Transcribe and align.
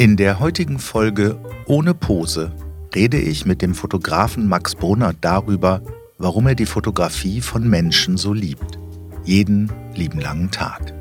In 0.00 0.16
der 0.16 0.38
heutigen 0.38 0.78
Folge 0.78 1.40
Ohne 1.66 1.92
Pose 1.92 2.52
rede 2.94 3.18
ich 3.18 3.46
mit 3.46 3.62
dem 3.62 3.74
Fotografen 3.74 4.46
Max 4.46 4.76
Brunner 4.76 5.12
darüber, 5.20 5.82
warum 6.18 6.46
er 6.46 6.54
die 6.54 6.66
Fotografie 6.66 7.40
von 7.40 7.68
Menschen 7.68 8.16
so 8.16 8.32
liebt. 8.32 8.78
Jeden 9.24 9.72
lieben 9.96 10.20
langen 10.20 10.52
Tag. 10.52 10.94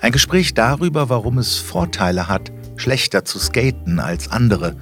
Ein 0.00 0.12
Gespräch 0.12 0.54
darüber, 0.54 1.10
warum 1.10 1.36
es 1.36 1.56
Vorteile 1.56 2.26
hat, 2.26 2.50
schlechter 2.76 3.26
zu 3.26 3.38
skaten 3.38 4.00
als 4.00 4.30
andere, 4.30 4.74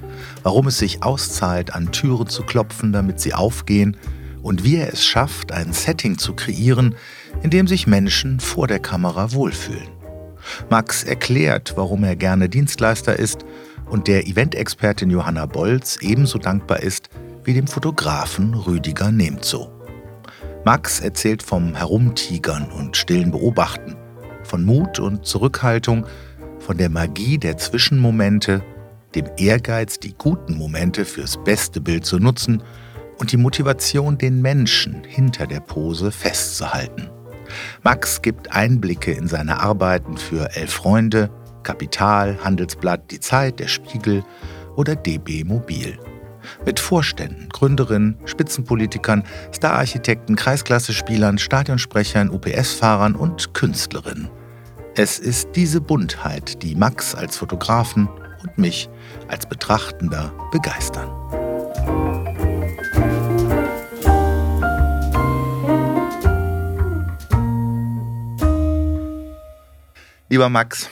warum 0.43 0.67
es 0.67 0.77
sich 0.77 1.03
auszahlt, 1.03 1.75
an 1.75 1.91
Türen 1.91 2.27
zu 2.27 2.43
klopfen, 2.43 2.93
damit 2.93 3.19
sie 3.19 3.33
aufgehen 3.33 3.97
und 4.41 4.63
wie 4.63 4.77
er 4.77 4.93
es 4.93 5.03
schafft, 5.03 5.51
ein 5.51 5.73
Setting 5.73 6.17
zu 6.17 6.31
kreieren, 6.31 6.95
in 7.41 7.49
dem 7.49 7.67
sich 7.67 7.87
Menschen 7.87 8.39
vor 8.39 8.67
der 8.67 8.79
Kamera 8.79 9.33
wohlfühlen. 9.33 10.02
Max 10.69 11.03
erklärt, 11.03 11.73
warum 11.75 12.03
er 12.03 12.15
gerne 12.15 12.49
Dienstleister 12.49 13.17
ist 13.17 13.45
und 13.89 14.07
der 14.07 14.27
Eventexpertin 14.27 15.09
Johanna 15.09 15.45
Bolz 15.45 15.97
ebenso 16.01 16.37
dankbar 16.37 16.81
ist 16.81 17.09
wie 17.43 17.53
dem 17.53 17.67
Fotografen 17.67 18.53
Rüdiger 18.53 19.11
Nemzo. 19.11 19.69
Max 20.65 21.01
erzählt 21.01 21.43
vom 21.43 21.75
Herumtigern 21.75 22.71
und 22.71 22.95
stillen 22.95 23.31
Beobachten, 23.31 23.95
von 24.43 24.63
Mut 24.63 24.99
und 24.99 25.25
Zurückhaltung, 25.25 26.05
von 26.59 26.77
der 26.77 26.89
Magie 26.89 27.37
der 27.37 27.57
Zwischenmomente, 27.57 28.63
dem 29.15 29.25
Ehrgeiz, 29.37 29.99
die 29.99 30.15
guten 30.17 30.57
Momente 30.57 31.05
fürs 31.05 31.37
beste 31.43 31.81
Bild 31.81 32.05
zu 32.05 32.17
nutzen 32.17 32.63
und 33.19 33.31
die 33.31 33.37
Motivation, 33.37 34.17
den 34.17 34.41
Menschen 34.41 35.03
hinter 35.05 35.47
der 35.47 35.59
Pose 35.59 36.11
festzuhalten. 36.11 37.09
Max 37.83 38.21
gibt 38.21 38.51
Einblicke 38.51 39.11
in 39.11 39.27
seine 39.27 39.59
Arbeiten 39.59 40.17
für 40.17 40.55
Elf 40.55 40.73
Freunde, 40.73 41.29
Kapital, 41.63 42.37
Handelsblatt, 42.43 43.11
Die 43.11 43.19
Zeit, 43.19 43.59
Der 43.59 43.67
Spiegel 43.67 44.23
oder 44.75 44.95
DB 44.95 45.43
Mobil. 45.43 45.97
Mit 46.65 46.79
Vorständen, 46.79 47.49
Gründerinnen, 47.49 48.17
Spitzenpolitikern, 48.25 49.23
Stararchitekten, 49.53 50.35
Kreisklasse-Spielern, 50.35 51.37
Stadionsprechern, 51.37 52.29
UPS-Fahrern 52.29 53.15
und 53.15 53.53
Künstlerinnen. 53.53 54.29
Es 54.95 55.19
ist 55.19 55.49
diese 55.55 55.81
Buntheit, 55.81 56.61
die 56.61 56.75
Max 56.75 57.15
als 57.15 57.37
Fotografen 57.37 58.09
und 58.43 58.57
mich 58.57 58.89
als 59.27 59.47
Betrachtender 59.47 60.33
begeistern. 60.51 61.22
Lieber 70.33 70.49
Max, 70.49 70.89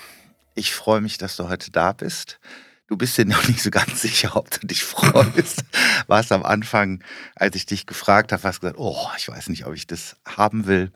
ich 0.54 0.72
freue 0.72 1.02
mich, 1.02 1.18
dass 1.18 1.36
du 1.36 1.50
heute 1.50 1.72
da 1.72 1.94
bist. 1.94 2.40
Du 2.86 2.96
bist 2.96 3.18
dir 3.18 3.26
noch 3.28 3.48
nicht 3.48 3.64
so 3.64 3.72
ganz 3.72 4.00
sicher, 4.00 4.36
ob 4.36 4.52
du 4.52 4.68
dich 4.68 4.84
freust. 4.84 5.64
Warst 6.06 6.32
am 6.32 6.44
Anfang, 6.44 7.04
als 7.34 7.56
ich 7.56 7.66
dich 7.66 7.88
gefragt 7.88 8.32
habe, 8.34 8.44
hast 8.44 8.62
gesagt, 8.62 8.78
oh, 8.78 9.08
ich 9.18 9.28
weiß 9.28 9.50
nicht, 9.50 9.66
ob 9.66 9.74
ich 9.74 9.88
das 9.88 10.16
haben 10.28 10.68
will. 10.68 10.92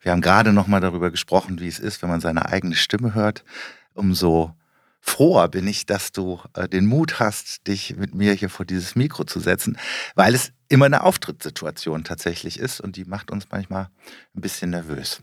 Wir 0.00 0.12
haben 0.12 0.22
gerade 0.22 0.54
noch 0.54 0.66
mal 0.66 0.80
darüber 0.80 1.10
gesprochen, 1.10 1.60
wie 1.60 1.68
es 1.68 1.78
ist, 1.78 2.00
wenn 2.00 2.08
man 2.08 2.22
seine 2.22 2.46
eigene 2.46 2.74
Stimme 2.74 3.12
hört. 3.12 3.44
Umso 3.92 4.56
froher 5.02 5.48
bin 5.48 5.66
ich, 5.66 5.84
dass 5.84 6.10
du 6.10 6.40
äh, 6.54 6.66
den 6.66 6.86
Mut 6.86 7.20
hast, 7.20 7.66
dich 7.66 7.96
mit 7.96 8.14
mir 8.14 8.32
hier 8.32 8.48
vor 8.48 8.64
dieses 8.64 8.96
Mikro 8.96 9.24
zu 9.24 9.40
setzen, 9.40 9.76
weil 10.14 10.34
es 10.34 10.52
immer 10.70 10.86
eine 10.86 11.02
Auftrittssituation 11.02 12.02
tatsächlich 12.02 12.58
ist 12.58 12.80
und 12.80 12.96
die 12.96 13.04
macht 13.04 13.30
uns 13.30 13.44
manchmal 13.50 13.90
ein 14.34 14.40
bisschen 14.40 14.70
nervös. 14.70 15.20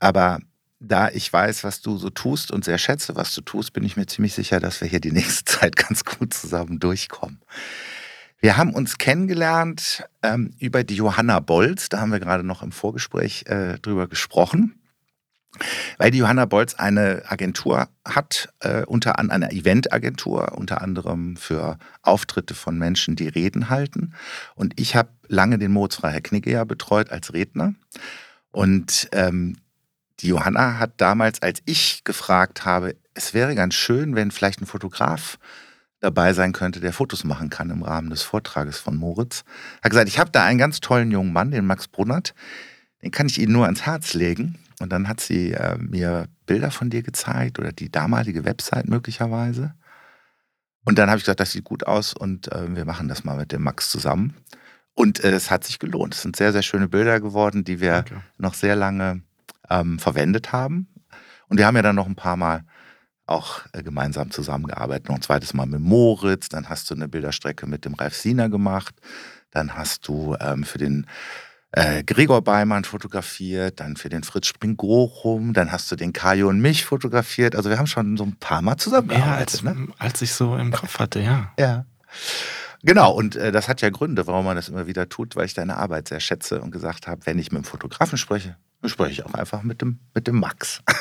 Aber 0.00 0.40
da 0.80 1.08
ich 1.10 1.32
weiß, 1.32 1.64
was 1.64 1.80
du 1.80 1.96
so 1.96 2.10
tust 2.10 2.50
und 2.50 2.64
sehr 2.64 2.78
schätze, 2.78 3.16
was 3.16 3.34
du 3.34 3.40
tust, 3.40 3.72
bin 3.72 3.84
ich 3.84 3.96
mir 3.96 4.06
ziemlich 4.06 4.34
sicher, 4.34 4.60
dass 4.60 4.80
wir 4.80 4.88
hier 4.88 5.00
die 5.00 5.12
nächste 5.12 5.44
Zeit 5.44 5.76
ganz 5.76 6.04
gut 6.04 6.34
zusammen 6.34 6.78
durchkommen. 6.78 7.40
Wir 8.40 8.56
haben 8.58 8.74
uns 8.74 8.98
kennengelernt 8.98 10.04
ähm, 10.22 10.54
über 10.58 10.84
die 10.84 10.96
Johanna 10.96 11.40
Bolz, 11.40 11.88
da 11.88 12.00
haben 12.00 12.12
wir 12.12 12.20
gerade 12.20 12.44
noch 12.44 12.62
im 12.62 12.72
Vorgespräch 12.72 13.44
äh, 13.46 13.78
drüber 13.78 14.06
gesprochen. 14.06 14.78
Weil 15.98 16.10
die 16.10 16.18
Johanna 16.18 16.46
Bolz 16.46 16.74
eine 16.74 17.22
Agentur 17.28 17.88
hat, 18.04 18.52
äh, 18.60 18.84
unter 18.84 19.18
an 19.18 19.30
eine 19.30 19.52
Eventagentur, 19.52 20.58
unter 20.58 20.82
anderem 20.82 21.36
für 21.36 21.78
Auftritte 22.02 22.54
von 22.54 22.76
Menschen, 22.76 23.14
die 23.14 23.28
Reden 23.28 23.70
halten. 23.70 24.14
Und 24.56 24.78
ich 24.80 24.96
habe 24.96 25.10
lange 25.28 25.58
den 25.58 25.72
Moritz 25.72 26.00
Knigge 26.24 26.50
ja 26.50 26.64
betreut 26.64 27.10
als 27.10 27.32
Redner. 27.32 27.74
Und 28.50 29.08
ähm, 29.12 29.56
die 30.24 30.30
Johanna 30.30 30.78
hat 30.78 31.00
damals, 31.00 31.42
als 31.42 31.60
ich 31.66 32.02
gefragt 32.02 32.64
habe, 32.64 32.96
es 33.12 33.34
wäre 33.34 33.54
ganz 33.54 33.74
schön, 33.74 34.16
wenn 34.16 34.30
vielleicht 34.30 34.60
ein 34.60 34.66
Fotograf 34.66 35.38
dabei 36.00 36.32
sein 36.32 36.52
könnte, 36.52 36.80
der 36.80 36.92
Fotos 36.92 37.24
machen 37.24 37.50
kann 37.50 37.70
im 37.70 37.82
Rahmen 37.82 38.10
des 38.10 38.22
Vortrages 38.22 38.78
von 38.78 38.96
Moritz, 38.96 39.44
hat 39.82 39.90
gesagt, 39.90 40.08
ich 40.08 40.18
habe 40.18 40.30
da 40.30 40.44
einen 40.44 40.58
ganz 40.58 40.80
tollen 40.80 41.10
jungen 41.10 41.32
Mann, 41.32 41.50
den 41.50 41.66
Max 41.66 41.88
Brunnert, 41.88 42.34
den 43.02 43.10
kann 43.10 43.26
ich 43.26 43.38
Ihnen 43.38 43.52
nur 43.52 43.66
ans 43.66 43.82
Herz 43.82 44.14
legen. 44.14 44.58
Und 44.80 44.90
dann 44.92 45.06
hat 45.08 45.20
sie 45.20 45.52
äh, 45.52 45.78
mir 45.78 46.26
Bilder 46.46 46.70
von 46.72 46.90
dir 46.90 47.02
gezeigt 47.02 47.60
oder 47.60 47.70
die 47.70 47.92
damalige 47.92 48.44
Website 48.44 48.88
möglicherweise. 48.88 49.74
Und 50.84 50.98
dann 50.98 51.08
habe 51.08 51.18
ich 51.18 51.24
gesagt, 51.24 51.38
das 51.38 51.52
sieht 51.52 51.64
gut 51.64 51.86
aus 51.86 52.12
und 52.12 52.50
äh, 52.50 52.74
wir 52.74 52.84
machen 52.84 53.08
das 53.08 53.24
mal 53.24 53.36
mit 53.36 53.52
dem 53.52 53.62
Max 53.62 53.88
zusammen. 53.88 54.34
Und 54.94 55.22
äh, 55.22 55.30
es 55.30 55.50
hat 55.50 55.64
sich 55.64 55.78
gelohnt. 55.78 56.14
Es 56.14 56.22
sind 56.22 56.34
sehr, 56.34 56.52
sehr 56.52 56.62
schöne 56.62 56.88
Bilder 56.88 57.20
geworden, 57.20 57.62
die 57.64 57.80
wir 57.80 57.98
okay. 57.98 58.16
noch 58.36 58.54
sehr 58.54 58.74
lange 58.74 59.22
ähm, 59.70 59.98
verwendet 59.98 60.52
haben. 60.52 60.88
Und 61.48 61.58
wir 61.58 61.66
haben 61.66 61.76
ja 61.76 61.82
dann 61.82 61.96
noch 61.96 62.06
ein 62.06 62.16
paar 62.16 62.36
Mal 62.36 62.64
auch 63.26 63.60
äh, 63.72 63.82
gemeinsam 63.82 64.30
zusammengearbeitet. 64.30 65.08
Noch 65.08 65.16
ein 65.16 65.22
zweites 65.22 65.54
Mal 65.54 65.66
mit 65.66 65.80
Moritz, 65.80 66.48
dann 66.48 66.68
hast 66.68 66.90
du 66.90 66.94
eine 66.94 67.08
Bilderstrecke 67.08 67.66
mit 67.66 67.84
dem 67.84 67.94
Ralf 67.94 68.16
Siener 68.16 68.48
gemacht, 68.48 68.94
dann 69.50 69.74
hast 69.74 70.06
du 70.08 70.36
ähm, 70.40 70.64
für 70.64 70.78
den 70.78 71.06
äh, 71.72 72.04
Gregor 72.04 72.42
Beimann 72.42 72.84
fotografiert, 72.84 73.80
dann 73.80 73.96
für 73.96 74.08
den 74.08 74.22
Fritz 74.22 74.46
Spring-Gochum, 74.48 75.54
dann 75.54 75.72
hast 75.72 75.90
du 75.90 75.96
den 75.96 76.12
Kajo 76.12 76.48
und 76.48 76.60
mich 76.60 76.84
fotografiert. 76.84 77.56
Also 77.56 77.70
wir 77.70 77.78
haben 77.78 77.86
schon 77.86 78.16
so 78.16 78.24
ein 78.24 78.36
paar 78.36 78.62
Mal 78.62 78.76
zusammengearbeitet. 78.76 79.62
Ja, 79.62 79.70
als, 79.70 79.78
ne? 79.78 79.88
als 79.98 80.22
ich 80.22 80.32
so 80.32 80.56
im 80.56 80.70
Kopf 80.70 80.98
hatte, 80.98 81.20
ja. 81.20 81.52
Ja. 81.58 81.86
Genau, 82.82 83.12
und 83.12 83.34
äh, 83.36 83.50
das 83.50 83.68
hat 83.68 83.80
ja 83.80 83.88
Gründe, 83.88 84.26
warum 84.26 84.44
man 84.44 84.56
das 84.56 84.68
immer 84.68 84.86
wieder 84.86 85.08
tut, 85.08 85.36
weil 85.36 85.46
ich 85.46 85.54
deine 85.54 85.78
Arbeit 85.78 86.08
sehr 86.08 86.20
schätze 86.20 86.60
und 86.60 86.70
gesagt 86.70 87.06
habe, 87.06 87.24
wenn 87.24 87.38
ich 87.38 87.50
mit 87.50 87.62
dem 87.62 87.64
Fotografen 87.64 88.18
spreche, 88.18 88.56
spreche 88.88 89.12
ich 89.12 89.24
auch 89.24 89.34
einfach 89.34 89.62
mit 89.62 89.80
dem, 89.80 89.98
mit 90.14 90.26
dem 90.26 90.40
Max. 90.40 90.82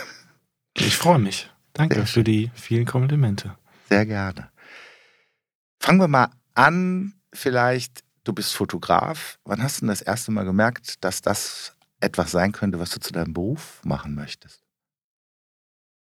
Ich 0.75 0.97
freue 0.97 1.19
mich. 1.19 1.51
Danke 1.73 2.07
für 2.07 2.23
die 2.23 2.49
vielen 2.55 2.85
Komplimente. 2.85 3.55
Sehr 3.89 4.07
gerne. 4.07 4.49
Fangen 5.79 5.99
wir 5.99 6.07
mal 6.07 6.29
an, 6.55 7.13
vielleicht, 7.31 8.03
du 8.23 8.33
bist 8.33 8.55
Fotograf. 8.55 9.37
Wann 9.45 9.61
hast 9.61 9.77
du 9.77 9.79
denn 9.81 9.89
das 9.89 10.01
erste 10.01 10.31
Mal 10.31 10.45
gemerkt, 10.45 11.03
dass 11.03 11.21
das 11.21 11.75
etwas 11.99 12.31
sein 12.31 12.53
könnte, 12.53 12.79
was 12.79 12.89
du 12.89 12.99
zu 12.99 13.13
deinem 13.13 13.33
Beruf 13.33 13.81
machen 13.83 14.15
möchtest? 14.15 14.63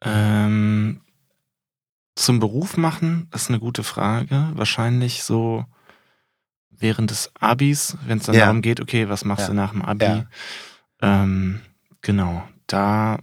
Ähm, 0.01 1.01
zum 2.15 2.39
Beruf 2.39 2.77
machen 2.77 3.29
ist 3.33 3.49
eine 3.49 3.59
gute 3.59 3.83
Frage. 3.83 4.51
Wahrscheinlich 4.53 5.23
so 5.23 5.65
während 6.69 7.09
des 7.09 7.31
Abis, 7.39 7.97
wenn 8.05 8.17
es 8.17 8.25
dann 8.25 8.35
ja. 8.35 8.45
darum 8.45 8.61
geht, 8.61 8.81
okay, 8.81 9.09
was 9.09 9.25
machst 9.25 9.43
ja. 9.43 9.47
du 9.47 9.53
nach 9.53 9.71
dem 9.71 9.81
Abi? 9.81 10.05
Ja. 10.05 10.25
Ähm, 11.03 11.59
genau, 12.01 12.47
da 12.65 13.19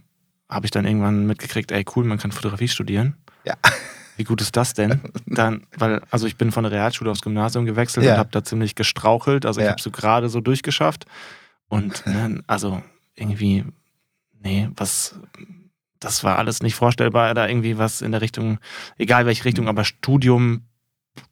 habe 0.47 0.65
ich 0.65 0.71
dann 0.71 0.85
irgendwann 0.85 1.25
mitgekriegt, 1.25 1.71
ey 1.71 1.83
cool, 1.95 2.05
man 2.05 2.19
kann 2.19 2.31
Fotografie 2.31 2.67
studieren. 2.67 3.15
Ja. 3.43 3.55
Wie 4.17 4.23
gut 4.23 4.41
ist 4.41 4.55
das 4.55 4.73
denn? 4.73 5.01
Dann, 5.25 5.65
weil, 5.77 6.01
also 6.11 6.27
ich 6.27 6.37
bin 6.37 6.51
von 6.51 6.63
der 6.63 6.71
Realschule 6.71 7.09
aufs 7.09 7.23
Gymnasium 7.23 7.65
gewechselt 7.65 8.05
ja. 8.05 8.13
und 8.13 8.19
habe 8.19 8.29
da 8.31 8.43
ziemlich 8.43 8.75
gestrauchelt. 8.75 9.47
Also 9.47 9.61
ich 9.61 9.65
ja. 9.65 9.71
habe 9.71 9.81
so 9.81 9.89
gerade 9.89 10.29
so 10.29 10.41
durchgeschafft. 10.41 11.05
Und 11.69 12.05
ne, 12.05 12.43
also 12.45 12.83
irgendwie, 13.15 13.65
nee, 14.39 14.69
was, 14.75 15.19
das 15.99 16.23
war 16.23 16.37
alles 16.37 16.61
nicht 16.61 16.75
vorstellbar, 16.75 17.33
da 17.33 17.47
irgendwie 17.47 17.79
was 17.79 18.01
in 18.01 18.11
der 18.11 18.21
Richtung, 18.21 18.59
egal 18.97 19.25
welche 19.25 19.45
Richtung, 19.45 19.67
aber 19.67 19.85
Studium, 19.85 20.65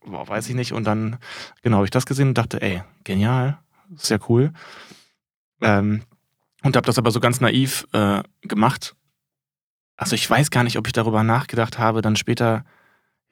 boah, 0.03 0.27
weiß 0.27 0.49
ich 0.49 0.55
nicht. 0.55 0.71
Und 0.71 0.85
dann, 0.85 1.17
genau, 1.61 1.77
habe 1.77 1.85
ich 1.85 1.91
das 1.91 2.07
gesehen 2.07 2.29
und 2.29 2.37
dachte, 2.37 2.61
ey, 2.61 2.81
genial, 3.03 3.59
sehr 3.97 4.19
cool. 4.29 4.51
Ähm, 5.61 6.03
und 6.63 6.75
habe 6.75 6.85
das 6.85 6.97
aber 6.97 7.11
so 7.11 7.19
ganz 7.19 7.39
naiv 7.41 7.87
äh, 7.93 8.21
gemacht. 8.41 8.95
Also 9.95 10.15
ich 10.15 10.29
weiß 10.29 10.51
gar 10.51 10.63
nicht, 10.63 10.77
ob 10.77 10.87
ich 10.87 10.93
darüber 10.93 11.23
nachgedacht 11.23 11.77
habe, 11.77 12.01
dann 12.01 12.15
später, 12.15 12.63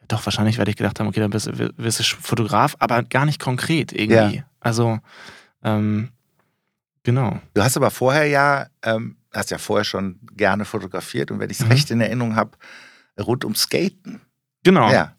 doch 0.08 0.26
wahrscheinlich 0.26 0.58
werde 0.58 0.72
ich 0.72 0.78
gedacht 0.78 1.00
haben, 1.00 1.08
okay, 1.08 1.20
dann 1.20 1.30
bist, 1.30 1.50
bist 1.78 2.00
du 2.00 2.04
Fotograf, 2.04 2.76
aber 2.80 3.04
gar 3.04 3.26
nicht 3.26 3.40
konkret 3.40 3.94
irgendwie. 3.94 4.38
Ja. 4.38 4.44
Also 4.60 5.00
ähm, 5.64 6.10
genau. 7.04 7.40
Du 7.54 7.64
hast 7.64 7.78
aber 7.78 7.92
vorher 7.92 8.26
ja, 8.26 8.68
ähm, 8.84 9.18
hast 9.34 9.52
ja 9.52 9.58
vorher 9.58 9.86
schon 9.86 10.20
gerne 10.36 10.66
fotografiert 10.66 11.32
und 11.32 11.40
wenn 11.40 11.50
ich 11.50 11.60
es 11.60 11.66
mhm. 11.66 11.72
recht 11.72 11.92
in 11.92 12.02
Erinnerung 12.02 12.36
habe, 12.36 12.52
rund 13.20 13.46
um 13.46 13.56
Skaten. 13.56 14.22
Genau. 14.64 14.92
Ja 14.92 15.17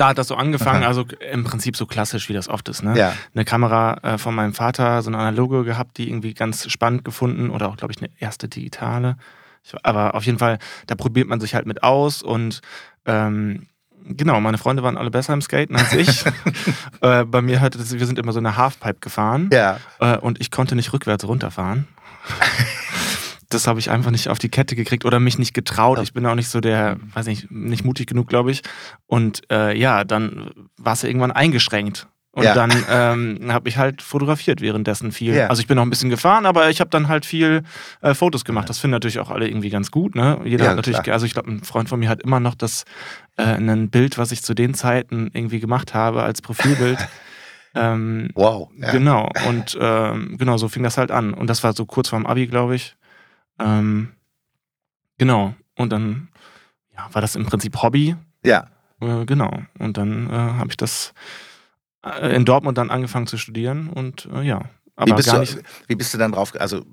da 0.00 0.08
hat 0.08 0.18
das 0.18 0.28
so 0.28 0.34
angefangen, 0.34 0.82
Aha. 0.82 0.88
also 0.88 1.04
im 1.30 1.44
Prinzip 1.44 1.76
so 1.76 1.84
klassisch, 1.84 2.30
wie 2.30 2.32
das 2.32 2.48
oft 2.48 2.68
ist. 2.70 2.82
Ne? 2.82 2.96
Ja. 2.96 3.12
Eine 3.34 3.44
Kamera 3.44 3.98
äh, 4.02 4.18
von 4.18 4.34
meinem 4.34 4.54
Vater, 4.54 5.02
so 5.02 5.10
eine 5.10 5.18
analoge 5.18 5.64
gehabt, 5.64 5.98
die 5.98 6.08
irgendwie 6.08 6.32
ganz 6.32 6.70
spannend 6.70 7.04
gefunden 7.04 7.50
oder 7.50 7.68
auch, 7.68 7.76
glaube 7.76 7.92
ich, 7.92 8.00
eine 8.00 8.10
erste 8.18 8.48
digitale. 8.48 9.16
Ich, 9.62 9.74
aber 9.82 10.14
auf 10.14 10.24
jeden 10.24 10.38
Fall, 10.38 10.58
da 10.86 10.94
probiert 10.94 11.28
man 11.28 11.38
sich 11.38 11.54
halt 11.54 11.66
mit 11.66 11.82
aus 11.82 12.22
und 12.22 12.62
ähm, 13.04 13.66
Genau, 14.02 14.40
meine 14.40 14.56
Freunde 14.56 14.82
waren 14.82 14.96
alle 14.96 15.10
besser 15.10 15.34
im 15.34 15.42
Skaten 15.42 15.76
als 15.76 15.92
ich. 15.92 16.24
äh, 17.02 17.22
bei 17.24 17.42
mir 17.42 17.60
hatte 17.60 17.76
das, 17.76 17.92
wir 17.92 18.06
sind 18.06 18.18
immer 18.18 18.32
so 18.32 18.38
eine 18.38 18.56
Halfpipe 18.56 18.98
gefahren. 18.98 19.50
Ja. 19.52 19.78
Äh, 20.00 20.16
und 20.16 20.40
ich 20.40 20.50
konnte 20.50 20.74
nicht 20.74 20.94
rückwärts 20.94 21.28
runterfahren. 21.28 21.86
das 23.50 23.66
habe 23.66 23.80
ich 23.80 23.90
einfach 23.90 24.10
nicht 24.10 24.28
auf 24.28 24.38
die 24.38 24.48
Kette 24.48 24.76
gekriegt 24.76 25.04
oder 25.04 25.20
mich 25.20 25.38
nicht 25.38 25.52
getraut. 25.52 25.98
Ich 26.02 26.12
bin 26.12 26.24
auch 26.24 26.34
nicht 26.34 26.48
so 26.48 26.60
der, 26.60 26.96
weiß 27.14 27.26
nicht, 27.26 27.50
nicht 27.50 27.84
mutig 27.84 28.06
genug, 28.06 28.28
glaube 28.28 28.50
ich. 28.50 28.62
Und 29.06 29.42
äh, 29.50 29.76
ja, 29.76 30.04
dann 30.04 30.50
war 30.78 30.94
es 30.94 31.04
irgendwann 31.04 31.32
eingeschränkt. 31.32 32.06
Und 32.32 32.44
ja. 32.44 32.54
dann 32.54 32.70
ähm, 32.88 33.52
habe 33.52 33.68
ich 33.68 33.76
halt 33.76 34.02
fotografiert 34.02 34.60
währenddessen 34.60 35.10
viel. 35.10 35.34
Ja. 35.34 35.48
Also 35.48 35.60
ich 35.60 35.66
bin 35.66 35.74
noch 35.74 35.82
ein 35.82 35.90
bisschen 35.90 36.10
gefahren, 36.10 36.46
aber 36.46 36.70
ich 36.70 36.78
habe 36.80 36.88
dann 36.88 37.08
halt 37.08 37.26
viel 37.26 37.64
äh, 38.02 38.14
Fotos 38.14 38.44
gemacht. 38.44 38.68
Das 38.68 38.78
finden 38.78 38.92
natürlich 38.92 39.18
auch 39.18 39.30
alle 39.30 39.48
irgendwie 39.48 39.70
ganz 39.70 39.90
gut. 39.90 40.14
Ne? 40.14 40.40
Jeder 40.44 40.64
ja, 40.64 40.70
hat 40.70 40.76
natürlich, 40.76 41.02
klar. 41.02 41.14
also 41.14 41.26
ich 41.26 41.32
glaube, 41.32 41.50
ein 41.50 41.64
Freund 41.64 41.88
von 41.88 41.98
mir 41.98 42.08
hat 42.08 42.22
immer 42.22 42.38
noch 42.38 42.54
das 42.54 42.84
äh, 43.36 43.42
ein 43.42 43.90
Bild, 43.90 44.16
was 44.16 44.30
ich 44.30 44.42
zu 44.42 44.54
den 44.54 44.74
Zeiten 44.74 45.30
irgendwie 45.32 45.58
gemacht 45.58 45.92
habe 45.92 46.22
als 46.22 46.40
Profilbild. 46.40 46.98
ähm, 47.74 48.30
wow. 48.34 48.68
Genau. 48.92 49.28
Und 49.48 49.76
ähm, 49.80 50.36
genau, 50.38 50.56
so 50.56 50.68
fing 50.68 50.84
das 50.84 50.98
halt 50.98 51.10
an. 51.10 51.34
Und 51.34 51.50
das 51.50 51.64
war 51.64 51.72
so 51.72 51.84
kurz 51.84 52.10
vorm 52.10 52.26
Abi, 52.26 52.46
glaube 52.46 52.76
ich. 52.76 52.94
Ähm, 53.60 54.12
genau. 55.18 55.54
Und 55.76 55.92
dann 55.92 56.28
ja, 56.94 57.08
war 57.12 57.22
das 57.22 57.36
im 57.36 57.46
Prinzip 57.46 57.82
Hobby. 57.82 58.16
Ja. 58.44 58.68
Äh, 59.00 59.24
genau. 59.26 59.62
Und 59.78 59.96
dann 59.96 60.28
äh, 60.28 60.32
habe 60.32 60.70
ich 60.70 60.76
das 60.76 61.14
äh, 62.04 62.34
in 62.34 62.44
Dortmund 62.44 62.78
dann 62.78 62.90
angefangen 62.90 63.26
zu 63.26 63.36
studieren 63.36 63.88
und 63.88 64.28
äh, 64.32 64.42
ja. 64.42 64.62
Aber 64.96 65.12
wie 65.12 65.14
bist, 65.14 65.30
gar 65.30 65.40
nicht, 65.40 65.56
du, 65.56 65.62
wie 65.86 65.94
bist 65.94 66.12
du 66.12 66.18
dann 66.18 66.32
drauf, 66.32 66.52
also 66.58 66.84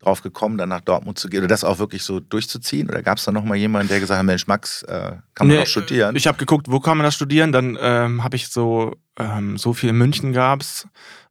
drauf 0.00 0.22
gekommen, 0.22 0.58
dann 0.58 0.68
nach 0.68 0.80
Dortmund 0.80 1.18
zu 1.18 1.28
gehen 1.28 1.40
oder 1.40 1.48
das 1.48 1.64
auch 1.64 1.78
wirklich 1.78 2.02
so 2.02 2.20
durchzuziehen? 2.20 2.88
Oder 2.88 3.02
gab 3.02 3.18
es 3.18 3.24
da 3.24 3.32
nochmal 3.32 3.58
jemanden, 3.58 3.88
der 3.88 4.00
gesagt 4.00 4.18
hat, 4.18 4.26
Mensch, 4.26 4.46
Max, 4.46 4.82
äh, 4.84 5.16
kann 5.34 5.46
man 5.46 5.56
nee, 5.56 5.62
auch 5.62 5.66
studieren? 5.66 6.16
Ich 6.16 6.26
habe 6.26 6.38
geguckt, 6.38 6.66
wo 6.68 6.80
kann 6.80 6.96
man 6.96 7.04
das 7.04 7.14
studieren? 7.14 7.52
Dann 7.52 7.76
ähm, 7.80 8.24
habe 8.24 8.36
ich 8.36 8.48
so, 8.48 8.96
ähm, 9.18 9.58
so 9.58 9.72
viel 9.72 9.90
in 9.90 9.98
München 9.98 10.32
gab 10.32 10.60
es, 10.60 10.86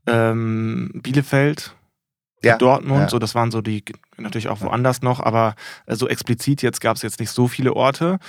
ähm, 0.05 0.91
Bielefeld, 0.95 1.75
ja, 2.43 2.57
Dortmund, 2.57 3.01
ja. 3.01 3.09
so 3.09 3.19
das 3.19 3.35
waren 3.35 3.51
so 3.51 3.61
die, 3.61 3.83
natürlich 4.17 4.47
auch 4.49 4.61
woanders 4.61 5.01
noch, 5.01 5.19
aber 5.19 5.55
äh, 5.85 5.95
so 5.95 6.07
explizit 6.07 6.61
jetzt 6.61 6.81
gab 6.81 6.95
es 6.95 7.01
jetzt 7.01 7.19
nicht 7.19 7.31
so 7.31 7.47
viele 7.47 7.75
Orte. 7.75 8.19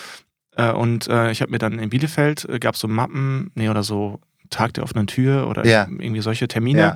Äh, 0.56 0.72
und 0.72 1.08
äh, 1.08 1.30
ich 1.30 1.40
habe 1.42 1.50
mir 1.50 1.58
dann 1.58 1.78
in 1.78 1.90
Bielefeld, 1.90 2.48
gab 2.60 2.74
es 2.74 2.80
so 2.80 2.88
Mappen, 2.88 3.50
nee, 3.54 3.68
oder 3.68 3.82
so 3.82 4.20
Tag 4.50 4.74
der 4.74 4.84
offenen 4.84 5.06
Tür 5.06 5.48
oder 5.48 5.66
ja. 5.66 5.86
irgendwie 5.88 6.20
solche 6.20 6.48
Termine. 6.48 6.80
Ja. 6.80 6.94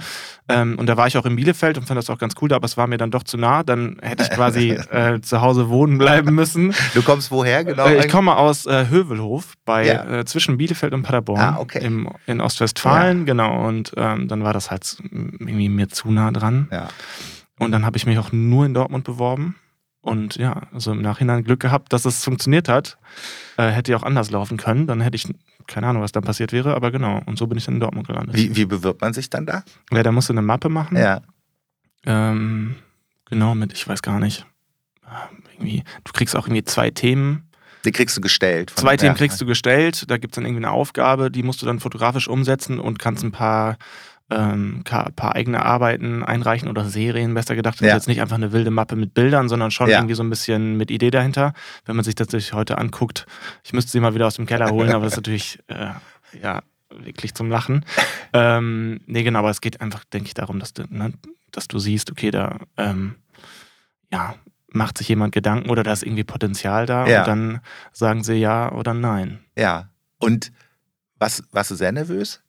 Ähm, 0.49 0.79
und 0.79 0.87
da 0.87 0.97
war 0.97 1.07
ich 1.07 1.17
auch 1.17 1.27
in 1.27 1.37
Bielefeld 1.37 1.79
und 1.79 1.87
fand 1.87 1.99
das 1.99 2.11
auch 2.11 2.19
ganz 2.19 2.35
cool, 2.41 2.53
aber 2.53 2.65
es 2.65 2.77
war 2.77 2.87
mir 2.87 2.99
dann 2.99 3.11
doch 3.11 3.23
zu 3.23 3.37
nah. 3.37 3.63
Dann 3.63 3.99
hätte 4.03 4.25
ich 4.25 4.31
quasi 4.31 4.71
äh, 4.91 5.21
zu 5.21 5.41
Hause 5.41 5.69
wohnen 5.69 5.99
bleiben 5.99 6.35
müssen. 6.35 6.75
Du 6.95 7.03
kommst 7.03 7.31
woher 7.31 7.65
genau? 7.65 7.87
Äh, 7.87 8.01
ich 8.01 8.09
komme 8.09 8.37
aus 8.37 8.67
äh, 8.67 8.87
Hövelhof 8.89 9.55
bei 9.65 9.87
ja. 9.87 10.21
Äh, 10.21 10.25
zwischen 10.25 10.57
Bielefeld 10.57 10.95
und 10.95 11.03
Paderborn 11.03 11.41
ah, 11.41 11.57
okay. 11.59 11.85
im, 11.85 12.09
in 12.27 12.41
Ostwestfalen, 12.41 13.27
genau. 13.27 13.67
Und 13.67 13.93
ähm, 13.97 14.29
dann 14.29 14.45
war 14.45 14.53
das 14.53 14.71
halt 14.71 14.97
irgendwie 15.11 15.69
mir 15.69 15.89
zu 15.89 16.11
nah 16.11 16.31
dran. 16.31 16.69
Und 17.59 17.73
dann 17.73 17.87
habe 17.87 17.97
ich 17.97 18.07
mich 18.07 18.19
auch 18.19 18.33
nur 18.33 18.67
in 18.67 18.75
Dortmund 18.75 19.05
beworben. 19.05 19.57
Und 20.03 20.35
ja, 20.35 20.63
also 20.73 20.91
im 20.91 21.01
Nachhinein 21.01 21.45
Glück 21.45 21.61
gehabt, 21.61 21.93
dass 21.93 22.05
es 22.05 22.25
funktioniert 22.25 22.69
hat. 22.69 22.99
Äh, 23.57 23.69
hätte 23.69 23.93
ja 23.93 23.99
auch 23.99 24.03
anders 24.03 24.31
laufen 24.31 24.57
können. 24.57 24.89
Dann 24.89 25.01
hätte 25.01 25.15
ich 25.15 25.29
keine 25.67 25.87
Ahnung, 25.87 26.03
was 26.03 26.13
dann 26.13 26.23
passiert 26.23 26.53
wäre, 26.53 26.75
aber 26.75 26.91
genau. 26.91 27.21
Und 27.27 27.39
so 27.39 27.47
bin 27.47 27.59
ich 27.59 27.65
dann 27.65 27.75
in 27.75 27.81
Dortmund 27.81 28.07
gelandet. 28.07 28.37
Wie, 28.37 28.55
wie 28.57 28.65
bewirbt 28.65 29.01
man 29.01 29.13
sich 29.13 29.31
dann 29.31 29.47
da? 29.47 29.65
Ja, 29.91 30.03
da 30.03 30.13
musst 30.13 30.29
du 30.29 30.33
eine 30.33 30.43
Mappe 30.43 30.69
machen. 30.69 30.97
Ja. 30.97 31.23
Ähm, 32.05 32.77
genau, 33.27 33.55
mit, 33.55 33.73
ich 33.73 33.87
weiß 33.87 34.03
gar 34.03 34.19
nicht. 34.19 34.47
Irgendwie, 35.53 35.85
du 36.05 36.13
kriegst 36.13 36.37
auch 36.37 36.47
irgendwie 36.47 36.65
zwei 36.65 36.91
Themen. 36.91 37.49
Die 37.85 37.93
kriegst 37.93 38.17
du 38.17 38.21
gestellt. 38.21 38.71
Zwei 38.75 38.97
Themen 38.97 39.17
kriegst 39.17 39.41
du 39.41 39.47
gestellt. 39.47 40.09
Da 40.09 40.17
gibt 40.17 40.33
es 40.33 40.37
dann 40.37 40.45
irgendwie 40.45 40.65
eine 40.65 40.71
Aufgabe, 40.71 41.31
die 41.31 41.43
musst 41.43 41.63
du 41.63 41.67
dann 41.67 41.81
fotografisch 41.81 42.29
umsetzen 42.29 42.79
und 42.79 42.99
kannst 42.99 43.25
ein 43.25 43.33
paar 43.33 43.77
ähm, 44.33 44.83
ein 44.89 45.15
paar 45.15 45.35
eigene 45.35 45.65
Arbeiten 45.65 46.23
einreichen 46.23 46.69
oder 46.69 46.85
Serien, 46.85 47.35
besser 47.35 47.55
gedacht. 47.55 47.77
Das 47.77 47.87
ja. 47.87 47.89
ist 47.89 48.03
jetzt 48.03 48.09
nicht 48.09 48.21
einfach 48.21 48.37
eine 48.37 48.53
wilde 48.53 48.71
Mappe 48.71 48.97
mit 48.97 49.15
Bildern, 49.15 49.49
sondern 49.49 49.71
schon 49.71 49.89
ja. 49.89 49.99
irgendwie 49.99 50.15
so 50.15 50.23
ein 50.23 50.31
bisschen 50.31 50.77
mit 50.77 50.91
Idee 50.91 51.11
dahinter. 51.11 51.53
Wenn 51.85 51.97
man 51.97 52.05
sich 52.05 52.15
das 52.15 52.29
natürlich 52.29 52.53
heute 52.53 52.79
anguckt, 52.79 53.27
ich 53.63 53.73
müsste 53.73 53.93
sie 53.93 54.01
mal 54.01 54.15
wieder 54.15 54.27
aus 54.27 54.37
dem 54.37 54.47
Keller 54.47 54.71
holen, 54.71 54.91
aber 54.91 55.05
das 55.05 55.15
ist 55.15 55.19
natürlich, 55.19 55.59
äh, 55.69 55.91
ja, 56.41 56.63
wirklich 56.91 57.35
zum 57.35 57.51
Lachen. 57.51 57.85
ähm, 58.33 59.01
nee, 59.07 59.23
genau, 59.23 59.41
aber 59.41 59.51
es 59.51 59.61
geht 59.61 59.81
einfach, 59.81 60.05
denke 60.05 60.29
ich, 60.29 60.35
darum, 60.35 60.59
dass 60.59 60.73
du, 60.73 60.85
ne, 60.89 61.13
dass 61.51 61.69
du 61.69 61.79
siehst, 61.79 62.11
okay, 62.11 62.31
da, 62.31 62.59
ähm, 62.77 63.17
ja, 64.11 64.35
macht 64.69 64.99
sich 64.99 65.09
jemand 65.09 65.33
Gedanken 65.33 65.71
oder 65.71 65.83
da 65.83 65.93
ist 65.93 66.03
irgendwie 66.03 66.25
Potenzial 66.25 66.87
da 66.87 67.07
ja. 67.07 67.21
und 67.21 67.29
dann 67.29 67.61
sagen 67.93 68.25
sie 68.25 68.35
ja 68.35 68.73
oder 68.73 68.95
nein. 68.95 69.41
Ja. 69.57 69.91
Und 70.19 70.53
was, 71.19 71.45
warst 71.53 71.71
du 71.71 71.75
sehr 71.75 71.93
nervös? 71.93 72.42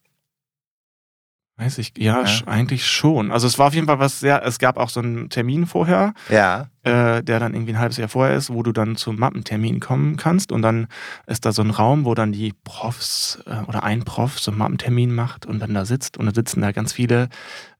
Weiß 1.63 1.77
ich, 1.77 1.93
ja, 1.97 2.23
ja, 2.23 2.47
eigentlich 2.47 2.85
schon. 2.85 3.31
Also 3.31 3.47
es 3.47 3.57
war 3.57 3.67
auf 3.67 3.73
jeden 3.73 3.87
Fall 3.87 3.99
was 3.99 4.19
sehr, 4.19 4.43
es 4.43 4.59
gab 4.59 4.75
auch 4.77 4.89
so 4.89 4.99
einen 4.99 5.29
Termin 5.29 5.65
vorher, 5.65 6.13
ja. 6.27 6.67
äh, 6.83 7.23
der 7.23 7.39
dann 7.39 7.53
irgendwie 7.53 7.71
ein 7.71 7.79
halbes 7.79 7.95
Jahr 7.95 8.09
vorher 8.09 8.35
ist, 8.35 8.51
wo 8.51 8.63
du 8.63 8.73
dann 8.73 8.97
zum 8.97 9.17
Mappentermin 9.17 9.79
kommen 9.79 10.17
kannst 10.17 10.51
und 10.51 10.61
dann 10.61 10.87
ist 11.25 11.45
da 11.45 11.53
so 11.53 11.61
ein 11.61 11.69
Raum, 11.69 12.03
wo 12.03 12.15
dann 12.15 12.33
die 12.33 12.53
Profs 12.65 13.41
äh, 13.45 13.63
oder 13.67 13.83
ein 13.83 14.03
Prof 14.03 14.39
so 14.39 14.51
einen 14.51 14.57
Mappentermin 14.57 15.15
macht 15.15 15.45
und 15.45 15.59
dann 15.59 15.73
da 15.73 15.85
sitzt 15.85 16.17
und 16.17 16.25
da 16.25 16.33
sitzen 16.33 16.59
da 16.59 16.73
ganz 16.73 16.91
viele 16.91 17.29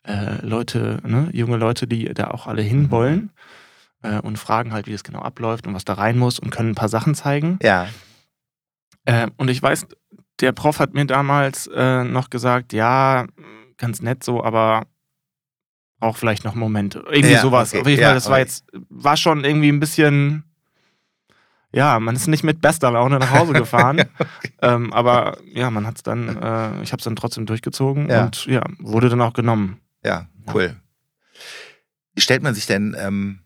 äh, 0.07 0.45
Leute, 0.45 0.99
ne, 1.05 1.27
junge 1.33 1.57
Leute, 1.57 1.85
die 1.85 2.05
da 2.13 2.31
auch 2.31 2.47
alle 2.47 2.61
hinwollen 2.61 3.15
mhm. 3.15 3.29
Und 4.23 4.37
fragen 4.37 4.73
halt, 4.73 4.85
wie 4.85 4.91
das 4.91 5.05
genau 5.05 5.21
abläuft 5.21 5.65
und 5.65 5.73
was 5.73 5.85
da 5.85 5.93
rein 5.93 6.17
muss 6.17 6.37
und 6.37 6.49
können 6.49 6.71
ein 6.71 6.75
paar 6.75 6.89
Sachen 6.89 7.15
zeigen. 7.15 7.57
Ja. 7.61 7.87
Äh, 9.05 9.27
und 9.37 9.49
ich 9.49 9.63
weiß, 9.63 9.87
der 10.41 10.51
Prof 10.51 10.79
hat 10.79 10.93
mir 10.93 11.05
damals 11.05 11.67
äh, 11.67 12.03
noch 12.03 12.29
gesagt, 12.29 12.73
ja, 12.73 13.25
ganz 13.77 14.01
nett 14.01 14.23
so, 14.23 14.43
aber 14.43 14.87
auch 15.99 16.17
vielleicht 16.17 16.43
noch 16.43 16.51
einen 16.51 16.59
Moment. 16.59 16.95
Irgendwie 16.95 17.31
ja, 17.31 17.41
sowas. 17.41 17.69
Okay. 17.69 17.81
Auf 17.81 17.87
jeden 17.87 18.01
Fall, 18.01 18.09
ja, 18.09 18.13
das 18.13 18.29
war 18.29 18.39
jetzt, 18.39 18.65
war 18.89 19.15
schon 19.17 19.43
irgendwie 19.43 19.69
ein 19.69 19.79
bisschen, 19.79 20.43
ja, 21.71 21.99
man 21.99 22.15
ist 22.15 22.27
nicht 22.27 22.43
mit 22.43 22.61
bester 22.61 22.91
Laune 22.91 23.19
nach 23.19 23.31
Hause 23.31 23.53
gefahren. 23.53 24.01
okay. 24.01 24.51
ähm, 24.61 24.91
aber 24.91 25.37
ja, 25.45 25.71
man 25.71 25.87
hat 25.87 25.97
es 25.97 26.03
dann, 26.03 26.27
äh, 26.27 26.81
ich 26.81 26.91
habe 26.91 26.99
es 26.99 27.05
dann 27.05 27.15
trotzdem 27.15 27.45
durchgezogen 27.45 28.09
ja. 28.09 28.25
und 28.25 28.45
ja, 28.45 28.61
wurde 28.79 29.09
dann 29.09 29.21
auch 29.21 29.33
genommen. 29.33 29.79
Ja, 30.03 30.27
cool. 30.53 30.75
Stellt 32.17 32.43
man 32.43 32.53
sich 32.53 32.65
denn 32.65 32.95
ähm, 32.99 33.42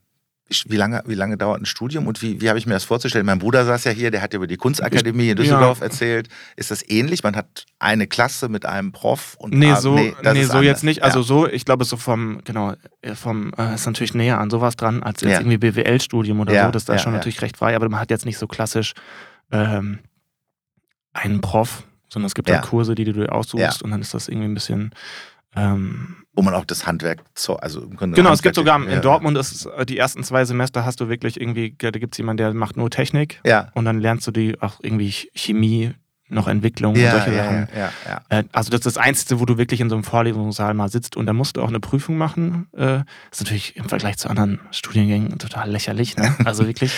wie 0.50 0.75
lange, 0.77 1.04
wie 1.06 1.16
lange 1.16 1.38
dauert 1.38 1.62
ein 1.62 1.66
Studium 1.66 2.08
und 2.08 2.22
wie, 2.22 2.42
wie 2.42 2.50
habe 2.50 2.58
ich 2.58 2.66
mir 2.66 2.74
das 2.74 2.84
vorzustellen? 2.84 3.25
Mein 3.25 3.39
Bruder 3.39 3.66
saß 3.66 3.84
ja 3.84 3.92
hier, 3.92 4.12
der 4.12 4.22
hat 4.22 4.34
über 4.34 4.48
die 4.48 4.58
Kunstakademie 4.58 5.30
in 5.30 5.36
Düsseldorf 5.36 5.80
ja. 5.80 5.86
erzählt. 5.86 6.30
Ist 6.56 6.72
das 6.72 6.88
ähnlich? 6.89 7.24
Man 7.24 7.36
hat 7.36 7.66
eine 7.80 8.08
Klasse 8.08 8.48
mit 8.48 8.66
einem 8.66 8.92
Prof 8.92 9.36
und 9.39 9.54
Nee, 9.54 9.75
so, 9.75 9.96
nee, 9.96 10.16
nee 10.34 10.44
so 10.44 10.62
jetzt 10.62 10.84
nicht. 10.84 11.04
Also 11.04 11.20
ja. 11.20 11.25
so, 11.25 11.48
ich 11.48 11.66
glaube, 11.66 11.84
so 11.86 11.98
vom, 11.98 12.42
genau, 12.46 12.74
äh, 13.01 13.16
vom, 13.16 13.54
äh, 13.58 13.75
ist 13.75 13.86
natürlich 13.86 14.13
näher 14.13 14.39
an 14.39 14.50
sowas 14.50 14.75
dran, 14.75 15.04
als 15.04 15.22
jetzt 15.22 15.32
ja. 15.32 15.39
irgendwie 15.39 15.58
BWL-Studium 15.58 16.39
oder 16.39 16.66
so. 16.66 16.72
Das 16.72 16.84
ist 16.84 16.89
da 16.89 16.98
schon 16.98 17.13
natürlich 17.13 17.42
recht 17.42 17.58
frei, 17.58 17.75
aber 17.75 17.89
man 17.89 18.00
hat 18.00 18.10
jetzt 18.10 18.25
nicht 18.25 18.38
so 18.38 18.48
klassisch 18.48 18.94
ähm, 19.51 20.00
einen 21.13 21.42
Prof, 21.42 21.84
sondern 22.10 22.27
es 22.27 22.36
gibt 22.36 22.50
halt 22.50 22.63
Kurse, 22.63 22.96
die 22.96 23.04
du 23.04 23.13
dir 23.13 23.34
aussuchst 23.34 23.82
und 23.82 23.92
dann 23.92 24.01
ist 24.01 24.13
das 24.13 24.27
irgendwie 24.27 24.48
ein 24.48 24.54
bisschen 24.54 24.92
ähm, 25.56 26.26
wo 26.38 26.44
man 26.44 26.53
auch 26.53 26.65
das 26.65 26.86
Handwerk, 26.86 27.24
also 27.60 27.82
im 27.82 27.98
Grunde 27.98 28.15
Genau, 28.15 28.32
es 28.32 28.44
gibt 28.44 28.53
sogar 28.53 28.88
in 28.88 29.01
Dortmund, 29.01 29.38
ist, 29.38 29.65
äh, 29.65 29.86
die 29.88 29.98
ersten 29.98 30.24
zwei 30.24 30.46
Semester 30.46 30.86
hast 30.86 31.01
du 31.01 31.10
wirklich 31.10 31.41
irgendwie, 31.41 31.75
da 31.77 31.89
gibt 31.89 32.13
es 32.13 32.17
jemanden, 32.20 32.38
der 32.38 32.53
macht 32.53 32.77
nur 32.77 32.91
Technik. 32.91 33.41
Ja. 33.44 33.70
Und 33.74 33.86
dann 33.86 34.00
lernst 34.00 34.27
du 34.27 34.32
die 34.32 34.62
auch 34.62 34.75
irgendwie 34.82 35.12
Chemie, 35.34 35.96
noch 36.29 36.48
Entwicklung 36.48 36.96
ja, 36.96 37.06
und 37.06 37.12
solche 37.17 37.38
ja, 37.38 37.44
Sachen. 37.44 37.67
Ja, 37.75 37.91
ja, 38.06 38.22
äh, 38.39 38.44
also 38.51 38.70
das 38.70 38.79
ist 38.79 38.86
das 38.86 38.98
Einzige, 38.98 39.39
wo 39.39 39.46
du 39.46 39.58
wirklich 39.58 39.79
in 39.79 39.89
so 39.89 39.96
einem 39.96 40.03
Vorlesungssaal 40.03 40.74
mal 40.74 40.89
sitzt 40.89 41.15
und 41.15 41.25
da 41.25 41.34
musst 41.34 41.58
du 41.58 41.62
auch 41.62 41.70
eine 41.70 41.79
Prüfung 41.79 42.17
machen. 42.17 42.67
Äh, 42.74 42.79
das 42.86 43.06
ist 43.32 43.41
natürlich 43.41 43.75
im 43.77 43.88
Vergleich 43.88 44.17
zu 44.17 44.29
anderen 44.29 44.60
Studiengängen 44.72 45.39
total 45.39 45.72
lächerlich. 45.72 46.17
Ne? 46.17 46.36
Also 46.46 46.67
wirklich. 46.67 46.91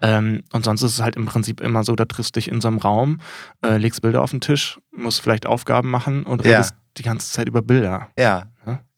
Ähm, 0.00 0.42
und 0.52 0.64
sonst 0.64 0.82
ist 0.82 0.94
es 0.94 1.02
halt 1.02 1.16
im 1.16 1.26
Prinzip 1.26 1.60
immer 1.60 1.84
so, 1.84 1.94
da 1.94 2.04
triffst 2.04 2.36
du 2.36 2.40
dich 2.40 2.48
in 2.48 2.60
so 2.60 2.68
einem 2.68 2.78
Raum, 2.78 3.20
äh, 3.64 3.76
legst 3.76 4.00
Bilder 4.02 4.22
auf 4.22 4.30
den 4.30 4.40
Tisch, 4.40 4.80
musst 4.96 5.20
vielleicht 5.20 5.46
Aufgaben 5.46 5.90
machen 5.90 6.24
und 6.24 6.44
redest 6.44 6.74
die 6.96 7.02
ganze 7.02 7.30
Zeit 7.30 7.48
über 7.48 7.62
Bilder. 7.62 8.08
Ja. 8.18 8.44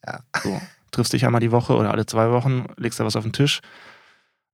Ja? 0.05 0.19
So, 0.43 0.61
triffst 0.91 1.13
dich 1.13 1.25
einmal 1.25 1.41
die 1.41 1.51
Woche 1.51 1.75
oder 1.75 1.91
alle 1.91 2.05
zwei 2.05 2.31
Wochen, 2.31 2.65
legst 2.77 2.99
da 2.99 3.05
was 3.05 3.15
auf 3.15 3.23
den 3.23 3.33
Tisch. 3.33 3.61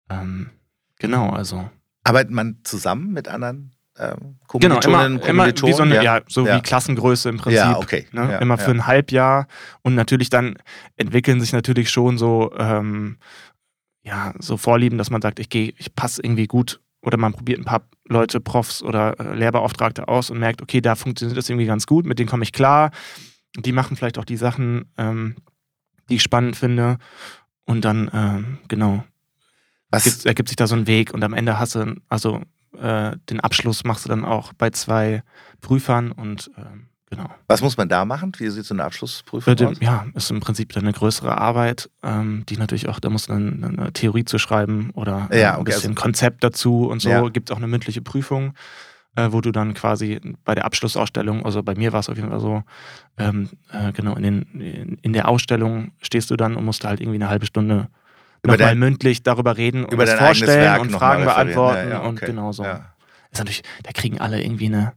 Ähm, 0.09 0.49
genau, 0.97 1.29
also. 1.29 1.69
Arbeitet 2.03 2.31
man 2.31 2.59
zusammen 2.63 3.13
mit 3.13 3.27
anderen 3.27 3.75
ähm, 3.97 4.37
genau, 4.59 4.79
immer, 4.79 5.05
immer 5.27 5.47
wie 5.47 5.73
so 5.73 5.83
eine, 5.83 5.95
ja. 5.95 6.01
ja 6.01 6.21
so 6.27 6.47
ja. 6.47 6.57
wie 6.57 6.61
Klassengröße 6.61 7.29
im 7.29 7.37
Prinzip. 7.37 7.59
Ja, 7.59 7.77
okay. 7.77 8.07
Ne? 8.11 8.39
Immer 8.41 8.57
für 8.57 8.71
ein 8.71 8.87
Halbjahr. 8.87 9.47
Und 9.81 9.95
natürlich 9.95 10.29
dann 10.29 10.55
entwickeln 10.95 11.39
sich 11.41 11.53
natürlich 11.53 11.89
schon 11.89 12.17
so 12.17 12.51
ähm, 12.57 13.17
ja, 14.03 14.33
so 14.39 14.57
Vorlieben, 14.57 14.97
dass 14.97 15.09
man 15.09 15.21
sagt, 15.21 15.39
ich 15.39 15.49
gehe, 15.49 15.73
ich 15.77 15.93
passe 15.93 16.21
irgendwie 16.23 16.47
gut 16.47 16.79
oder 17.01 17.17
man 17.17 17.33
probiert 17.33 17.59
ein 17.59 17.65
paar 17.65 17.83
Leute, 18.07 18.39
Profs 18.39 18.81
oder 18.81 19.19
äh, 19.19 19.35
Lehrbeauftragte 19.35 20.07
aus 20.07 20.29
und 20.29 20.39
merkt, 20.39 20.61
okay, 20.61 20.81
da 20.81 20.95
funktioniert 20.95 21.37
das 21.37 21.49
irgendwie 21.49 21.65
ganz 21.65 21.85
gut, 21.85 22.05
mit 22.05 22.19
denen 22.19 22.29
komme 22.29 22.43
ich 22.43 22.53
klar. 22.53 22.91
Die 23.57 23.71
machen 23.71 23.97
vielleicht 23.97 24.17
auch 24.17 24.25
die 24.25 24.37
Sachen, 24.37 24.91
ähm, 24.97 25.35
die 26.09 26.15
ich 26.15 26.23
spannend 26.23 26.55
finde. 26.55 26.97
Und 27.65 27.85
dann, 27.85 28.09
ähm, 28.13 28.57
genau, 28.67 29.03
Was? 29.89 30.05
Ergibt, 30.05 30.25
ergibt 30.25 30.49
sich 30.49 30.55
da 30.55 30.67
so 30.67 30.75
ein 30.75 30.87
Weg 30.87 31.13
und 31.13 31.23
am 31.23 31.33
Ende 31.33 31.59
hast 31.59 31.75
du, 31.75 31.95
also 32.09 32.41
äh, 32.77 33.15
den 33.29 33.39
Abschluss 33.39 33.83
machst 33.83 34.05
du 34.05 34.09
dann 34.09 34.25
auch 34.25 34.53
bei 34.53 34.69
zwei 34.71 35.23
Prüfern 35.61 36.11
und 36.11 36.51
ähm, 36.57 36.87
genau. 37.09 37.29
Was 37.47 37.61
muss 37.61 37.77
man 37.77 37.87
da 37.87 38.05
machen? 38.05 38.31
Wie 38.37 38.49
sieht 38.49 38.65
so 38.65 38.73
eine 38.73 38.83
Abschlussprüfung 38.83 39.67
aus? 39.67 39.77
Ja, 39.79 40.05
ist 40.15 40.31
im 40.31 40.39
Prinzip 40.39 40.73
dann 40.73 40.83
eine 40.83 40.93
größere 40.93 41.37
Arbeit, 41.37 41.89
ähm, 42.03 42.43
die 42.49 42.57
natürlich 42.57 42.89
auch, 42.89 42.99
da 42.99 43.09
muss 43.09 43.27
dann 43.27 43.63
eine 43.63 43.93
Theorie 43.93 44.25
zu 44.25 44.37
schreiben 44.37 44.89
oder 44.91 45.27
äh, 45.31 45.41
ja, 45.41 45.53
okay, 45.53 45.59
ein 45.59 45.63
bisschen 45.65 45.91
also, 45.91 46.01
Konzept 46.01 46.43
dazu 46.43 46.87
und 46.87 47.01
so. 47.01 47.09
Ja. 47.09 47.29
Gibt 47.29 47.51
auch 47.51 47.57
eine 47.57 47.67
mündliche 47.67 48.01
Prüfung 48.01 48.53
äh, 49.15 49.27
wo 49.31 49.41
du 49.41 49.51
dann 49.51 49.73
quasi 49.73 50.19
bei 50.45 50.55
der 50.55 50.65
Abschlussausstellung, 50.65 51.45
also 51.45 51.63
bei 51.63 51.75
mir 51.75 51.91
war 51.91 51.99
es 51.99 52.09
auf 52.09 52.15
jeden 52.15 52.29
Fall 52.29 52.39
so, 52.39 52.63
ähm, 53.17 53.49
äh, 53.71 53.91
genau, 53.91 54.15
in, 54.15 54.23
den, 54.23 54.41
in, 54.53 54.97
in, 55.01 55.13
der 55.13 55.27
Ausstellung 55.27 55.91
stehst 56.01 56.31
du 56.31 56.37
dann 56.37 56.55
und 56.55 56.63
musst 56.63 56.85
halt 56.85 57.01
irgendwie 57.01 57.17
eine 57.17 57.29
halbe 57.29 57.45
Stunde 57.45 57.89
nochmal 58.43 58.75
mündlich 58.75 59.23
darüber 59.23 59.57
reden 59.57 59.85
und 59.85 59.97
das 59.97 60.13
vorstellen 60.13 60.79
und 60.79 60.91
Fragen 60.91 61.25
beantworten 61.25 61.89
ja, 61.89 61.89
ja, 61.89 61.99
okay. 61.99 62.07
und 62.07 62.21
genau 62.21 62.51
so. 62.51 62.63
Ja. 62.63 62.93
Ist 63.31 63.39
natürlich, 63.39 63.63
da 63.83 63.91
kriegen 63.91 64.19
alle 64.19 64.41
irgendwie 64.41 64.65
eine 64.67 64.93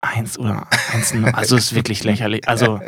Eins 0.00 0.38
oder 0.38 0.68
Eins, 0.92 1.14
also 1.32 1.56
ist 1.56 1.74
wirklich 1.74 2.04
lächerlich. 2.04 2.42
Also 2.48 2.80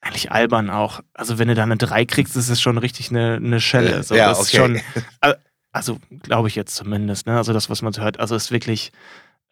eigentlich 0.00 0.30
albern 0.30 0.70
auch. 0.70 1.00
Also 1.12 1.38
wenn 1.38 1.48
du 1.48 1.54
da 1.54 1.64
eine 1.64 1.76
Drei 1.76 2.04
kriegst, 2.04 2.36
ist 2.36 2.48
es 2.48 2.60
schon 2.60 2.78
richtig 2.78 3.10
eine, 3.10 3.34
eine 3.34 3.60
Schelle. 3.60 4.02
So, 4.02 4.14
ja, 4.14 4.28
das 4.28 4.38
okay. 4.38 4.46
ist 4.46 4.56
schon, 4.56 4.80
also 5.72 5.98
glaube 6.22 6.48
ich 6.48 6.54
jetzt 6.54 6.74
zumindest, 6.76 7.26
ne? 7.26 7.36
Also 7.36 7.52
das, 7.52 7.68
was 7.68 7.82
man 7.82 7.92
so 7.92 8.02
hört, 8.02 8.20
also 8.20 8.36
ist 8.36 8.50
wirklich, 8.50 8.92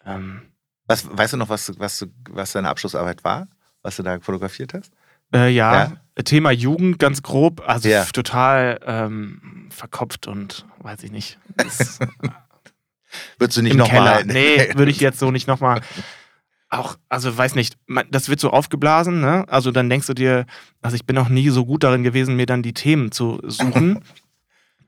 ähm, 0.06 0.42
was, 0.86 1.06
weißt 1.10 1.34
du 1.34 1.36
noch, 1.36 1.48
was, 1.48 1.78
was, 1.78 2.06
was 2.30 2.52
deine 2.52 2.68
Abschlussarbeit 2.68 3.24
war, 3.24 3.48
was 3.82 3.96
du 3.96 4.02
da 4.02 4.18
fotografiert 4.20 4.74
hast? 4.74 4.92
Äh, 5.34 5.50
ja, 5.50 5.92
ja, 6.16 6.22
Thema 6.22 6.52
Jugend 6.52 6.98
ganz 6.98 7.22
grob, 7.22 7.62
also 7.66 7.88
ja. 7.88 8.04
total 8.04 8.78
ähm, 8.86 9.68
verkopft 9.70 10.28
und 10.28 10.64
weiß 10.78 11.02
ich 11.02 11.10
nicht. 11.10 11.38
Würdest 13.38 13.58
du 13.58 13.62
nicht 13.62 13.76
nochmal? 13.76 14.24
Nee, 14.26 14.72
würde 14.74 14.90
ich 14.90 15.00
jetzt 15.00 15.18
so 15.18 15.30
nicht 15.30 15.48
nochmal. 15.48 15.80
Auch, 16.68 16.96
also 17.08 17.36
weiß 17.36 17.54
nicht, 17.54 17.76
das 18.10 18.28
wird 18.28 18.40
so 18.40 18.50
aufgeblasen, 18.50 19.20
ne? 19.20 19.44
Also 19.48 19.70
dann 19.70 19.88
denkst 19.88 20.08
du 20.08 20.14
dir, 20.14 20.46
also 20.82 20.96
ich 20.96 21.06
bin 21.06 21.14
noch 21.14 21.28
nie 21.28 21.48
so 21.48 21.64
gut 21.64 21.84
darin 21.84 22.02
gewesen, 22.02 22.36
mir 22.36 22.46
dann 22.46 22.62
die 22.62 22.74
Themen 22.74 23.12
zu 23.12 23.40
suchen. 23.44 24.02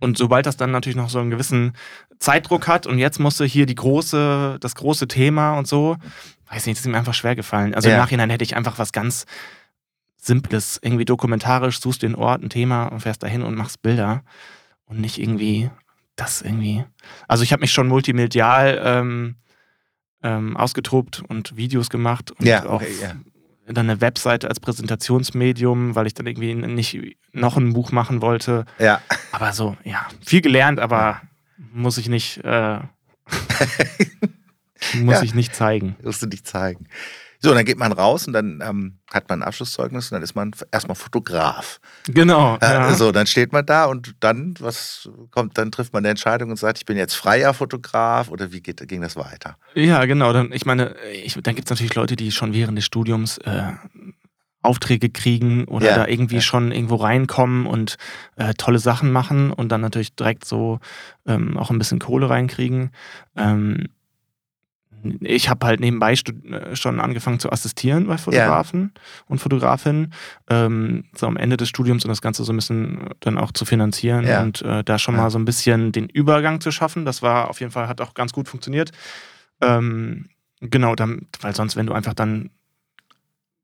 Und 0.00 0.18
sobald 0.18 0.46
das 0.46 0.56
dann 0.56 0.70
natürlich 0.70 0.96
noch 0.96 1.10
so 1.10 1.18
einen 1.18 1.30
gewissen 1.30 1.72
Zeitdruck 2.18 2.68
hat 2.68 2.86
und 2.86 2.98
jetzt 2.98 3.18
musste 3.18 3.44
hier 3.44 3.66
die 3.66 3.74
große, 3.74 4.58
das 4.60 4.74
große 4.74 5.08
Thema 5.08 5.58
und 5.58 5.66
so, 5.66 5.96
weiß 6.50 6.66
nicht, 6.66 6.78
das 6.78 6.86
ist 6.86 6.90
mir 6.90 6.98
einfach 6.98 7.14
schwer 7.14 7.36
gefallen. 7.36 7.74
Also 7.74 7.88
ja. 7.88 7.94
im 7.94 8.00
Nachhinein 8.00 8.30
hätte 8.30 8.44
ich 8.44 8.56
einfach 8.56 8.78
was 8.78 8.92
ganz 8.92 9.26
Simples, 10.16 10.78
irgendwie 10.82 11.04
dokumentarisch, 11.04 11.80
suchst 11.80 12.02
den 12.02 12.14
Ort, 12.14 12.42
ein 12.42 12.50
Thema 12.50 12.86
und 12.86 13.00
fährst 13.00 13.22
dahin 13.22 13.42
und 13.42 13.54
machst 13.54 13.82
Bilder 13.82 14.22
und 14.86 15.00
nicht 15.00 15.18
irgendwie 15.18 15.70
das 16.16 16.42
irgendwie. 16.42 16.84
Also 17.28 17.44
ich 17.44 17.52
habe 17.52 17.60
mich 17.60 17.72
schon 17.72 17.86
multimedial 17.86 18.80
ähm, 18.84 19.36
ähm, 20.22 20.56
ausgetobt 20.56 21.22
und 21.28 21.56
Videos 21.56 21.90
gemacht 21.90 22.32
und 22.32 22.44
ja, 22.44 22.68
okay, 22.68 22.68
auch 22.68 23.02
ja 23.02 23.14
dann 23.74 23.90
eine 23.90 24.00
Webseite 24.00 24.48
als 24.48 24.60
Präsentationsmedium, 24.60 25.94
weil 25.94 26.06
ich 26.06 26.14
dann 26.14 26.26
irgendwie 26.26 26.54
nicht 26.54 26.98
noch 27.32 27.56
ein 27.56 27.72
Buch 27.72 27.92
machen 27.92 28.22
wollte. 28.22 28.64
Ja. 28.78 29.00
Aber 29.32 29.52
so, 29.52 29.76
ja, 29.84 30.06
viel 30.24 30.40
gelernt, 30.40 30.80
aber 30.80 31.20
muss 31.72 31.98
ich 31.98 32.08
nicht, 32.08 32.38
äh, 32.44 32.78
muss 34.94 35.16
ja. 35.16 35.22
ich 35.22 35.34
nicht 35.34 35.54
zeigen. 35.54 35.96
Musst 36.02 36.22
du 36.22 36.26
nicht 36.26 36.46
zeigen. 36.46 36.86
So, 37.40 37.54
dann 37.54 37.64
geht 37.64 37.78
man 37.78 37.92
raus 37.92 38.26
und 38.26 38.32
dann 38.32 38.60
ähm, 38.64 38.98
hat 39.12 39.28
man 39.28 39.42
ein 39.42 39.46
Abschlusszeugnis 39.46 40.10
und 40.10 40.16
dann 40.16 40.22
ist 40.22 40.34
man 40.34 40.50
erstmal 40.72 40.96
Fotograf. 40.96 41.80
Genau. 42.08 42.56
Äh, 42.60 42.66
ja. 42.66 42.94
So, 42.94 43.12
dann 43.12 43.26
steht 43.26 43.52
man 43.52 43.64
da 43.64 43.84
und 43.84 44.16
dann, 44.20 44.54
was 44.58 45.08
kommt, 45.30 45.56
dann 45.56 45.70
trifft 45.70 45.92
man 45.92 46.00
eine 46.00 46.10
Entscheidung 46.10 46.50
und 46.50 46.56
sagt, 46.56 46.78
ich 46.78 46.84
bin 46.84 46.96
jetzt 46.96 47.14
freier 47.14 47.54
Fotograf 47.54 48.28
oder 48.28 48.50
wie 48.50 48.60
geht, 48.60 48.86
ging 48.88 49.02
das 49.02 49.16
weiter? 49.16 49.56
Ja, 49.74 50.04
genau. 50.06 50.32
Dann, 50.32 50.52
ich 50.52 50.66
meine, 50.66 50.96
ich, 51.12 51.34
dann 51.34 51.54
gibt 51.54 51.68
es 51.68 51.70
natürlich 51.70 51.94
Leute, 51.94 52.16
die 52.16 52.32
schon 52.32 52.52
während 52.54 52.76
des 52.76 52.84
Studiums 52.84 53.38
äh, 53.38 53.72
Aufträge 54.62 55.08
kriegen 55.08 55.64
oder 55.64 55.86
ja, 55.86 55.96
da 55.96 56.06
irgendwie 56.08 56.36
ja. 56.36 56.40
schon 56.40 56.72
irgendwo 56.72 56.96
reinkommen 56.96 57.66
und 57.66 57.96
äh, 58.36 58.54
tolle 58.54 58.80
Sachen 58.80 59.12
machen 59.12 59.52
und 59.52 59.70
dann 59.70 59.80
natürlich 59.80 60.16
direkt 60.16 60.44
so 60.44 60.80
ähm, 61.26 61.56
auch 61.56 61.70
ein 61.70 61.78
bisschen 61.78 62.00
Kohle 62.00 62.28
reinkriegen. 62.28 62.90
Ähm, 63.36 63.86
ich 65.20 65.48
habe 65.48 65.66
halt 65.66 65.80
nebenbei 65.80 66.12
äh, 66.12 66.76
schon 66.76 67.00
angefangen 67.00 67.38
zu 67.38 67.50
assistieren 67.50 68.06
bei 68.06 68.18
Fotografen 68.18 68.92
ja. 68.94 69.02
und 69.26 69.38
Fotografinnen, 69.38 70.12
ähm, 70.48 71.04
so 71.14 71.26
am 71.26 71.36
Ende 71.36 71.56
des 71.56 71.68
Studiums 71.68 72.04
und 72.04 72.08
das 72.08 72.22
Ganze 72.22 72.44
so 72.44 72.52
ein 72.52 72.56
bisschen 72.56 73.10
dann 73.20 73.38
auch 73.38 73.52
zu 73.52 73.64
finanzieren 73.64 74.26
ja. 74.26 74.42
und 74.42 74.62
äh, 74.62 74.82
da 74.84 74.98
schon 74.98 75.14
ja. 75.14 75.22
mal 75.22 75.30
so 75.30 75.38
ein 75.38 75.44
bisschen 75.44 75.92
den 75.92 76.08
Übergang 76.08 76.60
zu 76.60 76.70
schaffen. 76.70 77.04
Das 77.04 77.22
war 77.22 77.48
auf 77.48 77.60
jeden 77.60 77.72
Fall, 77.72 77.88
hat 77.88 78.00
auch 78.00 78.14
ganz 78.14 78.32
gut 78.32 78.48
funktioniert. 78.48 78.90
Ähm, 79.60 80.28
genau, 80.60 80.94
dann, 80.94 81.28
weil 81.40 81.54
sonst, 81.54 81.76
wenn 81.76 81.86
du 81.86 81.92
einfach 81.92 82.14
dann 82.14 82.50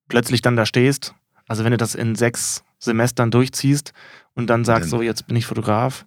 plötzlich 0.09 0.43
dann 0.43 0.57
da 0.57 0.67
stehst, 0.67 1.15
also 1.49 1.65
wenn 1.65 1.73
du 1.73 1.77
das 1.77 1.95
in 1.95 2.15
sechs 2.15 2.65
Semestern 2.79 3.31
durchziehst 3.31 3.93
und 4.35 4.49
dann 4.49 4.65
sagst, 4.65 4.91
so 4.91 5.03
jetzt 5.03 5.27
bin 5.27 5.37
ich 5.37 5.47
Fotograf, 5.47 6.07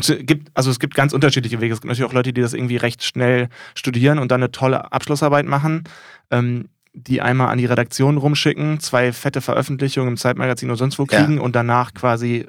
gibt, 0.00 0.50
also 0.54 0.70
es 0.70 0.78
gibt 0.78 0.94
ganz 0.94 1.12
unterschiedliche 1.12 1.60
Wege. 1.60 1.74
Es 1.74 1.80
gibt 1.80 1.88
natürlich 1.88 2.08
auch 2.08 2.14
Leute, 2.14 2.32
die 2.32 2.40
das 2.40 2.54
irgendwie 2.54 2.76
recht 2.76 3.02
schnell 3.04 3.48
studieren 3.74 4.18
und 4.18 4.30
dann 4.30 4.42
eine 4.42 4.50
tolle 4.50 4.92
Abschlussarbeit 4.92 5.46
machen, 5.46 5.84
ähm, 6.30 6.68
die 6.94 7.22
einmal 7.22 7.48
an 7.48 7.58
die 7.58 7.66
Redaktion 7.66 8.18
rumschicken, 8.18 8.80
zwei 8.80 9.12
fette 9.12 9.40
Veröffentlichungen 9.40 10.10
im 10.10 10.16
Zeitmagazin 10.16 10.68
oder 10.68 10.78
sonst 10.78 10.98
wo 10.98 11.06
kriegen 11.06 11.36
ja. 11.36 11.40
und 11.40 11.56
danach 11.56 11.94
quasi 11.94 12.46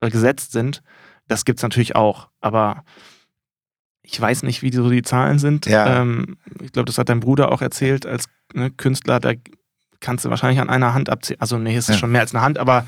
gesetzt 0.00 0.52
sind. 0.52 0.82
Das 1.26 1.44
gibt 1.44 1.58
es 1.58 1.62
natürlich 1.62 1.96
auch, 1.96 2.28
aber 2.40 2.84
ich 4.02 4.18
weiß 4.18 4.42
nicht, 4.44 4.62
wie 4.62 4.72
so 4.72 4.88
die 4.88 5.02
Zahlen 5.02 5.38
sind. 5.38 5.66
Ja. 5.66 6.00
Ähm, 6.00 6.38
ich 6.62 6.72
glaube, 6.72 6.86
das 6.86 6.98
hat 6.98 7.08
dein 7.08 7.20
Bruder 7.20 7.52
auch 7.52 7.60
erzählt, 7.60 8.06
als 8.06 8.26
ne, 8.54 8.70
Künstler, 8.70 9.20
da 9.20 9.32
kannst 10.00 10.24
du 10.24 10.30
wahrscheinlich 10.30 10.60
an 10.60 10.70
einer 10.70 10.94
Hand 10.94 11.10
abzählen. 11.10 11.40
Also 11.40 11.58
nee, 11.58 11.76
es 11.76 11.88
ist 11.88 11.96
ja. 11.96 11.98
schon 11.98 12.12
mehr 12.12 12.22
als 12.22 12.34
eine 12.34 12.42
Hand, 12.42 12.58
aber 12.58 12.86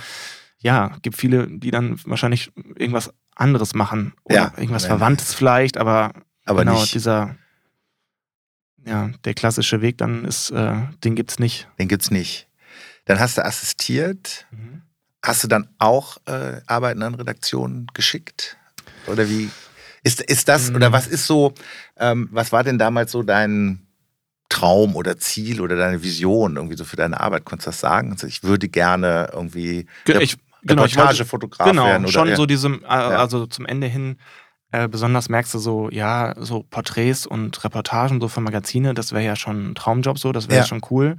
ja, 0.59 0.93
gibt 1.03 1.17
viele, 1.17 1.47
die 1.49 1.71
dann 1.71 1.99
wahrscheinlich 2.05 2.53
irgendwas 2.77 3.13
anderes 3.41 3.75
machen. 3.75 4.13
Oder 4.25 4.35
ja, 4.35 4.53
irgendwas 4.57 4.87
Verwandtes 4.87 5.35
vielleicht, 5.35 5.77
aber, 5.77 6.13
aber 6.45 6.65
genau 6.65 6.81
nicht. 6.81 6.95
dieser, 6.95 7.37
ja, 8.85 9.11
der 9.25 9.35
klassische 9.35 9.81
Weg 9.83 9.99
dann 9.99 10.25
ist, 10.25 10.51
äh, 10.51 10.77
den 11.05 11.15
gibt's 11.15 11.39
nicht. 11.39 11.69
Den 11.79 11.89
gibt's 11.89 12.11
nicht. 12.11 12.49
Dann 13.05 13.19
hast 13.19 13.39
du 13.39 13.45
assistiert. 13.45 14.47
Mhm. 14.51 14.83
Hast 15.23 15.45
du 15.45 15.49
dann 15.49 15.69
auch 15.79 16.17
äh, 16.27 16.61
Arbeiten 16.67 17.03
an 17.03 17.15
Redaktionen 17.15 17.87
geschickt? 17.93 18.57
Oder 19.07 19.29
wie? 19.29 19.51
Ist, 20.03 20.23
ist 20.23 20.49
das, 20.49 20.71
mhm. 20.71 20.77
oder 20.77 20.93
was 20.93 21.07
ist 21.07 21.27
so, 21.27 21.53
ähm, 21.99 22.29
was 22.33 22.53
war 22.53 22.65
denn 22.65 22.79
damals 22.79 23.13
so 23.13 23.23
dein 23.23 23.87
Traum 24.49 24.97
oder 24.97 25.19
Ziel 25.19 25.61
oder 25.61 25.77
deine 25.77 26.03
Vision 26.03 26.57
irgendwie 26.57 26.77
so 26.77 26.85
für 26.85 26.97
deine 26.97 27.21
Arbeit? 27.21 27.45
Konntest 27.45 27.67
du 27.67 27.71
das 27.71 27.81
sagen? 27.81 28.13
Also 28.13 28.27
ich 28.27 28.43
würde 28.43 28.69
gerne 28.69 29.31
irgendwie. 29.33 29.87
Ich, 30.07 30.37
genau, 30.63 30.83
Reportagefotograf 30.83 31.69
genau, 31.69 31.87
werden. 31.87 32.05
Oder, 32.05 32.13
schon 32.13 32.29
ja. 32.29 32.37
so 32.37 32.47
diesem, 32.47 32.85
also 32.85 33.47
zum 33.47 33.67
Ende 33.67 33.87
hin, 33.87 34.19
äh, 34.73 34.89
besonders 34.89 35.29
merkst 35.29 35.53
du 35.55 35.59
so, 35.59 35.91
ja, 35.91 36.35
so 36.39 36.63
Porträts 36.63 37.27
und 37.27 37.63
Reportagen 37.65 38.21
so 38.21 38.29
von 38.29 38.45
Magazine, 38.45 38.95
das 38.95 39.13
wäre 39.13 39.25
ja 39.25 39.37
schon 39.37 39.71
ein 39.71 39.75
Traumjob 39.75 40.19
so, 40.19 40.33
das 40.33 40.49
wäre 40.49 40.61
ja. 40.61 40.67
schon 40.67 40.81
cool. 40.91 41.17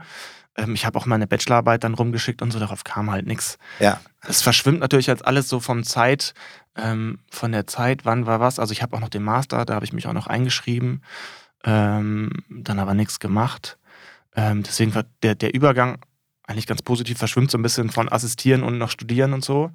Ähm, 0.56 0.74
ich 0.74 0.86
habe 0.86 0.98
auch 0.98 1.06
meine 1.06 1.28
Bachelorarbeit 1.28 1.84
dann 1.84 1.94
rumgeschickt 1.94 2.42
und 2.42 2.52
so, 2.52 2.60
darauf 2.60 2.84
kam 2.84 3.12
halt 3.12 3.26
nichts. 3.26 3.58
Ja. 3.80 4.00
Es 4.22 4.42
verschwimmt 4.42 4.80
natürlich 4.80 5.10
als 5.10 5.22
alles 5.22 5.50
so 5.50 5.60
vom 5.60 5.84
Zeit, 5.84 6.34
ähm, 6.76 7.20
von 7.30 7.52
der 7.52 7.68
Zeit, 7.68 8.06
wann 8.06 8.26
war 8.26 8.40
was. 8.40 8.60
Also 8.60 8.72
ich 8.72 8.82
habe 8.82 8.96
auch 8.96 9.02
noch 9.02 9.10
den 9.10 9.24
Master, 9.24 9.66
da 9.66 9.76
habe 9.76 9.86
ich 9.86 9.94
mich 9.94 10.08
auch 10.08 10.14
noch 10.14 10.28
eingeschrieben, 10.28 11.04
ähm, 11.64 12.32
dann 12.50 12.80
aber 12.80 12.94
nichts 12.94 13.20
gemacht. 13.20 13.78
Ähm, 14.36 14.64
deswegen 14.64 14.96
war 14.96 15.04
der, 15.24 15.36
der 15.36 15.54
Übergang 15.54 16.00
eigentlich 16.52 16.68
ganz 16.68 16.82
positiv 16.82 17.18
verschwimmt, 17.18 17.52
so 17.52 17.58
ein 17.58 17.64
bisschen 17.64 17.90
von 17.90 18.10
assistieren 18.10 18.64
und 18.64 18.78
noch 18.78 18.92
studieren 18.92 19.34
und 19.34 19.44
so. 19.44 19.72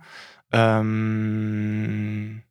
Ähm, 0.52 2.42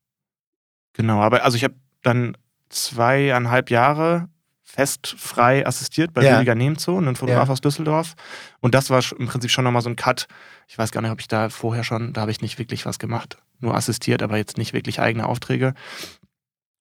genau, 0.94 1.22
aber 1.22 1.44
also 1.44 1.58
ich 1.58 1.64
habe 1.64 1.76
dann 2.04 2.38
zweieinhalb 2.70 3.70
Jahre 3.70 4.30
fest 4.64 5.16
frei 5.18 5.66
assistiert 5.66 6.14
bei 6.14 6.24
ja. 6.24 6.36
Rüdiger 6.36 6.56
Nemzo, 6.56 6.98
einem 6.98 7.16
Fotograf 7.16 7.48
ja. 7.48 7.54
aus 7.54 7.62
Düsseldorf. 7.62 8.16
Und 8.60 8.76
das 8.76 8.90
war 8.90 9.02
im 9.18 9.28
Prinzip 9.28 9.50
schon 9.52 9.64
nochmal 9.64 9.82
so 9.82 9.90
ein 9.90 9.96
Cut. 9.96 10.28
Ich 10.68 10.78
weiß 10.78 10.92
gar 10.92 11.02
nicht, 11.02 11.12
ob 11.12 11.22
ich 11.22 11.30
da 11.30 11.50
vorher 11.50 11.84
schon, 11.84 12.12
da 12.12 12.22
habe 12.22 12.32
ich 12.32 12.42
nicht 12.42 12.60
wirklich 12.60 12.86
was 12.86 13.00
gemacht. 13.00 13.38
Nur 13.60 13.76
assistiert, 13.76 14.22
aber 14.22 14.38
jetzt 14.38 14.58
nicht 14.58 14.74
wirklich 14.74 15.00
eigene 15.00 15.28
Aufträge. 15.28 15.74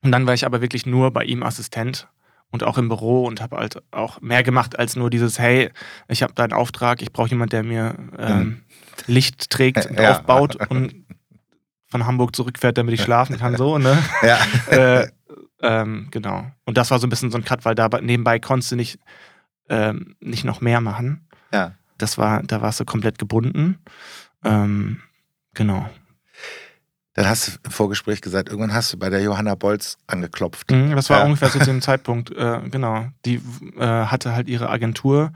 Und 0.02 0.10
dann 0.10 0.26
war 0.26 0.34
ich 0.34 0.44
aber 0.44 0.60
wirklich 0.60 0.86
nur 0.86 1.12
bei 1.12 1.24
ihm 1.24 1.42
Assistent 1.42 2.08
und 2.54 2.62
auch 2.62 2.78
im 2.78 2.88
Büro 2.88 3.26
und 3.26 3.40
habe 3.40 3.56
halt 3.56 3.82
auch 3.90 4.20
mehr 4.20 4.44
gemacht 4.44 4.78
als 4.78 4.94
nur 4.94 5.10
dieses, 5.10 5.40
hey, 5.40 5.70
ich 6.06 6.22
habe 6.22 6.34
da 6.34 6.44
einen 6.44 6.52
Auftrag, 6.52 7.02
ich 7.02 7.12
brauche 7.12 7.28
jemanden, 7.28 7.50
der 7.50 7.64
mir 7.64 7.96
ähm, 8.16 8.60
Licht 9.08 9.50
trägt 9.50 9.86
und 9.86 9.98
ja. 9.98 10.12
aufbaut 10.12 10.54
und 10.70 10.94
von 11.88 12.06
Hamburg 12.06 12.36
zurückfährt, 12.36 12.78
damit 12.78 12.94
ich 12.94 13.02
schlafen 13.02 13.38
kann, 13.38 13.56
so, 13.56 13.78
ne? 13.78 14.00
Ja. 14.22 14.38
äh, 14.70 15.08
ähm, 15.62 16.06
genau. 16.12 16.46
Und 16.64 16.78
das 16.78 16.92
war 16.92 17.00
so 17.00 17.08
ein 17.08 17.10
bisschen 17.10 17.32
so 17.32 17.38
ein 17.38 17.44
Cut, 17.44 17.64
weil 17.64 17.74
da 17.74 17.88
nebenbei 18.00 18.38
konntest 18.38 18.70
du 18.70 18.76
nicht, 18.76 19.00
ähm, 19.68 20.14
nicht 20.20 20.44
noch 20.44 20.60
mehr 20.60 20.80
machen. 20.80 21.26
Ja. 21.52 21.72
Das 21.98 22.18
war, 22.18 22.44
da 22.44 22.62
warst 22.62 22.78
du 22.78 22.84
komplett 22.84 23.18
gebunden. 23.18 23.80
Ähm, 24.44 25.00
genau. 25.54 25.90
Dann 27.14 27.28
hast 27.28 27.48
du 27.48 27.52
im 27.64 27.70
Vorgespräch 27.70 28.20
gesagt, 28.20 28.48
irgendwann 28.48 28.74
hast 28.74 28.92
du 28.92 28.98
bei 28.98 29.08
der 29.08 29.22
Johanna 29.22 29.54
Bolz 29.54 29.98
angeklopft. 30.06 30.70
Mhm, 30.70 30.96
das 30.96 31.10
war 31.10 31.20
ja. 31.20 31.24
ungefähr 31.24 31.50
zu 31.50 31.60
dem 31.60 31.80
Zeitpunkt, 31.80 32.30
äh, 32.30 32.60
genau. 32.70 33.06
Die 33.24 33.40
äh, 33.78 33.80
hatte 33.86 34.34
halt 34.34 34.48
ihre 34.48 34.68
Agentur, 34.68 35.32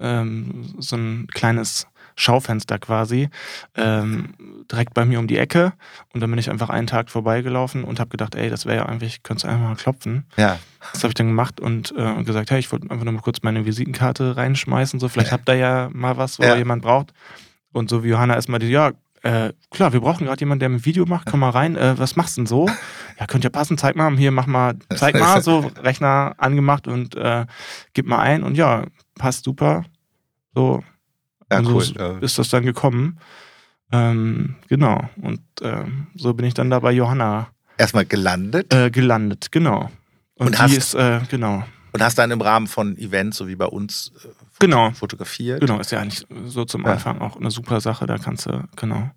ähm, 0.00 0.74
so 0.78 0.96
ein 0.96 1.28
kleines 1.32 1.86
Schaufenster 2.18 2.80
quasi, 2.80 3.30
ähm, 3.76 4.34
direkt 4.70 4.92
bei 4.92 5.04
mir 5.04 5.20
um 5.20 5.28
die 5.28 5.38
Ecke. 5.38 5.72
Und 6.12 6.20
dann 6.20 6.30
bin 6.30 6.38
ich 6.38 6.50
einfach 6.50 6.68
einen 6.68 6.88
Tag 6.88 7.10
vorbeigelaufen 7.10 7.84
und 7.84 8.00
habe 8.00 8.10
gedacht, 8.10 8.34
ey, 8.34 8.50
das 8.50 8.66
wäre 8.66 8.78
ja 8.78 8.86
eigentlich, 8.86 9.22
könntest 9.22 9.44
du 9.44 9.48
einfach 9.48 9.68
mal 9.68 9.76
klopfen. 9.76 10.26
Ja. 10.36 10.58
Das 10.92 11.04
habe 11.04 11.08
ich 11.08 11.14
dann 11.14 11.28
gemacht 11.28 11.60
und 11.60 11.94
äh, 11.96 12.24
gesagt, 12.24 12.50
hey, 12.50 12.58
ich 12.58 12.72
wollte 12.72 12.90
einfach 12.90 13.04
nur 13.04 13.14
mal 13.14 13.22
kurz 13.22 13.42
meine 13.42 13.64
Visitenkarte 13.64 14.36
reinschmeißen, 14.36 14.98
so 14.98 15.08
vielleicht 15.08 15.30
habt 15.30 15.48
ihr 15.48 15.56
ja 15.56 15.90
mal 15.92 16.16
was, 16.16 16.40
wo 16.40 16.42
ja. 16.42 16.56
jemand 16.56 16.82
braucht. 16.82 17.12
Und 17.72 17.88
so 17.88 18.02
wie 18.02 18.08
Johanna 18.08 18.34
erstmal 18.34 18.58
die, 18.58 18.68
ja, 18.68 18.92
äh, 19.28 19.52
klar, 19.70 19.92
wir 19.92 20.00
brauchen 20.00 20.26
gerade 20.26 20.40
jemanden, 20.40 20.60
der 20.60 20.70
ein 20.70 20.84
Video 20.86 21.04
macht. 21.04 21.28
Komm 21.30 21.40
mal 21.40 21.50
rein. 21.50 21.76
Äh, 21.76 21.98
was 21.98 22.16
machst 22.16 22.36
du 22.36 22.40
denn 22.40 22.46
so? 22.46 22.66
Ja, 23.20 23.26
könnt 23.26 23.44
ihr 23.44 23.50
passen. 23.50 23.76
Zeig 23.76 23.94
mal. 23.94 24.16
Hier, 24.16 24.30
mach 24.30 24.46
mal. 24.46 24.76
Zeig 24.96 25.18
mal. 25.18 25.42
So, 25.48 25.70
Rechner 25.82 26.34
angemacht 26.38 26.88
und 26.88 27.14
äh, 27.14 27.44
gib 27.92 28.06
mal 28.06 28.20
ein. 28.20 28.42
Und 28.42 28.56
ja, 28.56 28.86
passt 29.16 29.44
super. 29.44 29.84
So. 30.54 30.82
Ja, 31.52 31.60
cool. 31.60 31.82
So 31.82 32.18
ist 32.20 32.38
das 32.38 32.48
dann 32.48 32.64
gekommen. 32.64 33.18
Ähm, 33.92 34.56
genau. 34.68 35.08
Und 35.20 35.40
ähm, 35.60 36.06
so 36.14 36.32
bin 36.32 36.46
ich 36.46 36.54
dann 36.54 36.70
da 36.70 36.78
bei 36.80 36.92
Johanna. 36.92 37.48
Erstmal 37.76 38.06
gelandet? 38.06 38.72
Äh, 38.72 38.90
gelandet, 38.90 39.52
genau. 39.52 39.90
Und, 40.36 40.58
und 40.58 40.70
die 40.70 40.76
ist, 40.76 40.94
äh, 40.94 41.20
genau. 41.30 41.64
Und 41.92 42.02
hast 42.02 42.18
dann 42.18 42.30
im 42.30 42.40
Rahmen 42.40 42.66
von 42.66 42.96
Events, 42.98 43.38
so 43.38 43.48
wie 43.48 43.56
bei 43.56 43.66
uns, 43.66 44.12
äh, 44.24 44.28
genau. 44.58 44.90
fotografiert? 44.90 45.60
Genau, 45.60 45.78
ist 45.80 45.90
ja 45.90 46.00
eigentlich 46.00 46.26
so 46.46 46.64
zum 46.64 46.84
ja. 46.84 46.92
Anfang 46.92 47.20
auch 47.20 47.36
eine 47.36 47.50
super 47.50 47.80
Sache. 47.80 48.06
Da 48.06 48.18
kannst 48.18 48.46
du, 48.46 48.64
genau. 48.76 49.10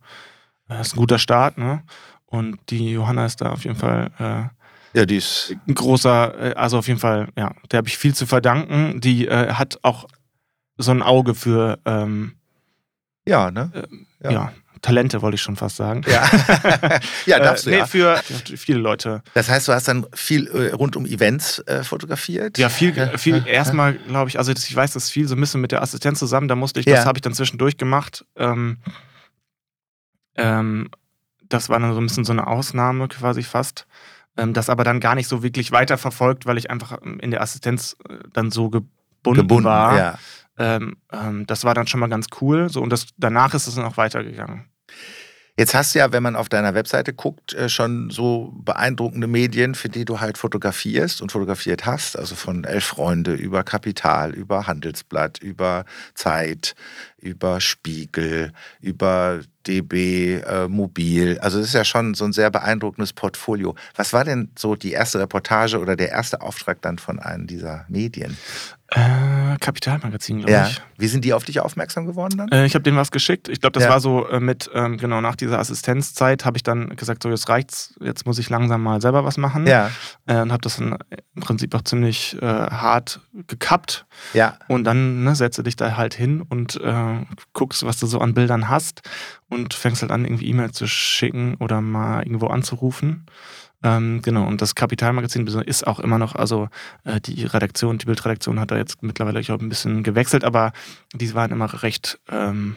Das 0.67 0.87
ist 0.87 0.93
ein 0.93 0.97
guter 0.97 1.19
Start, 1.19 1.57
ne? 1.57 1.83
Und 2.25 2.57
die 2.69 2.91
Johanna 2.91 3.25
ist 3.25 3.41
da 3.41 3.51
auf 3.51 3.65
jeden 3.65 3.75
Fall. 3.75 4.11
Äh, 4.17 4.97
ja, 4.97 5.05
die 5.05 5.17
ist. 5.17 5.55
Ein 5.67 5.75
großer, 5.75 6.51
äh, 6.51 6.53
also 6.53 6.77
auf 6.77 6.87
jeden 6.87 6.99
Fall, 6.99 7.27
ja, 7.37 7.53
der 7.69 7.77
habe 7.77 7.87
ich 7.87 7.97
viel 7.97 8.15
zu 8.15 8.25
verdanken. 8.25 9.01
Die 9.01 9.27
äh, 9.27 9.53
hat 9.53 9.79
auch 9.83 10.07
so 10.77 10.91
ein 10.91 11.01
Auge 11.01 11.35
für. 11.35 11.79
Ähm, 11.85 12.35
ja, 13.27 13.51
ne? 13.51 13.71
Äh, 13.73 13.87
ja. 14.23 14.31
ja. 14.31 14.53
Talente 14.81 15.21
wollte 15.21 15.35
ich 15.35 15.41
schon 15.41 15.55
fast 15.55 15.75
sagen. 15.75 16.03
Ja, 16.07 16.29
ja 17.25 17.39
darfst 17.39 17.65
du 17.65 17.69
äh, 17.69 17.73
nee, 17.73 17.79
ja. 17.79 17.85
Für, 17.85 18.21
viele 18.57 18.79
Leute. 18.79 19.21
Das 19.33 19.49
heißt, 19.49 19.67
du 19.67 19.73
hast 19.73 19.87
dann 19.87 20.05
viel 20.13 20.47
äh, 20.47 20.73
rund 20.73 20.95
um 20.95 21.05
Events 21.05 21.59
äh, 21.59 21.83
fotografiert? 21.83 22.57
Ja, 22.57 22.69
viel, 22.69 22.93
viel 23.17 23.43
erstmal, 23.45 23.93
glaube 23.93 24.29
ich, 24.29 24.37
also 24.37 24.51
ich 24.51 24.75
weiß, 24.75 24.93
das 24.93 25.09
viel 25.09 25.27
so 25.27 25.35
ein 25.35 25.39
bisschen 25.39 25.61
mit 25.61 25.71
der 25.71 25.81
Assistenz 25.81 26.19
zusammen, 26.19 26.47
da 26.47 26.55
musste 26.55 26.79
ich, 26.79 26.85
das 26.85 27.05
habe 27.05 27.17
ich 27.17 27.21
dann 27.21 27.33
zwischendurch 27.33 27.77
gemacht. 27.77 28.25
Ähm, 28.35 28.77
ähm, 30.35 30.89
das 31.49 31.69
war 31.69 31.79
dann 31.79 31.93
so 31.93 31.99
ein 31.99 32.07
bisschen 32.07 32.25
so 32.25 32.31
eine 32.31 32.47
Ausnahme 32.47 33.07
quasi 33.07 33.43
fast. 33.43 33.85
Ähm, 34.37 34.53
das 34.53 34.69
aber 34.69 34.83
dann 34.83 34.99
gar 34.99 35.15
nicht 35.15 35.27
so 35.27 35.43
wirklich 35.43 35.71
weiterverfolgt, 35.71 36.45
weil 36.45 36.57
ich 36.57 36.71
einfach 36.71 36.97
in 37.01 37.31
der 37.31 37.41
Assistenz 37.41 37.97
äh, 38.07 38.15
dann 38.33 38.49
so 38.49 38.69
gebunden, 38.69 39.41
gebunden 39.41 39.65
war. 39.65 39.97
Ja. 39.97 40.19
Ähm, 40.57 40.97
ähm, 41.11 41.45
das 41.47 41.63
war 41.63 41.73
dann 41.73 41.87
schon 41.87 41.99
mal 41.99 42.07
ganz 42.07 42.27
cool. 42.39 42.69
So, 42.69 42.81
und 42.81 42.91
das, 42.91 43.07
danach 43.17 43.53
ist 43.53 43.67
es 43.67 43.75
dann 43.75 43.85
auch 43.85 43.97
weitergegangen. 43.97 44.65
Jetzt 45.57 45.75
hast 45.75 45.93
du 45.93 45.99
ja, 45.99 46.11
wenn 46.13 46.23
man 46.23 46.35
auf 46.37 46.47
deiner 46.47 46.73
Webseite 46.73 47.13
guckt, 47.13 47.53
äh, 47.53 47.67
schon 47.67 48.09
so 48.09 48.53
beeindruckende 48.55 49.27
Medien, 49.27 49.75
für 49.75 49.89
die 49.89 50.05
du 50.05 50.21
halt 50.21 50.37
fotografierst 50.37 51.21
und 51.21 51.31
fotografiert 51.31 51.85
hast. 51.85 52.17
Also 52.17 52.35
von 52.35 52.63
Elf 52.63 52.85
Freunde 52.85 53.33
über 53.33 53.63
Kapital, 53.63 54.33
über 54.33 54.65
Handelsblatt, 54.65 55.39
über 55.39 55.83
Zeit, 56.15 56.73
über 57.17 57.59
Spiegel, 57.59 58.53
über 58.79 59.41
DB, 59.67 60.35
äh, 60.37 60.67
Mobil. 60.69 61.37
Also 61.39 61.59
es 61.59 61.67
ist 61.67 61.73
ja 61.73 61.85
schon 61.85 62.13
so 62.13 62.25
ein 62.25 62.33
sehr 62.33 62.49
beeindruckendes 62.49 63.13
Portfolio. 63.13 63.75
Was 63.95 64.13
war 64.13 64.23
denn 64.23 64.51
so 64.57 64.75
die 64.75 64.93
erste 64.93 65.19
Reportage 65.19 65.79
oder 65.79 65.95
der 65.95 66.09
erste 66.09 66.41
Auftrag 66.41 66.81
dann 66.81 66.97
von 66.97 67.19
einem 67.19 67.45
dieser 67.45 67.85
Medien? 67.89 68.37
Äh, 68.93 69.57
Kapitalmagazin, 69.61 70.39
glaube 70.39 70.51
ja. 70.51 70.67
ich. 70.67 70.81
Wie 70.97 71.07
sind 71.07 71.23
die 71.23 71.31
auf 71.31 71.45
dich 71.45 71.61
aufmerksam 71.61 72.05
geworden 72.05 72.37
dann? 72.37 72.49
Äh, 72.49 72.65
ich 72.65 72.75
habe 72.75 72.83
denen 72.83 72.97
was 72.97 73.09
geschickt. 73.11 73.47
Ich 73.47 73.61
glaube, 73.61 73.71
das 73.71 73.83
ja. 73.83 73.89
war 73.89 74.01
so 74.01 74.27
äh, 74.27 74.41
mit, 74.41 74.69
ähm, 74.73 74.97
genau 74.97 75.21
nach 75.21 75.37
dieser 75.37 75.59
Assistenzzeit, 75.59 76.43
habe 76.43 76.57
ich 76.57 76.63
dann 76.63 76.89
gesagt, 76.97 77.23
so 77.23 77.29
jetzt 77.29 77.47
reicht's, 77.47 77.95
jetzt 78.01 78.25
muss 78.25 78.37
ich 78.37 78.49
langsam 78.49 78.83
mal 78.83 78.99
selber 78.99 79.23
was 79.23 79.37
machen. 79.37 79.65
Ja. 79.65 79.91
Äh, 80.25 80.41
und 80.41 80.51
habe 80.51 80.61
das 80.61 80.75
dann 80.75 80.97
im 81.35 81.41
Prinzip 81.41 81.73
auch 81.73 81.83
ziemlich 81.83 82.37
äh, 82.41 82.45
hart 82.45 83.21
gekappt. 83.47 84.05
Ja. 84.33 84.57
Und 84.67 84.83
dann 84.83 85.23
ne, 85.23 85.35
setze 85.35 85.63
dich 85.63 85.77
da 85.77 85.95
halt 85.95 86.13
hin 86.13 86.41
und 86.41 86.75
äh, 86.81 87.25
guckst, 87.53 87.85
was 87.85 87.97
du 87.97 88.07
so 88.07 88.19
an 88.19 88.33
Bildern 88.33 88.67
hast 88.67 89.03
und 89.47 89.73
fängst 89.73 90.01
halt 90.01 90.11
an, 90.11 90.25
irgendwie 90.25 90.47
E-Mails 90.47 90.77
zu 90.77 90.85
schicken 90.85 91.55
oder 91.55 91.79
mal 91.79 92.23
irgendwo 92.23 92.47
anzurufen. 92.47 93.25
Ähm, 93.83 94.21
genau, 94.21 94.45
und 94.45 94.61
das 94.61 94.75
Kapitalmagazin 94.75 95.47
ist 95.47 95.87
auch 95.87 95.99
immer 95.99 96.17
noch, 96.17 96.35
also 96.35 96.69
äh, 97.03 97.19
die 97.19 97.45
Redaktion, 97.45 97.97
die 97.97 98.05
Bildredaktion 98.05 98.59
hat 98.59 98.71
da 98.71 98.77
jetzt 98.77 99.01
mittlerweile, 99.01 99.39
ich 99.39 99.47
glaube, 99.47 99.65
ein 99.65 99.69
bisschen 99.69 100.03
gewechselt, 100.03 100.43
aber 100.43 100.71
die 101.13 101.33
waren 101.33 101.51
immer 101.51 101.81
recht 101.81 102.19
ähm, 102.29 102.75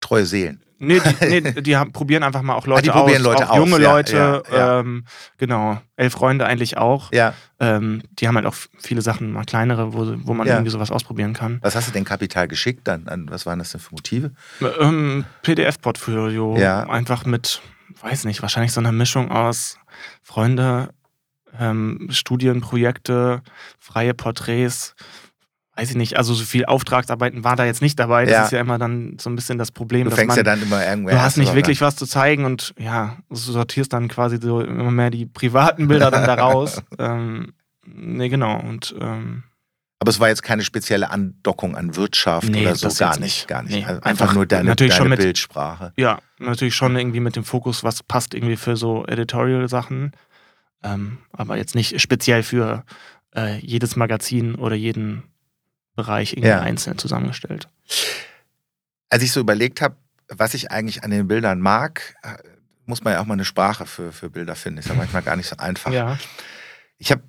treue 0.00 0.24
Seelen. 0.24 0.62
Nee, 0.78 1.00
die, 1.00 1.40
nee, 1.40 1.40
die 1.62 1.76
haben, 1.76 1.92
probieren 1.92 2.24
einfach 2.24 2.42
mal 2.42 2.54
auch 2.54 2.66
Leute 2.66 2.90
ah, 2.90 2.94
die 2.94 2.98
probieren 2.98 3.20
aus, 3.20 3.26
Leute 3.26 3.50
auch 3.50 3.56
junge 3.56 3.76
aus. 3.76 3.82
Leute, 3.82 4.16
ja, 4.16 4.56
ja, 4.56 4.80
ähm, 4.80 5.04
genau, 5.38 5.80
elf 5.96 6.12
Freunde 6.12 6.44
eigentlich 6.46 6.76
auch. 6.76 7.12
Ja. 7.12 7.34
Ähm, 7.60 8.02
die 8.18 8.26
haben 8.26 8.34
halt 8.34 8.46
auch 8.46 8.56
viele 8.80 9.00
Sachen, 9.00 9.32
mal 9.32 9.44
kleinere, 9.44 9.92
wo, 9.94 10.12
wo 10.24 10.34
man 10.34 10.48
irgendwie 10.48 10.70
sowas 10.70 10.90
ausprobieren 10.90 11.34
kann. 11.34 11.58
Was 11.62 11.76
hast 11.76 11.86
du 11.86 11.92
denn 11.92 12.04
Kapital 12.04 12.48
geschickt 12.48 12.88
dann? 12.88 13.06
Was 13.30 13.46
waren 13.46 13.60
das 13.60 13.70
denn 13.70 13.80
für 13.80 13.94
Motive? 13.94 14.32
Ähm, 14.80 15.24
PDF-Portfolio, 15.42 16.56
einfach 16.56 17.26
mit 17.26 17.62
weiß 18.02 18.24
nicht, 18.24 18.42
wahrscheinlich 18.42 18.72
so 18.72 18.80
eine 18.80 18.92
Mischung 18.92 19.30
aus 19.30 19.78
Freunde, 20.22 20.90
ähm, 21.58 22.08
Studienprojekte, 22.10 23.42
freie 23.78 24.14
Porträts, 24.14 24.94
weiß 25.76 25.90
ich 25.90 25.96
nicht, 25.96 26.16
also 26.18 26.34
so 26.34 26.44
viel 26.44 26.66
Auftragsarbeiten 26.66 27.44
war 27.44 27.56
da 27.56 27.64
jetzt 27.64 27.80
nicht 27.80 27.98
dabei. 27.98 28.24
Das 28.24 28.32
ja. 28.32 28.44
ist 28.44 28.52
ja 28.52 28.60
immer 28.60 28.78
dann 28.78 29.16
so 29.18 29.30
ein 29.30 29.36
bisschen 29.36 29.58
das 29.58 29.70
Problem. 29.70 30.08
Du 30.08 30.14
fängst 30.14 30.36
man, 30.36 30.36
ja 30.38 30.42
dann 30.42 30.62
immer 30.62 30.86
irgendwer. 30.86 31.14
Du 31.14 31.22
hast 31.22 31.38
nicht 31.38 31.54
wirklich 31.54 31.80
was 31.80 31.96
zu 31.96 32.06
zeigen 32.06 32.44
und 32.44 32.74
ja, 32.78 33.16
du 33.30 33.36
sortierst 33.36 33.92
dann 33.92 34.08
quasi 34.08 34.38
so 34.40 34.60
immer 34.60 34.90
mehr 34.90 35.10
die 35.10 35.26
privaten 35.26 35.88
Bilder 35.88 36.10
dann 36.10 36.26
daraus. 36.26 36.82
ähm, 36.98 37.52
nee, 37.86 38.28
genau. 38.28 38.60
Und 38.60 38.94
ähm, 39.00 39.44
aber 40.02 40.10
es 40.10 40.18
war 40.18 40.28
jetzt 40.28 40.42
keine 40.42 40.64
spezielle 40.64 41.10
Andockung 41.10 41.76
an 41.76 41.94
Wirtschaft 41.94 42.48
nee, 42.48 42.62
oder 42.62 42.74
so, 42.74 42.88
gar 42.88 43.20
nicht, 43.20 43.46
gar 43.46 43.62
nicht. 43.62 43.72
Nee, 43.72 43.84
also 43.84 44.00
einfach, 44.02 44.34
nur 44.34 44.46
deine, 44.46 44.70
natürlich 44.70 44.96
deine 44.96 45.10
mit, 45.10 45.20
Bildsprache. 45.20 45.92
Ja, 45.96 46.18
natürlich 46.40 46.74
schon 46.74 46.96
irgendwie 46.96 47.20
mit 47.20 47.36
dem 47.36 47.44
Fokus, 47.44 47.84
was 47.84 48.02
passt 48.02 48.34
irgendwie 48.34 48.56
für 48.56 48.76
so 48.76 49.06
Editorial-Sachen. 49.06 50.10
Ähm, 50.82 51.18
aber 51.30 51.56
jetzt 51.56 51.76
nicht 51.76 52.00
speziell 52.00 52.42
für 52.42 52.82
äh, 53.36 53.60
jedes 53.60 53.94
Magazin 53.94 54.56
oder 54.56 54.74
jeden 54.74 55.22
Bereich 55.94 56.32
irgendwie 56.32 56.48
ja. 56.48 56.60
einzeln 56.62 56.98
zusammengestellt. 56.98 57.68
Als 59.08 59.22
ich 59.22 59.30
so 59.30 59.38
überlegt 59.38 59.80
habe, 59.80 59.94
was 60.26 60.54
ich 60.54 60.72
eigentlich 60.72 61.04
an 61.04 61.12
den 61.12 61.28
Bildern 61.28 61.60
mag, 61.60 62.16
äh, 62.24 62.38
muss 62.86 63.04
man 63.04 63.12
ja 63.12 63.20
auch 63.20 63.26
mal 63.26 63.34
eine 63.34 63.44
Sprache 63.44 63.86
für, 63.86 64.10
für 64.10 64.30
Bilder 64.30 64.56
finden. 64.56 64.80
Ist 64.80 64.88
ja 64.88 64.96
manchmal 64.96 65.22
gar 65.22 65.36
nicht 65.36 65.46
so 65.46 65.58
einfach. 65.58 65.92
Ja. 65.92 66.18
Ich 66.98 67.12
habe 67.12 67.22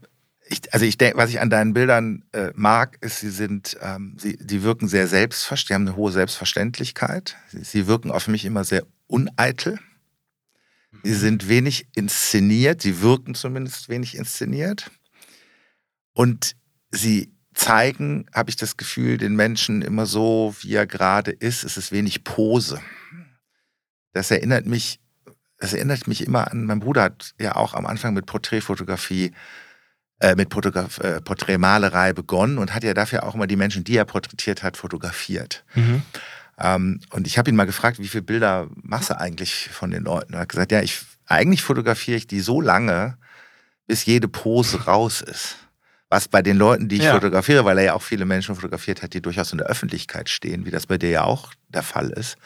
ich, 0.45 0.73
also 0.73 0.85
ich 0.85 0.97
denke, 0.97 1.17
was 1.17 1.29
ich 1.29 1.39
an 1.39 1.49
deinen 1.49 1.73
Bildern 1.73 2.23
äh, 2.33 2.51
mag, 2.55 2.97
ist, 3.01 3.19
sie 3.19 3.29
sind, 3.29 3.77
ähm, 3.81 4.15
sie, 4.19 4.37
die 4.37 4.63
wirken 4.63 4.87
sehr 4.87 5.07
selbstverständlich, 5.07 5.67
die 5.67 5.73
haben 5.73 5.87
eine 5.87 5.95
hohe 5.95 6.11
Selbstverständlichkeit. 6.11 7.37
Sie, 7.49 7.63
sie 7.63 7.87
wirken 7.87 8.11
auf 8.11 8.27
mich 8.27 8.45
immer 8.45 8.63
sehr 8.63 8.85
uneitel. 9.07 9.79
Sie 11.03 11.11
mhm. 11.11 11.17
sind 11.17 11.49
wenig 11.49 11.87
inszeniert, 11.95 12.81
sie 12.81 13.01
wirken 13.01 13.35
zumindest 13.35 13.89
wenig 13.89 14.15
inszeniert. 14.17 14.91
Und 16.13 16.55
sie 16.91 17.33
zeigen, 17.53 18.25
habe 18.33 18.49
ich 18.49 18.55
das 18.55 18.77
Gefühl, 18.77 19.17
den 19.17 19.35
Menschen 19.35 19.81
immer 19.81 20.05
so, 20.05 20.55
wie 20.61 20.73
er 20.73 20.87
gerade 20.87 21.31
ist. 21.31 21.63
Es 21.63 21.77
ist 21.77 21.91
wenig 21.91 22.23
Pose. 22.23 22.81
Das 24.11 24.29
erinnert 24.31 24.65
mich, 24.65 24.99
das 25.57 25.73
erinnert 25.73 26.07
mich 26.07 26.25
immer 26.25 26.51
an, 26.51 26.65
mein 26.65 26.79
Bruder 26.79 27.03
hat 27.03 27.33
ja 27.39 27.55
auch 27.55 27.73
am 27.73 27.85
Anfang 27.85 28.13
mit 28.13 28.25
Porträtfotografie 28.25 29.33
äh, 30.23 30.35
mit 30.35 30.53
Fotograf 30.53 30.99
äh, 30.99 31.19
Porträtmalerei 31.19 32.13
begonnen 32.13 32.57
und 32.57 32.73
hat 32.73 32.83
ja 32.83 32.93
dafür 32.93 33.23
auch 33.23 33.35
immer 33.35 33.45
die 33.45 33.57
Menschen, 33.57 33.83
die 33.83 33.97
er 33.97 34.05
porträtiert 34.05 34.63
hat, 34.63 34.77
fotografiert. 34.77 35.65
Mhm. 35.75 36.01
Ähm, 36.57 37.01
und 37.09 37.27
ich 37.27 37.37
habe 37.37 37.49
ihn 37.49 37.57
mal 37.57 37.65
gefragt, 37.65 37.99
wie 37.99 38.07
viele 38.07 38.23
Bilder 38.23 38.67
machst 38.75 39.09
du 39.09 39.19
eigentlich 39.19 39.69
von 39.69 39.91
den 39.91 40.03
Leuten? 40.03 40.33
Er 40.33 40.39
hat 40.39 40.49
gesagt, 40.49 40.71
ja, 40.71 40.81
ich, 40.81 41.01
eigentlich 41.25 41.61
fotografiere 41.61 42.15
ich 42.15 42.25
die 42.25 42.39
so 42.39 42.61
lange, 42.61 43.17
bis 43.85 44.05
jede 44.05 44.29
Pose 44.29 44.85
raus 44.85 45.19
ist. 45.19 45.57
Was 46.09 46.29
bei 46.29 46.41
den 46.41 46.55
Leuten, 46.55 46.87
die 46.87 46.97
ich 46.97 47.03
ja. 47.03 47.13
fotografiere, 47.13 47.65
weil 47.65 47.77
er 47.79 47.83
ja 47.83 47.93
auch 47.93 48.01
viele 48.01 48.23
Menschen 48.23 48.55
fotografiert 48.55 49.01
hat, 49.01 49.13
die 49.13 49.21
durchaus 49.21 49.51
in 49.51 49.57
der 49.57 49.67
Öffentlichkeit 49.67 50.29
stehen, 50.29 50.65
wie 50.65 50.71
das 50.71 50.85
bei 50.85 50.97
dir 50.97 51.09
ja 51.09 51.23
auch 51.23 51.51
der 51.67 51.83
Fall 51.83 52.11
ist, 52.11 52.37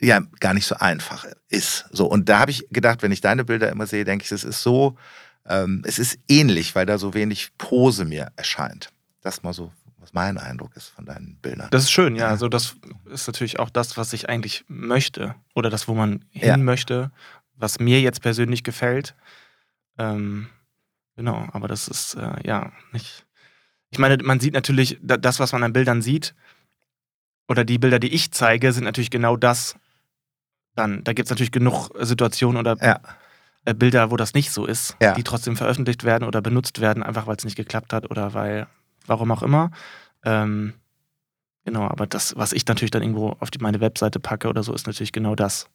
ja, 0.00 0.22
gar 0.38 0.54
nicht 0.54 0.66
so 0.66 0.76
einfach 0.76 1.26
ist. 1.50 1.84
So, 1.90 2.06
und 2.06 2.30
da 2.30 2.38
habe 2.38 2.52
ich 2.52 2.66
gedacht, 2.70 3.02
wenn 3.02 3.12
ich 3.12 3.20
deine 3.20 3.44
Bilder 3.44 3.68
immer 3.68 3.86
sehe, 3.86 4.04
denke 4.04 4.24
ich, 4.24 4.32
es 4.32 4.44
ist 4.44 4.62
so 4.62 4.96
ähm, 5.46 5.82
es 5.84 5.98
ist 5.98 6.18
ähnlich, 6.28 6.74
weil 6.74 6.86
da 6.86 6.98
so 6.98 7.14
wenig 7.14 7.50
Pose 7.58 8.04
mir 8.04 8.32
erscheint. 8.36 8.90
Das 9.22 9.42
mal 9.42 9.52
so 9.52 9.72
was 10.00 10.14
mein 10.14 10.38
Eindruck 10.38 10.76
ist 10.76 10.88
von 10.88 11.04
deinen 11.04 11.36
Bildern. 11.36 11.68
Das 11.70 11.84
ist 11.84 11.90
schön, 11.90 12.16
ja. 12.16 12.28
Also 12.28 12.48
das 12.48 12.76
ist 13.10 13.26
natürlich 13.26 13.58
auch 13.58 13.70
das, 13.70 13.96
was 13.96 14.12
ich 14.12 14.28
eigentlich 14.28 14.64
möchte 14.66 15.34
oder 15.54 15.70
das, 15.70 15.88
wo 15.88 15.94
man 15.94 16.24
hin 16.30 16.48
ja. 16.48 16.56
möchte, 16.56 17.10
was 17.54 17.78
mir 17.78 18.00
jetzt 18.00 18.22
persönlich 18.22 18.64
gefällt. 18.64 19.14
Ähm, 19.98 20.48
genau, 21.16 21.46
aber 21.52 21.68
das 21.68 21.86
ist 21.86 22.14
äh, 22.14 22.46
ja 22.46 22.72
nicht. 22.92 23.26
Ich 23.90 23.98
meine, 23.98 24.16
man 24.22 24.40
sieht 24.40 24.54
natürlich, 24.54 24.98
das, 25.02 25.38
was 25.38 25.52
man 25.52 25.62
an 25.64 25.72
Bildern 25.72 26.00
sieht, 26.00 26.34
oder 27.48 27.64
die 27.64 27.78
Bilder, 27.78 27.98
die 27.98 28.14
ich 28.14 28.30
zeige, 28.30 28.72
sind 28.72 28.84
natürlich 28.84 29.10
genau 29.10 29.36
das. 29.36 29.74
Dann, 30.76 31.02
da 31.02 31.12
gibt 31.12 31.26
es 31.26 31.30
natürlich 31.30 31.50
genug 31.50 31.90
Situationen 31.98 32.58
oder 32.58 32.76
ja. 32.80 33.00
Äh, 33.64 33.74
Bilder, 33.74 34.10
wo 34.10 34.16
das 34.16 34.34
nicht 34.34 34.52
so 34.52 34.64
ist, 34.64 34.96
ja. 35.02 35.14
die 35.14 35.22
trotzdem 35.22 35.56
veröffentlicht 35.56 36.04
werden 36.04 36.26
oder 36.26 36.40
benutzt 36.40 36.80
werden, 36.80 37.02
einfach 37.02 37.26
weil 37.26 37.36
es 37.36 37.44
nicht 37.44 37.56
geklappt 37.56 37.92
hat 37.92 38.10
oder 38.10 38.32
weil, 38.32 38.66
warum 39.06 39.30
auch 39.32 39.42
immer. 39.42 39.70
Ähm, 40.24 40.74
genau, 41.64 41.82
aber 41.82 42.06
das, 42.06 42.34
was 42.36 42.52
ich 42.52 42.66
natürlich 42.66 42.90
dann 42.90 43.02
irgendwo 43.02 43.36
auf 43.38 43.50
die, 43.50 43.58
meine 43.58 43.80
Webseite 43.80 44.18
packe 44.18 44.48
oder 44.48 44.62
so, 44.62 44.72
ist 44.72 44.86
natürlich 44.86 45.12
genau 45.12 45.34
das. 45.34 45.68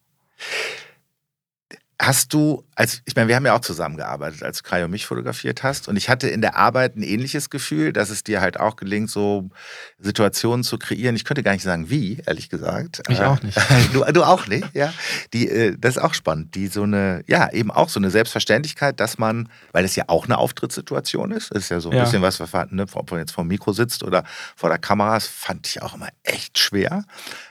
Hast 1.98 2.34
du, 2.34 2.66
also 2.76 2.98
ich 3.06 3.16
meine, 3.16 3.30
wir 3.30 3.38
haben 3.38 3.46
ja 3.46 3.56
auch 3.56 3.62
zusammengearbeitet, 3.62 4.44
als 4.44 4.64
Kai 4.64 4.84
und 4.84 4.92
mich 4.92 5.06
fotografiert 5.06 5.64
hast. 5.64 5.88
Und 5.88 5.96
ich 5.96 6.10
hatte 6.10 6.28
in 6.28 6.42
der 6.42 6.58
Arbeit 6.58 6.98
ein 6.98 7.04
ähnliches 7.04 7.50
Gefühl, 7.50 7.94
dass 7.94 8.10
es 8.10 8.24
dir 8.24 8.42
halt 8.42 8.60
auch 8.60 8.76
gelingt, 8.76 9.10
so 9.10 9.50
Situationen 9.98 10.66
zu 10.66 10.78
kreieren. 10.78 11.16
Ich 11.16 11.24
könnte 11.24 11.42
gar 11.42 11.54
nicht 11.54 11.64
sagen, 11.64 11.90
wie, 11.90 12.22
ehrlich 12.26 12.50
gesagt. 12.50 13.02
Ich 13.08 13.22
auch 13.22 13.42
nicht. 13.42 13.58
Du, 13.94 14.04
du 14.12 14.24
auch 14.24 14.48
nicht, 14.48 14.68
ja. 14.74 14.94
Die, 15.34 15.48
äh, 15.48 15.78
das 15.80 15.96
ist 15.96 16.04
auch 16.04 16.14
spannend. 16.14 16.56
Die 16.56 16.68
so 16.68 16.84
eine, 16.84 17.24
ja, 17.28 17.52
eben 17.52 17.72
auch 17.72 17.88
so 17.88 18.00
eine 18.00 18.10
Selbstverständlichkeit, 18.10 19.00
dass 19.00 19.18
man, 19.18 19.48
weil 19.72 19.86
es 19.86 19.96
ja 19.96 20.06
auch 20.08 20.26
eine 20.26 20.38
Auftrittssituation 20.38 21.32
ist, 21.32 21.52
ist 21.52 21.70
ja 21.70 21.80
so 21.80 21.92
ein 21.92 21.98
ja. 21.98 22.04
bisschen 22.04 22.22
was, 22.22 22.40
ne, 22.72 22.86
ob 22.94 23.12
man 23.12 23.22
jetzt 23.22 23.32
vor 23.32 23.46
dem 23.46 23.50
Mikro 23.50 23.72
sitzt 23.72 24.04
oder 24.04 24.26
vor 24.56 24.70
der 24.70 24.80
Kamera, 24.80 25.14
das 25.14 25.28
fand 25.28 25.68
ich 25.68 25.82
auch 25.82 25.96
immer 25.96 26.10
echt 26.24 26.60
schwer. 26.60 27.06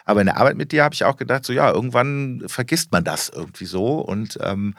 Aber 0.05 0.21
in 0.21 0.27
der 0.27 0.37
Arbeit 0.37 0.57
mit 0.57 0.73
dir 0.73 0.85
habe 0.85 0.95
ich 0.95 1.05
auch 1.05 1.17
gedacht, 1.17 1.45
so 1.45 1.53
ja, 1.53 1.71
irgendwann 1.71 2.43
vergisst 2.47 2.93
man 2.93 3.05
das 3.05 3.29
irgendwie 3.29 3.65
so. 3.65 3.99
Und 3.99 4.39
ähm, 4.43 4.75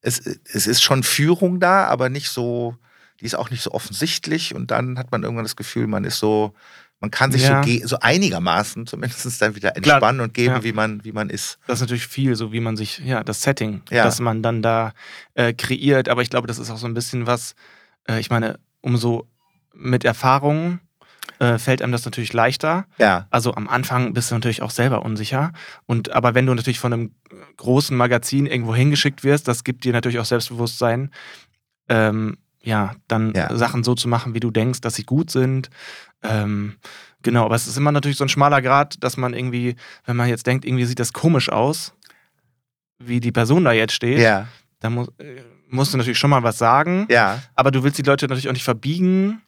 es, 0.00 0.18
es 0.26 0.66
ist 0.66 0.82
schon 0.82 1.02
Führung 1.02 1.60
da, 1.60 1.86
aber 1.86 2.08
nicht 2.08 2.28
so, 2.28 2.76
die 3.20 3.24
ist 3.24 3.34
auch 3.34 3.50
nicht 3.50 3.62
so 3.62 3.72
offensichtlich. 3.72 4.54
Und 4.54 4.70
dann 4.70 4.98
hat 4.98 5.10
man 5.10 5.22
irgendwann 5.22 5.44
das 5.44 5.56
Gefühl, 5.56 5.86
man 5.86 6.04
ist 6.04 6.18
so, 6.18 6.54
man 7.00 7.10
kann 7.10 7.32
sich 7.32 7.42
ja. 7.42 7.62
so, 7.62 7.86
so 7.86 7.98
einigermaßen 8.00 8.86
zumindest 8.86 9.40
dann 9.42 9.54
wieder 9.54 9.76
entspannen 9.76 10.00
Klar. 10.00 10.24
und 10.24 10.34
geben, 10.34 10.54
ja. 10.54 10.64
wie, 10.64 10.72
man, 10.72 11.04
wie 11.04 11.12
man 11.12 11.30
ist. 11.30 11.58
Das 11.66 11.78
ist 11.78 11.82
natürlich 11.82 12.06
viel, 12.06 12.36
so 12.36 12.52
wie 12.52 12.60
man 12.60 12.76
sich, 12.76 12.98
ja, 12.98 13.22
das 13.22 13.42
Setting, 13.42 13.82
ja. 13.90 14.04
das 14.04 14.20
man 14.20 14.42
dann 14.42 14.62
da 14.62 14.92
äh, 15.34 15.52
kreiert. 15.52 16.08
Aber 16.08 16.22
ich 16.22 16.30
glaube, 16.30 16.46
das 16.46 16.58
ist 16.58 16.70
auch 16.70 16.78
so 16.78 16.86
ein 16.86 16.94
bisschen 16.94 17.26
was, 17.26 17.54
äh, 18.08 18.20
ich 18.20 18.30
meine, 18.30 18.58
umso 18.80 19.26
mit 19.72 20.04
Erfahrungen 20.04 20.80
äh, 21.38 21.58
fällt 21.58 21.82
einem 21.82 21.92
das 21.92 22.04
natürlich 22.04 22.32
leichter. 22.32 22.86
Ja. 22.98 23.26
Also 23.30 23.54
am 23.54 23.68
Anfang 23.68 24.12
bist 24.12 24.30
du 24.30 24.34
natürlich 24.34 24.62
auch 24.62 24.70
selber 24.70 25.04
unsicher. 25.04 25.52
Und 25.86 26.12
aber 26.12 26.34
wenn 26.34 26.46
du 26.46 26.54
natürlich 26.54 26.80
von 26.80 26.92
einem 26.92 27.14
großen 27.56 27.96
Magazin 27.96 28.46
irgendwo 28.46 28.74
hingeschickt 28.74 29.24
wirst, 29.24 29.48
das 29.48 29.64
gibt 29.64 29.84
dir 29.84 29.92
natürlich 29.92 30.18
auch 30.18 30.24
Selbstbewusstsein, 30.24 31.10
ähm, 31.88 32.38
ja, 32.60 32.96
dann 33.06 33.32
ja. 33.34 33.54
Sachen 33.56 33.84
so 33.84 33.94
zu 33.94 34.08
machen, 34.08 34.34
wie 34.34 34.40
du 34.40 34.50
denkst, 34.50 34.80
dass 34.80 34.94
sie 34.94 35.04
gut 35.04 35.30
sind. 35.30 35.70
Ähm, 36.22 36.76
genau, 37.22 37.44
aber 37.44 37.54
es 37.54 37.66
ist 37.66 37.76
immer 37.76 37.92
natürlich 37.92 38.18
so 38.18 38.24
ein 38.24 38.28
schmaler 38.28 38.60
Grad, 38.60 39.02
dass 39.02 39.16
man 39.16 39.32
irgendwie, 39.32 39.76
wenn 40.04 40.16
man 40.16 40.28
jetzt 40.28 40.46
denkt, 40.46 40.64
irgendwie 40.64 40.84
sieht 40.84 40.98
das 40.98 41.12
komisch 41.12 41.50
aus, 41.50 41.94
wie 42.98 43.20
die 43.20 43.32
Person 43.32 43.64
da 43.64 43.72
jetzt 43.72 43.94
steht, 43.94 44.18
ja. 44.18 44.48
dann 44.80 44.94
muss, 44.94 45.08
äh, 45.18 45.42
musst 45.70 45.92
du 45.92 45.98
natürlich 45.98 46.18
schon 46.18 46.30
mal 46.30 46.42
was 46.42 46.58
sagen. 46.58 47.06
Ja. 47.10 47.42
Aber 47.54 47.70
du 47.70 47.82
willst 47.82 47.98
die 47.98 48.02
Leute 48.02 48.26
natürlich 48.26 48.48
auch 48.48 48.52
nicht 48.52 48.64
verbiegen. 48.64 49.42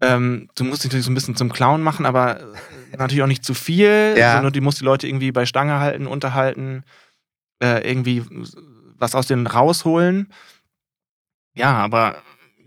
Ähm, 0.00 0.48
du 0.54 0.64
musst 0.64 0.84
dich 0.84 0.90
natürlich 0.90 1.06
so 1.06 1.10
ein 1.10 1.14
bisschen 1.14 1.36
zum 1.36 1.52
Clown 1.52 1.82
machen, 1.82 2.06
aber 2.06 2.40
äh, 2.40 2.96
natürlich 2.96 3.22
auch 3.22 3.28
nicht 3.28 3.44
zu 3.44 3.54
viel. 3.54 4.14
Ja. 4.16 4.34
Sondern 4.34 4.52
du 4.52 4.60
musst 4.60 4.80
die 4.80 4.84
Leute 4.84 5.06
irgendwie 5.06 5.32
bei 5.32 5.46
Stange 5.46 5.78
halten, 5.78 6.06
unterhalten, 6.06 6.84
äh, 7.62 7.88
irgendwie 7.88 8.24
was 8.98 9.14
aus 9.14 9.26
denen 9.26 9.46
rausholen. 9.46 10.32
Ja, 11.54 11.72
aber 11.72 12.16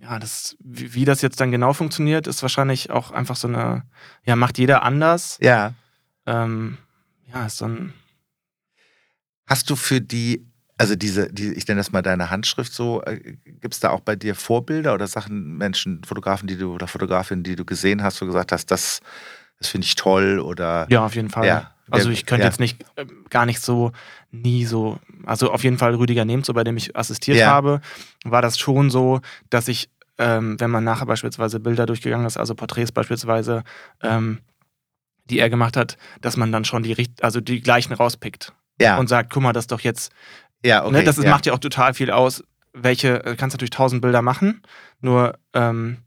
ja, 0.02 0.20
das, 0.20 0.56
wie, 0.60 0.94
wie, 0.94 1.06
das 1.06 1.22
jetzt 1.22 1.40
dann 1.40 1.52
genau 1.52 1.74
funktioniert, 1.74 2.28
ist 2.28 2.42
wahrscheinlich 2.42 2.90
auch 2.90 3.12
einfach 3.12 3.36
so 3.36 3.48
eine, 3.48 3.84
ja, 4.26 4.36
macht 4.36 4.58
jeder 4.58 4.84
anders. 4.84 5.38
Ja. 5.42 5.74
Ähm, 6.26 6.78
ja, 7.28 7.46
ist 7.46 7.62
dann. 7.62 7.94
Hast 9.46 9.70
du 9.70 9.76
für 9.76 10.00
die 10.00 10.46
also 10.80 10.96
diese, 10.96 11.32
die, 11.32 11.54
ich 11.54 11.68
nenne 11.68 11.82
das 11.82 11.92
mal 11.92 12.02
deine 12.02 12.30
Handschrift 12.30 12.74
so, 12.74 13.04
äh, 13.04 13.20
gibt 13.44 13.74
es 13.74 13.82
da 13.82 13.90
auch 13.90 14.00
bei 14.00 14.16
dir 14.16 14.34
Vorbilder 14.34 14.94
oder 14.94 15.08
Sachen, 15.08 15.58
Menschen, 15.58 16.06
Fotografen, 16.06 16.48
die 16.48 16.58
du 16.58 16.74
oder 16.74 16.88
Fotografinnen, 16.88 17.44
die 17.44 17.58
du 17.58 17.66
gesehen 17.66 18.02
hast, 18.02 18.22
wo 18.22 18.26
du 18.26 18.32
gesagt 18.32 18.54
hast, 18.54 18.72
das, 18.72 19.02
das 19.60 19.68
finde 19.68 19.86
ich 19.86 19.96
toll 19.96 20.40
oder. 20.40 20.88
Ja, 20.90 21.06
auf 21.06 21.16
jeden 21.16 21.30
Fall. 21.30 21.46
Ja. 21.46 21.72
Also 21.92 22.12
ich 22.12 22.26
könnte 22.26 22.44
ja. 22.44 22.50
jetzt 22.50 22.62
nicht 22.62 22.82
äh, 22.96 23.06
gar 23.30 23.46
nicht 23.46 23.62
so 23.62 23.92
nie 24.32 24.64
so, 24.64 25.00
also 25.26 25.52
auf 25.52 25.66
jeden 25.66 25.78
Fall 25.78 25.96
Rüdiger 25.96 26.24
Nehmzo, 26.24 26.54
bei 26.54 26.64
dem 26.64 26.78
ich 26.78 26.96
assistiert 26.96 27.38
ja. 27.38 27.48
habe, 27.48 27.82
war 28.24 28.42
das 28.42 28.58
schon 28.58 28.90
so, 28.90 29.20
dass 29.50 29.68
ich, 29.68 29.90
ähm, 30.18 30.58
wenn 30.62 30.72
man 30.72 30.86
nachher 30.86 31.08
beispielsweise 31.08 31.60
Bilder 31.60 31.88
durchgegangen 31.88 32.26
ist, 32.26 32.38
also 32.38 32.56
Porträts 32.56 32.94
beispielsweise, 32.94 33.64
ähm, 34.02 34.40
die 35.26 35.40
er 35.40 35.50
gemacht 35.50 35.76
hat, 35.76 35.98
dass 36.22 36.38
man 36.38 36.54
dann 36.54 36.64
schon 36.64 36.84
die, 36.84 37.10
also 37.20 37.42
die 37.42 37.60
gleichen 37.60 37.92
rauspickt. 37.92 38.54
Ja. 38.82 38.98
Und 38.98 39.10
sagt, 39.10 39.30
guck 39.34 39.44
mal, 39.44 39.52
das 39.52 39.64
ist 39.64 39.74
doch 39.74 39.82
jetzt 39.82 40.14
ja, 40.64 40.84
okay. 40.84 40.94
Ne, 40.94 41.04
das 41.04 41.18
ist, 41.18 41.24
ja. 41.24 41.30
macht 41.30 41.46
ja 41.46 41.54
auch 41.54 41.60
total 41.60 41.94
viel 41.94 42.12
aus, 42.12 42.44
welche, 42.74 43.20
du 43.20 43.32
äh, 43.32 43.36
kannst 43.36 43.54
natürlich 43.56 43.72
tausend 43.72 44.02
Bilder 44.02 44.22
machen, 44.22 44.62
nur 45.02 45.38
ähm, 45.54 45.98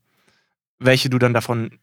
welche 0.78 1.10
du 1.10 1.18
dann 1.18 1.34
davon 1.34 1.78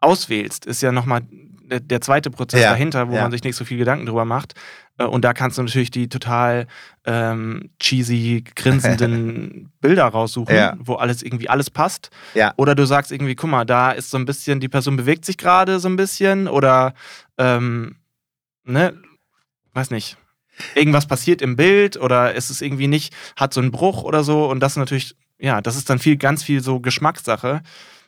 auswählst, 0.00 0.66
ist 0.66 0.82
ja 0.82 0.92
nochmal 0.92 1.22
der, 1.30 1.80
der 1.80 2.00
zweite 2.00 2.30
Prozess 2.30 2.62
ja. 2.62 2.70
dahinter, 2.70 3.08
wo 3.08 3.14
ja. 3.14 3.22
man 3.22 3.30
sich 3.30 3.44
nicht 3.44 3.56
so 3.56 3.64
viel 3.64 3.78
Gedanken 3.78 4.06
drüber 4.06 4.24
macht. 4.24 4.54
Äh, 4.96 5.04
und 5.04 5.24
da 5.24 5.34
kannst 5.34 5.58
du 5.58 5.62
natürlich 5.62 5.90
die 5.90 6.08
total 6.08 6.66
ähm, 7.04 7.70
cheesy, 7.78 8.44
grinsenden 8.54 9.70
Bilder 9.80 10.06
raussuchen, 10.06 10.54
ja. 10.54 10.76
wo 10.78 10.94
alles 10.94 11.22
irgendwie 11.22 11.48
alles 11.48 11.70
passt. 11.70 12.10
Oder 12.56 12.74
du 12.74 12.86
sagst 12.86 13.12
irgendwie, 13.12 13.34
guck 13.34 13.50
mal, 13.50 13.66
da 13.66 13.90
ist 13.90 14.10
so 14.10 14.16
ein 14.16 14.24
bisschen, 14.24 14.60
die 14.60 14.68
Person 14.68 14.96
bewegt 14.96 15.24
sich 15.24 15.36
gerade 15.36 15.78
so 15.78 15.88
ein 15.88 15.96
bisschen 15.96 16.48
oder 16.48 16.94
ähm, 17.36 17.96
ne, 18.64 18.94
weiß 19.74 19.90
nicht 19.90 20.16
irgendwas 20.74 21.06
passiert 21.06 21.42
im 21.42 21.56
Bild 21.56 21.96
oder 21.96 22.34
ist 22.34 22.50
es 22.50 22.60
irgendwie 22.60 22.88
nicht, 22.88 23.14
hat 23.36 23.52
so 23.52 23.60
einen 23.60 23.70
Bruch 23.70 24.02
oder 24.02 24.24
so 24.24 24.48
und 24.48 24.60
das 24.60 24.76
natürlich, 24.76 25.16
ja, 25.38 25.60
das 25.60 25.76
ist 25.76 25.90
dann 25.90 25.98
viel, 25.98 26.16
ganz 26.16 26.42
viel 26.42 26.62
so 26.62 26.80
Geschmackssache. 26.80 27.62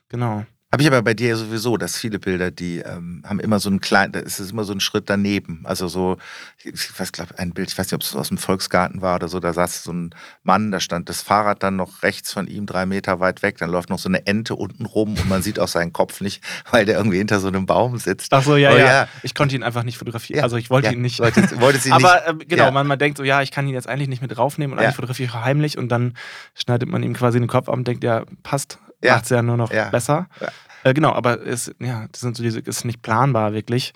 Genau. 0.08 0.44
Habe 0.72 0.85
ich 0.85 0.88
aber 0.88 1.02
bei 1.02 1.14
dir 1.14 1.37
sowieso, 1.37 1.76
dass 1.76 1.96
viele 1.96 2.20
Bilder, 2.20 2.52
die 2.52 2.78
ähm, 2.78 3.24
haben 3.26 3.40
immer 3.40 3.59
so 3.59 3.68
einen 3.68 3.80
kleinen, 3.80 4.12
da 4.12 4.20
ist 4.20 4.38
es 4.38 4.52
immer 4.52 4.62
so 4.62 4.72
ein 4.72 4.78
Schritt 4.78 5.11
daneben. 5.11 5.62
Also 5.64 5.88
so, 5.88 6.16
ich 6.62 6.96
weiß, 6.96 7.11
glaube 7.11 7.37
ein 7.38 7.50
Bild, 7.50 7.72
ich 7.72 7.76
weiß 7.76 7.88
nicht, 7.88 7.94
ob 7.94 8.02
es 8.02 8.14
aus 8.14 8.28
dem 8.28 8.38
Volksgarten 8.38 9.02
war 9.02 9.16
oder 9.16 9.26
so, 9.26 9.40
da 9.40 9.52
saß 9.52 9.83
so 9.83 9.92
ein 9.92 10.14
Mann, 10.44 10.70
da 10.70 10.78
stand 10.78 11.09
das 11.09 11.22
Fahrrad 11.22 11.64
dann 11.64 11.74
noch 11.74 12.04
rechts 12.04 12.33
von 12.33 12.46
ihm, 12.46 12.66
drei 12.66 12.87
Meter 12.87 13.18
weit 13.18 13.42
weg, 13.42 13.59
dann 13.59 13.68
läuft 13.68 13.90
noch 13.90 13.98
so 13.98 14.09
eine 14.09 14.28
Ente 14.28 14.54
unten 14.54 14.87
rum 14.87 15.16
und 15.16 15.28
man 15.28 15.42
sieht 15.42 15.59
auch 15.59 15.66
seinen 15.66 15.92
Kopf 15.92 16.20
nicht, 16.20 16.40
weil 16.70 16.85
der 16.85 16.98
irgendwie 16.98 17.18
hinter 17.18 17.40
so 17.40 17.48
einem 17.48 17.66
Baum 17.66 17.98
sitzt. 17.98 18.33
Ach 18.33 18.44
so, 18.44 18.54
ja, 18.54 18.70
oh, 18.70 18.76
ja. 18.76 18.87
ja. 18.87 19.09
Ich 19.24 19.35
konnte 19.35 19.56
ihn 19.56 19.64
einfach 19.64 19.83
nicht 19.83 19.98
fotografieren. 19.98 20.38
Ja. 20.38 20.44
Also 20.44 20.56
ich 20.56 20.70
wollte 20.70 20.87
ja. 20.87 20.92
ihn 20.92 21.02
nicht. 21.02 21.18
Wolltest, 21.18 21.61
wolltest 21.61 21.87
ihn 21.87 21.92
aber 21.94 22.22
nicht. 22.33 22.42
Äh, 22.42 22.46
genau, 22.46 22.70
man, 22.70 22.87
man 22.87 22.98
denkt 22.98 23.18
so, 23.18 23.24
ja, 23.24 23.42
ich 23.42 23.50
kann 23.50 23.66
ihn 23.66 23.74
jetzt 23.74 23.88
eigentlich 23.88 24.09
nicht 24.09 24.22
mit 24.22 24.37
draufnehmen 24.37 24.74
und 24.74 24.85
eigentlich 24.85 24.94
fotografiere 24.94 25.30
ich 25.30 25.35
heimlich 25.35 25.78
und 25.78 25.88
dann 25.88 26.14
schneidet 26.54 26.88
man 26.88 27.02
ihm 27.02 27.14
quasi 27.14 27.40
den 27.40 27.48
Kopf 27.48 27.68
ab 27.68 27.74
und 27.74 27.88
denkt, 27.88 28.04
ja, 28.04 28.22
passt, 28.44 28.78
ja. 29.02 29.14
macht 29.14 29.24
es 29.24 29.30
ja 29.30 29.42
nur 29.42 29.56
noch 29.56 29.70
besser. 29.70 30.28
Ja. 30.40 30.48
Äh, 30.84 30.94
genau, 30.94 31.12
aber 31.12 31.46
es, 31.46 31.74
ja, 31.78 32.06
das 32.10 32.20
sind 32.20 32.36
so 32.36 32.42
diese, 32.42 32.60
ist 32.60 32.84
nicht 32.84 33.02
planbar 33.02 33.52
wirklich. 33.52 33.92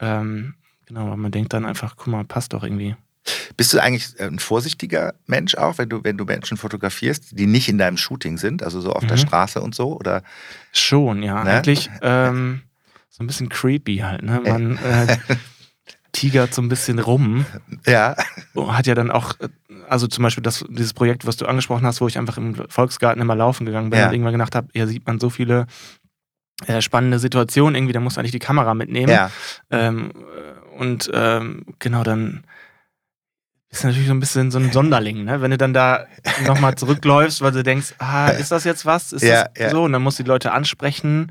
Ähm, 0.00 0.54
genau, 0.86 1.06
aber 1.06 1.16
man 1.16 1.32
denkt 1.32 1.52
dann 1.52 1.64
einfach, 1.64 1.96
guck 1.96 2.08
mal, 2.08 2.24
passt 2.24 2.52
doch 2.52 2.62
irgendwie. 2.62 2.96
Bist 3.56 3.72
du 3.72 3.80
eigentlich 3.80 4.20
ein 4.20 4.38
vorsichtiger 4.38 5.14
Mensch 5.26 5.56
auch, 5.56 5.78
wenn 5.78 5.88
du, 5.88 6.04
wenn 6.04 6.16
du 6.16 6.24
Menschen 6.24 6.56
fotografierst, 6.56 7.38
die 7.38 7.46
nicht 7.46 7.68
in 7.68 7.78
deinem 7.78 7.96
Shooting 7.96 8.38
sind, 8.38 8.62
also 8.62 8.80
so 8.80 8.92
auf 8.92 9.02
mhm. 9.02 9.08
der 9.08 9.16
Straße 9.16 9.60
und 9.60 9.74
so? 9.74 9.96
Oder? 9.98 10.22
Schon, 10.72 11.22
ja. 11.22 11.42
Ne? 11.42 11.50
Eigentlich 11.50 11.90
ähm, 12.02 12.62
so 13.10 13.24
ein 13.24 13.26
bisschen 13.26 13.48
creepy 13.48 13.98
halt. 13.98 14.22
Ne? 14.22 14.42
Man 14.44 14.76
äh, 14.84 15.16
tigert 16.12 16.54
so 16.54 16.62
ein 16.62 16.68
bisschen 16.68 16.98
rum. 16.98 17.46
Ja. 17.84 18.16
Hat 18.54 18.86
ja 18.86 18.94
dann 18.94 19.10
auch, 19.10 19.34
also 19.88 20.06
zum 20.06 20.22
Beispiel 20.22 20.42
das, 20.42 20.64
dieses 20.68 20.94
Projekt, 20.94 21.26
was 21.26 21.36
du 21.36 21.46
angesprochen 21.46 21.86
hast, 21.86 22.00
wo 22.00 22.08
ich 22.08 22.18
einfach 22.18 22.36
im 22.36 22.54
Volksgarten 22.68 23.20
immer 23.20 23.34
laufen 23.34 23.66
gegangen 23.66 23.90
bin 23.90 23.98
ja. 23.98 24.06
und 24.06 24.12
irgendwann 24.12 24.32
gedacht 24.32 24.54
habe, 24.54 24.68
hier 24.72 24.86
sieht 24.86 25.06
man 25.06 25.18
so 25.18 25.30
viele 25.30 25.66
äh, 26.66 26.80
spannende 26.80 27.18
Situation 27.18 27.74
irgendwie, 27.74 27.92
da 27.92 28.00
muss 28.00 28.16
nicht 28.16 28.34
die 28.34 28.38
Kamera 28.38 28.74
mitnehmen. 28.74 29.12
Ja. 29.12 29.30
Ähm, 29.70 30.12
und 30.78 31.10
ähm, 31.12 31.64
genau, 31.78 32.02
dann 32.02 32.44
ist 33.68 33.84
natürlich 33.84 34.08
so 34.08 34.14
ein 34.14 34.20
bisschen 34.20 34.50
so 34.50 34.58
ein 34.58 34.72
Sonderling, 34.72 35.24
ne? 35.24 35.40
Wenn 35.42 35.50
du 35.50 35.58
dann 35.58 35.74
da 35.74 36.06
nochmal 36.46 36.76
zurückläufst, 36.76 37.42
weil 37.42 37.52
du 37.52 37.62
denkst, 37.62 37.94
ah, 37.98 38.28
ist 38.38 38.52
das 38.52 38.64
jetzt 38.64 38.86
was? 38.86 39.12
Ist 39.12 39.22
ja, 39.22 39.44
das 39.44 39.64
ja. 39.64 39.70
so? 39.70 39.84
Und 39.84 39.92
dann 39.92 40.02
musst 40.02 40.18
du 40.18 40.22
die 40.22 40.28
Leute 40.28 40.52
ansprechen. 40.52 41.30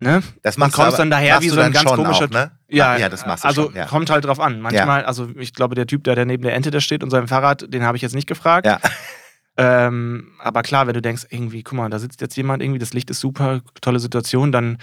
Ne? 0.00 0.22
Das 0.42 0.56
machst 0.56 0.78
und 0.78 0.84
kommst 0.84 0.98
dann 0.98 1.10
daher 1.10 1.40
wie 1.40 1.48
so 1.48 1.60
ein 1.60 1.72
ganz 1.72 1.90
komischer. 1.90 2.26
Auch, 2.26 2.30
ne? 2.30 2.52
Ja, 2.68 2.96
ja, 2.96 3.08
das 3.08 3.26
machst 3.26 3.42
du 3.42 3.48
also 3.48 3.62
schon, 3.64 3.74
ja. 3.74 3.86
kommt 3.86 4.10
halt 4.10 4.24
drauf 4.24 4.38
an. 4.38 4.60
Manchmal, 4.60 5.04
also 5.04 5.28
ich 5.36 5.54
glaube, 5.54 5.74
der 5.74 5.86
Typ, 5.86 6.04
der, 6.04 6.14
der 6.14 6.24
neben 6.24 6.44
der 6.44 6.54
Ente 6.54 6.70
da 6.70 6.80
steht 6.80 7.02
und 7.02 7.10
seinem 7.10 7.26
Fahrrad, 7.26 7.72
den 7.72 7.82
habe 7.82 7.96
ich 7.96 8.02
jetzt 8.02 8.14
nicht 8.14 8.28
gefragt. 8.28 8.66
Ja. 8.66 8.80
Ähm, 9.60 10.34
aber 10.38 10.62
klar, 10.62 10.86
wenn 10.86 10.94
du 10.94 11.02
denkst, 11.02 11.26
irgendwie, 11.30 11.64
guck 11.64 11.76
mal, 11.76 11.90
da 11.90 11.98
sitzt 11.98 12.20
jetzt 12.20 12.36
jemand, 12.36 12.62
irgendwie, 12.62 12.78
das 12.78 12.92
Licht 12.92 13.10
ist 13.10 13.18
super, 13.18 13.60
tolle 13.80 13.98
Situation, 13.98 14.52
dann 14.52 14.78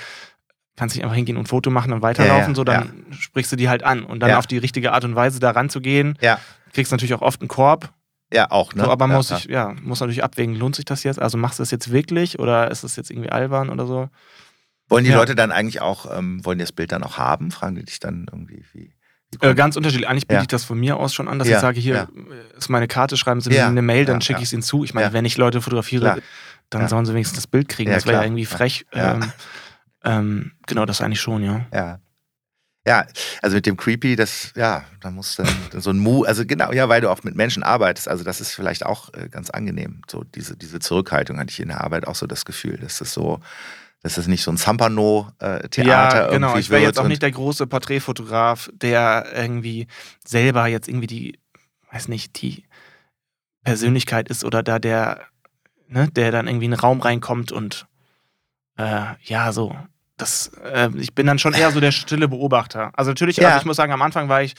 kannst 0.76 0.94
du 0.94 0.98
nicht 0.98 1.06
einfach 1.06 1.16
hingehen 1.16 1.38
und 1.38 1.44
ein 1.44 1.48
Foto 1.48 1.70
machen 1.70 1.94
und 1.94 2.02
weiterlaufen, 2.02 2.42
ja, 2.42 2.48
ja, 2.50 2.56
so 2.56 2.64
dann 2.66 3.06
ja. 3.10 3.16
sprichst 3.18 3.54
du 3.54 3.56
die 3.56 3.70
halt 3.70 3.84
an 3.84 4.04
und 4.04 4.20
dann 4.20 4.34
auf 4.34 4.48
die 4.48 4.58
richtige 4.58 4.92
Art 4.92 5.06
und 5.06 5.16
Weise 5.16 5.40
da 5.40 5.52
ranzugehen. 5.52 6.18
Ja. 6.20 6.40
Kriegst 6.74 6.92
natürlich 6.92 7.14
auch 7.14 7.22
oft 7.22 7.40
einen 7.40 7.48
Korb. 7.48 7.94
Ja, 8.34 8.52
auch, 8.52 8.74
ne? 8.74 8.84
So, 8.84 8.92
aber 8.92 9.08
muss 9.08 9.32
ich, 9.32 9.46
ja, 9.46 9.74
muss 9.82 10.02
natürlich 10.02 10.26
abwägen, 10.26 10.56
lohnt 10.56 10.76
sich 10.76 10.84
das 10.84 11.04
jetzt? 11.04 11.22
Also 11.22 11.38
machst 11.38 11.60
du 11.60 11.62
das 11.62 11.72
jetzt 11.72 11.94
wirklich 11.94 12.38
oder 12.40 12.70
ist 12.70 12.84
das 12.84 12.98
jetzt 12.98 13.12
irgendwie 13.12 13.30
albern 13.30 13.70
oder 13.70 13.86
so? 13.86 14.10
Wollen 14.88 15.04
die 15.04 15.12
Leute 15.12 15.36
dann 15.36 15.52
eigentlich 15.52 15.82
auch, 15.82 16.16
ähm, 16.16 16.46
wollen 16.46 16.60
die 16.60 16.64
das 16.64 16.72
Bild 16.72 16.92
dann 16.92 17.04
auch 17.04 17.18
haben? 17.18 17.52
Fragen 17.52 17.76
die 17.76 17.84
dich 17.84 18.00
dann 18.00 18.28
irgendwie, 18.32 18.64
wie? 18.74 18.94
Äh, 19.42 19.56
ganz 19.56 19.76
unterschiedlich. 19.76 20.08
Eigentlich 20.08 20.28
biete 20.28 20.38
ja. 20.38 20.42
ich 20.42 20.48
das 20.48 20.64
von 20.64 20.80
mir 20.80 20.98
aus 20.98 21.14
schon 21.14 21.28
an, 21.28 21.40
dass 21.40 21.48
ja, 21.48 21.58
ich 21.58 21.62
sage, 21.62 21.80
hier 21.80 21.96
ja. 21.96 22.08
ist 22.58 22.70
meine 22.70 22.88
Karte, 22.88 23.18
schreiben 23.18 23.42
Sie 23.42 23.50
mir 23.50 23.66
eine 23.66 23.82
Mail, 23.82 24.06
dann 24.06 24.22
schicke 24.22 24.40
ich 24.40 24.46
es 24.46 24.54
Ihnen 24.54 24.62
zu. 24.62 24.84
Ich 24.84 24.94
meine, 24.94 25.14
wenn 25.14 25.26
ich 25.26 25.38
Leute 25.38 25.62
fotografiere, 25.62 26.02
Klar. 26.02 26.20
dann 26.70 26.88
sollen 26.88 27.06
sie 27.06 27.14
wenigstens 27.14 27.38
das 27.38 27.48
Bild 27.48 27.68
kriegen. 27.68 27.92
das 27.92 28.06
wäre 28.06 28.18
ja 28.18 28.24
irgendwie 28.24 28.46
frech. 28.46 28.86
Ähm, 28.94 29.32
ähm, 30.04 30.52
genau, 30.68 30.86
das 30.86 31.02
eigentlich 31.02 31.22
schon, 31.22 31.44
ja. 31.44 31.66
Ja. 31.74 32.00
Ja, 32.88 33.08
also 33.42 33.56
mit 33.56 33.66
dem 33.66 33.78
Creepy, 33.78 34.16
das, 34.16 34.54
ja, 34.56 34.84
da 35.02 35.10
muss 35.10 35.36
dann 35.38 35.48
so 35.72 35.90
ein 35.90 35.98
Mu, 35.98 36.24
also 36.24 36.46
genau, 36.46 36.72
ja, 36.72 36.88
weil 36.88 37.02
du 37.02 37.10
auch 37.10 37.24
mit 37.24 37.36
Menschen 37.36 37.64
arbeitest, 37.64 38.08
also 38.08 38.24
das 38.24 38.40
ist 38.42 38.54
vielleicht 38.54 38.86
auch 38.86 39.12
äh, 39.16 39.28
ganz 39.28 39.50
angenehm. 39.50 40.04
So 40.08 40.24
diese, 40.24 40.56
diese 40.56 40.78
Zurückhaltung 40.78 41.40
hatte 41.40 41.50
ich 41.50 41.60
in 41.60 41.70
der 41.70 41.84
Arbeit 41.84 42.08
auch 42.08 42.14
so 42.14 42.28
das 42.28 42.46
Gefühl, 42.46 42.78
dass 42.78 43.00
das 43.00 43.12
so, 43.12 43.40
dass 44.06 44.20
es 44.20 44.28
nicht 44.28 44.44
so 44.44 44.52
ein 44.52 44.58
Zampano-Theater 44.58 45.84
ja, 45.84 46.28
genau. 46.30 46.56
Ich 46.58 46.70
wäre 46.70 46.84
jetzt 46.84 47.00
auch 47.00 47.08
nicht 47.08 47.24
der 47.24 47.32
große 47.32 47.66
Porträtfotograf, 47.66 48.70
der 48.72 49.26
irgendwie 49.34 49.88
selber 50.24 50.68
jetzt 50.68 50.88
irgendwie 50.88 51.08
die, 51.08 51.40
weiß 51.92 52.08
nicht, 52.08 52.40
die 52.40 52.66
Persönlichkeit 53.64 54.30
ist 54.30 54.46
oder 54.46 54.62
da 54.62 54.78
der, 54.78 55.22
ne, 55.88 56.08
der 56.12 56.30
dann 56.30 56.46
irgendwie 56.46 56.68
in 56.68 56.74
einen 56.74 56.82
Raum 56.82 57.02
reinkommt 57.02 57.52
und 57.52 57.88
äh, 58.78 59.06
ja, 59.24 59.52
so. 59.52 59.76
Das, 60.18 60.52
äh, 60.64 60.92
ich 60.98 61.16
bin 61.16 61.26
dann 61.26 61.40
schon 61.40 61.56
eher 61.56 61.72
so 61.72 61.80
der 61.80 61.92
stille 61.92 62.28
Beobachter. 62.28 62.92
Also 62.94 63.10
natürlich, 63.10 63.38
ja. 63.38 63.48
also 63.48 63.62
ich 63.62 63.66
muss 63.66 63.78
sagen, 63.78 63.92
am 63.92 64.04
Anfang 64.04 64.30
war 64.30 64.44
ich, 64.44 64.54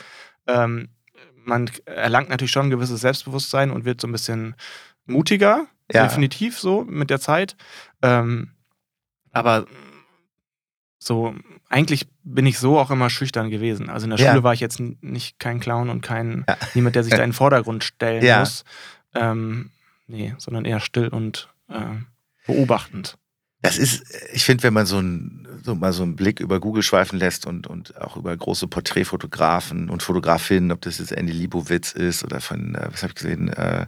ähm, 0.49 0.89
man 1.45 1.71
erlangt 1.85 2.31
natürlich 2.31 2.51
schon 2.51 2.67
ein 2.67 2.71
gewisses 2.71 3.01
Selbstbewusstsein 3.01 3.71
und 3.71 3.85
wird 3.85 4.01
so 4.01 4.09
ein 4.09 4.13
bisschen 4.13 4.57
mutiger, 5.05 5.67
ja. 5.93 6.03
definitiv 6.03 6.59
so 6.59 6.83
mit 6.83 7.11
der 7.11 7.21
Zeit. 7.21 7.57
Ähm, 8.03 8.56
aber 9.37 9.67
so, 10.99 11.35
eigentlich 11.69 12.09
bin 12.25 12.47
ich 12.47 12.59
so 12.59 12.79
auch 12.79 12.91
immer 12.91 13.11
schüchtern 13.11 13.51
gewesen. 13.51 13.91
Also 13.91 14.05
in 14.05 14.11
der 14.11 14.19
ja. 14.19 14.31
Schule 14.31 14.43
war 14.43 14.55
ich 14.55 14.61
jetzt 14.61 14.81
nicht 14.81 15.39
kein 15.39 15.61
Clown 15.61 15.89
und 15.89 16.01
kein 16.01 16.45
ja. 16.49 16.57
niemand, 16.75 16.97
der 16.97 17.05
sich 17.05 17.13
da 17.13 17.23
in 17.23 17.31
den 17.31 17.33
Vordergrund 17.35 17.85
stellen 17.85 18.25
ja. 18.25 18.41
muss. 18.41 18.65
Ähm, 19.15 19.71
nee, 20.07 20.35
sondern 20.39 20.65
eher 20.65 20.81
still 20.81 21.09
und 21.09 21.49
äh, 21.69 21.97
beobachtend. 22.47 23.19
Das 23.63 23.79
ist, 23.79 24.05
ich 24.33 24.45
finde, 24.45 24.63
wenn 24.65 24.75
man 24.75 24.87
so, 24.87 24.99
ein, 24.99 25.49
so 25.63 25.75
mal 25.75 25.93
so 25.93 26.03
einen 26.03 26.15
Blick 26.15 26.41
über 26.41 26.61
Google 26.61 26.83
schweifen 26.83 27.19
lässt 27.19 27.47
und, 27.47 27.67
und 27.67 28.01
auch 28.01 28.17
über 28.17 28.37
große 28.37 28.69
Porträtfotografen 28.69 29.91
und 29.91 30.03
Fotografinnen, 30.03 30.73
ob 30.73 30.83
das 30.83 30.99
jetzt 30.99 31.13
Andy 31.13 31.33
Libowitz 31.33 31.93
ist 31.93 32.23
oder 32.23 32.41
von, 32.41 32.75
äh, 32.75 32.89
was 32.93 33.03
habe 33.03 33.13
ich 33.13 33.17
gesehen, 33.17 33.49
äh, 33.49 33.87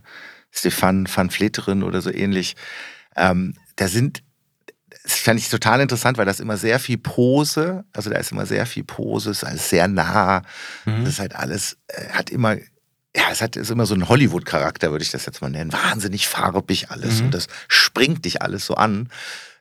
Stefan 0.50 1.06
van 1.12 1.30
Vleteren 1.30 1.82
oder 1.82 2.00
so 2.00 2.11
ähnlich, 2.11 2.56
ähm, 3.16 3.54
da 3.76 3.88
sind 3.88 4.22
das 5.08 5.20
fand 5.20 5.40
ich 5.40 5.48
total 5.48 5.80
interessant, 5.80 6.18
weil 6.18 6.26
das 6.26 6.38
immer 6.38 6.58
sehr 6.58 6.78
viel 6.78 6.98
Pose, 6.98 7.84
also 7.94 8.10
da 8.10 8.18
ist 8.18 8.30
immer 8.30 8.44
sehr 8.44 8.66
viel 8.66 8.84
Pose, 8.84 9.30
ist 9.30 9.42
alles 9.42 9.70
sehr 9.70 9.88
nah. 9.88 10.42
Mhm. 10.84 11.04
Das 11.04 11.14
ist 11.14 11.20
halt 11.20 11.34
alles, 11.34 11.78
äh, 11.88 12.10
hat 12.10 12.28
immer, 12.28 12.56
ja, 13.16 13.24
es 13.32 13.40
hat 13.40 13.56
ist 13.56 13.70
immer 13.70 13.86
so 13.86 13.94
einen 13.94 14.08
Hollywood-Charakter, 14.08 14.90
würde 14.90 15.02
ich 15.02 15.10
das 15.10 15.24
jetzt 15.24 15.40
mal 15.40 15.48
nennen. 15.48 15.72
Wahnsinnig 15.72 16.28
farbig 16.28 16.90
alles 16.90 17.20
mhm. 17.20 17.26
und 17.26 17.34
das 17.34 17.46
springt 17.68 18.26
dich 18.26 18.42
alles 18.42 18.66
so 18.66 18.74
an. 18.74 19.08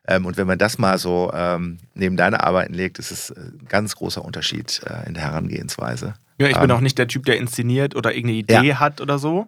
Ähm, 0.06 0.26
und 0.26 0.36
wenn 0.36 0.48
man 0.48 0.58
das 0.58 0.80
mal 0.80 0.98
so 0.98 1.32
ähm, 1.34 1.78
neben 1.94 2.18
deine 2.18 2.44
Arbeiten 2.44 2.74
legt, 2.74 3.00
ist 3.00 3.12
es 3.12 3.32
ein 3.32 3.68
ganz 3.70 3.96
großer 3.96 4.24
Unterschied 4.26 4.82
äh, 4.86 5.08
in 5.08 5.14
der 5.14 5.24
Herangehensweise. 5.24 6.16
Ja, 6.40 6.48
ich 6.48 6.56
ähm, 6.56 6.64
bin 6.64 6.72
auch 6.72 6.82
nicht 6.82 6.98
der 6.98 7.08
Typ, 7.08 7.26
der 7.26 7.38
inszeniert 7.38 7.96
oder 7.96 8.14
irgendeine 8.14 8.40
Idee 8.40 8.68
ja. 8.68 8.80
hat 8.80 9.00
oder 9.00 9.18
so. 9.18 9.48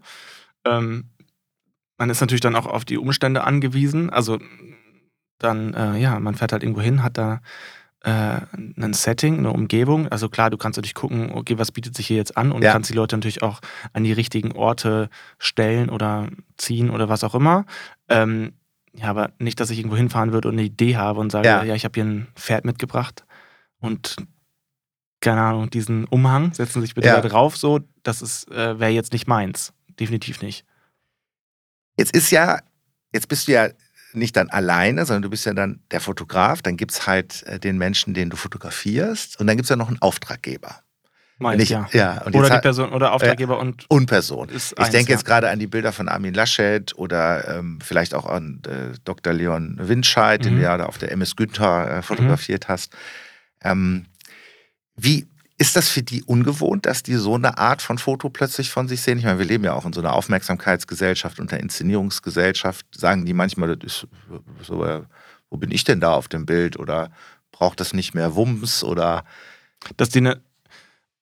Ähm, 0.66 1.10
man 1.98 2.10
ist 2.10 2.22
natürlich 2.22 2.42
dann 2.42 2.56
auch 2.56 2.68
auf 2.68 2.86
die 2.86 2.98
Umstände 2.98 3.44
angewiesen. 3.44 4.10
Also 4.10 4.40
dann, 5.40 5.74
äh, 5.74 5.98
ja, 5.98 6.20
man 6.20 6.36
fährt 6.36 6.52
halt 6.52 6.64
irgendwo 6.64 6.82
hin, 6.82 7.04
hat 7.04 7.18
da 7.18 7.42
äh, 8.02 8.40
ein 8.56 8.94
Setting, 8.94 9.40
eine 9.40 9.52
Umgebung. 9.52 10.08
Also 10.08 10.30
klar, 10.30 10.50
du 10.50 10.58
kannst 10.58 10.78
natürlich 10.78 10.94
gucken, 10.94 11.32
okay, 11.32 11.58
was 11.58 11.72
bietet 11.72 11.96
sich 11.96 12.08
hier 12.08 12.18
jetzt 12.18 12.38
an 12.38 12.52
und 12.52 12.64
ja. 12.64 12.72
kannst 12.72 12.90
die 12.90 12.94
Leute 12.94 13.18
natürlich 13.18 13.42
auch 13.42 13.60
an 13.94 14.04
die 14.04 14.14
richtigen 14.14 14.54
Orte 14.54 15.10
stellen 15.38 15.90
oder 15.90 16.30
ziehen 16.58 16.90
oder 16.90 17.10
was 17.10 17.24
auch 17.24 17.36
immer. 17.36 17.66
Ähm, 18.08 18.54
ja, 18.94 19.08
aber 19.08 19.32
nicht, 19.40 19.60
dass 19.60 19.70
ich 19.70 19.80
irgendwo 19.80 19.98
hinfahren 19.98 20.34
würde 20.34 20.48
und 20.48 20.56
eine 20.56 20.64
Idee 20.64 20.98
habe 20.98 21.20
und 21.20 21.32
sage, 21.32 21.48
ja, 21.48 21.64
ja 21.64 21.76
ich 21.76 21.86
habe 21.86 21.94
hier 21.96 22.06
ein 22.06 22.28
Pferd 22.36 22.66
mitgebracht 22.66 23.26
und 23.80 24.16
keine 25.22 25.42
Ahnung, 25.42 25.70
diesen 25.70 26.06
Umhang, 26.06 26.54
setzen 26.54 26.80
Sie 26.80 26.88
sich 26.88 26.96
bitte 26.96 27.08
ja. 27.08 27.20
da 27.20 27.28
drauf, 27.28 27.58
so, 27.58 27.82
das 28.04 28.22
ist, 28.22 28.50
äh, 28.52 28.80
wäre 28.80 28.92
jetzt 28.92 29.12
nicht 29.12 29.28
meins. 29.28 29.74
Definitiv 30.00 30.42
nicht. 30.42 30.66
Jetzt 31.98 32.16
ist 32.16 32.32
ja, 32.32 32.62
jetzt 33.12 33.28
bist 33.28 33.48
du 33.48 33.52
ja 33.52 33.68
nicht 34.14 34.36
dann 34.36 34.50
alleine, 34.50 35.06
sondern 35.06 35.24
du 35.24 35.30
bist 35.30 35.46
ja 35.46 35.54
dann 35.54 35.82
der 35.92 36.02
Fotograf. 36.02 36.62
Dann 36.62 36.78
gibt 36.78 36.92
es 36.92 37.08
halt 37.08 37.44
äh, 37.44 37.60
den 37.60 37.78
Menschen, 37.78 38.14
den 38.14 38.30
du 38.30 38.38
fotografierst. 38.38 39.40
Und 39.40 39.48
dann 39.48 39.58
gibt 39.58 39.66
es 39.66 39.70
ja 39.70 39.76
noch 39.76 39.88
einen 39.88 40.02
Auftraggeber. 40.02 40.82
Meinst, 41.42 41.64
ich, 41.64 41.70
ja. 41.70 41.88
ja 41.94 42.26
oder 42.26 42.50
die 42.50 42.62
Person 42.62 42.92
oder 42.92 43.14
Auftraggeber 43.14 43.56
äh, 43.56 43.62
und, 43.62 43.86
und 43.90 44.08
Person. 44.08 44.50
ich 44.54 44.78
eins, 44.78 44.90
denke 44.90 45.12
ja. 45.12 45.18
jetzt 45.18 45.26
gerade 45.26 45.50
an 45.50 45.58
die 45.58 45.68
Bilder 45.68 45.94
von 45.94 46.10
Armin 46.10 46.34
Laschet 46.34 46.94
oder 46.98 47.60
ähm, 47.60 47.80
vielleicht 47.82 48.14
auch 48.14 48.26
an 48.26 48.62
äh, 48.68 48.98
Dr. 49.06 49.32
Leon 49.32 49.78
Winscheid, 49.80 50.42
mhm. 50.42 50.44
den 50.44 50.56
du 50.58 50.62
ja 50.64 50.78
da 50.78 50.86
auf 50.88 50.98
der 50.98 51.14
MS 51.14 51.38
Günther 51.38 52.00
äh, 52.00 52.02
fotografiert 52.02 52.68
mhm. 52.68 52.74
hast. 52.74 52.94
Ähm, 53.64 54.06
wie, 54.98 55.28
ist 55.60 55.76
das 55.76 55.90
für 55.90 56.02
die 56.02 56.24
ungewohnt, 56.24 56.86
dass 56.86 57.04
die 57.04 57.16
so 57.16 57.36
eine 57.36 57.58
Art 57.58 57.82
von 57.82 57.98
Foto 57.98 58.30
plötzlich 58.30 58.72
von 58.72 58.88
sich 58.88 59.02
sehen? 59.02 59.18
Ich 59.20 59.26
meine, 59.26 59.40
wir 59.40 59.46
leben 59.46 59.66
ja 59.66 59.74
auch 59.74 59.86
in 59.86 59.92
so 59.92 60.00
einer 60.00 60.14
Aufmerksamkeitsgesellschaft 60.14 61.40
und 61.40 61.52
einer 61.52 61.62
Inszenierungsgesellschaft. 61.62 62.86
Sagen 62.96 63.26
die 63.26 63.34
manchmal, 63.34 63.78
ist 63.84 64.08
so, 64.64 64.86
äh, 64.86 65.04
wo 65.50 65.58
bin 65.58 65.70
ich 65.72 65.84
denn 65.84 66.00
da 66.00 66.14
auf 66.14 66.30
dem 66.30 66.46
Bild? 66.46 66.80
Oder 66.80 67.12
braucht 67.52 67.82
das 67.82 67.94
nicht 67.94 68.16
mehr 68.16 68.36
Wumms? 68.36 68.86
Oder 68.86 69.26
dass 69.98 70.10
die 70.10 70.20
eine, 70.20 70.42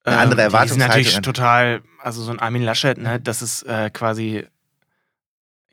eine 0.04 0.18
andere 0.18 0.42
ähm, 0.42 0.48
Erwartungshaltung. 0.48 0.98
Die 0.98 1.04
sind 1.04 1.14
natürlich 1.14 1.22
total, 1.22 1.82
also 2.00 2.22
so 2.22 2.32
ein 2.32 2.40
Armin 2.40 2.62
Laschet, 2.62 2.98
ne, 2.98 3.20
das 3.20 3.42
ist 3.42 3.64
äh, 3.64 3.90
quasi 3.90 4.46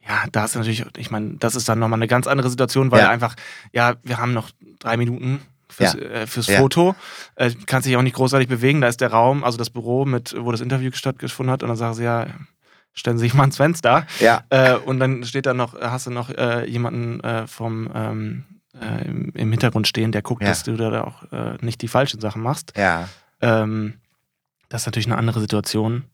ja, 0.06 0.24
da 0.32 0.44
ist 0.44 0.54
natürlich, 0.54 0.84
ich 0.98 1.10
meine, 1.10 1.36
das 1.36 1.54
ist 1.54 1.66
dann 1.66 1.78
nochmal 1.78 1.98
eine 1.98 2.08
ganz 2.08 2.26
andere 2.26 2.50
Situation, 2.50 2.90
weil 2.90 3.00
ja. 3.00 3.08
einfach, 3.08 3.36
ja, 3.72 3.94
wir 4.02 4.18
haben 4.18 4.34
noch 4.34 4.50
drei 4.78 4.98
Minuten, 4.98 5.40
fürs, 5.74 5.94
ja. 5.94 6.00
äh, 6.00 6.26
fürs 6.26 6.46
ja. 6.46 6.58
Foto. 6.58 6.94
Äh, 7.36 7.50
kann 7.66 7.82
sich 7.82 7.96
auch 7.96 8.02
nicht 8.02 8.16
großartig 8.16 8.48
bewegen. 8.48 8.80
Da 8.80 8.88
ist 8.88 9.00
der 9.00 9.10
Raum, 9.10 9.44
also 9.44 9.58
das 9.58 9.70
Büro, 9.70 10.04
mit, 10.04 10.34
wo 10.38 10.50
das 10.50 10.60
Interview 10.60 10.90
stattgefunden 10.92 11.52
hat. 11.52 11.62
Und 11.62 11.68
dann 11.68 11.76
sagen 11.76 11.94
sie, 11.94 12.04
ja, 12.04 12.26
stellen 12.92 13.18
Sie 13.18 13.24
sich 13.24 13.34
mal 13.34 13.44
ins 13.44 13.56
Fenster. 13.56 14.06
Ja. 14.20 14.44
Äh, 14.50 14.74
und 14.74 15.00
dann 15.00 15.24
steht 15.24 15.46
da 15.46 15.54
noch, 15.54 15.78
hast 15.80 16.06
du 16.06 16.10
noch 16.10 16.30
äh, 16.30 16.68
jemanden 16.68 17.20
äh, 17.20 17.46
vom 17.46 17.90
ähm, 17.94 18.44
äh, 18.80 19.04
im, 19.06 19.50
Hintergrund 19.50 19.88
stehen, 19.88 20.12
der 20.12 20.22
guckt, 20.22 20.42
ja. 20.42 20.48
dass 20.48 20.62
du 20.64 20.76
da 20.76 21.02
auch 21.02 21.22
nicht 21.60 21.82
die 21.82 21.88
falschen 21.88 22.20
Sachen 22.20 22.42
machst. 22.42 22.72
Ja. 22.76 23.08
Ähm, 23.40 23.94
das 24.68 24.82
ist 24.82 24.86
natürlich 24.86 25.06
eine 25.06 25.18
andere 25.18 25.40
Situation. 25.40 26.04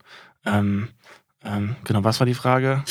Ähm, 0.44 0.88
ähm, 1.42 1.74
genau, 1.84 2.04
was 2.04 2.20
war 2.20 2.26
die 2.26 2.34
Frage? 2.34 2.84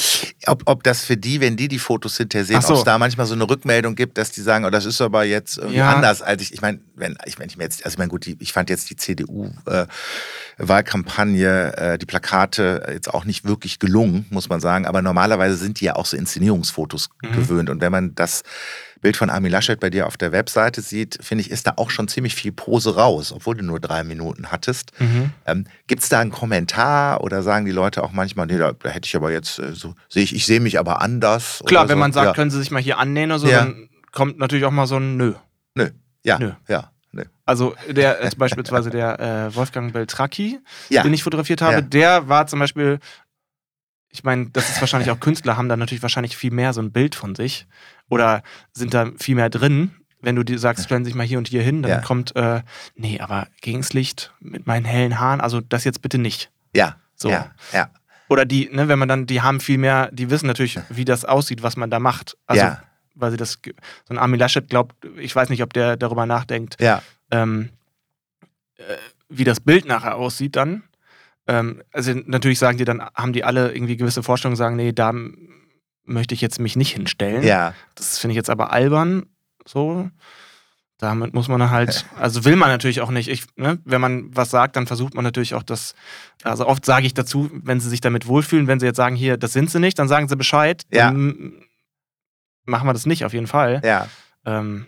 Ob, 0.47 0.63
ob 0.65 0.83
das 0.83 1.03
für 1.03 1.17
die, 1.17 1.39
wenn 1.39 1.55
die 1.55 1.67
die 1.67 1.77
Fotos 1.77 2.17
hinterher 2.17 2.45
sehen, 2.45 2.59
so. 2.61 2.73
ob 2.73 2.79
es 2.79 2.83
da 2.83 2.97
manchmal 2.97 3.27
so 3.27 3.35
eine 3.35 3.47
Rückmeldung 3.47 3.93
gibt, 3.93 4.17
dass 4.17 4.31
die 4.31 4.41
sagen, 4.41 4.65
oh, 4.65 4.71
das 4.71 4.85
ist 4.85 4.99
aber 5.01 5.23
jetzt 5.23 5.57
irgendwie 5.57 5.77
ja. 5.77 5.93
anders, 5.93 6.23
als 6.23 6.41
ich, 6.41 6.51
ich 6.53 6.61
meine, 6.61 6.79
wenn 6.95 7.15
ich, 7.25 7.37
wenn 7.37 7.47
ich 7.47 7.57
mir 7.57 7.65
jetzt, 7.65 7.85
also 7.85 7.93
ich 7.93 7.99
meine, 7.99 8.09
gut, 8.09 8.25
die, 8.25 8.37
ich 8.39 8.51
fand 8.51 8.71
jetzt 8.71 8.89
die 8.89 8.95
CDU-Wahlkampagne, 8.95 11.77
äh, 11.77 11.93
äh, 11.93 11.99
die 11.99 12.07
Plakate 12.07 12.89
jetzt 12.91 13.13
auch 13.13 13.25
nicht 13.25 13.45
wirklich 13.45 13.77
gelungen, 13.77 14.25
muss 14.31 14.49
man 14.49 14.59
sagen, 14.59 14.87
aber 14.87 15.03
normalerweise 15.03 15.55
sind 15.55 15.79
die 15.79 15.85
ja 15.85 15.95
auch 15.95 16.07
so 16.07 16.17
Inszenierungsfotos 16.17 17.11
mhm. 17.21 17.33
gewöhnt 17.33 17.69
und 17.69 17.81
wenn 17.81 17.91
man 17.91 18.15
das 18.15 18.41
Bild 19.01 19.17
von 19.17 19.29
Armin 19.29 19.51
Laschet 19.51 19.79
bei 19.79 19.89
dir 19.89 20.07
auf 20.07 20.17
der 20.17 20.31
Webseite 20.31 20.81
sieht, 20.81 21.17
finde 21.21 21.43
ich, 21.43 21.51
ist 21.51 21.67
da 21.67 21.73
auch 21.77 21.89
schon 21.89 22.07
ziemlich 22.07 22.35
viel 22.35 22.51
Pose 22.51 22.95
raus, 22.95 23.31
obwohl 23.31 23.55
du 23.55 23.63
nur 23.63 23.79
drei 23.79 24.03
Minuten 24.03 24.51
hattest. 24.51 24.91
Mhm. 24.99 25.31
Ähm, 25.45 25.65
Gibt 25.87 26.03
es 26.03 26.09
da 26.09 26.19
einen 26.19 26.31
Kommentar 26.31 27.21
oder 27.21 27.43
sagen 27.43 27.65
die 27.65 27.71
Leute 27.71 28.03
auch 28.03 28.11
manchmal, 28.11 28.47
nee, 28.47 28.57
da, 28.57 28.73
da 28.73 28.89
hätte 28.89 29.07
ich 29.07 29.15
aber 29.15 29.31
jetzt 29.31 29.59
äh, 29.59 29.73
so, 29.73 29.95
sehe 30.09 30.23
ich, 30.23 30.35
ich 30.35 30.45
sehe 30.45 30.59
mich 30.59 30.79
aber 30.79 31.01
anders? 31.01 31.63
Klar, 31.65 31.87
wenn 31.87 31.95
so. 31.95 31.99
man 31.99 32.11
sagt, 32.11 32.27
ja. 32.27 32.33
können 32.33 32.51
Sie 32.51 32.59
sich 32.59 32.71
mal 32.71 32.81
hier 32.81 32.97
annähern 32.97 33.31
oder 33.31 33.39
so, 33.39 33.47
ja. 33.47 33.59
dann 33.59 33.89
kommt 34.11 34.37
natürlich 34.37 34.65
auch 34.65 34.71
mal 34.71 34.87
so 34.87 34.97
ein 34.97 35.17
Nö. 35.17 35.33
Nö. 35.75 35.89
Ja. 36.23 36.39
Nö. 36.39 36.51
Ja. 36.67 36.91
Nö. 37.11 37.23
Also 37.45 37.75
der 37.89 38.21
äh, 38.21 38.29
beispielsweise 38.37 38.89
der 38.89 39.19
äh, 39.19 39.55
Wolfgang 39.55 39.93
Beltracchi, 39.93 40.59
ja. 40.89 41.03
den 41.03 41.13
ich 41.13 41.23
fotografiert 41.23 41.61
habe, 41.61 41.81
der 41.81 42.27
war 42.27 42.47
zum 42.47 42.59
Beispiel 42.59 42.99
ich 44.11 44.23
meine, 44.23 44.49
das 44.49 44.69
ist 44.69 44.81
wahrscheinlich 44.81 45.11
auch 45.11 45.19
Künstler 45.19 45.55
haben 45.55 45.69
da 45.69 45.77
natürlich 45.77 46.01
wahrscheinlich 46.01 46.35
viel 46.35 46.51
mehr 46.51 46.73
so 46.73 46.81
ein 46.81 46.91
Bild 46.91 47.15
von 47.15 47.35
sich 47.35 47.67
oder 48.09 48.43
sind 48.73 48.93
da 48.93 49.11
viel 49.17 49.35
mehr 49.35 49.49
drin. 49.49 49.91
Wenn 50.21 50.35
du 50.35 50.43
dir 50.43 50.59
sagst, 50.59 50.85
stellen 50.85 51.05
sich 51.05 51.15
mal 51.15 51.25
hier 51.25 51.37
und 51.37 51.47
hier 51.47 51.61
hin, 51.61 51.81
dann 51.81 51.91
ja. 51.91 52.01
kommt, 52.01 52.35
äh, 52.35 52.61
nee, 52.95 53.21
aber 53.21 53.47
gegens 53.61 53.93
Licht 53.93 54.33
mit 54.41 54.67
meinen 54.67 54.83
hellen 54.83 55.19
Haaren, 55.19 55.39
also 55.39 55.61
das 55.61 55.85
jetzt 55.85 56.01
bitte 56.01 56.17
nicht. 56.17 56.51
Ja. 56.75 56.97
So. 57.15 57.29
Ja. 57.29 57.51
ja. 57.71 57.89
Oder 58.27 58.45
die, 58.45 58.69
ne, 58.71 58.87
wenn 58.87 58.99
man 58.99 59.07
dann, 59.07 59.25
die 59.25 59.41
haben 59.41 59.59
viel 59.59 59.77
mehr, 59.77 60.09
die 60.11 60.29
wissen 60.29 60.47
natürlich, 60.47 60.79
wie 60.89 61.05
das 61.05 61.25
aussieht, 61.25 61.63
was 61.63 61.77
man 61.77 61.89
da 61.89 61.99
macht. 61.99 62.37
Also, 62.47 62.63
ja. 62.63 62.83
weil 63.15 63.31
sie 63.31 63.37
das, 63.37 63.59
so 63.63 64.13
ein 64.13 64.17
Armin 64.17 64.39
Laschet 64.39 64.67
glaubt, 64.69 64.95
ich 65.17 65.35
weiß 65.35 65.49
nicht, 65.49 65.63
ob 65.63 65.73
der 65.73 65.95
darüber 65.97 66.25
nachdenkt, 66.25 66.75
ja. 66.81 67.01
ähm, 67.31 67.69
äh, 68.77 68.83
wie 69.29 69.45
das 69.45 69.59
Bild 69.59 69.85
nachher 69.85 70.15
aussieht 70.15 70.55
dann. 70.55 70.83
Ähm, 71.47 71.81
also 71.91 72.13
natürlich 72.25 72.59
sagen 72.59 72.77
die 72.77 72.85
dann, 72.85 73.01
haben 73.15 73.33
die 73.33 73.43
alle 73.43 73.71
irgendwie 73.73 73.97
gewisse 73.97 74.21
Vorstellungen, 74.21 74.55
sagen, 74.55 74.75
nee, 74.75 74.91
da 74.91 75.13
möchte 76.09 76.33
ich 76.33 76.41
jetzt 76.41 76.59
mich 76.59 76.75
nicht 76.75 76.93
hinstellen. 76.93 77.43
Ja. 77.43 77.73
Das 77.95 78.19
finde 78.19 78.33
ich 78.33 78.37
jetzt 78.37 78.49
aber 78.49 78.71
albern, 78.71 79.25
so. 79.65 80.09
Damit 80.97 81.33
muss 81.33 81.47
man 81.47 81.69
halt, 81.69 82.05
also 82.19 82.43
will 82.43 82.57
man 82.57 82.69
natürlich 82.69 82.99
auch 82.99 83.09
nicht. 83.09 83.29
Ich, 83.29 83.45
ne, 83.55 83.79
wenn 83.85 84.01
man 84.01 84.35
was 84.35 84.49
sagt, 84.49 84.75
dann 84.75 84.85
versucht 84.85 85.13
man 85.13 85.23
natürlich 85.23 85.55
auch 85.55 85.63
das. 85.63 85.95
Also 86.43 86.67
oft 86.67 86.85
sage 86.85 87.05
ich 87.05 87.13
dazu, 87.13 87.49
wenn 87.53 87.79
sie 87.79 87.89
sich 87.89 88.01
damit 88.01 88.27
wohlfühlen, 88.27 88.67
wenn 88.67 88.81
sie 88.81 88.85
jetzt 88.85 88.97
sagen, 88.97 89.15
hier, 89.15 89.37
das 89.37 89.53
sind 89.53 89.71
sie 89.71 89.79
nicht, 89.79 89.97
dann 89.97 90.09
sagen 90.09 90.27
sie 90.27 90.35
Bescheid. 90.35 90.83
Ja. 90.91 91.05
Dann 91.05 91.53
machen 92.65 92.87
wir 92.87 92.93
das 92.93 93.05
nicht, 93.05 93.23
auf 93.23 93.33
jeden 93.33 93.47
Fall. 93.47 93.81
Ja. 93.83 94.07
Ähm, 94.45 94.87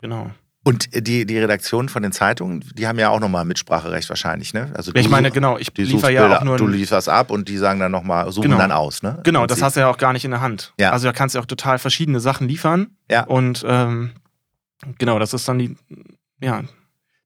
genau. 0.00 0.32
Und 0.64 1.06
die, 1.06 1.26
die 1.26 1.38
Redaktion 1.38 1.88
von 1.88 2.04
den 2.04 2.12
Zeitungen, 2.12 2.60
die 2.74 2.86
haben 2.86 2.98
ja 2.98 3.08
auch 3.08 3.18
nochmal 3.18 3.44
Mitspracherecht 3.44 4.08
wahrscheinlich, 4.08 4.54
ne? 4.54 4.72
Also 4.74 4.92
ich 4.94 5.08
meine, 5.08 5.32
genau, 5.32 5.58
ich 5.58 5.76
liefere 5.76 6.12
ja 6.12 6.38
auch 6.38 6.44
nur. 6.44 6.56
Du 6.56 6.68
lieferst 6.68 7.08
ab 7.08 7.30
und 7.32 7.48
die 7.48 7.56
sagen 7.56 7.80
dann 7.80 7.90
nochmal, 7.90 8.30
suchen 8.30 8.50
genau. 8.50 8.58
dann 8.58 8.70
aus, 8.70 9.02
ne? 9.02 9.18
Genau, 9.24 9.46
das 9.46 9.60
hast 9.60 9.76
du 9.76 9.80
ja 9.80 9.88
auch 9.88 9.98
gar 9.98 10.12
nicht 10.12 10.24
in 10.24 10.30
der 10.30 10.40
Hand. 10.40 10.72
Ja. 10.78 10.90
Also 10.92 11.06
da 11.08 11.12
kannst 11.12 11.34
du 11.34 11.40
auch 11.40 11.46
total 11.46 11.78
verschiedene 11.78 12.20
Sachen 12.20 12.46
liefern. 12.46 12.96
Ja. 13.10 13.24
Und 13.24 13.64
ähm, 13.66 14.12
genau, 14.98 15.18
das 15.18 15.34
ist 15.34 15.48
dann 15.48 15.58
die, 15.58 15.76
ja, 16.40 16.62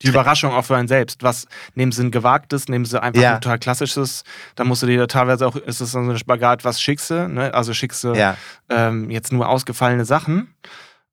die 0.02 0.08
Überraschung 0.08 0.52
auch 0.52 0.64
für 0.64 0.76
einen 0.76 0.88
selbst. 0.88 1.22
Was 1.22 1.46
nehmen 1.74 1.92
sie 1.92 2.04
ein 2.04 2.10
gewagtes, 2.10 2.68
nehmen 2.68 2.84
sie 2.84 3.00
einfach 3.02 3.20
Ja. 3.20 3.34
ein 3.34 3.40
total 3.40 3.58
klassisches, 3.58 4.24
da 4.54 4.64
musst 4.64 4.82
du 4.82 4.86
dir 4.86 5.06
teilweise 5.08 5.46
auch, 5.46 5.56
ist 5.56 5.80
es 5.80 5.92
dann 5.92 6.06
so 6.06 6.12
ein 6.12 6.18
Spagat, 6.18 6.64
was 6.64 6.80
schickst 6.80 7.10
du, 7.10 7.28
ne? 7.28 7.52
Also 7.52 7.74
schickst 7.74 8.04
du 8.04 8.14
Ja. 8.14 8.36
ähm, 8.68 9.10
jetzt 9.10 9.32
nur 9.32 9.48
ausgefallene 9.48 10.04
Sachen. 10.04 10.54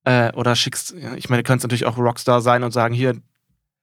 Äh, 0.06 0.32
oder 0.34 0.56
schickst, 0.56 0.94
ich 1.16 1.30
meine, 1.30 1.44
du 1.44 1.48
könntest 1.48 1.64
natürlich 1.66 1.86
auch 1.86 1.98
Rockstar 1.98 2.42
sein 2.42 2.64
und 2.64 2.72
sagen, 2.72 2.94
hier, 2.94 3.16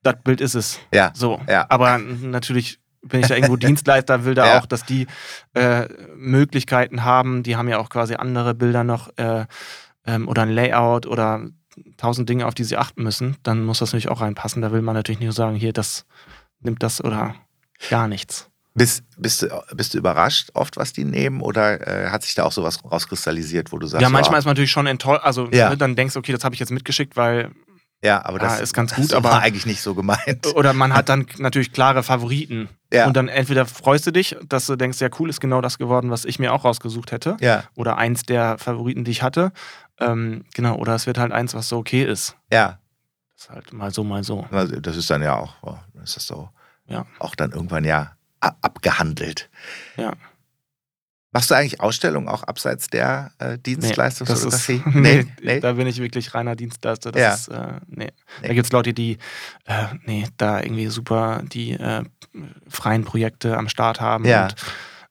das 0.03 0.17
Bild 0.23 0.41
ist 0.41 0.55
es. 0.55 0.79
Ja. 0.93 1.13
So. 1.15 1.41
Ja. 1.49 1.67
Aber 1.69 1.99
natürlich 1.99 2.79
bin 3.03 3.21
ich 3.21 3.29
da 3.29 3.35
irgendwo 3.35 3.57
Dienstleister, 3.57 4.25
will 4.25 4.35
da 4.35 4.47
Ja. 4.47 4.59
auch, 4.61 4.67
dass 4.67 4.85
die 4.85 5.07
äh, 5.55 5.89
Möglichkeiten 6.15 7.05
haben. 7.05 7.43
Die 7.43 7.57
haben 7.57 7.69
ja 7.69 7.79
auch 7.79 7.89
quasi 7.89 8.15
andere 8.15 8.55
Bilder 8.55 8.85
noch 8.85 9.09
äh, 9.17 9.47
ähm, 10.07 10.29
oder 10.29 10.43
ein 10.43 10.51
Layout 10.51 11.07
oder 11.07 11.47
tausend 11.97 12.29
Dinge, 12.29 12.47
auf 12.47 12.55
die 12.55 12.65
sie 12.65 12.77
achten 12.77 13.03
müssen. 13.03 13.37
Dann 13.43 13.65
muss 13.65 13.79
das 13.79 13.91
natürlich 13.91 14.09
auch 14.11 14.21
reinpassen. 14.21 14.61
Da 14.61 14.73
will 14.73 14.83
man 14.83 14.95
natürlich 14.95 15.21
nicht 15.21 15.27
nur 15.29 15.33
sagen, 15.35 15.57
hier, 15.57 15.73
das 15.73 16.05
nimmt 16.61 16.83
das 16.83 17.03
oder 17.03 17.35
gar 17.89 18.09
nichts. 18.09 18.50
Bist, 18.75 19.03
bist, 19.19 19.43
du, 19.43 19.49
bist 19.75 19.95
du 19.95 19.99
überrascht 19.99 20.51
oft, 20.55 20.77
was 20.77 20.93
die 20.93 21.05
nehmen? 21.05 21.41
Oder 21.41 21.87
äh, 22.07 22.11
hat 22.11 22.23
sich 22.23 22.35
da 22.37 22.45
auch 22.45 22.53
sowas 22.53 22.79
rauskristallisiert, 22.85 23.73
wo 23.73 23.79
du 23.79 23.87
sagst, 23.89 24.03
ja, 24.03 24.09
manchmal 24.09 24.37
ah, 24.37 24.39
ist 24.39 24.45
man 24.45 24.53
natürlich 24.53 24.71
schon 24.71 24.87
enttäuscht. 24.87 25.25
Also 25.25 25.49
Ja. 25.51 25.71
ne, 25.71 25.77
dann 25.77 25.97
denkst 25.97 26.15
du, 26.15 26.21
okay, 26.21 26.33
das 26.33 26.45
habe 26.45 26.55
ich 26.55 26.61
jetzt 26.61 26.71
mitgeschickt, 26.71 27.17
weil 27.17 27.51
ja, 28.03 28.25
aber 28.25 28.39
das 28.39 28.57
Ja, 28.57 28.63
ist 28.63 28.73
ganz 28.73 28.95
gut, 28.95 29.07
das 29.11 29.13
aber- 29.15 29.31
war 29.31 29.43
eigentlich 29.43 29.67
nicht 29.67 29.83
so 29.83 29.95
gemeint. 29.95 30.47
Oder 30.55 30.73
man 30.73 30.95
hat 30.95 31.09
dann 31.11 31.27
natürlich 31.39 31.73
klare 31.73 32.03
Favoriten. 32.03 32.69
Ja. 32.93 33.07
Und 33.07 33.15
dann 33.17 33.29
entweder 33.29 33.67
freust 33.67 34.07
du 34.07 34.13
dich, 34.13 34.37
dass 34.49 34.67
du 34.67 34.77
denkst, 34.77 35.01
ja 35.01 35.09
cool, 35.19 35.29
ist 35.29 35.41
genau 35.41 35.61
das 35.61 35.77
geworden, 35.77 36.11
was 36.11 36.25
ich 36.25 36.39
mir 36.39 36.53
auch 36.55 36.65
rausgesucht 36.65 37.11
hätte. 37.13 37.37
Ja, 37.41 37.65
Oder 37.75 37.99
eins 37.99 38.23
der 38.23 38.57
Favoriten, 38.57 39.05
die 39.05 39.11
ich 39.11 39.23
hatte. 39.23 39.53
Ähm, 39.99 40.45
genau, 40.55 40.77
oder 40.77 40.95
es 40.95 41.07
wird 41.07 41.19
halt 41.19 41.33
eins, 41.33 41.53
was 41.55 41.69
so 41.69 41.77
okay 41.79 42.05
ist. 42.05 42.37
ja. 42.53 42.79
Das 43.37 43.49
ist 43.49 43.51
halt 43.55 43.73
mal 43.73 43.91
so, 43.91 44.05
mal 44.05 44.23
so. 44.23 44.47
Also 44.51 44.79
das 44.81 44.97
ist 44.99 45.09
dann 45.11 45.23
ja 45.23 45.35
auch, 45.35 45.55
oh, 45.63 45.77
ist 46.05 46.15
das 46.17 46.27
so 46.27 46.51
Ja. 46.87 47.07
auch 47.19 47.35
dann 47.35 47.53
irgendwann 47.53 47.85
ja 47.85 48.13
abgehandelt. 48.41 49.51
Ja. 49.97 50.13
Machst 51.33 51.49
du 51.51 51.55
eigentlich 51.55 51.81
Ausstellungen 51.81 52.29
auch 52.29 52.43
abseits 52.43 52.89
der 52.89 53.31
äh, 53.39 53.45
Das 53.45 53.55
ist, 53.55 53.63
Dienstleistungsfotografie? 53.67 54.83
nee, 54.87 55.61
da 55.61 55.75
bin 55.75 55.87
ich 55.87 55.99
wirklich 56.01 56.35
reiner 56.35 56.57
Dienstleister. 56.57 57.13
Das 57.13 57.23
Ja. 57.23 57.35
ist, 57.35 57.49
äh, 57.49 57.81
nee. 57.87 58.11
Nee. 58.43 58.49
Da 58.49 58.55
gibt 58.55 58.67
es 58.67 58.73
Leute, 58.73 58.93
die 58.93 59.19
äh, 59.67 59.85
nee, 60.07 60.27
da 60.39 60.61
irgendwie 60.61 60.89
super 60.89 61.43
die 61.45 61.73
äh, 61.73 62.03
freien 62.69 63.05
Projekte 63.05 63.57
am 63.57 63.69
Start 63.69 64.01
haben 64.01 64.25
Ja. 64.25 64.45
und 64.45 64.57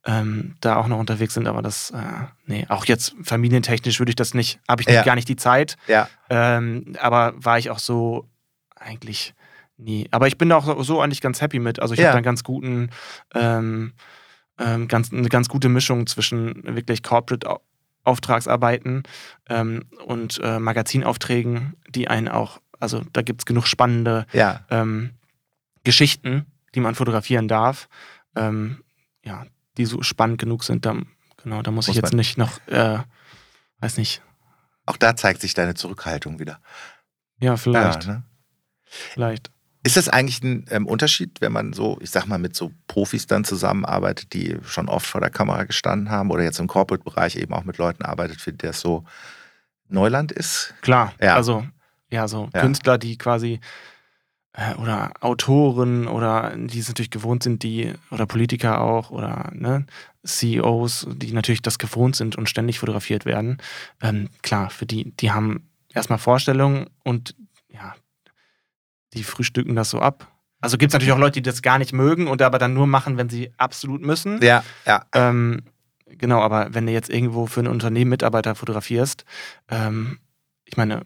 ähm, 0.05 0.55
da 0.61 0.75
auch 0.77 0.87
noch 0.87 0.97
unterwegs 0.97 1.33
sind, 1.35 1.47
aber 1.47 1.61
das, 1.61 1.91
äh, 1.91 1.97
nee, 2.45 2.65
auch 2.69 2.85
jetzt 2.85 3.15
familientechnisch 3.23 3.99
würde 3.99 4.09
ich 4.11 4.15
das 4.15 4.33
nicht, 4.33 4.59
habe 4.67 4.81
ich 4.81 4.87
nicht, 4.87 4.95
Ja. 4.95 5.03
gar 5.03 5.15
nicht 5.15 5.27
die 5.29 5.35
Zeit. 5.35 5.77
Ja, 5.87 6.09
Ähm, 6.29 6.95
aber 6.99 7.33
war 7.37 7.59
ich 7.59 7.69
auch 7.69 7.79
so 7.79 8.27
eigentlich 8.75 9.33
nie. 9.79 10.07
Aber 10.11 10.27
ich 10.27 10.37
bin 10.37 10.49
da 10.49 10.57
auch 10.57 10.83
so 10.83 11.01
eigentlich 11.01 11.21
ganz 11.21 11.41
happy 11.41 11.59
mit. 11.59 11.79
Also 11.79 11.93
ich 11.93 11.99
Ja. 11.99 12.07
habe 12.07 12.13
da 12.13 12.17
einen 12.17 12.25
ganz 12.25 12.43
guten, 12.43 12.89
ähm, 13.33 13.93
ähm, 14.59 14.87
ganz, 14.87 15.11
eine 15.11 15.29
ganz 15.29 15.47
gute 15.49 15.69
Mischung 15.69 16.05
zwischen 16.07 16.63
wirklich 16.75 17.01
Corporate 17.01 17.49
Au- 17.49 17.61
Auftragsarbeiten 18.03 19.03
ähm, 19.49 19.85
und 20.05 20.39
äh, 20.43 20.59
Magazinaufträgen, 20.59 21.75
die 21.89 22.07
einen 22.07 22.27
auch, 22.27 22.59
also 22.79 23.01
da 23.13 23.21
gibt 23.21 23.41
es 23.41 23.45
genug 23.45 23.67
spannende 23.67 24.25
ja. 24.33 24.65
ähm, 24.69 25.11
Geschichten, 25.83 26.45
die 26.75 26.79
man 26.79 26.95
fotografieren 26.95 27.47
darf. 27.47 27.87
Ähm, 28.35 28.83
ja, 29.23 29.45
die 29.77 29.85
so 29.85 30.01
spannend 30.01 30.39
genug 30.39 30.63
sind, 30.63 30.85
da, 30.85 30.95
genau, 31.43 31.61
da 31.61 31.71
muss, 31.71 31.87
Muss 31.87 31.95
ich 31.95 32.01
jetzt 32.01 32.13
nicht 32.13 32.37
noch, 32.37 32.59
äh, 32.67 32.99
weiß 33.79 33.97
nicht, 33.97 34.21
Auch 34.85 34.97
da 34.97 35.15
zeigt 35.15 35.41
sich 35.41 35.53
deine 35.53 35.73
Zurückhaltung 35.73 36.39
wieder. 36.39 36.59
ja, 37.39 37.55
vielleicht, 37.57 38.05
Ja, 38.05 38.11
ne? 38.13 38.23
vielleicht. 38.83 39.51
Ist 39.83 39.95
das 39.95 40.09
eigentlich 40.09 40.43
ein 40.43 40.65
ähm, 40.71 40.85
Unterschied, 40.85 41.39
wenn 41.39 41.53
man 41.53 41.71
so, 41.73 41.97
ich 42.01 42.09
sag 42.09 42.25
mal, 42.25 42.37
mit 42.37 42.55
so 42.55 42.71
Profis 42.87 43.27
dann 43.27 43.45
zusammenarbeitet, 43.45 44.33
die 44.33 44.57
schon 44.63 44.89
oft 44.89 45.05
vor 45.05 45.21
der 45.21 45.29
Kamera 45.29 45.63
gestanden 45.63 46.09
haben 46.09 46.31
oder 46.31 46.43
jetzt 46.43 46.59
im 46.59 46.67
Corporate-Bereich 46.67 47.37
eben 47.37 47.53
auch 47.53 47.63
mit 47.63 47.77
Leuten 47.77 48.03
arbeitet, 48.03 48.41
für 48.41 48.51
die 48.51 48.57
das 48.67 48.81
so 48.81 49.05
Neuland 49.87 50.31
ist? 50.31 50.73
Klar, 50.81 51.13
Ja. 51.21 51.35
also 51.35 51.65
ja, 52.11 52.27
so 52.27 52.49
Ja. 52.53 52.61
Künstler, 52.61 52.97
die 52.97 53.17
quasi 53.17 53.59
äh, 54.53 54.73
oder 54.75 55.11
Autoren 55.21 56.07
oder 56.07 56.53
die 56.57 56.79
es 56.79 56.87
natürlich 56.89 57.11
gewohnt 57.11 57.43
sind, 57.43 57.63
die 57.63 57.93
oder 58.11 58.25
Politiker 58.25 58.81
auch 58.81 59.11
oder 59.11 59.49
ne, 59.53 59.85
CEOs, 60.25 61.07
die 61.15 61.31
natürlich 61.31 61.61
das 61.61 61.77
gewohnt 61.79 62.15
sind 62.15 62.35
und 62.35 62.49
ständig 62.49 62.79
fotografiert 62.79 63.25
werden. 63.25 63.59
Ähm, 64.01 64.29
klar, 64.41 64.69
für 64.69 64.85
die, 64.85 65.11
die 65.17 65.31
haben 65.31 65.69
erstmal 65.93 66.19
Vorstellungen 66.19 66.87
und 67.03 67.35
die 69.13 69.23
frühstücken 69.23 69.75
das 69.75 69.89
so 69.89 69.99
ab. 69.99 70.27
Also 70.61 70.77
gibt 70.77 70.91
es 70.91 70.93
natürlich 70.93 71.13
auch 71.13 71.17
Leute, 71.19 71.41
die 71.41 71.49
das 71.49 71.61
gar 71.61 71.77
nicht 71.77 71.93
mögen 71.93 72.27
und 72.27 72.41
aber 72.41 72.57
dann 72.59 72.73
nur 72.73 72.85
machen, 72.87 73.17
wenn 73.17 73.29
sie 73.29 73.51
absolut 73.57 74.01
müssen. 74.01 74.41
Ja, 74.41 74.63
ja. 74.85 75.05
Ähm, 75.13 75.61
genau, 76.07 76.41
aber 76.41 76.73
wenn 76.73 76.85
du 76.85 76.91
jetzt 76.91 77.09
irgendwo 77.09 77.45
für 77.45 77.61
ein 77.61 77.67
Unternehmen 77.67 78.09
Mitarbeiter 78.09 78.55
fotografierst, 78.55 79.23
ähm, 79.69 80.19
ich 80.65 80.75
meine, 80.75 81.05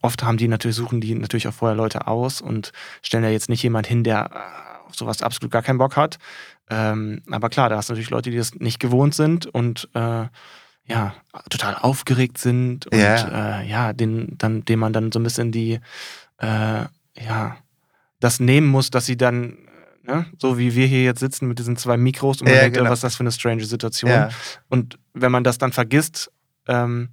oft 0.00 0.22
haben 0.22 0.36
die 0.36 0.46
natürlich, 0.48 0.76
suchen 0.76 1.00
die 1.00 1.14
natürlich 1.14 1.48
auch 1.48 1.52
vorher 1.54 1.76
Leute 1.76 2.06
aus 2.06 2.40
und 2.40 2.72
stellen 3.02 3.24
ja 3.24 3.30
jetzt 3.30 3.48
nicht 3.48 3.62
jemand 3.64 3.86
hin, 3.88 4.04
der 4.04 4.30
äh, 4.32 4.88
auf 4.88 4.94
sowas 4.94 5.22
absolut 5.22 5.50
gar 5.50 5.62
keinen 5.62 5.78
Bock 5.78 5.96
hat. 5.96 6.18
Ähm, 6.70 7.22
aber 7.30 7.48
klar, 7.48 7.68
da 7.68 7.76
hast 7.76 7.88
du 7.88 7.94
natürlich 7.94 8.10
Leute, 8.10 8.30
die 8.30 8.36
das 8.36 8.54
nicht 8.54 8.78
gewohnt 8.78 9.14
sind 9.14 9.46
und 9.46 9.88
äh, 9.94 10.26
ja, 10.84 11.14
total 11.50 11.74
aufgeregt 11.74 12.38
sind 12.38 12.86
und 12.86 12.98
Ja. 12.98 13.60
äh, 13.60 13.68
ja, 13.68 13.92
den, 13.92 14.38
dann, 14.38 14.64
dem 14.64 14.78
man 14.78 14.92
dann 14.92 15.10
so 15.12 15.18
ein 15.18 15.22
bisschen 15.24 15.50
die, 15.52 15.80
äh, 16.38 16.84
ja, 17.24 17.56
das 18.20 18.40
nehmen 18.40 18.66
muss, 18.66 18.90
dass 18.90 19.06
sie 19.06 19.16
dann, 19.16 19.58
ne, 20.02 20.26
so 20.38 20.58
wie 20.58 20.74
wir 20.74 20.86
hier 20.86 21.02
jetzt 21.04 21.20
sitzen 21.20 21.48
mit 21.48 21.58
diesen 21.58 21.76
zwei 21.76 21.96
Mikros 21.96 22.40
und 22.40 22.46
man 22.48 22.54
Ja, 22.54 22.62
denkt, 22.62 22.76
genau. 22.78 22.90
was 22.90 22.98
ist 22.98 23.04
das 23.04 23.16
für 23.16 23.20
eine 23.20 23.32
strange 23.32 23.64
Situation. 23.64 24.10
ja. 24.10 24.28
Und 24.68 24.98
wenn 25.14 25.32
man 25.32 25.44
das 25.44 25.58
dann 25.58 25.72
vergisst, 25.72 26.30
ähm, 26.66 27.10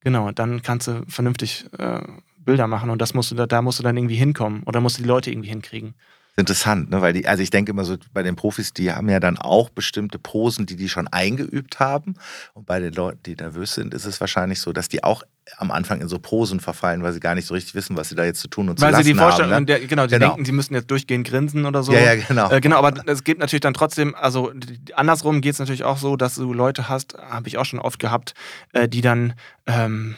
genau, 0.00 0.30
dann 0.32 0.62
kannst 0.62 0.88
du 0.88 1.04
vernünftig 1.08 1.66
äh, 1.78 2.00
Bilder 2.38 2.66
machen 2.66 2.90
und 2.90 3.00
das 3.00 3.14
musst 3.14 3.30
du 3.30 3.34
da, 3.34 3.46
da 3.46 3.62
musst 3.62 3.78
du 3.78 3.82
dann 3.82 3.96
irgendwie 3.96 4.16
hinkommen 4.16 4.62
oder 4.64 4.80
musst 4.80 4.98
du 4.98 5.02
die 5.02 5.08
Leute 5.08 5.30
irgendwie 5.30 5.48
hinkriegen. 5.48 5.94
Interessant, 6.36 6.88
ne? 6.90 7.02
weil 7.02 7.12
die, 7.12 7.26
also 7.26 7.42
ich 7.42 7.50
denke 7.50 7.72
immer 7.72 7.84
so, 7.84 7.96
bei 8.14 8.22
den 8.22 8.36
Profis, 8.36 8.72
die 8.72 8.90
haben 8.90 9.08
ja 9.10 9.20
dann 9.20 9.36
auch 9.36 9.68
bestimmte 9.68 10.18
Posen, 10.18 10.64
die 10.64 10.76
die 10.76 10.88
schon 10.88 11.06
eingeübt 11.08 11.78
haben. 11.78 12.14
Und 12.54 12.64
bei 12.64 12.80
den 12.80 12.94
Leuten, 12.94 13.22
die 13.26 13.36
nervös 13.36 13.74
sind, 13.74 13.92
ist 13.92 14.06
es 14.06 14.18
wahrscheinlich 14.20 14.60
so, 14.60 14.72
dass 14.72 14.88
die 14.88 15.04
auch 15.04 15.22
am 15.58 15.70
Anfang 15.70 16.00
in 16.00 16.08
so 16.08 16.18
Posen 16.18 16.60
verfallen, 16.60 17.02
weil 17.02 17.12
sie 17.12 17.20
gar 17.20 17.34
nicht 17.34 17.46
so 17.46 17.52
richtig 17.52 17.74
wissen, 17.74 17.96
was 17.96 18.08
sie 18.08 18.14
da 18.14 18.24
jetzt 18.24 18.40
zu 18.40 18.48
tun 18.48 18.68
und 18.70 18.80
Weil 18.80 18.92
zu 18.94 19.02
sie 19.02 19.10
lassen 19.10 19.14
die 19.18 19.18
Vorstellung, 19.22 19.52
haben. 19.52 19.66
der, 19.66 19.80
genau, 19.80 20.06
die 20.06 20.14
Genau. 20.14 20.28
denken, 20.28 20.44
sie 20.46 20.52
müssen 20.52 20.72
jetzt 20.74 20.90
durchgehend 20.90 21.26
grinsen 21.26 21.66
oder 21.66 21.82
so. 21.82 21.92
Ne? 21.92 22.02
Ja, 22.02 22.14
ja, 22.14 22.22
genau. 22.26 22.50
Äh, 22.50 22.60
genau, 22.60 22.76
aber 22.78 22.94
es 23.08 23.24
gibt 23.24 23.40
natürlich 23.40 23.60
dann 23.60 23.74
trotzdem, 23.74 24.14
also 24.14 24.52
andersrum 24.94 25.40
geht 25.42 25.52
es 25.54 25.58
natürlich 25.58 25.84
auch 25.84 25.98
so, 25.98 26.16
dass 26.16 26.36
du 26.36 26.52
Leute 26.54 26.88
hast, 26.88 27.14
habe 27.18 27.48
ich 27.48 27.58
auch 27.58 27.64
schon 27.66 27.80
oft 27.80 27.98
gehabt, 27.98 28.34
äh, 28.72 28.88
die 28.88 29.00
dann, 29.02 29.34
ähm, 29.66 30.14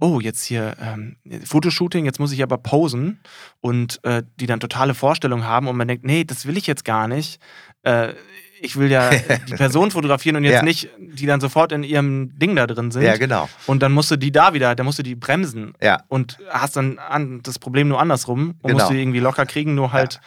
oh, 0.00 0.20
jetzt 0.20 0.44
hier 0.44 0.76
ähm, 0.80 1.16
Fotoshooting, 1.44 2.04
jetzt 2.04 2.20
muss 2.20 2.32
ich 2.32 2.42
aber 2.42 2.58
posen 2.58 3.20
und 3.60 4.00
äh, 4.04 4.22
die 4.38 4.46
dann 4.46 4.60
totale 4.60 4.94
Vorstellungen 4.94 5.44
haben 5.44 5.68
und 5.68 5.76
man 5.76 5.88
denkt, 5.88 6.04
nee, 6.04 6.24
das 6.24 6.46
will 6.46 6.56
ich 6.56 6.66
jetzt 6.66 6.84
gar 6.84 7.08
nicht. 7.08 7.40
Äh, 7.82 8.12
ich 8.60 8.76
will 8.76 8.90
ja 8.90 9.10
die 9.48 9.54
Person 9.54 9.90
fotografieren 9.90 10.36
und 10.36 10.44
jetzt 10.44 10.54
Ja. 10.56 10.62
nicht, 10.62 10.88
die 10.98 11.26
dann 11.26 11.40
sofort 11.40 11.72
in 11.72 11.82
ihrem 11.82 12.38
Ding 12.38 12.56
da 12.56 12.66
drin 12.66 12.90
sind. 12.90 13.02
ja, 13.02 13.16
genau. 13.16 13.48
Und 13.66 13.82
dann 13.82 13.92
musst 13.92 14.10
du 14.10 14.16
die 14.16 14.32
da 14.32 14.54
wieder, 14.54 14.74
da 14.74 14.82
musst 14.84 14.98
du 14.98 15.02
die 15.02 15.14
bremsen 15.14 15.74
Ja, 15.82 16.02
und 16.08 16.38
hast 16.48 16.76
dann 16.76 16.98
an, 16.98 17.40
das 17.42 17.58
Problem 17.58 17.88
nur 17.88 18.00
andersrum 18.00 18.50
und 18.50 18.62
Genau. 18.62 18.74
musst 18.74 18.90
die 18.90 19.00
irgendwie 19.00 19.20
locker 19.20 19.44
kriegen, 19.46 19.74
nur 19.74 19.92
halt, 19.92 20.20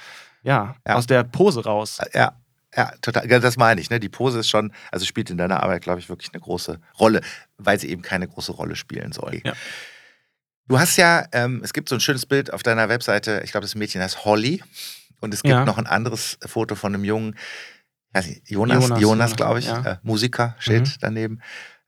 ja, 0.43 0.76
Ja. 0.88 0.95
aus 0.95 1.07
der 1.07 1.24
Pose 1.24 1.63
raus. 1.63 1.99
ja. 2.13 2.34
Ja, 2.78 2.91
total. 3.01 3.28
Das 3.28 3.57
meine 3.57 3.82
ich. 3.82 3.89
Ne? 3.89 3.99
Die 3.99 4.09
Pose 4.09 4.38
ist 4.41 4.47
schon, 4.47 4.72
also 4.91 5.03
spielt 5.03 5.32
in 5.32 5.38
deiner 5.39 5.63
Arbeit, 5.63 5.82
glaube 5.82 5.99
ich, 5.99 6.07
wirklich 6.07 6.30
eine 6.32 6.39
große 6.39 6.80
Rolle, 6.99 7.22
weil 7.60 7.80
sie 7.80 7.89
eben 7.89 8.01
keine 8.01 8.28
große 8.28 8.51
Rolle 8.51 8.76
spielen 8.76 9.12
soll. 9.12 9.41
Ja. 9.43 9.53
Du 10.68 10.80
hast 10.80 10.97
ja, 10.97 11.26
ähm, 11.32 11.62
es 11.64 11.74
gibt 11.74 11.89
so 11.89 11.95
ein 11.95 12.01
schönes 12.01 12.26
Bild 12.26 12.53
auf 12.53 12.64
deiner 12.64 12.89
Webseite, 12.89 13.41
ich 13.43 13.51
glaube, 13.51 13.66
das 13.66 13.76
Mädchen 13.76 14.01
heißt 14.01 14.26
Holly. 14.26 14.64
Und 15.20 15.34
es 15.34 15.43
gibt 15.43 15.53
ja. 15.53 15.66
noch 15.66 15.78
ein 15.78 15.88
anderes 15.88 16.38
Foto 16.45 16.76
von 16.76 16.93
einem 16.93 17.03
jungen, 17.03 17.36
Jonas, 18.45 18.88
Jonas, 18.88 19.01
Jonas 19.01 19.36
glaube 19.36 19.60
ich, 19.60 19.68
ja. 19.68 19.84
äh, 19.84 19.97
Musiker 20.01 20.55
steht 20.60 20.88
mhm. 20.88 20.93
daneben. 20.99 21.41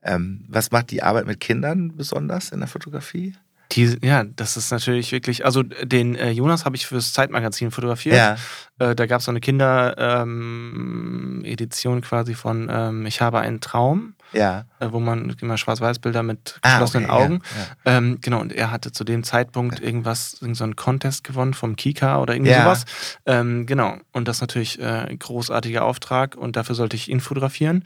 Ähm, 0.03 0.45
was 0.49 0.71
macht 0.71 0.91
die 0.91 1.03
Arbeit 1.03 1.25
mit 1.25 1.39
Kindern 1.39 1.95
besonders 1.95 2.51
in 2.51 2.59
der 2.59 2.67
Fotografie? 2.67 3.35
Die, 3.71 3.97
ja, 4.01 4.23
das 4.23 4.57
ist 4.57 4.71
natürlich 4.71 5.11
wirklich, 5.11 5.45
also 5.45 5.63
den 5.63 6.15
äh, 6.15 6.31
Jonas 6.31 6.65
habe 6.65 6.75
ich 6.75 6.85
fürs 6.85 7.13
Zeitmagazin 7.13 7.71
fotografiert. 7.71 8.15
Ja. 8.15 8.35
Äh, 8.79 8.95
da 8.95 9.05
gab 9.05 9.19
es 9.19 9.25
so 9.25 9.31
eine 9.31 9.39
Kinder-Edition 9.39 11.95
ähm, 11.95 12.01
quasi 12.01 12.33
von 12.33 12.67
ähm, 12.69 13.05
Ich 13.05 13.21
habe 13.21 13.39
einen 13.39 13.61
Traum. 13.61 14.15
Ja. 14.33 14.65
Äh, 14.79 14.91
wo 14.91 14.99
man 14.99 15.35
immer 15.41 15.57
Schwarz-Weiß-Bilder 15.57 16.23
mit 16.23 16.59
geschlossenen 16.61 17.09
ah, 17.09 17.15
okay, 17.15 17.23
Augen. 17.23 17.41
Ja, 17.85 17.91
ja. 17.91 17.97
Ähm, 17.97 18.17
genau, 18.21 18.39
und 18.39 18.53
er 18.53 18.71
hatte 18.71 18.91
zu 18.91 19.03
dem 19.03 19.23
Zeitpunkt 19.23 19.79
irgendwas, 19.79 20.31
so 20.31 20.63
einen 20.63 20.75
Contest 20.75 21.23
gewonnen 21.23 21.53
vom 21.53 21.75
Kika 21.75 22.19
oder 22.19 22.33
irgendwie 22.33 22.51
ja. 22.51 22.63
sowas. 22.63 22.85
Ähm, 23.25 23.65
genau, 23.65 23.97
und 24.11 24.27
das 24.27 24.37
ist 24.37 24.41
natürlich 24.41 24.79
äh, 24.79 24.85
ein 24.85 25.19
großartiger 25.19 25.83
Auftrag 25.83 26.35
und 26.35 26.55
dafür 26.55 26.75
sollte 26.75 26.95
ich 26.95 27.09
ihn 27.09 27.19
fotografieren. 27.19 27.83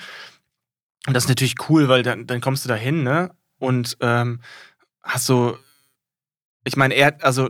Und 1.08 1.14
das 1.14 1.26
ist 1.26 1.30
natürlich 1.30 1.56
cool, 1.70 1.88
weil 1.88 2.04
dann, 2.04 2.28
dann 2.28 2.42
kommst 2.42 2.66
du 2.66 2.70
da 2.70 2.76
hin, 2.76 3.04
ne? 3.04 3.32
Und 3.60 3.98
ähm, 4.02 4.42
hast 5.04 5.26
so 5.28 5.58
ich 6.66 6.76
meine, 6.76 6.96
er, 6.96 7.16
also 7.22 7.50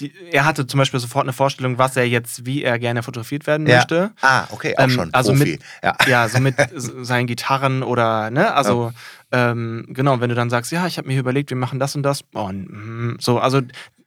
die, 0.00 0.12
er 0.32 0.44
hatte 0.44 0.66
zum 0.66 0.78
Beispiel 0.78 0.98
sofort 0.98 1.24
eine 1.24 1.32
Vorstellung, 1.32 1.78
was 1.78 1.96
er 1.96 2.08
jetzt, 2.08 2.46
wie 2.46 2.62
er 2.62 2.78
gerne 2.78 3.02
fotografiert 3.02 3.46
werden 3.46 3.66
ja. 3.66 3.76
möchte. 3.76 4.12
Ah, 4.20 4.46
okay, 4.50 4.74
auch 4.76 4.84
ähm, 4.84 4.90
schon. 4.90 5.14
Also 5.14 5.32
Profi. 5.32 5.52
mit, 5.52 5.62
ja. 5.82 5.96
ja, 6.08 6.28
so 6.28 6.40
mit 6.40 6.56
seinen 6.76 7.26
Gitarren 7.26 7.82
oder, 7.82 8.30
ne, 8.30 8.52
also 8.54 8.92
ja. 9.32 9.50
ähm, 9.50 9.86
genau, 9.88 10.20
wenn 10.20 10.28
du 10.28 10.34
dann 10.34 10.50
sagst, 10.50 10.72
ja, 10.72 10.86
ich 10.86 10.98
habe 10.98 11.08
mir 11.08 11.18
überlegt, 11.18 11.50
wir 11.50 11.56
machen 11.56 11.78
das 11.78 11.94
und 11.94 12.02
das, 12.02 12.24
oh, 12.34 12.48
mm, 12.48 13.18
so, 13.20 13.38
also 13.38 13.60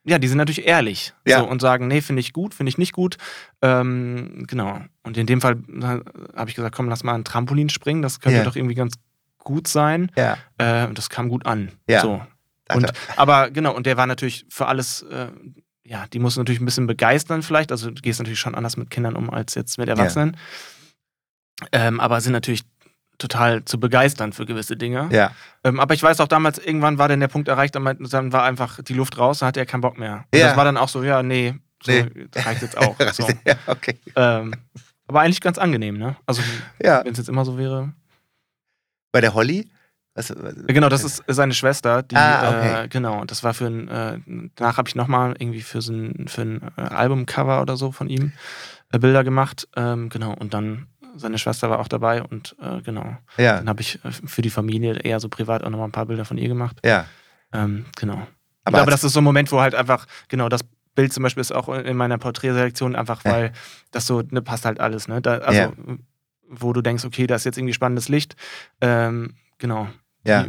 ja, 0.04 0.20
die 0.20 0.28
sind 0.28 0.38
natürlich 0.38 0.66
ehrlich 0.66 1.14
ja. 1.26 1.40
so, 1.40 1.48
und 1.48 1.62
sagen, 1.62 1.88
nee, 1.88 2.02
finde 2.02 2.22
ich 2.22 2.32
gut, 2.32 2.54
finde 2.54 2.70
ich 2.70 2.78
nicht 2.78 2.94
gut. 2.94 3.18
Ähm, 3.62 4.46
genau. 4.48 4.80
Und 5.04 5.18
in 5.18 5.26
dem 5.26 5.42
Fall 5.42 5.58
habe 6.34 6.50
ich 6.50 6.56
gesagt, 6.56 6.74
komm, 6.74 6.88
lass 6.88 7.04
mal 7.04 7.14
ein 7.14 7.26
Trampolin 7.26 7.68
springen, 7.68 8.02
das 8.02 8.22
könnte 8.22 8.44
doch 8.44 8.56
irgendwie 8.56 8.76
ganz 8.76 8.94
gut 9.40 9.68
sein. 9.68 10.10
Ja. 10.16 10.38
Äh, 10.58 10.94
das 10.94 11.10
kam 11.10 11.28
gut 11.28 11.46
an. 11.46 11.72
Ja. 11.90 12.02
So. 12.02 12.22
Und, 12.74 12.92
aber 13.16 13.50
genau, 13.50 13.74
und 13.76 13.86
der 13.86 13.98
war 13.98 14.08
natürlich 14.08 14.46
für 14.50 14.68
alles, 14.68 15.02
äh, 15.04 15.28
ja, 15.88 16.06
die 16.08 16.20
muss 16.20 16.38
natürlich 16.38 16.62
ein 16.62 16.66
bisschen 16.66 16.86
begeistern 16.86 17.42
vielleicht. 17.42 17.72
Also 17.72 17.90
du 17.90 18.02
gehst 18.02 18.20
natürlich 18.20 18.40
schon 18.40 18.56
anders 18.56 18.78
mit 18.78 18.90
Kindern 18.90 19.16
um 19.16 19.30
als 19.30 19.56
jetzt 19.56 19.78
mit 19.78 19.88
Erwachsenen. 19.88 20.38
Ja. 21.74 21.88
Ähm, 21.88 22.00
aber 22.00 22.22
sind 22.22 22.34
natürlich 22.34 22.64
total 23.18 23.66
zu 23.66 23.80
begeistern 23.80 24.34
für 24.34 24.46
gewisse 24.46 24.78
Dinge. 24.78 25.10
Ja. 25.12 25.32
Ähm, 25.64 25.80
aber 25.80 25.94
ich 25.94 26.04
weiß 26.04 26.20
auch 26.20 26.28
damals, 26.28 26.60
irgendwann 26.60 26.98
war 26.98 27.08
dann 27.08 27.20
der 27.20 27.30
Punkt 27.30 27.48
erreicht, 27.48 27.74
dann 27.74 27.84
war 28.34 28.44
einfach 28.44 28.84
die 28.84 28.94
Luft 28.94 29.18
raus, 29.18 29.40
dann 29.40 29.48
hatte 29.48 29.60
er 29.60 29.66
keinen 29.66 29.82
Bock 29.82 29.98
mehr. 29.98 30.26
Und 30.32 30.40
ja. 30.40 30.48
das 30.48 30.58
war 30.58 30.66
dann 30.66 30.78
auch 30.78 30.90
so, 30.90 31.04
ja, 31.04 31.24
nee, 31.24 31.56
so, 31.82 31.92
nee. 31.92 32.28
das 32.30 32.46
reicht 32.46 32.62
jetzt 32.62 32.78
auch. 32.78 32.96
So. 33.14 33.28
ja, 33.46 33.56
okay. 33.66 33.98
Ähm, 34.16 34.54
aber 35.08 35.22
eigentlich 35.22 35.42
ganz 35.42 35.58
angenehm, 35.58 35.98
ne? 35.98 36.18
Also, 36.26 36.44
ja. 36.84 37.04
wenn 37.04 37.14
es 37.14 37.18
jetzt 37.18 37.30
immer 37.30 37.46
so 37.46 37.58
wäre. 37.58 37.94
Bei 39.12 39.22
der 39.22 39.34
Holly 39.34 39.70
was, 40.18 40.34
was, 40.36 40.55
genau, 40.65 40.89
das 40.89 41.03
ist 41.03 41.24
seine 41.28 41.53
Schwester. 41.53 42.01
Die, 42.03 42.15
ah, 42.15 42.49
okay. 42.49 42.84
Äh, 42.84 42.88
genau, 42.88 43.24
das 43.26 43.43
war 43.43 43.53
für 43.53 43.68
ein, 43.68 43.88
äh, 43.88 44.20
danach 44.55 44.78
habe 44.78 44.89
ich 44.89 44.95
nochmal 44.95 45.36
irgendwie 45.38 45.61
für, 45.61 45.82
so 45.82 45.93
ein, 45.93 46.28
für 46.28 46.41
ein 46.41 46.61
äh, 46.76 46.82
Albumcover 46.82 47.61
oder 47.61 47.78
so 47.78 47.91
von 47.91 48.09
ihm 48.09 48.34
äh, 48.91 48.99
Bilder 48.99 49.24
gemacht. 49.24 49.68
Ähm, 49.76 50.09
genau, 50.09 50.34
und 50.34 50.53
dann 50.53 50.88
seine 51.15 51.38
Schwester 51.38 51.70
war 51.70 51.80
auch 51.80 51.88
dabei 51.88 52.24
und 52.24 52.55
äh, 52.61 52.82
genau. 52.82 53.18
Ja. 53.38 53.57
Dann 53.57 53.70
habe 53.70 53.82
ich 53.82 54.03
äh, 54.03 54.11
für 54.11 54.41
die 54.41 54.49
Familie 54.49 54.95
eher 54.95 55.20
so 55.20 55.30
privat 55.30 55.63
auch 55.63 55.70
nochmal 55.70 55.88
ein 55.88 55.91
paar 55.93 56.05
Bilder 56.05 56.26
von 56.26 56.38
ihr 56.38 56.47
gemacht. 56.47 56.80
Ja. 56.84 57.05
Ähm, 57.53 57.86
genau. 57.95 58.28
Aber, 58.63 58.82
aber 58.82 58.91
das 58.91 59.03
ist 59.03 59.13
so 59.13 59.22
ein 59.22 59.24
Moment, 59.24 59.51
wo 59.51 59.61
halt 59.61 59.76
einfach, 59.76 60.07
genau, 60.28 60.49
das 60.49 60.61
Bild 60.95 61.13
zum 61.13 61.24
Beispiel 61.24 61.41
ist 61.41 61.53
auch 61.53 61.70
in 61.70 61.95
meiner 61.95 62.18
Porträtselektion 62.18 62.95
einfach, 62.95 63.24
weil 63.24 63.45
ja. 63.45 63.51
das 63.91 64.07
so, 64.07 64.24
ne, 64.30 64.41
passt 64.41 64.65
halt 64.65 64.80
alles, 64.80 65.07
ne? 65.07 65.22
Da, 65.22 65.38
also, 65.38 65.59
ja. 65.59 65.72
wo 66.49 66.74
du 66.74 66.82
denkst, 66.82 67.05
okay, 67.05 67.28
da 67.28 67.36
ist 67.36 67.45
jetzt 67.45 67.57
irgendwie 67.57 67.74
spannendes 67.74 68.09
Licht. 68.09 68.36
Ähm, 68.82 69.36
genau. 69.59 69.88
Ja. 70.28 70.46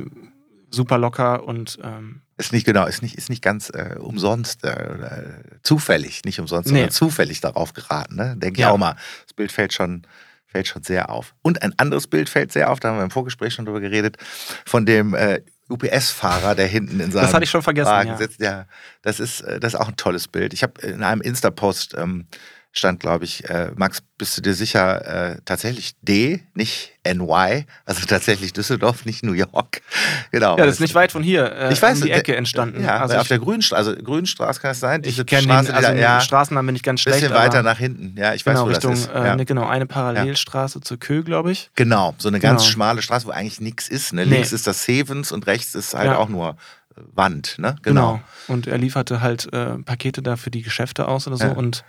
Super 0.70 0.98
locker 0.98 1.44
und 1.44 1.78
ähm, 1.82 2.22
ist 2.36 2.52
nicht 2.52 2.66
genau, 2.66 2.86
ist 2.86 3.02
nicht, 3.02 3.16
ist 3.16 3.30
nicht 3.30 3.42
ganz 3.42 3.70
äh, 3.70 3.96
umsonst 3.98 4.64
äh, 4.64 4.68
äh 4.70 5.22
zufällig, 5.62 6.24
nicht 6.24 6.38
umsonst, 6.38 6.70
nee. 6.70 6.78
sondern 6.78 6.90
zufällig 6.92 7.40
darauf 7.40 7.72
geraten. 7.72 8.16
Ne? 8.16 8.36
Denke 8.36 8.60
ja. 8.60 8.68
ich 8.68 8.72
auch 8.72 8.78
mal. 8.78 8.96
Das 9.24 9.32
Bild 9.34 9.50
fällt 9.50 9.72
schon, 9.72 10.06
fällt 10.46 10.68
schon 10.68 10.84
sehr 10.84 11.10
auf. 11.10 11.34
Und 11.42 11.62
ein 11.62 11.74
anderes 11.78 12.06
Bild 12.06 12.28
fällt 12.28 12.52
sehr 12.52 12.70
auf, 12.70 12.80
da 12.80 12.90
haben 12.90 12.98
wir 12.98 13.04
im 13.04 13.10
Vorgespräch 13.10 13.54
schon 13.54 13.64
drüber 13.64 13.80
geredet, 13.80 14.18
von 14.66 14.86
dem 14.86 15.14
äh, 15.14 15.40
UPS-Fahrer, 15.68 16.54
der 16.54 16.66
hinten 16.66 17.00
in 17.00 17.10
seinem 17.10 17.24
Das 17.24 17.34
hatte 17.34 17.44
ich 17.44 17.50
schon 17.50 17.62
vergessen. 17.62 17.90
Wagen 17.90 18.10
ja. 18.10 18.16
sitzt. 18.16 18.40
Ja, 18.40 18.66
das 19.02 19.20
ist, 19.20 19.40
äh, 19.40 19.58
das 19.58 19.74
ist 19.74 19.80
auch 19.80 19.88
ein 19.88 19.96
tolles 19.96 20.28
Bild. 20.28 20.54
Ich 20.54 20.62
habe 20.62 20.80
in 20.80 21.02
einem 21.02 21.20
Insta-Post 21.20 21.94
ähm, 21.98 22.26
stand, 22.72 23.00
glaube 23.00 23.24
ich, 23.24 23.48
äh, 23.48 23.70
Max, 23.76 24.02
bist 24.18 24.36
du 24.36 24.42
dir 24.42 24.54
sicher, 24.54 25.32
äh, 25.32 25.40
tatsächlich 25.44 25.94
D, 26.02 26.40
nicht 26.54 26.92
NY, 27.06 27.66
also 27.84 28.06
tatsächlich 28.06 28.52
Düsseldorf, 28.52 29.04
nicht 29.04 29.24
New 29.24 29.32
York. 29.32 29.82
Genau. 30.30 30.58
Ja, 30.58 30.66
das 30.66 30.74
ist 30.74 30.80
nicht 30.80 30.94
weit 30.94 31.10
von 31.10 31.22
hier, 31.22 31.50
äh, 31.52 31.72
ich 31.72 31.80
weiß, 31.80 32.00
um 32.00 32.04
die 32.04 32.10
Ecke 32.10 32.36
entstanden. 32.36 32.84
Ja, 32.84 33.00
also 33.00 33.16
auf 33.16 33.28
der 33.28 33.38
Grünstraße, 33.38 33.90
also 33.90 34.02
Grünstraße 34.02 34.60
kann 34.60 34.72
es 34.72 34.80
sein? 34.80 35.00
Ich 35.04 35.24
kenne 35.24 35.46
den, 35.46 35.50
also 35.50 35.92
ja, 35.92 36.20
Straßennamen 36.20 36.66
bin 36.66 36.76
ich 36.76 36.82
ganz 36.82 37.00
schlecht. 37.00 37.20
Bisschen 37.20 37.34
weiter 37.34 37.62
nach 37.62 37.78
hinten, 37.78 38.14
ja, 38.18 38.34
ich 38.34 38.44
genau, 38.44 38.60
weiß, 38.60 38.64
wo 38.64 38.68
Richtung, 38.68 38.90
das 38.90 39.00
ist. 39.00 39.10
Äh, 39.10 39.36
ne, 39.36 39.46
genau, 39.46 39.66
eine 39.66 39.86
Parallelstraße 39.86 40.80
ja. 40.80 40.82
zur 40.82 40.98
Kö, 40.98 41.22
glaube 41.22 41.50
ich. 41.50 41.70
Genau, 41.76 42.14
so 42.18 42.28
eine 42.28 42.40
ganz 42.40 42.62
genau. 42.62 42.72
schmale 42.72 43.00
Straße, 43.00 43.26
wo 43.26 43.30
eigentlich 43.30 43.60
nichts 43.60 43.88
ist. 43.88 44.12
Ne? 44.12 44.24
Links 44.24 44.50
nee. 44.50 44.56
ist 44.56 44.66
das 44.66 44.84
Sevens 44.84 45.32
und 45.32 45.46
rechts 45.46 45.74
ist 45.74 45.94
halt 45.94 46.10
ja. 46.10 46.18
auch 46.18 46.28
nur 46.28 46.50
äh, 46.96 47.00
Wand, 47.14 47.56
ne? 47.58 47.76
Genau. 47.82 48.14
genau. 48.14 48.20
Und 48.48 48.66
er 48.66 48.76
lieferte 48.76 49.22
halt 49.22 49.50
äh, 49.52 49.78
Pakete 49.78 50.20
da 50.20 50.36
für 50.36 50.50
die 50.50 50.62
Geschäfte 50.62 51.08
aus 51.08 51.26
oder 51.26 51.38
so 51.38 51.46
und 51.46 51.84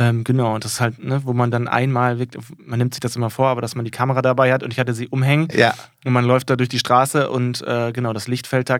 ähm, 0.00 0.24
genau, 0.24 0.54
und 0.54 0.64
das 0.64 0.72
ist 0.72 0.80
halt, 0.80 1.04
ne, 1.04 1.20
wo 1.24 1.34
man 1.34 1.50
dann 1.50 1.68
einmal, 1.68 2.26
man 2.56 2.78
nimmt 2.78 2.94
sich 2.94 3.00
das 3.00 3.16
immer 3.16 3.28
vor, 3.28 3.48
aber 3.48 3.60
dass 3.60 3.74
man 3.74 3.84
die 3.84 3.90
Kamera 3.90 4.22
dabei 4.22 4.50
hat 4.50 4.62
und 4.62 4.72
ich 4.72 4.80
hatte 4.80 4.94
sie 4.94 5.08
umhängen 5.08 5.48
ja. 5.52 5.74
und 6.06 6.14
man 6.14 6.24
läuft 6.24 6.48
da 6.48 6.56
durch 6.56 6.70
die 6.70 6.78
Straße 6.78 7.28
und 7.28 7.60
äh, 7.66 7.92
genau, 7.92 8.14
das 8.14 8.26
Licht 8.26 8.46
fällt 8.46 8.70
da 8.70 8.78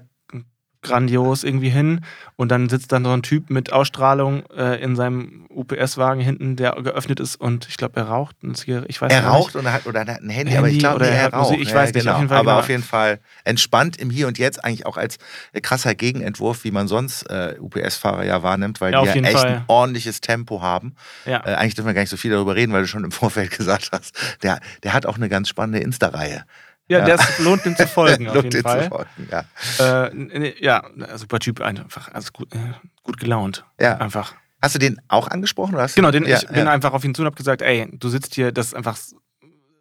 grandios 0.82 1.44
irgendwie 1.44 1.68
hin 1.68 2.00
und 2.36 2.50
dann 2.50 2.68
sitzt 2.68 2.92
dann 2.92 3.04
so 3.04 3.10
ein 3.10 3.22
Typ 3.22 3.50
mit 3.50 3.72
Ausstrahlung 3.72 4.44
äh, 4.56 4.82
in 4.82 4.96
seinem 4.96 5.46
UPS-Wagen 5.50 6.20
hinten, 6.20 6.56
der 6.56 6.72
geöffnet 6.82 7.20
ist 7.20 7.36
und 7.36 7.68
ich 7.68 7.76
glaube, 7.76 8.00
er 8.00 8.06
raucht. 8.06 8.36
Ich 8.42 9.00
weiß 9.00 9.12
er 9.12 9.26
raucht 9.26 9.56
oder 9.56 9.72
hat, 9.72 9.86
oder 9.86 10.00
hat 10.00 10.08
ein 10.08 10.30
Handy, 10.30 10.52
Handy 10.52 10.56
aber 10.56 10.68
ich 10.68 10.78
glaube, 10.78 11.06
er, 11.06 11.12
er 11.12 11.32
raucht. 11.32 11.58
Ich 11.58 11.70
ja, 11.70 11.74
weiß 11.74 11.92
nicht, 11.92 12.04
genau. 12.04 12.14
auf 12.14 12.20
jeden 12.20 12.28
Fall. 12.28 12.38
Aber 12.38 12.50
genau. 12.50 12.60
auf 12.60 12.68
jeden 12.68 12.82
Fall 12.82 13.20
entspannt 13.44 13.98
im 13.98 14.10
Hier 14.10 14.26
und 14.26 14.38
Jetzt, 14.38 14.64
eigentlich 14.64 14.86
auch 14.86 14.96
als 14.96 15.18
krasser 15.62 15.94
Gegenentwurf, 15.94 16.64
wie 16.64 16.70
man 16.70 16.88
sonst 16.88 17.24
äh, 17.24 17.56
UPS-Fahrer 17.60 18.24
ja 18.24 18.42
wahrnimmt, 18.42 18.80
weil 18.80 18.92
ja, 18.92 19.02
die 19.02 19.18
ja 19.18 19.24
echt 19.24 19.38
Fall. 19.38 19.48
ein 19.48 19.64
ordentliches 19.66 20.20
Tempo 20.20 20.62
haben. 20.62 20.94
Ja. 21.26 21.44
Äh, 21.44 21.54
eigentlich 21.56 21.74
dürfen 21.74 21.88
wir 21.88 21.94
gar 21.94 22.02
nicht 22.02 22.10
so 22.10 22.16
viel 22.16 22.30
darüber 22.30 22.56
reden, 22.56 22.72
weil 22.72 22.82
du 22.82 22.88
schon 22.88 23.04
im 23.04 23.12
Vorfeld 23.12 23.50
gesagt 23.56 23.90
hast, 23.92 24.16
der, 24.42 24.60
der 24.82 24.94
hat 24.94 25.04
auch 25.04 25.16
eine 25.16 25.28
ganz 25.28 25.48
spannende 25.48 25.80
Insta-Reihe. 25.80 26.44
Ja, 26.90 26.98
ja. 26.98 27.16
das 27.16 27.38
lohnt 27.38 27.64
den 27.64 27.76
zu 27.76 27.86
folgen, 27.86 28.28
auf 28.30 28.42
jeden 28.42 28.62
Fall. 28.62 28.88
Folgen, 28.88 29.28
ja. 29.30 29.44
Äh, 29.78 30.64
ja, 30.64 30.82
super 31.14 31.38
Typ, 31.38 31.60
einfach 31.60 32.12
also 32.12 32.30
gut, 32.32 32.52
äh, 32.52 32.58
gut 33.04 33.18
gelaunt. 33.18 33.64
Ja. 33.80 33.96
Einfach. 33.98 34.34
Hast 34.60 34.74
du 34.74 34.80
den 34.80 35.00
auch 35.08 35.28
angesprochen? 35.28 35.76
Oder 35.76 35.86
genau, 35.86 36.10
den, 36.10 36.26
ja, 36.26 36.38
ich 36.38 36.48
bin 36.48 36.66
einfach 36.66 36.92
auf 36.92 37.04
ihn 37.04 37.14
zu 37.14 37.22
und 37.22 37.26
habe 37.26 37.36
gesagt, 37.36 37.62
ey, 37.62 37.88
du 37.92 38.08
sitzt 38.08 38.34
hier, 38.34 38.50
das 38.50 38.68
ist 38.68 38.74
einfach 38.74 38.98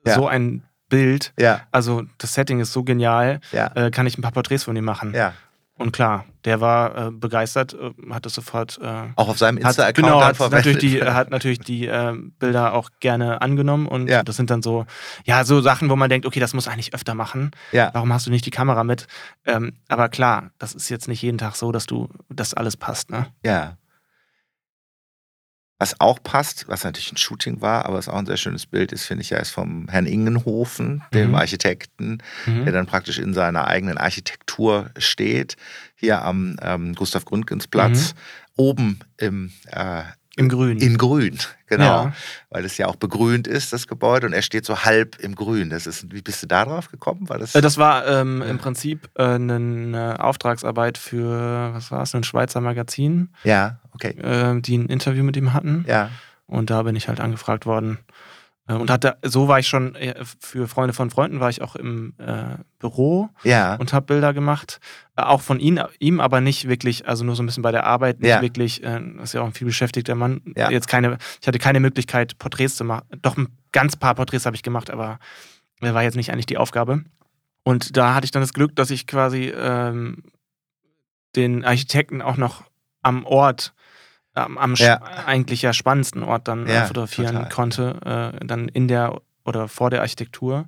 so 0.06 0.28
ein 0.28 0.64
Bild. 0.88 1.34
Ja. 1.38 1.62
Also 1.72 2.04
das 2.20 2.36
Setting 2.36 2.60
ist 2.60 2.74
so 2.74 2.84
genial. 2.84 3.40
Ja. 3.52 3.72
Äh, 3.76 3.92
kann 3.92 4.06
ich 4.06 4.18
ein 4.18 4.22
paar 4.22 4.32
Porträts 4.32 4.64
von 4.64 4.76
ihm 4.76 4.86
machen? 4.86 5.14
Ja. 5.14 5.34
Und 5.78 5.92
klar, 5.92 6.26
der 6.46 6.62
war 6.62 7.08
äh, 7.08 7.12
begeistert, 7.12 7.74
äh, 7.74 7.92
hat 8.12 8.26
es 8.26 8.34
sofort. 8.34 8.80
Äh, 8.82 9.08
auch 9.16 9.30
auf 9.30 9.38
seinem 9.38 9.58
Insta-Account 9.58 10.08
genau, 10.08 10.22
hat 10.22 10.40
natürlich 10.52 10.78
die, 10.80 11.04
hat 11.04 11.30
natürlich 11.32 11.60
die 11.60 11.88
äh, 11.88 12.14
Bilder 12.40 12.74
auch 12.74 12.90
gerne 13.00 13.42
angenommen 13.42 13.88
und 13.88 14.10
ja. 14.10 14.24
das 14.24 14.38
sind 14.38 14.50
dann 14.50 14.62
so, 14.62 14.86
ja, 15.26 15.44
so 15.44 15.62
Sachen, 15.62 15.90
wo 15.90 15.96
man 15.96 16.10
denkt, 16.10 16.26
okay, 16.26 16.40
das 16.40 16.54
muss 16.54 16.68
eigentlich 16.68 16.94
öfter 16.94 17.16
machen. 17.16 17.52
Ja. 17.72 17.90
Warum 17.94 18.14
hast 18.14 18.28
du 18.28 18.32
nicht 18.32 18.46
die 18.46 18.52
Kamera 18.52 18.84
mit? 18.84 19.08
Ähm, 19.46 19.74
aber 19.88 20.10
klar, 20.10 20.52
das 20.60 20.74
ist 20.74 20.90
jetzt 20.90 21.08
nicht 21.08 21.22
jeden 21.22 21.38
Tag 21.38 21.56
so, 21.56 21.72
dass 21.72 21.86
du, 21.86 22.10
dass 22.30 22.54
alles 22.54 22.78
passt, 22.78 23.10
ne? 23.10 23.28
Ja. 23.44 23.78
Was 25.80 26.00
auch 26.02 26.22
passt, 26.22 26.68
was 26.68 26.84
natürlich 26.84 27.14
ein 27.14 27.18
Shooting 27.18 27.62
war, 27.62 27.86
aber 27.86 27.98
was 27.98 28.10
auch 28.10 28.18
ein 28.18 28.26
sehr 28.26 28.36
schönes 28.36 28.66
Bild 28.66 28.92
ist, 28.92 29.06
finde 29.06 29.22
ich 29.22 29.30
ja, 29.30 29.38
ist 29.38 29.52
vom 29.52 29.88
Herrn 29.88 30.06
Ingenhofen, 30.06 31.04
dem 31.14 31.30
mhm. 31.30 31.36
Architekten, 31.36 32.18
mhm. 32.46 32.66
der 32.66 32.74
dann 32.74 32.86
praktisch 32.86 33.18
in 33.18 33.34
seiner 33.34 33.66
eigenen 33.66 33.98
Architektur 33.98 34.92
steht, 34.98 35.56
hier 35.96 36.22
am 36.22 36.58
ähm, 36.62 36.96
Gustav 36.96 37.24
Gründgens 37.24 37.68
Platz, 37.68 38.14
mhm. 38.14 38.20
oben 38.58 39.00
im 39.18 39.52
äh, 39.72 40.04
im 40.40 40.50
Grün. 40.50 40.80
In 40.80 40.98
Grün, 40.98 41.38
genau. 41.68 41.84
Ja. 42.06 42.14
Weil 42.50 42.66
es 42.66 42.78
ja 42.78 42.88
auch 42.88 42.96
begrünt 42.96 43.46
ist, 43.46 43.74
das 43.74 43.88
Gebäude, 43.88 44.26
und 44.26 44.34
er 44.34 44.42
steht 44.42 44.66
so 44.66 44.86
halb 44.86 45.20
im 45.20 45.36
Grün. 45.36 45.70
Das 45.70 45.86
ist, 45.86 46.12
wie 46.14 46.22
bist 46.22 46.42
du 46.42 46.48
da 46.48 46.66
drauf 46.66 46.90
gekommen? 46.90 47.28
War 47.28 47.38
das, 47.38 47.56
äh, 47.56 47.62
das 47.62 47.78
war 47.78 48.08
ähm, 48.08 48.42
im 48.42 48.58
Prinzip 48.58 49.10
äh, 49.16 49.24
eine 49.24 50.16
Auftragsarbeit 50.20 50.98
für, 50.98 51.74
was 51.74 51.92
war 51.92 52.04
es, 52.04 52.16
ein 52.16 52.24
Schweizer 52.24 52.62
Magazin. 52.62 53.30
Ja, 53.44 53.80
okay. 53.94 54.18
Äh, 54.18 54.62
die 54.62 54.78
ein 54.78 54.88
Interview 54.88 55.24
mit 55.24 55.36
ihm 55.38 55.54
hatten. 55.54 55.86
Ja. 55.88 56.10
Und 56.48 56.70
da 56.70 56.84
bin 56.84 56.96
ich 56.96 57.08
halt 57.08 57.20
angefragt 57.20 57.66
worden, 57.66 58.00
Äh, 58.00 58.19
und 58.74 58.92
hatte, 58.92 59.18
so 59.24 59.48
war 59.48 59.60
ich 59.60 59.68
schon, 59.68 59.96
äh, 59.96 60.16
für 60.40 60.68
Freunde 60.68 60.94
von 60.94 61.10
Freunden 61.10 61.40
war 61.40 61.50
ich 61.50 61.62
auch 61.62 61.76
im 61.76 62.14
äh, 62.20 62.58
Büro 62.78 63.30
ja. 63.44 63.76
und 63.76 63.94
habe 63.94 64.06
Bilder 64.06 64.34
gemacht. 64.34 64.80
Äh, 65.16 65.24
auch 65.24 65.42
von 65.42 65.60
ihn, 65.60 65.82
ihm 66.00 66.20
aber 66.20 66.40
nicht 66.40 66.68
wirklich, 66.68 67.08
also 67.08 67.24
nur 67.24 67.36
so 67.36 67.44
ein 67.44 67.48
bisschen 67.48 67.64
bei 67.64 67.72
der 67.72 67.86
Arbeit, 67.86 68.20
nicht 68.20 68.30
ja. 68.30 68.42
wirklich, 68.42 68.84
äh, 68.84 69.02
ist 69.24 69.34
ja 69.34 69.42
auch 69.42 69.48
ein 69.48 69.54
viel 69.54 69.68
beschäftigter 69.68 70.16
Mann. 70.16 70.42
Ja. 70.56 70.70
Jetzt 70.70 70.88
keine, 70.88 71.18
ich 71.42 71.48
hatte 71.48 71.60
keine 71.60 71.80
Möglichkeit, 71.80 72.38
Porträts 72.38 72.76
zu 72.76 72.84
machen. 72.84 73.08
Doch 73.22 73.38
ein 73.38 73.48
ganz 73.72 73.96
paar 73.96 74.16
Porträts 74.16 74.46
habe 74.46 74.56
ich 74.56 74.64
gemacht, 74.64 74.92
aber 74.92 75.20
war 75.80 76.04
jetzt 76.04 76.16
nicht 76.16 76.32
eigentlich 76.32 76.46
die 76.46 76.58
Aufgabe. 76.58 77.04
Und 77.64 77.98
da 77.98 78.14
hatte 78.14 78.26
ich 78.26 78.32
dann 78.32 78.42
das 78.42 78.54
Glück, 78.54 78.76
dass 78.76 78.92
ich 78.92 79.08
quasi 79.08 79.54
ähm, 79.56 80.24
den 81.36 81.64
Architekten 81.66 82.22
auch 82.22 82.38
noch 82.38 82.64
am 83.02 83.26
Ort 83.26 83.74
am, 84.46 84.76
ja. 84.76 85.02
eigentlich 85.26 85.62
ja 85.62 85.74
spannendsten 85.74 86.24
Ort 86.24 86.48
dann 86.48 86.68
äh, 86.68 86.74
ja, 86.74 86.86
fotografieren 86.86 87.36
total. 87.36 87.50
konnte, 87.50 88.34
äh, 88.42 88.46
dann 88.46 88.68
in 88.70 88.88
der 88.88 89.22
oder 89.46 89.68
vor 89.68 89.90
der 89.90 90.02
Architektur. 90.02 90.66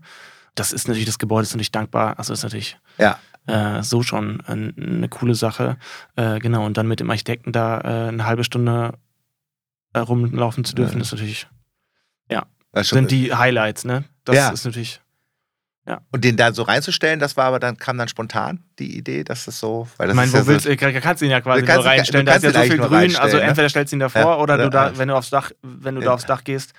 Das 0.56 0.74
ist 0.74 0.88
natürlich, 0.88 1.06
das 1.06 1.20
Gebäude 1.20 1.44
ist 1.44 1.54
natürlich 1.54 1.72
dankbar, 1.72 2.18
also 2.18 2.34
ist 2.34 2.44
natürlich 2.44 2.78
ja. 2.98 3.20
äh, 3.48 3.84
so 3.84 4.04
schon 4.04 4.42
eine 4.42 5.08
coole 5.10 5.36
Sache. 5.36 5.78
Äh, 6.16 6.40
genau, 6.40 6.66
und 6.66 6.78
dann 6.78 6.88
mit 6.88 7.00
dem 7.00 7.10
Architekten 7.10 7.52
da 7.52 7.80
äh, 7.80 8.08
eine 8.10 8.26
halbe 8.26 8.44
Stunde 8.44 8.94
äh, 9.94 10.00
rumlaufen 10.00 10.66
zu 10.66 10.76
dürfen, 10.76 11.00
ist 11.02 11.12
natürlich, 11.12 11.48
ja, 12.30 12.46
sind 12.82 13.12
die 13.12 13.34
Highlights, 13.34 13.86
ne? 13.86 14.04
Das 14.26 14.54
ist 14.54 14.66
natürlich 14.66 15.02
ja. 15.88 16.02
Und 16.12 16.24
den 16.24 16.38
da 16.38 16.54
so 16.54 16.64
reinzustellen, 16.64 17.20
das 17.20 17.38
war 17.38 17.46
aber 17.46 17.60
dann, 17.60 17.78
kam 17.78 17.98
dann 17.98 18.08
spontan 18.08 18.64
die 18.78 18.98
Idee, 18.98 19.24
dass 19.24 19.46
das 19.46 19.60
so. 19.60 19.88
Weil 19.98 20.08
das 20.08 20.14
ich 20.14 20.16
meine, 20.16 20.34
wo 20.34 20.38
ja 20.38 20.48
willst 20.48 20.66
so, 20.66 20.76
du, 20.76 21.02
kannst 21.02 21.22
du 21.22 21.26
ihn 21.26 21.32
ja 21.32 21.42
quasi 21.42 21.64
nur 21.64 21.86
reinstellen, 21.86 22.26
da 22.26 22.36
ist 22.36 22.44
ja 22.44 22.54
so 22.54 22.62
viel 22.62 22.78
Grün, 22.78 23.16
also 23.16 23.38
ne? 23.38 23.44
entweder 23.44 23.68
stellst 23.68 23.92
du 23.92 23.96
ihn 23.96 24.00
davor 24.00 24.22
ja, 24.22 24.38
oder, 24.38 24.54
oder, 24.54 24.64
du 24.66 24.70
da, 24.70 24.98
wenn 24.98 25.08
du 25.08 25.16
aufs 25.16 25.32
Dach, 25.32 25.52
wenn 25.64 25.96
du 25.96 26.02
da 26.02 26.14
aufs 26.14 26.26
Dach 26.26 26.44
gehst, 26.44 26.74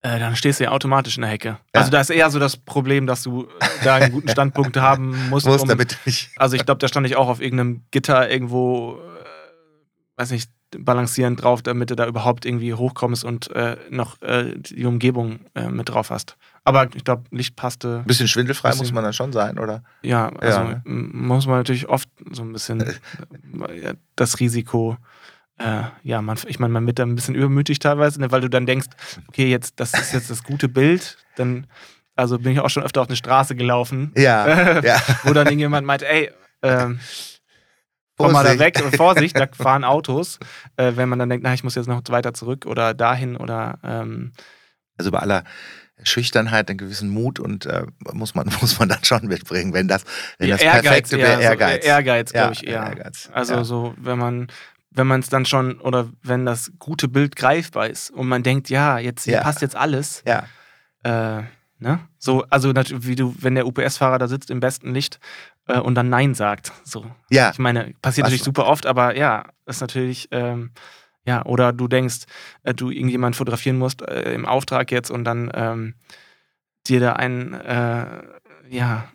äh, 0.00 0.18
dann 0.18 0.34
stehst 0.34 0.60
du 0.60 0.64
ja 0.64 0.70
automatisch 0.70 1.16
in 1.16 1.22
der 1.22 1.30
Hecke. 1.30 1.58
Also 1.72 1.90
da 1.90 2.00
ist 2.00 2.10
eher 2.10 2.30
so 2.30 2.38
das 2.38 2.56
Problem, 2.56 3.06
dass 3.06 3.22
du 3.22 3.46
da 3.84 3.96
einen 3.96 4.12
guten 4.12 4.28
Standpunkt 4.30 4.76
haben 4.78 5.28
musst. 5.28 5.46
Muss, 5.46 5.62
um, 5.62 5.68
damit 5.68 5.96
nicht. 6.06 6.30
Also 6.36 6.56
ich 6.56 6.64
glaube, 6.64 6.78
da 6.78 6.88
stand 6.88 7.06
ich 7.06 7.16
auch 7.16 7.28
auf 7.28 7.40
irgendeinem 7.40 7.84
Gitter 7.90 8.28
irgendwo, 8.28 8.96
äh, 8.96 10.20
weiß 10.20 10.30
nicht, 10.30 10.50
balancieren 10.78 11.36
drauf, 11.36 11.62
damit 11.62 11.90
du 11.90 11.96
da 11.96 12.06
überhaupt 12.06 12.44
irgendwie 12.44 12.74
hochkommst 12.74 13.24
und 13.24 13.50
äh, 13.50 13.76
noch 13.90 14.20
äh, 14.22 14.54
die 14.56 14.84
Umgebung 14.84 15.40
äh, 15.54 15.68
mit 15.68 15.88
drauf 15.88 16.10
hast. 16.10 16.36
Aber 16.64 16.88
ich 16.94 17.04
glaube, 17.04 17.24
Licht 17.30 17.56
passte. 17.56 17.98
Ein 17.98 18.04
bisschen 18.04 18.28
schwindelfrei 18.28 18.70
bisschen, 18.70 18.84
muss 18.84 18.92
man 18.92 19.04
dann 19.04 19.12
schon 19.12 19.32
sein, 19.32 19.58
oder? 19.58 19.82
Ja, 20.02 20.28
also 20.38 20.60
ja. 20.60 20.82
muss 20.84 21.46
man 21.46 21.58
natürlich 21.58 21.88
oft 21.88 22.08
so 22.30 22.42
ein 22.42 22.52
bisschen 22.52 22.84
das 24.16 24.40
Risiko. 24.40 24.96
Äh, 25.58 25.82
ja, 26.02 26.22
man, 26.22 26.38
ich 26.46 26.58
meine, 26.58 26.72
man 26.72 26.86
wird 26.86 26.98
da 26.98 27.04
ein 27.04 27.14
bisschen 27.14 27.34
übermütig 27.34 27.78
teilweise, 27.78 28.20
ne, 28.20 28.30
weil 28.30 28.40
du 28.40 28.48
dann 28.48 28.66
denkst, 28.66 28.88
okay, 29.28 29.50
jetzt, 29.50 29.78
das 29.80 29.92
ist 29.94 30.12
jetzt 30.12 30.30
das 30.30 30.42
gute 30.42 30.68
Bild, 30.68 31.18
dann, 31.36 31.66
also 32.16 32.38
bin 32.38 32.52
ich 32.52 32.60
auch 32.60 32.70
schon 32.70 32.82
öfter 32.82 33.02
auf 33.02 33.08
eine 33.08 33.16
Straße 33.16 33.54
gelaufen, 33.54 34.12
ja, 34.16 34.80
ja. 34.82 35.00
wo 35.24 35.32
dann 35.32 35.46
irgendjemand 35.46 35.86
meint, 35.86 36.02
ey, 36.02 36.30
ähm, 36.62 37.00
komm 38.22 38.32
mal 38.32 38.44
da 38.44 38.58
weg 38.58 38.80
und 38.84 38.96
Vorsicht, 38.96 39.38
da 39.38 39.46
fahren 39.52 39.84
Autos, 39.84 40.38
äh, 40.76 40.92
wenn 40.96 41.08
man 41.08 41.18
dann 41.18 41.28
denkt, 41.28 41.44
na, 41.44 41.54
ich 41.54 41.64
muss 41.64 41.74
jetzt 41.74 41.88
noch 41.88 42.02
weiter 42.08 42.34
zurück 42.34 42.66
oder 42.66 42.94
dahin 42.94 43.36
oder 43.36 43.78
ähm, 43.82 44.32
also 44.98 45.10
bei 45.10 45.18
aller 45.18 45.44
Schüchternheit, 46.04 46.68
einen 46.68 46.78
gewissen 46.78 47.10
Mut 47.10 47.38
und 47.38 47.66
äh, 47.66 47.84
muss, 48.12 48.34
man, 48.34 48.50
muss 48.60 48.78
man 48.78 48.88
dann 48.88 49.04
schon 49.04 49.26
mitbringen, 49.26 49.72
wenn 49.72 49.88
das, 49.88 50.04
wenn 50.38 50.50
das 50.50 50.60
Ehrgeiz 50.60 50.82
perfekte 50.82 51.18
wäre. 51.18 51.42
Ehrgeiz. 51.42 51.82
So, 51.82 51.88
Ehrgeiz, 51.88 52.32
glaube 52.32 52.52
ich, 52.54 52.66
eher. 52.66 52.82
Ehrgeiz. 52.84 53.30
Also 53.32 53.54
ja. 53.54 53.64
so, 53.64 53.94
wenn 53.98 54.18
man 54.18 54.48
wenn 54.94 55.06
man 55.06 55.20
es 55.20 55.28
dann 55.28 55.46
schon 55.46 55.80
oder 55.80 56.10
wenn 56.22 56.44
das 56.44 56.72
gute 56.78 57.08
Bild 57.08 57.36
greifbar 57.36 57.88
ist 57.88 58.10
und 58.10 58.28
man 58.28 58.42
denkt, 58.42 58.68
ja, 58.68 58.98
jetzt 58.98 59.26
ja. 59.26 59.40
passt 59.40 59.62
jetzt 59.62 59.76
alles. 59.76 60.22
Ja. 60.26 60.44
Äh, 61.02 61.44
ne? 61.78 62.00
So, 62.18 62.44
also 62.50 62.72
wie 62.74 63.16
du, 63.16 63.34
wenn 63.38 63.54
der 63.54 63.66
UPS-Fahrer 63.66 64.18
da 64.18 64.28
sitzt 64.28 64.50
im 64.50 64.60
besten 64.60 64.92
Licht 64.92 65.18
äh, 65.66 65.78
und 65.78 65.94
dann 65.94 66.08
Nein 66.08 66.34
sagt. 66.34 66.72
So. 66.84 67.06
Ja. 67.30 67.50
Ich 67.50 67.58
meine, 67.58 67.94
passiert 68.02 68.26
natürlich 68.26 68.42
super 68.42 68.66
oft, 68.66 68.86
aber 68.86 69.16
ja, 69.16 69.44
ist 69.66 69.80
natürlich. 69.80 70.28
Ähm, 70.30 70.72
ja, 71.24 71.44
oder 71.44 71.72
du 71.72 71.86
denkst, 71.86 72.24
äh, 72.64 72.74
du 72.74 72.90
irgendjemand 72.90 73.36
fotografieren 73.36 73.78
musst 73.78 74.02
äh, 74.02 74.32
im 74.34 74.44
Auftrag 74.44 74.90
jetzt 74.90 75.10
und 75.10 75.24
dann 75.24 75.50
ähm, 75.54 75.94
dir 76.86 77.00
da 77.00 77.12
ein, 77.12 77.54
äh, 77.54 78.22
ja, 78.68 79.08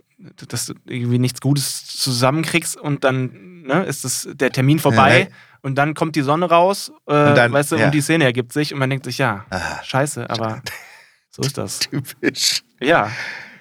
dass 0.48 0.68
du 0.68 0.74
irgendwie 0.86 1.20
nichts 1.20 1.42
Gutes 1.42 1.86
zusammenkriegst 1.86 2.78
und 2.78 3.04
dann 3.04 3.64
ne, 3.64 3.84
ist 3.84 4.06
das, 4.06 4.28
der 4.34 4.52
Termin 4.52 4.80
vorbei 4.80 5.28
ja, 5.30 5.36
und 5.62 5.76
dann 5.76 5.94
kommt 5.94 6.16
die 6.16 6.22
Sonne 6.22 6.50
raus, 6.50 6.92
äh, 7.08 7.14
dann, 7.14 7.52
weißt 7.52 7.74
du, 7.74 7.76
ja. 7.76 7.86
und 7.86 7.94
die 7.94 8.02
Szene 8.02 8.24
ergibt 8.24 8.54
sich 8.54 8.74
und 8.74 8.80
man 8.80 8.90
denkt 8.90 9.06
sich, 9.06 9.18
ja, 9.18 9.46
ah. 9.50 9.84
scheiße, 9.84 10.30
aber 10.30 10.62
so 11.30 11.42
ist 11.42 11.58
das. 11.58 11.80
Typisch. 11.80 12.64
Ja, 12.80 13.12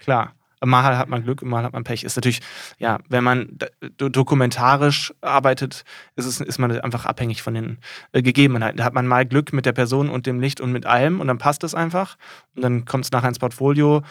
klar. 0.03 0.36
Mal 0.65 0.97
hat 0.97 1.09
man 1.09 1.23
Glück, 1.23 1.43
mal 1.43 1.65
hat 1.65 1.75
man 1.75 1.85
Pech. 1.85 2.03
Ist 2.03 2.17
natürlich, 2.17 2.41
ja, 2.79 2.99
wenn 3.09 3.23
man 3.23 3.59
dokumentarisch 3.99 5.13
arbeitet, 5.21 5.85
ist, 6.15 6.25
es, 6.25 6.41
ist 6.41 6.59
man 6.59 6.81
einfach 6.81 7.05
abhängig 7.05 7.43
von 7.43 7.55
den 7.55 7.79
äh, 8.13 8.23
Gegebenheiten. 8.23 8.79
Da 8.79 8.85
hat 8.85 8.95
man 8.95 9.07
mal 9.07 9.27
Glück 9.27 9.53
mit 9.53 9.67
der 9.67 9.73
Person 9.73 10.09
und 10.09 10.27
dem 10.27 10.41
Licht 10.41 10.61
und 10.61 10.73
mit 10.73 10.87
allem 10.87 11.21
und 11.21 11.27
dann 11.27 11.39
passt 11.39 11.63
es 11.63 11.75
einfach. 11.75 12.17
Und 12.55 12.63
dann 12.63 12.85
kommt 12.87 13.05
es 13.05 13.13
nachher 13.13 13.29
ins 13.29 13.39
Portfolio. 13.39 14.03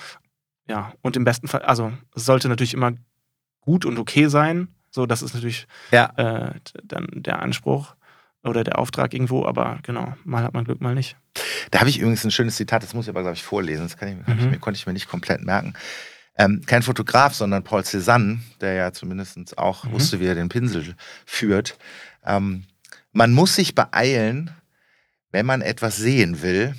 Ja, 0.70 0.94
und 1.02 1.16
im 1.16 1.24
besten 1.24 1.48
Fall, 1.48 1.64
also 1.64 1.92
es 2.16 2.26
sollte 2.26 2.48
natürlich 2.48 2.76
immer 2.76 2.94
gut 3.62 3.86
und 3.86 3.98
okay 3.98 4.28
sein. 4.28 4.68
So, 4.92 5.08
das 5.08 5.24
ist 5.24 5.34
natürlich 5.34 5.68
ja. 5.92 6.12
äh, 6.16 6.54
dann 6.84 7.08
der 7.12 7.42
Anspruch 7.42 7.96
oder 8.44 8.64
der 8.64 8.78
Auftrag 8.78 9.16
irgendwo, 9.16 9.46
aber 9.46 9.80
genau, 9.82 10.14
mal 10.24 10.44
hat 10.44 10.54
man 10.54 10.64
Glück, 10.64 10.80
mal 10.80 10.94
nicht. 10.94 11.18
Da 11.72 11.80
habe 11.80 11.90
ich 11.90 11.98
übrigens 11.98 12.24
ein 12.24 12.32
schönes 12.32 12.56
Zitat, 12.56 12.84
das 12.84 12.94
muss 12.94 13.06
ich 13.06 13.10
aber, 13.10 13.22
glaube 13.22 13.36
ich, 13.36 13.44
vorlesen. 13.44 13.88
Das 13.88 13.96
ich, 13.96 14.16
mhm. 14.16 14.24
ich 14.28 14.46
mir, 14.46 14.60
konnte 14.60 14.78
ich 14.78 14.86
mir 14.86 14.94
nicht 14.94 15.10
komplett 15.10 15.42
merken 15.42 15.74
ähm, 16.38 16.62
kein 16.66 16.84
Fotograf, 16.84 17.34
sondern 17.34 17.64
Paul 17.64 17.82
Cézanne, 17.82 18.40
der 18.62 18.74
ja 18.74 18.92
zumindest 18.92 19.58
auch 19.58 19.86
mhm. 19.86 19.92
wusste, 19.94 20.20
wie 20.20 20.26
er 20.26 20.36
den 20.36 20.50
Pinsel 20.50 20.96
führt. 21.26 21.78
Ähm, 22.26 22.66
man 23.14 23.34
muss 23.34 23.56
sich 23.56 23.76
beeilen, 23.76 24.52
wenn 25.32 25.46
man 25.46 25.62
etwas 25.62 25.98
sehen 25.98 26.42
will, 26.42 26.76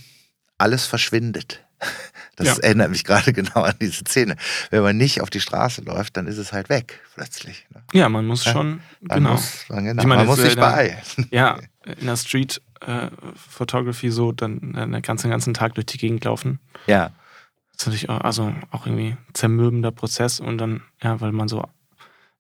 alles 0.59 0.87
verschwindet. 0.87 1.63
Das 2.39 2.59
ja. 2.59 2.65
erinnert 2.65 2.91
mich 2.91 3.03
gerade 3.05 3.33
genau 3.33 3.63
an 3.63 3.75
diese 3.81 4.05
Szene. 4.05 4.37
Wenn 4.69 4.83
man 4.83 4.99
nicht 4.99 5.23
auf 5.23 5.31
die 5.31 5.41
Straße 5.41 5.81
läuft, 5.81 6.19
dann 6.19 6.27
ist 6.27 6.37
es 6.37 6.53
halt 6.53 6.69
weg 6.69 7.01
plötzlich. 7.15 7.67
Ne? 7.73 7.83
Ja, 7.95 8.11
man 8.11 8.27
muss 8.27 8.45
schon, 8.45 8.83
man 9.01 9.19
genau. 9.21 9.33
Muss, 9.33 9.65
man, 9.71 9.85
genau. 9.87 10.03
Meine, 10.03 10.19
man 10.19 10.27
muss 10.27 10.41
sich 10.41 10.55
beeilen. 10.55 10.99
Ja, 11.31 11.59
in 11.87 12.07
der 12.07 12.17
Street 12.19 12.61
äh, 12.83 13.09
Photography 13.35 14.11
so 14.11 14.33
dann 14.33 14.75
äh, 14.75 14.87
den 14.87 15.01
ganzen, 15.01 15.31
ganzen 15.31 15.55
Tag 15.55 15.77
durch 15.77 15.87
die 15.87 15.97
Gegend 15.97 16.27
laufen. 16.27 16.59
Ja. 16.87 17.13
Das 17.77 17.83
ist 17.83 17.87
natürlich 17.89 18.09
auch, 18.09 18.21
also 18.23 18.55
auch 18.71 18.87
irgendwie 18.87 19.17
zermürbender 19.35 19.91
Prozess 19.91 20.41
und 20.41 20.59
dann, 20.59 20.83
ja, 21.03 21.21
weil 21.21 21.33
man 21.33 21.47
so, 21.49 21.63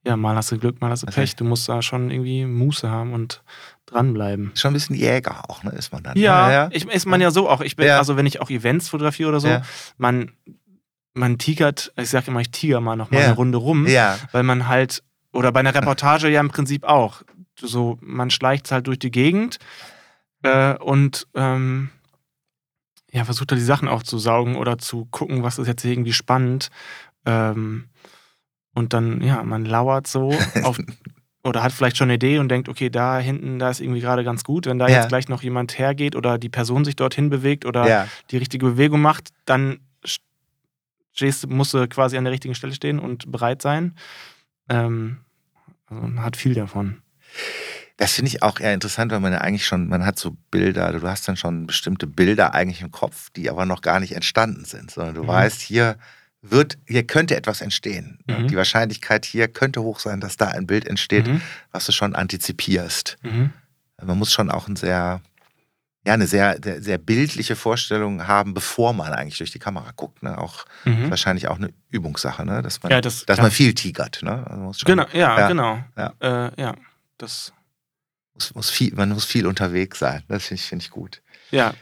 ja, 0.03 0.17
mal 0.17 0.37
hast 0.37 0.53
du 0.53 0.59
Glück, 0.59 0.81
mal 0.81 0.91
hast 0.91 1.03
du 1.03 1.07
Pech. 1.07 1.37
Du 1.37 1.45
musst 1.45 1.69
da 1.69 1.83
schon 1.83 2.11
irgendwie 2.11 2.47
Muße 2.47 2.89
haben 2.89 3.13
und 3.13 3.43
dranbleiben. 3.87 4.53
Schon 4.55 4.71
ein 4.71 4.75
bisschen 4.75 4.97
Jäger 4.97 5.51
auch, 5.51 5.63
ne, 5.63 5.71
ist 5.73 5.93
man 5.93 6.03
dann. 6.03 6.17
Ja, 6.17 6.51
ja. 6.51 6.69
Ich, 6.73 6.87
ist 6.87 7.07
man 7.07 7.21
ja 7.21 7.31
so 7.31 7.51
auch. 7.51 7.61
Ich 7.61 7.77
bin, 7.77 7.87
ja. 7.87 7.99
also 7.99 8.17
wenn 8.17 8.25
ich 8.25 8.41
auch 8.41 8.49
Events 8.49 8.89
fotografiere 8.89 9.29
oder 9.29 9.41
so, 9.41 9.49
ja. 9.49 9.63
man, 9.99 10.31
man 11.13 11.39
tigert, 11.39 11.93
ich 11.97 12.09
sag 12.09 12.29
immer, 12.29 12.41
ich 12.41 12.51
tiger 12.51 12.81
mal 12.81 12.97
noch 12.97 13.11
mal 13.11 13.21
eine 13.21 13.35
Runde 13.35 13.59
rum, 13.59 13.87
ja. 13.87 14.17
weil 14.33 14.43
man 14.43 14.69
halt, 14.69 15.03
oder 15.33 15.53
bei 15.53 15.61
einer 15.61 15.75
Reportage 15.75 16.29
ja 16.29 16.41
im 16.41 16.49
Prinzip 16.49 16.85
auch, 16.85 17.23
so, 17.61 17.99
man 18.01 18.31
schleicht 18.31 18.71
halt 18.71 18.87
durch 18.87 18.99
die 18.99 19.11
Gegend 19.11 19.59
äh, 20.43 20.77
und 20.79 21.27
ähm, 21.35 21.91
ja, 23.17 23.25
versucht 23.25 23.51
er 23.51 23.57
die 23.57 23.63
Sachen 23.63 23.89
aufzusaugen 23.89 24.57
oder 24.57 24.77
zu 24.77 25.07
gucken, 25.07 25.43
was 25.43 25.59
ist 25.59 25.67
jetzt 25.67 25.85
irgendwie 25.87 26.13
spannend. 26.13 26.69
Ähm, 27.25 27.89
und 28.75 28.93
dann, 28.93 29.23
ja, 29.23 29.43
man 29.43 29.65
lauert 29.65 30.07
so 30.07 30.35
auf, 30.63 30.79
oder 31.43 31.63
hat 31.63 31.73
vielleicht 31.73 31.97
schon 31.97 32.07
eine 32.07 32.17
Idee 32.17 32.39
und 32.39 32.51
denkt, 32.51 32.69
okay, 32.69 32.91
da 32.91 33.19
hinten, 33.19 33.59
da 33.59 33.71
ist 33.71 33.81
irgendwie 33.81 34.03
gerade 34.03 34.23
ganz 34.23 34.45
gut. 34.45 34.67
Wenn 34.67 34.79
da 34.79 34.87
ja. 34.87 34.97
jetzt 34.99 35.09
gleich 35.09 35.31
noch 35.31 35.43
jemand 35.43 35.79
hergeht 35.79 36.15
oder 36.15 36.37
die 36.37 36.51
Person 36.51 36.85
sich 36.85 36.95
dorthin 36.95 37.31
bewegt 37.31 37.65
oder 37.65 37.89
ja. 37.89 38.07
die 38.31 38.37
richtige 38.37 38.67
Bewegung 38.67 39.01
macht, 39.01 39.31
dann 39.47 39.79
stehst, 41.15 41.49
musst 41.49 41.73
du 41.73 41.89
quasi 41.89 42.19
an 42.19 42.25
der 42.25 42.35
richtigen 42.35 42.55
Stelle 42.55 42.75
stehen 42.75 42.99
und 42.99 43.33
bereit 43.33 43.63
sein. 43.63 43.95
Ähm, 44.69 45.21
also 45.87 46.03
man 46.03 46.23
hat 46.23 46.37
viel 46.37 46.53
davon. 46.53 47.01
Das 47.97 48.13
finde 48.13 48.29
ich 48.29 48.43
auch 48.43 48.61
eher 48.61 48.75
interessant, 48.75 49.11
weil 49.11 49.21
man 49.21 49.33
ja 49.33 49.39
eigentlich 49.39 49.67
schon, 49.67 49.89
man 49.89 50.05
hat 50.05 50.19
so 50.19 50.37
Bilder, 50.51 50.93
du 50.93 51.09
hast 51.09 51.27
dann 51.29 51.37
schon 51.37 51.67
bestimmte 51.67 52.07
Bilder 52.07 52.53
eigentlich 52.53 52.83
im 52.83 52.91
Kopf, 52.91 53.31
die 53.31 53.49
aber 53.49 53.65
noch 53.65 53.81
gar 53.81 54.01
nicht 54.01 54.13
entstanden 54.13 54.67
sind, 54.67 54.91
sondern 54.91 55.15
du 55.15 55.23
mhm. 55.23 55.29
weißt, 55.29 55.63
hier 55.63 55.97
wird, 56.43 56.79
hier 56.87 57.07
könnte 57.07 57.37
etwas 57.37 57.61
entstehen. 57.61 58.19
Mhm. 58.27 58.49
Die 58.49 58.57
Wahrscheinlichkeit 58.57 59.25
hier 59.25 59.49
könnte 59.49 59.83
hoch 59.83 59.99
sein, 59.99 60.21
dass 60.21 60.37
da 60.37 60.49
ein 60.49 60.67
Bild 60.67 60.87
entsteht, 60.87 61.27
mhm. 61.27 61.41
was 61.73 61.87
du 61.87 61.93
schon 61.93 62.15
antizipierst. 62.15 63.17
Mhm. 63.23 63.51
Man 64.03 64.19
muss 64.19 64.33
schon 64.33 64.51
auch 64.51 64.69
ein 64.69 64.77
sehr, 64.77 65.23
ja, 66.07 66.13
eine 66.13 66.27
sehr, 66.27 66.59
sehr, 66.63 66.83
sehr, 66.83 66.99
bildliche 66.99 67.57
Vorstellung 67.57 68.27
haben, 68.27 68.53
bevor 68.53 68.93
man 68.93 69.15
eigentlich 69.15 69.39
durch 69.39 69.53
die 69.53 69.59
Kamera 69.59 69.91
guckt. 69.97 70.23
Ne? 70.23 70.37
Auch 70.37 70.67
mhm. 70.85 71.09
wahrscheinlich 71.09 71.49
auch 71.49 71.57
eine 71.57 71.71
Übungssache, 71.91 72.45
ne? 72.45 72.61
dass 72.61 72.83
man, 72.83 72.93
ja, 72.93 73.01
das, 73.01 73.25
dass 73.25 73.41
man 73.41 73.51
viel 73.51 73.73
tigert. 73.75 74.23
Ne? 74.23 74.47
Also 74.49 74.85
genau, 74.85 75.07
ja, 75.13 75.39
ja, 75.39 75.49
genau. 75.49 75.79
Ja. 75.97 76.13
Äh, 76.21 76.61
ja, 76.61 76.75
das 77.17 77.53
muss, 78.37 78.55
muss 78.55 78.71
viel, 78.71 78.95
man 78.95 79.09
muss 79.11 79.25
viel 79.25 79.47
unterwegs 79.47 79.99
sein. 79.99 80.23
Das 80.29 80.47
finde 80.47 80.61
ich, 80.61 80.69
find 80.69 80.83
ich 80.83 80.91
gut. 80.91 81.23
Ja. 81.51 81.75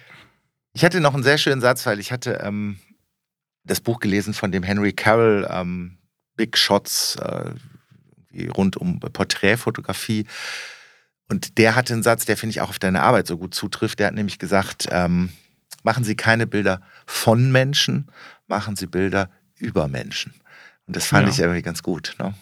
Ich 0.72 0.84
hatte 0.84 1.00
noch 1.00 1.14
einen 1.14 1.22
sehr 1.22 1.38
schönen 1.38 1.60
Satz, 1.60 1.84
weil 1.86 2.00
ich 2.00 2.10
hatte 2.10 2.40
ähm, 2.42 2.78
das 3.64 3.80
Buch 3.80 4.00
gelesen 4.00 4.34
von 4.34 4.52
dem 4.52 4.62
Henry 4.62 4.92
Carroll, 4.92 5.46
ähm, 5.50 5.98
Big 6.36 6.56
Shots, 6.56 7.16
äh, 7.16 7.52
rund 8.56 8.76
um 8.76 8.98
Porträtfotografie. 8.98 10.26
Und 11.28 11.58
der 11.58 11.76
hatte 11.76 11.92
einen 11.92 12.02
Satz, 12.02 12.24
der 12.24 12.36
finde 12.36 12.52
ich 12.52 12.60
auch 12.60 12.70
auf 12.70 12.78
deine 12.78 13.02
Arbeit 13.02 13.26
so 13.26 13.38
gut 13.38 13.54
zutrifft. 13.54 13.98
Der 13.98 14.08
hat 14.08 14.14
nämlich 14.14 14.38
gesagt, 14.38 14.88
ähm, 14.90 15.30
machen 15.82 16.04
Sie 16.04 16.16
keine 16.16 16.46
Bilder 16.46 16.80
von 17.06 17.52
Menschen, 17.52 18.10
machen 18.46 18.76
Sie 18.76 18.86
Bilder 18.86 19.30
über 19.56 19.88
Menschen. 19.88 20.34
Und 20.86 20.96
das 20.96 21.06
fand 21.06 21.26
ja. 21.26 21.32
ich 21.32 21.38
irgendwie 21.38 21.62
ganz 21.62 21.82
gut. 21.82 22.16
Ne? 22.18 22.34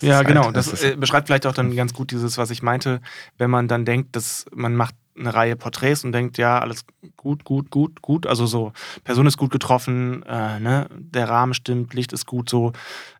Ja, 0.00 0.08
ja 0.08 0.16
halt, 0.16 0.28
genau. 0.28 0.50
Das, 0.50 0.70
das 0.70 0.82
äh, 0.82 0.96
beschreibt 0.96 1.28
vielleicht 1.28 1.46
auch 1.46 1.54
dann 1.54 1.74
ganz 1.74 1.94
gut 1.94 2.10
dieses, 2.10 2.38
was 2.38 2.50
ich 2.50 2.62
meinte, 2.62 3.00
wenn 3.36 3.50
man 3.50 3.68
dann 3.68 3.84
denkt, 3.84 4.16
dass 4.16 4.46
man 4.52 4.74
macht 4.74 4.94
eine 5.18 5.34
Reihe 5.34 5.56
Porträts 5.56 6.04
und 6.04 6.12
denkt, 6.12 6.38
ja, 6.38 6.58
alles 6.58 6.84
gut, 7.16 7.44
gut, 7.44 7.70
gut, 7.70 8.02
gut. 8.02 8.26
Also 8.26 8.46
so, 8.46 8.72
Person 9.04 9.26
ist 9.26 9.36
gut 9.36 9.50
getroffen, 9.50 10.22
äh, 10.24 10.60
ne? 10.60 10.88
der 10.92 11.28
Rahmen 11.28 11.54
stimmt, 11.54 11.94
Licht 11.94 12.12
ist 12.12 12.26
gut 12.26 12.48
so. 12.48 12.72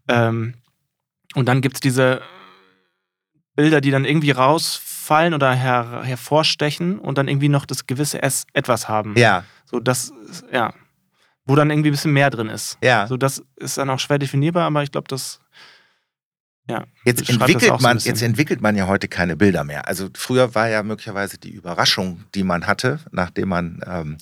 Ähm, 0.07 0.55
und 1.35 1.47
dann 1.47 1.61
gibt 1.61 1.76
es 1.76 1.81
diese 1.81 2.22
Bilder, 3.55 3.81
die 3.81 3.91
dann 3.91 4.05
irgendwie 4.05 4.31
rausfallen 4.31 5.35
oder 5.35 5.53
her 5.53 6.03
hervorstechen 6.05 6.99
und 6.99 7.18
dann 7.18 7.29
irgendwie 7.29 7.49
noch 7.49 7.66
das 7.66 7.87
gewisse 7.87 8.22
S 8.22 8.47
etwas 8.53 8.89
haben. 8.89 9.14
Ja. 9.16 9.45
So, 9.64 9.81
das, 9.81 10.12
ja. 10.53 10.72
Wo 11.45 11.57
dann 11.57 11.70
irgendwie 11.70 11.89
ein 11.89 11.93
bisschen 11.93 12.12
mehr 12.12 12.31
drin 12.31 12.49
ist. 12.49 12.79
Ja. 12.83 13.07
So, 13.07 13.16
das 13.16 13.43
ist 13.57 13.79
dann 13.79 13.91
auch 13.91 13.99
schwer 13.99 14.18
definierbar, 14.18 14.66
aber 14.66 14.83
ich 14.83 14.93
glaube, 14.93 15.09
das 15.09 15.41
ja, 16.69 16.85
jetzt 17.05 17.29
entwickelt 17.29 17.81
man, 17.81 17.99
so 17.99 18.09
jetzt 18.09 18.23
entwickelt 18.23 18.61
man 18.61 18.77
ja 18.77 18.87
heute 18.87 19.09
keine 19.09 19.37
Bilder 19.37 19.64
mehr. 19.64 19.89
Also 19.89 20.11
früher 20.14 20.55
war 20.55 20.69
ja 20.69 20.83
möglicherweise 20.83 21.39
die 21.39 21.51
Überraschung, 21.51 22.25
die 22.35 22.43
man 22.43 22.66
hatte, 22.66 23.01
nachdem 23.11 23.49
man 23.49 23.81
ähm, 23.87 24.19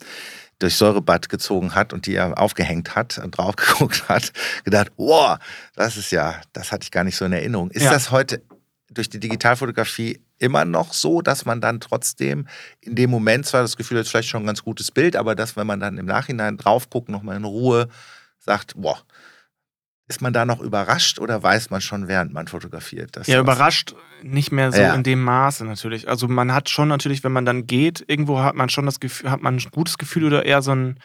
durch 0.59 0.77
Säurebad 0.77 1.29
gezogen 1.29 1.75
hat 1.75 1.93
und 1.93 2.07
die 2.07 2.15
er 2.15 2.39
aufgehängt 2.39 2.95
hat 2.95 3.19
und 3.19 3.37
drauf 3.37 3.57
geguckt 3.57 4.09
hat, 4.09 4.33
gedacht, 4.65 4.93
wow, 4.97 5.39
das 5.75 5.97
ist 5.97 6.13
ja, 6.13 6.41
das 6.53 6.71
hatte 6.71 6.85
ich 6.85 6.91
gar 6.93 7.05
nicht 7.05 7.17
so 7.17 7.25
in 7.25 7.33
Erinnerung. 7.33 7.71
Ist 7.71 7.83
ja. 7.83 7.91
das 7.91 8.11
heute 8.11 8.43
durch 8.89 9.11
die 9.11 9.21
Digitalfotografie 9.21 10.21
immer 10.39 10.65
noch 10.65 10.93
so, 10.93 11.23
dass 11.23 11.45
man 11.47 11.61
dann 11.61 11.81
trotzdem 11.81 12.47
in 12.81 12.95
dem 12.95 13.11
Moment 13.11 13.47
zwar 13.47 13.63
das 13.63 13.77
Gefühl 13.77 13.99
hat, 13.99 14.07
vielleicht 14.07 14.29
schon 14.29 14.45
ein 14.45 14.47
ganz 14.47 14.63
gutes 14.63 14.91
Bild, 14.91 15.17
aber 15.17 15.35
dass, 15.35 15.57
wenn 15.57 15.67
man 15.67 15.81
dann 15.81 15.99
im 15.99 16.07
Nachhinein 16.07 16.57
drauf 16.57 16.89
guckt, 16.91 17.09
nochmal 17.09 17.37
in 17.37 17.45
Ruhe 17.45 17.89
sagt, 18.39 18.75
boah, 18.77 19.03
ist 20.09 20.23
man 20.23 20.33
da 20.33 20.45
noch 20.45 20.61
überrascht 20.61 21.19
oder 21.19 21.43
weiß 21.43 21.71
man 21.71 21.81
schon, 21.81 22.07
während 22.07 22.33
man 22.33 22.47
fotografiert? 22.47 23.17
ja, 23.27 23.41
überrascht 23.41 23.95
nicht 24.23 24.53
mehr 24.53 24.71
so 24.71 24.81
ja. 24.81 24.95
in 24.95 25.03
dem 25.03 25.23
Maße 25.23 25.65
natürlich. 25.65 26.09
Also 26.09 26.29
man 26.29 26.53
hat 26.53 26.71
schon 26.71 26.89
natürlich, 26.89 27.25
wenn 27.25 27.33
man 27.33 27.45
dann 27.45 27.67
geht, 27.67 28.05
irgendwo 28.07 28.39
hat 28.41 28.55
man 28.55 28.69
schon 28.69 28.87
das 28.87 29.01
Gefühl, 29.01 29.31
hat 29.31 29.43
man 29.43 29.57
ein 29.57 29.71
gutes 29.73 29.99
Gefühl 29.99 30.25
oder 30.25 30.45
eher 30.47 30.63
so 30.63 30.73
ein, 30.73 31.01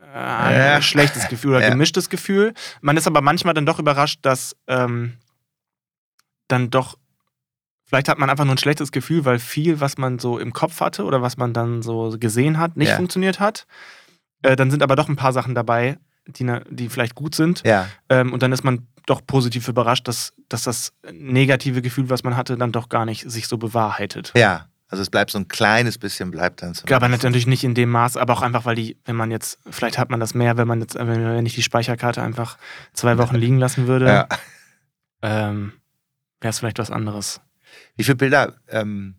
äh, 0.00 0.76
ein 0.76 0.82
schlechtes 0.82 1.28
Gefühl 1.28 1.50
oder 1.50 1.60
ja. 1.62 1.70
gemischtes 1.70 2.08
Gefühl. 2.08 2.54
Man 2.80 2.96
ist 2.96 3.06
aber 3.08 3.20
manchmal 3.20 3.54
dann 3.54 3.66
doch 3.66 3.80
überrascht, 3.80 4.20
dass 4.22 4.56
ähm, 4.68 5.14
dann 6.46 6.70
doch, 6.70 6.96
vielleicht 7.84 8.08
hat 8.08 8.18
man 8.18 8.30
einfach 8.30 8.44
nur 8.44 8.54
ein 8.54 8.58
schlechtes 8.58 8.92
Gefühl, 8.92 9.24
weil 9.24 9.40
viel, 9.40 9.80
was 9.80 9.98
man 9.98 10.20
so 10.20 10.38
im 10.38 10.52
Kopf 10.52 10.80
hatte 10.80 11.04
oder 11.04 11.20
was 11.20 11.36
man 11.36 11.52
dann 11.52 11.82
so 11.82 12.16
gesehen 12.18 12.58
hat, 12.58 12.76
nicht 12.76 12.92
funktioniert 12.92 13.40
hat. 13.40 13.66
Äh, 14.42 14.54
dann 14.54 14.70
sind 14.70 14.84
aber 14.84 14.94
doch 14.94 15.08
ein 15.08 15.16
paar 15.16 15.32
Sachen 15.32 15.56
dabei, 15.56 15.98
die, 16.28 16.60
die 16.70 16.88
vielleicht 16.88 17.14
gut 17.14 17.34
sind. 17.34 17.62
Ja. 17.64 17.88
Ähm, 18.08 18.32
und 18.32 18.42
dann 18.42 18.52
ist 18.52 18.64
man 18.64 18.86
doch 19.06 19.26
positiv 19.26 19.68
überrascht, 19.68 20.06
dass, 20.06 20.34
dass 20.48 20.64
das 20.64 20.92
negative 21.10 21.82
Gefühl, 21.82 22.10
was 22.10 22.22
man 22.22 22.36
hatte, 22.36 22.56
dann 22.56 22.72
doch 22.72 22.88
gar 22.88 23.04
nicht 23.04 23.28
sich 23.30 23.48
so 23.48 23.58
bewahrheitet. 23.58 24.32
Ja. 24.36 24.68
Also 24.90 25.02
es 25.02 25.10
bleibt 25.10 25.30
so 25.30 25.38
ein 25.38 25.48
kleines 25.48 25.98
bisschen, 25.98 26.30
bleibt 26.30 26.62
dann 26.62 26.72
so. 26.72 26.86
Ja, 26.88 26.96
aber 26.96 27.08
natürlich 27.08 27.46
nicht 27.46 27.62
in 27.62 27.74
dem 27.74 27.90
Maß, 27.90 28.16
aber 28.16 28.32
auch 28.32 28.40
einfach, 28.40 28.64
weil 28.64 28.74
die, 28.74 28.96
wenn 29.04 29.16
man 29.16 29.30
jetzt, 29.30 29.58
vielleicht 29.70 29.98
hat 29.98 30.08
man 30.08 30.18
das 30.18 30.32
mehr, 30.32 30.56
wenn 30.56 30.66
man 30.66 30.80
jetzt, 30.80 30.94
wenn 30.94 31.44
ich 31.44 31.54
die 31.54 31.62
Speicherkarte 31.62 32.22
einfach 32.22 32.56
zwei 32.94 33.18
Wochen 33.18 33.36
liegen 33.36 33.58
lassen 33.58 33.86
würde, 33.86 34.06
ja. 34.06 34.28
ähm, 35.20 35.74
wäre 36.40 36.50
es 36.50 36.58
vielleicht 36.58 36.78
was 36.78 36.90
anderes. 36.90 37.42
Wie 37.96 38.04
viele 38.04 38.16
Bilder 38.16 38.54
ähm, 38.68 39.16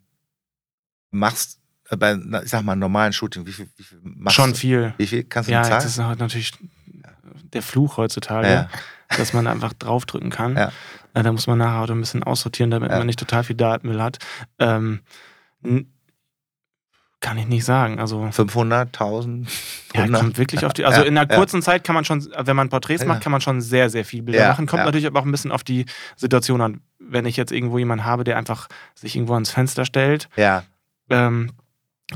machst 1.12 1.59
bei, 1.98 2.18
ich 2.44 2.50
sag 2.50 2.64
mal, 2.64 2.76
normalen 2.76 3.14
Shooting, 3.14 3.46
wie 3.46 3.52
viel, 3.52 3.70
wie 3.78 3.84
viel 3.84 4.00
machst 4.04 4.36
Schon 4.36 4.56
viel. 4.56 4.94
Wie 4.98 5.08
viel 5.08 5.24
kannst 5.24 5.50
du 5.50 5.54
Ja, 5.54 5.68
das 5.68 5.86
ist 5.86 6.00
halt 6.00 6.20
natürlich 6.20 6.54
der 7.54 7.62
Fluch 7.62 7.98
heutzutage, 7.98 8.48
ja. 8.48 8.70
dass 9.18 9.34
man 9.34 9.48
einfach 9.48 9.74
draufdrücken 9.74 10.30
kann. 10.30 10.56
Ja. 10.56 10.72
Äh, 11.14 11.24
da 11.24 11.32
muss 11.32 11.48
man 11.48 11.58
nachher 11.58 11.84
auch 11.84 11.90
ein 11.90 12.00
bisschen 12.00 12.24
aussortieren, 12.24 12.72
damit 12.72 12.92
ja. 12.92 12.98
man 12.98 13.08
nicht 13.08 13.20
total 13.20 13.44
viel 13.44 13.56
Datenmüll 13.56 14.02
hat. 14.02 14.20
Ähm, 14.60 15.02
kann 17.22 17.38
ich 17.38 17.48
nicht 17.48 17.66
sagen. 17.66 18.00
Also 18.00 18.30
500, 18.32 18.88
1000. 18.88 19.50
Ja, 19.94 20.08
kommt 20.08 20.38
wirklich 20.38 20.66
auf 20.66 20.74
die. 20.74 20.86
Also 20.86 21.04
in 21.04 21.18
einer 21.18 21.28
kurzen 21.28 21.62
Zeit 21.62 21.84
kann 21.84 21.96
man 21.96 22.06
schon, 22.06 22.26
wenn 22.38 22.56
man 22.56 22.70
Porträts 22.70 23.06
macht, 23.06 23.22
kann 23.22 23.32
man 23.32 23.42
schon 23.42 23.60
sehr, 23.60 23.90
sehr 23.90 24.06
viel 24.06 24.22
Bilder 24.22 24.48
machen. 24.48 24.68
Kommt 24.68 24.86
natürlich 24.86 25.08
aber 25.08 25.20
auch 25.20 25.26
ein 25.26 25.32
bisschen 25.32 25.52
auf 25.52 25.64
die 25.64 25.86
Situation 26.16 26.62
an. 26.62 26.82
Wenn 27.00 27.26
ich 27.26 27.36
jetzt 27.36 27.52
irgendwo 27.52 27.78
jemanden 27.78 28.06
habe, 28.06 28.24
der 28.24 28.38
einfach 28.38 28.68
sich 28.96 29.16
irgendwo 29.16 29.34
ans 29.34 29.50
Fenster 29.50 29.84
stellt, 29.84 30.30
ja. 30.38 30.64
ähm, 31.10 31.52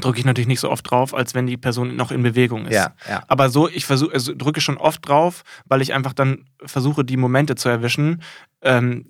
drücke 0.01 0.19
ich 0.19 0.25
natürlich 0.25 0.47
nicht 0.47 0.59
so 0.59 0.71
oft 0.71 0.89
drauf, 0.89 1.13
als 1.13 1.35
wenn 1.35 1.45
die 1.45 1.57
Person 1.57 1.95
noch 1.95 2.11
in 2.11 2.23
Bewegung 2.23 2.65
ist. 2.65 2.75
Ja, 2.75 2.93
ja. 3.07 3.23
Aber 3.27 3.49
so, 3.49 3.69
ich 3.69 3.85
versuche, 3.85 4.13
also 4.13 4.33
drücke 4.35 4.61
schon 4.61 4.77
oft 4.77 5.07
drauf, 5.07 5.43
weil 5.65 5.81
ich 5.81 5.93
einfach 5.93 6.13
dann 6.13 6.45
versuche, 6.65 7.05
die 7.05 7.17
Momente 7.17 7.55
zu 7.55 7.69
erwischen, 7.69 8.21
ähm, 8.61 9.05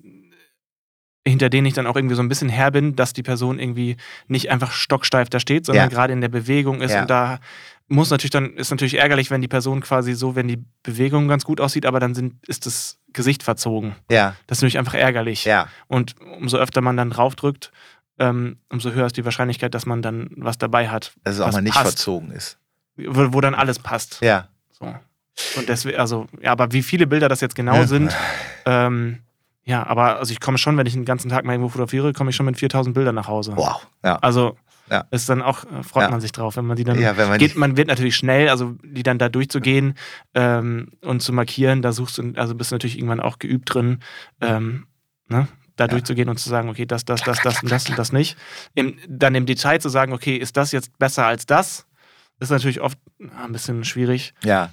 hinter 1.26 1.48
denen 1.48 1.66
ich 1.66 1.72
dann 1.72 1.86
auch 1.86 1.96
irgendwie 1.96 2.16
so 2.16 2.22
ein 2.22 2.28
bisschen 2.28 2.50
her 2.50 2.70
bin, 2.70 2.96
dass 2.96 3.14
die 3.14 3.22
Person 3.22 3.58
irgendwie 3.58 3.96
nicht 4.28 4.50
einfach 4.50 4.72
stocksteif 4.72 5.30
da 5.30 5.40
steht, 5.40 5.64
sondern 5.64 5.88
ja. 5.88 5.88
gerade 5.88 6.12
in 6.12 6.20
der 6.20 6.28
Bewegung 6.28 6.82
ist. 6.82 6.94
Und 6.94 7.08
da 7.08 7.38
muss 7.88 8.10
natürlich 8.10 8.30
dann, 8.30 8.54
ist 8.54 8.70
natürlich 8.70 8.98
ärgerlich, 8.98 9.30
wenn 9.30 9.40
die 9.40 9.48
Person 9.48 9.80
quasi 9.80 10.14
so, 10.14 10.36
wenn 10.36 10.48
die 10.48 10.62
Bewegung 10.82 11.28
ganz 11.28 11.44
gut 11.44 11.60
aussieht, 11.60 11.86
aber 11.86 12.00
dann 12.00 12.14
sind, 12.14 12.46
ist 12.46 12.66
das 12.66 12.98
Gesicht 13.12 13.42
verzogen. 13.42 13.94
Ja. 14.10 14.36
Das 14.46 14.58
ist 14.58 14.62
natürlich 14.62 14.78
einfach 14.78 14.94
ärgerlich. 14.94 15.44
Ja. 15.44 15.68
Und 15.86 16.14
umso 16.38 16.58
öfter 16.58 16.82
man 16.82 16.96
dann 16.96 17.10
draufdrückt, 17.10 17.72
ähm, 18.18 18.58
umso 18.70 18.92
höher 18.92 19.06
ist 19.06 19.16
die 19.16 19.24
Wahrscheinlichkeit, 19.24 19.74
dass 19.74 19.86
man 19.86 20.02
dann 20.02 20.30
was 20.36 20.58
dabei 20.58 20.88
hat. 20.88 21.14
Dass 21.24 21.36
es 21.36 21.40
auch 21.40 21.52
mal 21.52 21.62
nicht 21.62 21.74
passt, 21.74 21.86
verzogen 21.86 22.30
ist. 22.30 22.58
Wo, 22.96 23.32
wo, 23.32 23.40
dann 23.40 23.54
alles 23.54 23.78
passt. 23.78 24.20
Ja. 24.22 24.48
So. 24.70 24.94
Und 25.56 25.68
deswegen, 25.68 25.98
also, 25.98 26.26
ja, 26.40 26.52
aber 26.52 26.72
wie 26.72 26.82
viele 26.82 27.06
Bilder 27.06 27.28
das 27.28 27.40
jetzt 27.40 27.54
genau 27.54 27.74
ja. 27.74 27.86
sind, 27.86 28.14
ähm, 28.66 29.20
ja, 29.64 29.86
aber 29.86 30.18
also 30.18 30.30
ich 30.32 30.40
komme 30.40 30.58
schon, 30.58 30.76
wenn 30.76 30.86
ich 30.86 30.92
den 30.92 31.04
ganzen 31.04 31.30
Tag 31.30 31.44
mal 31.44 31.52
irgendwo 31.52 31.70
fotografiere, 31.70 32.12
komme 32.12 32.30
ich 32.30 32.36
schon 32.36 32.46
mit 32.46 32.58
4000 32.58 32.94
Bildern 32.94 33.14
nach 33.14 33.28
Hause. 33.28 33.54
Wow. 33.56 33.86
Ja. 34.04 34.16
Also 34.16 34.56
ja. 34.90 35.04
ist 35.10 35.28
dann 35.28 35.42
auch, 35.42 35.64
äh, 35.64 35.82
freut 35.82 36.04
ja. 36.04 36.10
man 36.10 36.20
sich 36.20 36.32
drauf, 36.32 36.56
wenn 36.56 36.66
man 36.66 36.76
die 36.76 36.84
dann 36.84 37.00
ja, 37.00 37.16
wenn 37.16 37.28
man 37.28 37.38
geht, 37.38 37.56
man 37.56 37.76
wird 37.76 37.88
natürlich 37.88 38.16
schnell, 38.16 38.48
also 38.48 38.76
die 38.84 39.02
dann 39.02 39.18
da 39.18 39.28
durchzugehen 39.28 39.94
ähm, 40.34 40.92
und 41.00 41.20
zu 41.20 41.32
markieren, 41.32 41.82
da 41.82 41.92
suchst 41.92 42.18
du, 42.18 42.32
also 42.36 42.54
bist 42.54 42.70
du 42.70 42.74
natürlich 42.74 42.98
irgendwann 42.98 43.20
auch 43.20 43.38
geübt 43.38 43.72
drin, 43.72 44.00
ähm, 44.40 44.86
ne? 45.28 45.48
Da 45.76 45.84
ja. 45.84 45.88
durchzugehen 45.88 46.28
und 46.28 46.38
zu 46.38 46.48
sagen, 46.48 46.68
okay, 46.68 46.86
das, 46.86 47.04
das, 47.04 47.22
das, 47.22 47.40
das 47.42 47.62
und 47.62 47.70
das 47.70 47.88
und 47.88 47.98
das 47.98 48.12
nicht. 48.12 48.36
Im, 48.74 48.98
dann 49.08 49.34
im 49.34 49.46
Detail 49.46 49.80
zu 49.80 49.88
sagen, 49.88 50.12
okay, 50.12 50.36
ist 50.36 50.56
das 50.56 50.72
jetzt 50.72 50.98
besser 50.98 51.26
als 51.26 51.46
das, 51.46 51.86
ist 52.40 52.50
natürlich 52.50 52.80
oft 52.80 52.98
ein 53.20 53.52
bisschen 53.52 53.84
schwierig. 53.84 54.34
Ja. 54.42 54.72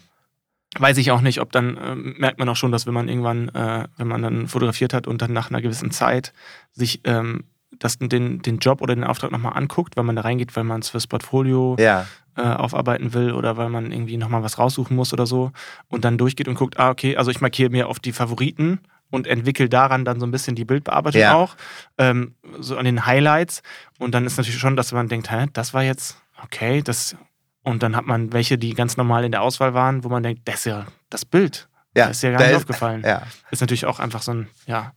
Weiß 0.78 0.98
ich 0.98 1.12
auch 1.12 1.22
nicht, 1.22 1.42
ob 1.42 1.52
dann 1.52 1.78
äh, 1.78 1.96
merkt 1.96 2.40
man 2.40 2.48
auch 2.48 2.56
schon, 2.56 2.72
dass 2.72 2.88
wenn 2.88 2.94
man 2.94 3.10
irgendwann, 3.10 3.50
äh, 3.50 3.88
wenn 3.98 4.08
man 4.08 4.22
dann 4.22 4.48
fotografiert 4.48 4.94
hat 4.94 5.06
und 5.06 5.22
dann 5.22 5.34
nach 5.34 5.50
einer 5.50 5.62
gewissen 5.62 5.92
Zeit 5.92 6.34
sich 6.72 7.02
ähm, 7.04 7.44
das, 7.78 7.98
den, 7.98 8.42
den 8.42 8.58
Job 8.60 8.82
oder 8.82 8.96
den 8.96 9.04
Auftrag 9.04 9.32
nochmal 9.32 9.58
anguckt, 9.58 9.98
weil 9.98 10.04
man 10.04 10.16
da 10.16 10.22
reingeht, 10.22 10.56
weil 10.56 10.64
man 10.64 10.82
es 10.82 10.90
fürs 10.90 11.08
Portfolio 11.08 11.76
ja. 11.80 12.08
äh, 12.38 12.42
aufarbeiten 12.42 13.14
will 13.14 13.34
oder 13.34 13.58
weil 13.58 13.70
man 13.70 13.92
irgendwie 13.92 14.18
nochmal 14.18 14.44
was 14.44 14.60
raussuchen 14.60 14.96
muss 14.96 15.12
oder 15.12 15.26
so 15.26 15.52
und 15.88 16.06
dann 16.06 16.18
durchgeht 16.18 16.48
und 16.48 16.56
guckt, 16.56 16.80
ah, 16.80 16.90
okay, 16.90 17.18
also 17.18 17.32
ich 17.32 17.42
markiere 17.42 17.70
mir 17.70 17.90
oft 17.90 18.06
die 18.06 18.14
Favoriten 18.14 18.80
und 19.12 19.28
entwickle 19.28 19.70
daran 19.70 20.04
dann 20.04 20.20
so 20.20 20.26
ein 20.26 20.32
bisschen 20.32 20.56
die 20.56 20.66
Bildbearbeitung 20.66 21.22
ja. 21.22 21.36
auch, 21.36 21.56
ähm, 22.00 22.36
so 22.60 22.78
an 22.78 22.86
den 22.86 23.06
Highlights. 23.06 23.62
Und 24.00 24.16
dann 24.16 24.26
ist 24.26 24.38
natürlich 24.38 24.60
schon, 24.60 24.76
dass 24.76 24.92
man 24.92 25.08
denkt, 25.08 25.30
hä, 25.30 25.46
das 25.54 25.74
war 25.74 25.84
jetzt 25.84 26.18
okay, 26.44 26.82
das. 26.82 27.16
Und 27.64 27.84
dann 27.84 27.96
hat 27.96 28.06
man 28.06 28.34
welche, 28.34 28.58
die 28.58 28.74
ganz 28.74 28.98
normal 28.98 29.24
in 29.24 29.32
der 29.32 29.44
Auswahl 29.44 29.76
waren, 29.76 30.04
wo 30.04 30.10
man 30.10 30.24
denkt, 30.24 30.42
das 30.46 30.56
ist 30.56 30.66
ja 30.66 30.88
das 31.12 31.26
Bild. 31.26 31.70
Ja, 31.96 32.08
das 32.08 32.18
ist 32.18 32.24
ja 32.24 32.32
gar 32.32 32.40
nicht 32.40 32.50
ist, 32.50 32.56
aufgefallen. 32.56 33.04
Ja. 33.06 33.24
Ist 33.52 33.62
natürlich 33.62 33.86
auch 33.86 34.00
einfach 34.00 34.24
so 34.24 34.34
ein, 34.34 34.48
ja. 34.66 34.94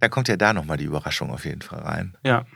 Da 0.00 0.08
kommt 0.08 0.28
ja 0.28 0.36
da 0.36 0.52
nochmal 0.52 0.78
die 0.78 0.84
Überraschung 0.84 1.30
auf 1.30 1.44
jeden 1.44 1.62
Fall 1.62 1.80
rein. 1.80 2.16
Ja. 2.24 2.46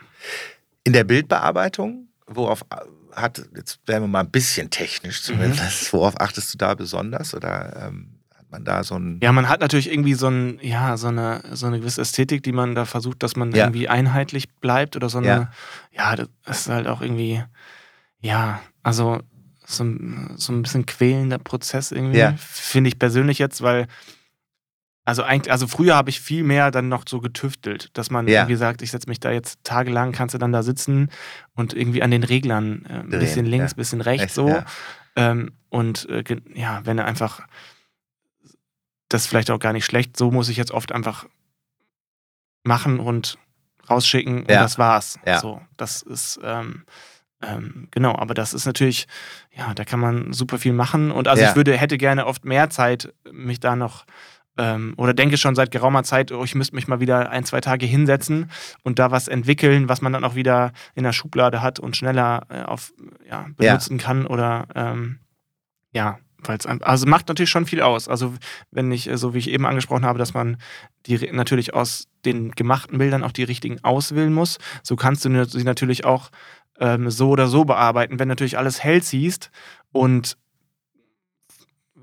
In 0.83 0.95
der 0.95 1.05
Bildbearbeitung, 1.05 2.09
worauf 2.27 2.65
hat, 3.13 3.43
jetzt 3.55 3.87
werden 3.87 4.05
wir 4.05 4.09
mal 4.09 4.21
ein 4.21 4.31
bisschen 4.31 4.71
technisch 4.71 5.23
zumindest, 5.23 5.93
mhm. 5.93 5.99
worauf 5.99 6.21
achtest 6.21 6.53
du 6.55 6.59
da 6.59 6.75
besonders? 6.75 7.35
Oder 7.35 7.89
ähm, 7.89 8.14
man 8.55 8.65
da 8.65 8.85
so 8.85 8.95
ein. 8.97 9.19
Ja, 9.23 9.33
man 9.33 9.49
hat 9.49 9.61
natürlich 9.61 9.91
irgendwie 9.91 10.15
so, 10.15 10.29
ein, 10.29 10.59
ja, 10.63 10.97
so, 10.97 11.09
eine, 11.09 11.43
so 11.53 11.67
eine 11.67 11.81
gewisse 11.81 12.01
Ästhetik, 12.01 12.43
die 12.43 12.53
man 12.53 12.75
da 12.75 12.85
versucht, 12.85 13.23
dass 13.23 13.37
man 13.37 13.53
ja. 13.53 13.65
irgendwie 13.65 13.89
einheitlich 13.89 14.49
bleibt 14.49 14.97
oder 14.97 15.09
so 15.09 15.19
eine. 15.19 15.27
Ja. 15.27 15.51
ja, 15.93 16.17
das 16.17 16.61
ist 16.61 16.69
halt 16.69 16.87
auch 16.87 17.03
irgendwie, 17.03 17.43
ja, 18.21 18.61
also 18.83 19.21
so, 19.67 19.85
so 20.37 20.53
ein 20.53 20.63
bisschen 20.63 20.87
quälender 20.87 21.39
Prozess 21.39 21.91
irgendwie, 21.91 22.19
ja. 22.19 22.35
finde 22.39 22.89
ich 22.89 22.99
persönlich 22.99 23.39
jetzt, 23.39 23.63
weil 23.63 23.87
also 25.07 25.23
eigentlich, 25.23 25.53
also 25.53 25.67
früher 25.67 25.97
habe 25.97 26.09
ich 26.09 26.21
viel 26.21 26.45
mehr 26.45 26.71
dann 26.71 26.89
noch 26.89 27.05
so 27.07 27.21
getüftelt, 27.21 27.91
dass 27.93 28.11
man 28.11 28.27
ja. 28.27 28.41
irgendwie 28.41 28.57
sagt, 28.57 28.81
ich 28.81 28.91
setze 28.91 29.09
mich 29.09 29.21
da 29.21 29.31
jetzt 29.31 29.63
tagelang, 29.63 30.13
kannst 30.13 30.35
du 30.35 30.39
dann 30.39 30.53
da 30.53 30.63
sitzen 30.63 31.11
und 31.55 31.75
irgendwie 31.75 32.03
an 32.03 32.11
den 32.11 32.25
Reglern 32.25 32.87
äh, 32.89 33.01
ein 33.01 33.09
bisschen 33.11 33.45
links, 33.45 33.73
ja. 33.73 33.77
bisschen 33.77 34.01
rechts 34.01 34.35
so. 34.35 34.63
Ähm, 35.17 35.53
und 35.69 36.09
äh, 36.09 36.25
ja, 36.55 36.81
wenn 36.85 36.99
er 36.99 37.05
einfach 37.05 37.43
das 39.15 39.23
ist 39.23 39.29
vielleicht 39.29 39.51
auch 39.53 39.61
gar 39.61 39.73
nicht 39.73 39.85
schlecht, 39.85 40.17
so 40.17 40.33
muss 40.33 40.49
ich 40.49 40.57
jetzt 40.57 40.73
oft 40.73 40.91
einfach 40.91 41.27
machen 42.65 42.99
und 42.99 43.39
rausschicken 43.89 44.41
und 44.41 44.51
das 44.51 44.79
war's. 44.79 45.21
Ja. 45.25 45.39
So, 45.39 45.61
das 45.77 46.03
ist 46.03 46.41
ähm, 46.43 46.85
ähm, 47.41 47.89
genau, 47.93 48.17
aber 48.17 48.35
das 48.35 48.55
ist 48.55 48.67
natürlich, 48.67 49.07
ja, 49.57 49.73
da 49.75 49.85
kann 49.85 50.01
man 50.01 50.33
super 50.33 50.59
viel 50.59 50.73
machen. 50.73 51.13
Und 51.13 51.29
also 51.29 51.45
ich 51.45 51.55
würde, 51.55 51.77
hätte 51.77 51.97
gerne 51.97 52.27
oft 52.27 52.45
mehr 52.45 52.71
Zeit, 52.71 53.15
mich 53.31 53.61
da 53.61 53.77
noch 53.77 54.05
ähm, 54.57 54.95
oder 54.97 55.15
denke 55.15 55.37
schon 55.37 55.55
seit 55.55 55.71
geraumer 55.71 56.03
Zeit, 56.03 56.33
oh, 56.33 56.43
ich 56.43 56.57
müsste 56.57 56.75
mich 56.75 56.89
mal 56.89 56.99
wieder 56.99 57.31
ein, 57.31 57.45
zwei 57.45 57.61
Tage 57.61 57.87
hinsetzen 57.87 58.51
und 58.83 58.99
da 58.99 59.13
was 59.13 59.29
entwickeln, 59.29 59.89
was 59.89 60.01
man 60.01 60.13
dann 60.13 60.25
auch 60.25 60.35
wieder 60.35 60.73
in 60.95 61.05
der 61.05 61.13
Schublade 61.13 61.63
hat 61.63 61.79
und 61.79 61.97
schneller 61.97 62.47
äh, 62.49 62.63
auf, 62.63 62.93
ja, 63.29 63.47
benutzen 63.57 63.99
ja. 63.99 64.05
kann 64.05 64.27
oder 64.27 64.67
ähm, 64.75 65.21
ja, 65.93 66.19
weil 66.49 66.59
es 66.59 66.67
also 66.67 67.07
macht 67.07 67.29
natürlich 67.29 67.51
schon 67.51 67.67
viel 67.67 67.83
aus. 67.83 68.09
Also 68.09 68.35
wenn 68.71 68.91
ich, 68.93 69.09
äh, 69.09 69.17
so 69.17 69.35
wie 69.35 69.39
ich 69.39 69.51
eben 69.51 69.67
angesprochen 69.67 70.05
habe, 70.05 70.19
dass 70.19 70.35
man 70.35 70.57
die 71.07 71.31
natürlich 71.33 71.75
aus 71.75 72.09
den 72.25 72.53
gemachten 72.53 72.99
Bildern 72.99 73.23
auch 73.23 73.33
die 73.33 73.45
richtigen 73.45 73.83
auswählen 73.85 74.33
muss, 74.33 74.59
so 74.83 74.97
kannst 74.97 75.25
du 75.25 75.45
sie 75.45 75.65
natürlich 75.65 76.05
auch 76.05 76.31
ähm, 76.79 77.11
so 77.11 77.31
oder 77.31 77.47
so 77.47 77.65
bearbeiten. 77.65 78.19
Wenn 78.19 78.29
natürlich 78.29 78.59
alles 78.59 78.83
hell 78.83 79.03
siehst 79.03 79.51
und 79.93 80.37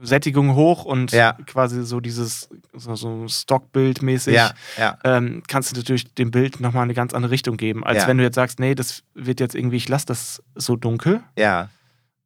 Sättigung 0.01 0.55
hoch 0.55 0.83
und 0.83 1.11
ja. 1.11 1.33
quasi 1.45 1.83
so 1.83 1.99
dieses 1.99 2.49
so, 2.73 2.95
so 2.95 3.27
Stockbild-mäßig, 3.27 4.33
ja, 4.33 4.51
ja. 4.77 4.97
ähm, 5.03 5.43
kannst 5.47 5.71
du 5.71 5.77
natürlich 5.77 6.13
dem 6.15 6.31
Bild 6.31 6.59
nochmal 6.59 6.83
eine 6.83 6.95
ganz 6.95 7.13
andere 7.13 7.31
Richtung 7.31 7.55
geben, 7.57 7.83
als 7.83 8.07
wenn 8.07 8.17
du 8.17 8.23
jetzt 8.23 8.35
sagst, 8.35 8.59
nee, 8.59 8.73
das 8.73 9.03
wird 9.13 9.39
jetzt 9.39 9.53
irgendwie, 9.53 9.77
ich 9.77 9.87
lasse 9.87 10.07
das 10.07 10.41
so 10.55 10.75
dunkel. 10.75 11.21
Ja. 11.37 11.69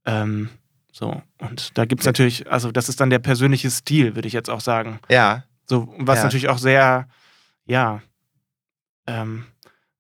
Ähm, 0.06 0.50
so, 0.98 1.22
und 1.40 1.78
da 1.78 1.84
gibt 1.84 2.04
es 2.04 2.06
natürlich, 2.06 2.50
also 2.50 2.72
das 2.72 2.88
ist 2.88 3.02
dann 3.02 3.10
der 3.10 3.20
persönliche 3.20 3.70
Stil, 3.70 4.16
würde 4.16 4.30
ich 4.30 4.34
jetzt 4.34 4.50
auch 4.50 4.62
sagen. 4.62 5.00
Ja. 5.10 5.44
So, 5.66 5.94
was 5.98 6.24
natürlich 6.24 6.48
auch 6.48 6.58
sehr, 6.58 7.10
ja, 7.66 8.02
ähm, 9.06 9.44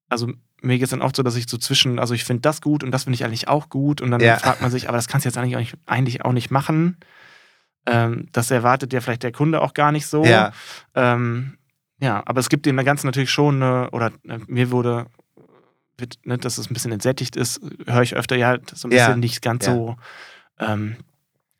also 0.07 0.31
mir 0.61 0.77
geht 0.77 0.85
es 0.85 0.91
dann 0.91 1.01
oft 1.01 1.17
so, 1.17 1.21
dass 1.21 1.35
ich 1.35 1.49
so 1.49 1.57
zwischen, 1.57 1.99
also 1.99 2.13
ich 2.13 2.23
finde 2.23 2.43
das 2.43 2.61
gut 2.61 2.81
und 2.81 2.91
das 2.91 3.03
finde 3.03 3.15
ich 3.15 3.25
eigentlich 3.25 3.49
auch 3.49 3.67
gut 3.67 3.99
und 3.99 4.09
dann 4.09 4.21
fragt 4.21 4.61
man 4.61 4.71
sich, 4.71 4.87
aber 4.87 4.97
das 4.97 5.09
kannst 5.09 5.25
du 5.25 5.27
jetzt 5.27 5.37
eigentlich 5.37 5.57
auch 5.57 5.59
nicht, 5.59 5.75
eigentlich 5.85 6.23
auch 6.23 6.31
nicht 6.31 6.49
machen. 6.49 6.95
Ähm, 7.85 8.29
das 8.31 8.49
erwartet 8.49 8.93
ja 8.93 9.01
vielleicht 9.01 9.23
der 9.23 9.33
Kunde 9.33 9.59
auch 9.59 9.73
gar 9.73 9.91
nicht 9.91 10.07
so. 10.07 10.23
Ja, 10.23 10.53
ähm, 10.93 11.57
ja 11.99 12.23
aber 12.25 12.39
es 12.39 12.47
gibt 12.47 12.65
dem 12.65 12.77
Ganzen 12.77 13.07
natürlich 13.07 13.31
schon, 13.31 13.61
eine, 13.61 13.89
oder 13.91 14.13
äh, 14.29 14.39
mir 14.47 14.71
wurde, 14.71 15.07
wird, 15.97 16.19
ne, 16.23 16.37
dass 16.37 16.57
es 16.57 16.69
ein 16.69 16.73
bisschen 16.73 16.93
entsättigt 16.93 17.35
ist, 17.35 17.59
höre 17.85 18.01
ich 18.01 18.15
öfter 18.15 18.37
ja 18.37 18.57
so 18.73 18.87
ein 18.87 18.91
bisschen 18.91 19.09
ja. 19.09 19.17
nicht 19.17 19.41
ganz 19.41 19.65
ja. 19.65 19.73
so, 19.73 19.97
ähm, 20.59 20.97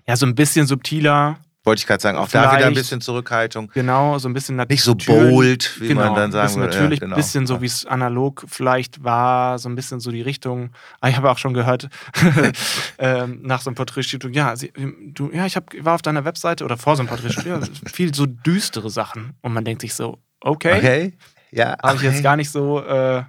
ja, 0.07 0.15
so 0.15 0.25
ein 0.25 0.35
bisschen 0.35 0.67
subtiler. 0.67 1.37
Wollte 1.65 1.79
ich 1.79 1.87
gerade 1.87 2.01
sagen, 2.01 2.19
auch 2.19 2.29
da 2.29 2.55
wieder 2.55 2.67
ein 2.67 2.75
bisschen 2.75 3.01
Zurückhaltung. 3.01 3.71
Genau, 3.73 4.19
so 4.19 4.29
ein 4.29 4.33
bisschen 4.33 4.55
Nicht 4.55 4.83
so 4.83 4.93
bold, 4.93 5.81
wie 5.81 5.87
genau, 5.87 6.01
man 6.01 6.13
dann 6.13 6.31
sagen 6.31 6.57
würde. 6.57 6.75
Natürlich 6.75 7.01
ein 7.01 7.05
ja, 7.05 7.07
genau. 7.07 7.15
bisschen 7.15 7.47
so, 7.47 7.59
wie 7.59 7.65
es 7.65 7.87
analog 7.87 8.45
vielleicht 8.47 9.03
war, 9.03 9.57
so 9.57 9.67
ein 9.67 9.73
bisschen 9.73 9.99
so 9.99 10.11
die 10.11 10.21
Richtung. 10.21 10.69
Ah, 11.01 11.09
ich 11.09 11.17
habe 11.17 11.31
auch 11.31 11.39
schon 11.39 11.55
gehört, 11.55 11.89
ähm, 12.99 13.39
nach 13.41 13.61
so 13.61 13.71
einem 13.71 13.75
Porträtstudio, 13.75 14.29
ja, 14.29 14.55
sie, 14.55 14.71
du, 15.07 15.31
ja, 15.31 15.47
ich 15.47 15.55
hab, 15.55 15.73
war 15.83 15.95
auf 15.95 16.03
deiner 16.03 16.23
Webseite 16.23 16.63
oder 16.63 16.77
vor 16.77 16.95
so 16.95 17.01
einem 17.01 17.09
Porträtstudio, 17.09 17.59
viel 17.91 18.13
so 18.13 18.27
düstere 18.27 18.91
Sachen. 18.91 19.33
Und 19.41 19.53
man 19.53 19.65
denkt 19.65 19.81
sich 19.81 19.95
so, 19.95 20.19
okay, 20.41 20.77
okay. 20.77 21.13
ja. 21.49 21.69
Habe 21.81 21.95
okay. 21.95 21.95
ich 21.95 22.13
jetzt 22.13 22.21
gar 22.23 22.35
nicht 22.35 22.51
so, 22.51 22.83
äh, 22.83 23.23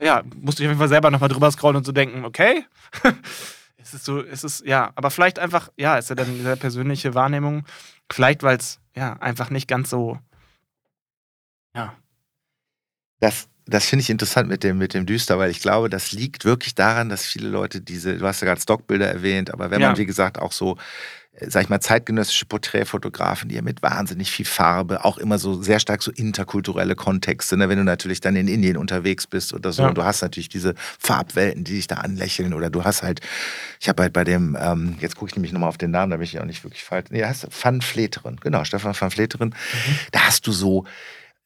ja, 0.00 0.22
musste 0.40 0.62
ich 0.62 0.68
auf 0.68 0.70
jeden 0.70 0.78
Fall 0.78 0.88
selber 0.88 1.10
nochmal 1.10 1.28
drüber 1.28 1.50
scrollen 1.50 1.76
und 1.76 1.84
so 1.84 1.92
denken, 1.92 2.24
okay. 2.24 2.64
Es 3.90 3.94
ist 3.94 4.04
so, 4.04 4.22
es 4.22 4.44
ist, 4.44 4.64
ja, 4.64 4.92
aber 4.94 5.10
vielleicht 5.10 5.40
einfach, 5.40 5.68
ja, 5.76 5.98
ist 5.98 6.10
ja 6.10 6.14
dann 6.14 6.32
diese 6.32 6.56
persönliche 6.56 7.14
Wahrnehmung. 7.14 7.64
Vielleicht, 8.12 8.44
weil 8.44 8.56
es, 8.56 8.78
ja, 8.94 9.14
einfach 9.14 9.50
nicht 9.50 9.66
ganz 9.66 9.90
so, 9.90 10.18
ja. 11.74 11.94
Das, 13.20 13.48
das 13.66 13.86
finde 13.86 14.02
ich 14.02 14.10
interessant 14.10 14.48
mit 14.48 14.64
dem, 14.64 14.78
mit 14.78 14.94
dem 14.94 15.06
Düster, 15.06 15.38
weil 15.38 15.50
ich 15.50 15.60
glaube, 15.60 15.88
das 15.88 16.12
liegt 16.12 16.44
wirklich 16.44 16.74
daran, 16.74 17.08
dass 17.08 17.26
viele 17.26 17.48
Leute 17.48 17.80
diese, 17.80 18.18
du 18.18 18.26
hast 18.26 18.40
ja 18.40 18.46
gerade 18.46 18.60
Stockbilder 18.60 19.08
erwähnt, 19.08 19.52
aber 19.52 19.70
wenn 19.70 19.80
ja. 19.80 19.88
man, 19.88 19.98
wie 19.98 20.06
gesagt, 20.06 20.38
auch 20.38 20.52
so 20.52 20.76
sag 21.46 21.62
ich 21.62 21.68
mal, 21.68 21.80
zeitgenössische 21.80 22.46
Porträtfotografen, 22.46 23.48
die 23.48 23.54
ja 23.54 23.62
mit 23.62 23.82
wahnsinnig 23.82 24.30
viel 24.30 24.46
Farbe, 24.46 25.04
auch 25.04 25.18
immer 25.18 25.38
so 25.38 25.62
sehr 25.62 25.80
stark 25.80 26.02
so 26.02 26.10
interkulturelle 26.10 26.94
Kontexte, 26.94 27.56
ne? 27.56 27.68
wenn 27.68 27.78
du 27.78 27.84
natürlich 27.84 28.20
dann 28.20 28.36
in 28.36 28.48
Indien 28.48 28.76
unterwegs 28.76 29.26
bist 29.26 29.54
oder 29.54 29.72
so, 29.72 29.82
ja. 29.82 29.88
und 29.88 29.98
du 29.98 30.04
hast 30.04 30.22
natürlich 30.22 30.48
diese 30.48 30.74
Farbwelten, 30.98 31.64
die 31.64 31.72
dich 31.72 31.86
da 31.86 31.96
anlächeln, 31.96 32.54
oder 32.54 32.70
du 32.70 32.84
hast 32.84 33.02
halt, 33.02 33.20
ich 33.80 33.88
habe 33.88 34.02
halt 34.02 34.12
bei 34.12 34.24
dem, 34.24 34.56
ähm, 34.60 34.96
jetzt 35.00 35.16
gucke 35.16 35.30
ich 35.30 35.36
nämlich 35.36 35.52
nochmal 35.52 35.68
auf 35.68 35.78
den 35.78 35.90
Namen, 35.90 36.10
da 36.10 36.16
bin 36.16 36.24
ich 36.24 36.38
auch 36.38 36.44
nicht 36.44 36.64
wirklich 36.64 36.84
falsch, 36.84 37.06
nee, 37.10 37.24
heißt 37.24 37.48
Van 37.62 37.80
Fleteren, 37.80 38.36
genau, 38.36 38.64
Stefan 38.64 38.94
Van 38.98 39.10
Fleteren, 39.10 39.48
mhm. 39.50 39.96
da 40.12 40.26
hast 40.26 40.46
du 40.46 40.52
so, 40.52 40.84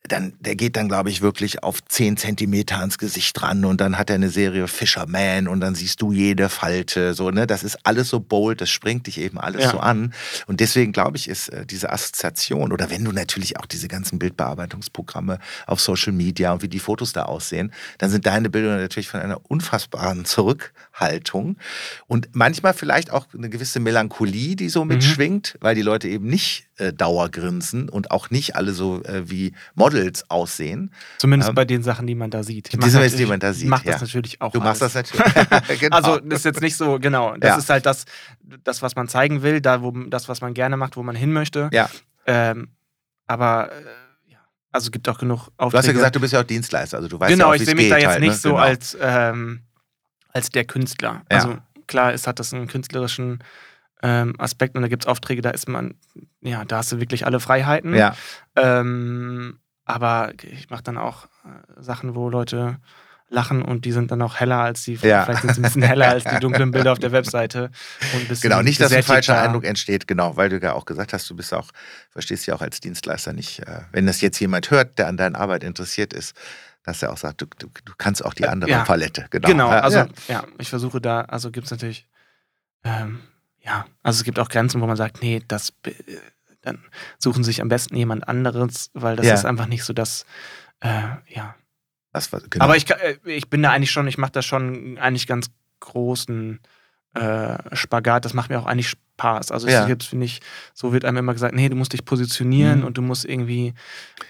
dann, 0.07 0.35
der 0.39 0.55
geht 0.55 0.77
dann, 0.77 0.89
glaube 0.89 1.09
ich, 1.09 1.23
wirklich 1.23 1.63
auf 1.63 1.83
10 1.83 2.19
Zentimeter 2.19 2.79
ans 2.79 2.99
Gesicht 2.99 3.41
ran 3.41 3.65
und 3.65 3.81
dann 3.81 3.97
hat 3.97 4.11
er 4.11 4.17
eine 4.17 4.29
Serie 4.29 4.69
Fisherman 4.69 5.49
und 5.49 5.61
dann 5.61 5.75
siehst 5.75 6.03
du 6.03 6.13
jede 6.13 6.51
Falte. 6.51 7.15
So, 7.15 7.31
ne? 7.31 7.47
Das 7.47 7.65
ist 7.65 7.79
alles 7.85 8.11
so 8.11 8.21
bold, 8.21 8.61
das 8.61 8.69
springt 8.69 9.07
dich 9.07 9.19
eben 9.19 9.39
alles 9.39 9.65
ja. 9.65 9.71
so 9.71 9.81
an. 9.81 10.13
Und 10.47 10.61
deswegen, 10.61 10.93
glaube 10.93 11.17
ich, 11.17 11.27
ist 11.27 11.49
äh, 11.49 11.65
diese 11.65 11.91
Assoziation, 11.91 12.71
oder 12.71 12.91
wenn 12.91 13.03
du 13.03 13.13
natürlich 13.13 13.59
auch 13.59 13.65
diese 13.65 13.89
ganzen 13.89 14.19
Bildbearbeitungsprogramme 14.19 15.39
auf 15.67 15.81
Social 15.81 16.13
Media 16.13 16.53
und 16.53 16.61
wie 16.61 16.69
die 16.69 16.81
Fotos 16.81 17.15
da 17.15 17.23
aussehen, 17.23 17.73
dann 17.97 18.11
sind 18.11 18.27
deine 18.27 18.51
Bilder 18.51 18.77
natürlich 18.77 19.09
von 19.09 19.21
einer 19.21 19.41
unfassbaren 19.51 20.25
Zurückhaltung 20.27 21.57
und 22.09 22.29
manchmal 22.33 22.75
vielleicht 22.75 23.11
auch 23.11 23.27
eine 23.33 23.49
gewisse 23.49 23.81
Melancholie, 23.81 24.55
die 24.55 24.69
so 24.69 24.85
mhm. 24.85 24.89
mitschwingt, 24.89 25.57
weil 25.61 25.75
die 25.75 25.83
Leute 25.83 26.09
eben 26.09 26.27
nicht 26.27 26.67
äh, 26.77 26.93
Dauergrinsen 26.93 27.89
und 27.89 28.11
auch 28.11 28.31
nicht 28.31 28.57
alle 28.57 28.73
so 28.73 29.03
äh, 29.05 29.29
wie 29.31 29.55
Models 29.75 30.29
aussehen. 30.31 30.93
Zumindest 31.19 31.51
ähm, 31.51 31.55
bei 31.55 31.65
den 31.65 31.83
Sachen, 31.83 32.07
die 32.07 32.15
man 32.15 32.31
da 32.31 32.43
sieht. 32.43 32.69
Ich 32.73 32.77
mache 32.79 33.09
die 33.09 33.27
man 33.27 33.41
da 33.41 33.53
sieht. 33.53 33.69
Mach 33.69 33.85
ja. 33.85 33.93
das 33.93 34.03
natürlich 34.03 34.41
auch. 34.41 34.53
Du 34.53 34.61
machst 34.61 34.83
das 34.83 34.95
natürlich. 34.95 35.25
genau. 35.81 35.97
Also 35.97 36.19
das 36.21 36.41
ist 36.41 36.45
jetzt 36.45 36.61
nicht 36.61 36.77
so, 36.77 36.99
genau. 36.99 37.37
Das 37.37 37.49
ja. 37.49 37.57
ist 37.57 37.71
halt 37.71 37.87
das, 37.87 38.05
das, 38.65 38.83
was 38.83 38.97
man 38.97 39.09
zeigen 39.09 39.43
will, 39.43 39.61
da, 39.61 39.83
wo, 39.83 39.91
das, 39.91 40.29
was 40.29 40.41
man 40.41 40.55
gerne 40.55 40.77
macht, 40.77 40.97
wo 40.97 41.03
man 41.03 41.17
hin 41.17 41.33
möchte. 41.33 41.71
Ja. 41.73 41.89
Ähm, 42.27 42.69
aber 43.27 43.71
äh, 43.73 43.85
also 44.75 44.87
es 44.87 44.91
gibt 44.91 45.09
auch 45.09 45.19
genug 45.19 45.53
Aufträge. 45.57 45.71
Du 45.71 45.79
hast 45.79 45.87
ja 45.87 45.93
gesagt, 45.93 46.17
du 46.17 46.21
bist 46.21 46.33
ja 46.33 46.41
auch 46.41 46.45
Dienstleister, 46.45 46.97
also 46.97 47.09
du 47.09 47.21
weißt 47.21 47.33
genau, 47.33 47.45
ja 47.45 47.51
auch, 47.53 47.55
ich 47.55 47.65
sehe 47.65 47.77
mich 47.77 47.89
da 47.89 47.97
jetzt 47.97 48.09
halt, 48.09 48.21
nicht 48.21 48.31
ne? 48.31 48.37
so 48.37 48.49
genau. 48.51 48.61
als, 48.61 48.99
ähm, 49.01 49.61
als 50.33 50.49
der 50.49 50.65
Künstler. 50.65 51.23
Ja. 51.31 51.37
Also 51.37 51.59
klar, 51.87 52.13
es 52.13 52.27
hat 52.27 52.41
das 52.41 52.53
einen 52.53 52.67
künstlerischen 52.67 53.39
ähm, 54.05 54.35
Aspekt 54.37 54.77
und 54.77 54.83
da 54.83 54.89
gibt 54.89 55.05
es 55.05 55.09
Aufträge, 55.09 55.41
da 55.41 55.49
ist 55.49 55.67
man, 55.67 55.95
ja, 56.43 56.67
da 56.67 56.77
hast 56.77 56.93
du 56.93 57.01
wirklich 57.01 57.25
alle 57.25 57.41
Freiheiten. 57.41 57.95
Ja. 57.95 58.15
Ähm, 58.55 59.59
aber 59.87 60.33
ich 60.43 60.69
mache 60.69 60.83
dann 60.83 60.99
auch 60.99 61.25
äh, 61.45 61.83
Sachen, 61.83 62.15
wo 62.15 62.29
Leute 62.29 62.77
lachen 63.31 63.63
und 63.63 63.87
die 63.87 63.93
sind 63.93 64.11
dann 64.11 64.21
auch 64.21 64.37
heller 64.37 64.59
als 64.59 64.85
die, 64.85 64.97
ja. 64.97 65.25
vielleicht 65.25 65.41
sind 65.41 65.55
sie 65.55 65.61
ein 65.61 65.63
bisschen 65.63 65.83
heller 65.83 66.09
als 66.11 66.25
die 66.25 66.39
dunklen 66.39 66.71
Bilder 66.71 66.93
auf 66.93 66.99
der 66.99 67.13
Webseite. 67.13 67.71
genau, 68.43 68.61
nicht, 68.61 68.79
dass 68.79 68.93
ein 68.93 69.03
falscher 69.03 69.41
Eindruck 69.41 69.65
entsteht, 69.65 70.07
genau, 70.07 70.37
weil 70.37 70.51
du 70.51 70.59
ja 70.59 70.75
auch 70.75 70.85
gesagt 70.85 71.15
hast, 71.15 71.29
du 71.31 71.35
bist 71.35 71.55
auch, 71.55 71.71
verstehst 72.11 72.47
ja 72.47 72.55
auch 72.55 72.61
als 72.61 72.81
Dienstleister 72.81 73.33
nicht, 73.33 73.61
äh, 73.61 73.81
wenn 73.93 74.07
das 74.07 74.21
jetzt 74.21 74.39
jemand 74.39 74.71
hört, 74.71 74.99
der 74.99 75.09
an 75.09 75.17
deiner 75.17 75.41
Arbeit 75.41 75.65
interessiert 75.65 76.13
ist, 76.13 76.37
dass 76.83 77.03
er 77.03 77.11
auch 77.11 77.17
sagt, 77.17 77.41
du, 77.41 77.47
du, 77.59 77.69
du 77.87 77.93
kannst 77.97 78.23
auch 78.23 78.35
die 78.35 78.47
andere 78.47 78.71
ja. 78.71 78.85
Palette. 78.85 79.25
Genau, 79.31 79.49
genau 79.49 79.69
also 79.71 80.01
ja. 80.01 80.09
ja. 80.29 80.45
ich 80.59 80.69
versuche 80.69 81.01
da, 81.01 81.23
also 81.23 81.51
gibt 81.51 81.65
es 81.65 81.71
natürlich 81.71 82.07
ähm, 82.85 83.21
ja, 83.65 83.87
also 84.03 84.19
es 84.19 84.25
gibt 84.25 84.39
auch 84.39 84.49
Grenzen, 84.49 84.81
wo 84.81 84.87
man 84.87 84.97
sagt, 84.97 85.23
nee, 85.23 85.43
das 85.49 85.73
dann 86.63 86.79
suchen 87.19 87.45
sich 87.45 87.61
am 87.61 87.69
besten 87.69 87.97
jemand 87.97 88.27
anderes, 88.29 88.91
weil 88.95 89.17
das 89.17 89.27
ja. 89.27 89.35
ist 89.35 89.45
einfach 89.45 89.67
nicht 89.67 89.85
so 89.85 89.93
das, 89.93 90.25
äh, 90.81 91.03
ja. 91.29 91.55
Das 92.13 92.33
war, 92.33 92.41
genau. 92.41 92.65
Aber 92.65 92.77
ich, 92.77 92.89
äh, 92.91 93.19
ich 93.25 93.51
bin 93.51 93.63
da 93.63 93.71
eigentlich 93.71 93.91
schon, 93.91 94.07
ich 94.07 94.19
mache 94.19 94.33
da 94.33 94.43
schon 94.43 94.99
eigentlich 94.99 95.27
ganz 95.27 95.51
großen 95.81 96.61
äh, 97.15 97.57
Spagat. 97.77 98.25
Das 98.25 98.35
macht 98.35 98.51
mir 98.51 98.59
auch 98.61 98.67
eigentlich 98.67 98.91
Spaß. 98.91 99.51
Also 99.51 99.69
ja. 99.69 99.87
jetzt 99.89 100.07
finde 100.07 100.27
ich, 100.27 100.41
so 100.75 100.93
wird 100.93 101.05
einem 101.05 101.19
immer 101.19 101.33
gesagt, 101.33 101.55
nee, 101.55 101.69
du 101.69 101.77
musst 101.77 101.93
dich 101.93 102.05
positionieren 102.05 102.81
mhm. 102.81 102.87
und 102.87 102.99
du 102.99 103.03
musst 103.03 103.25
irgendwie 103.25 103.75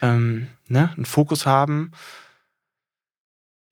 ähm, 0.00 0.48
ne, 0.66 0.92
einen 0.96 1.04
Fokus 1.04 1.44
haben. 1.44 1.92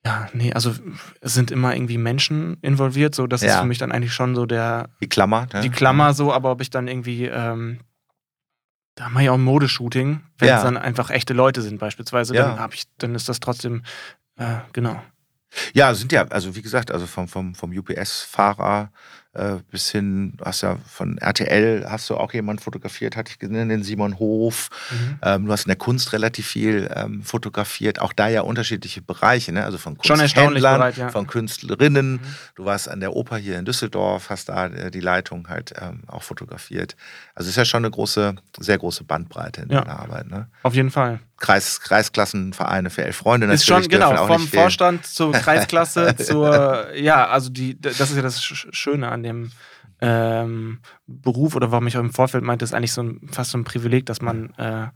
Ja, 0.04 0.28
nee, 0.32 0.52
also 0.52 0.74
es 1.20 1.34
sind 1.34 1.50
immer 1.52 1.74
irgendwie 1.76 1.98
Menschen 1.98 2.56
involviert, 2.60 3.14
so 3.14 3.26
das 3.28 3.42
ja. 3.42 3.54
ist 3.54 3.60
für 3.60 3.66
mich 3.66 3.78
dann 3.78 3.92
eigentlich 3.92 4.12
schon 4.12 4.34
so 4.34 4.46
der 4.46 4.90
die 5.00 5.08
Klammer, 5.08 5.46
ne? 5.52 5.60
die 5.60 5.70
Klammer 5.70 6.12
so, 6.12 6.32
aber 6.32 6.50
ob 6.50 6.60
ich 6.60 6.70
dann 6.70 6.88
irgendwie 6.88 7.26
ähm, 7.26 7.78
da 8.96 9.08
mache 9.08 9.24
ich 9.24 9.30
auch 9.30 9.34
ein 9.34 9.44
Modeshooting, 9.44 10.20
wenn 10.38 10.48
ja. 10.48 10.56
es 10.56 10.62
dann 10.64 10.76
einfach 10.76 11.10
echte 11.10 11.34
Leute 11.34 11.62
sind 11.62 11.78
beispielsweise, 11.78 12.34
dann 12.34 12.58
habe 12.58 12.74
ich, 12.74 12.84
dann 12.98 13.14
ist 13.14 13.28
das 13.28 13.40
trotzdem 13.40 13.82
äh, 14.36 14.58
genau. 14.72 15.00
Ja, 15.74 15.94
sind 15.94 16.12
ja, 16.12 16.26
also 16.28 16.54
wie 16.56 16.62
gesagt, 16.62 16.90
also 16.90 17.06
vom, 17.06 17.28
vom, 17.28 17.54
vom 17.54 17.76
UPS-Fahrer 17.76 18.90
äh, 19.34 19.56
bis 19.70 19.90
hin, 19.90 20.36
hast 20.44 20.62
ja 20.62 20.76
von 20.86 21.16
RTL 21.18 21.86
hast 21.88 22.10
du 22.10 22.16
auch 22.16 22.32
jemanden 22.32 22.62
fotografiert, 22.62 23.16
hatte 23.16 23.30
ich 23.32 23.38
gesehen, 23.38 23.68
den 23.68 23.82
Simon 23.82 24.18
Hof. 24.18 24.68
Mhm. 24.90 25.18
Ähm, 25.22 25.46
du 25.46 25.52
hast 25.52 25.64
in 25.64 25.68
der 25.68 25.76
Kunst 25.76 26.12
relativ 26.12 26.46
viel 26.46 26.90
ähm, 26.94 27.22
fotografiert, 27.22 28.00
auch 28.00 28.12
da 28.12 28.28
ja 28.28 28.42
unterschiedliche 28.42 29.00
Bereiche, 29.00 29.52
ne? 29.52 29.64
also 29.64 29.78
von 29.78 29.96
Kunsthändlern, 29.96 30.78
bereit, 30.78 30.96
ja. 30.98 31.08
von 31.08 31.26
Künstlerinnen. 31.26 32.12
Mhm. 32.12 32.20
Du 32.56 32.64
warst 32.66 32.88
an 32.88 33.00
der 33.00 33.14
Oper 33.14 33.38
hier 33.38 33.58
in 33.58 33.64
Düsseldorf, 33.64 34.28
hast 34.28 34.50
da 34.50 34.66
äh, 34.66 34.90
die 34.90 35.00
Leitung 35.00 35.48
halt 35.48 35.72
ähm, 35.80 36.02
auch 36.06 36.22
fotografiert. 36.22 36.96
Also 37.34 37.48
ist 37.48 37.56
ja 37.56 37.64
schon 37.64 37.84
eine 37.84 37.90
große, 37.90 38.34
sehr 38.58 38.78
große 38.78 39.04
Bandbreite 39.04 39.62
in 39.62 39.70
ja. 39.70 39.80
deiner 39.80 39.98
Arbeit. 39.98 40.30
Ne? 40.30 40.48
Auf 40.62 40.74
jeden 40.74 40.90
Fall. 40.90 41.20
Kreis, 41.42 41.80
Kreisklassenvereine 41.80 42.88
für 42.88 43.04
elf 43.04 43.16
Freunde. 43.16 43.52
Ist 43.52 43.66
schon, 43.66 43.82
genau, 43.88 44.26
vom 44.26 44.46
Vorstand 44.46 45.04
zur 45.04 45.32
Kreisklasse 45.32 46.14
zur, 46.16 46.94
ja, 46.94 47.26
also 47.26 47.50
die, 47.50 47.78
das 47.78 48.00
ist 48.00 48.16
ja 48.16 48.22
das 48.22 48.42
Schöne 48.42 49.08
an 49.08 49.24
dem 49.24 49.50
ähm, 50.00 50.78
Beruf 51.06 51.56
oder 51.56 51.72
warum 51.72 51.86
ich 51.88 51.96
auch 51.96 52.00
im 52.00 52.12
Vorfeld 52.12 52.44
meinte, 52.44 52.64
ist 52.64 52.72
eigentlich 52.72 52.92
so 52.92 53.02
ein, 53.02 53.28
fast 53.30 53.50
so 53.50 53.58
ein 53.58 53.64
Privileg, 53.64 54.06
dass 54.06 54.22
man 54.22 54.54
äh, 54.54 54.86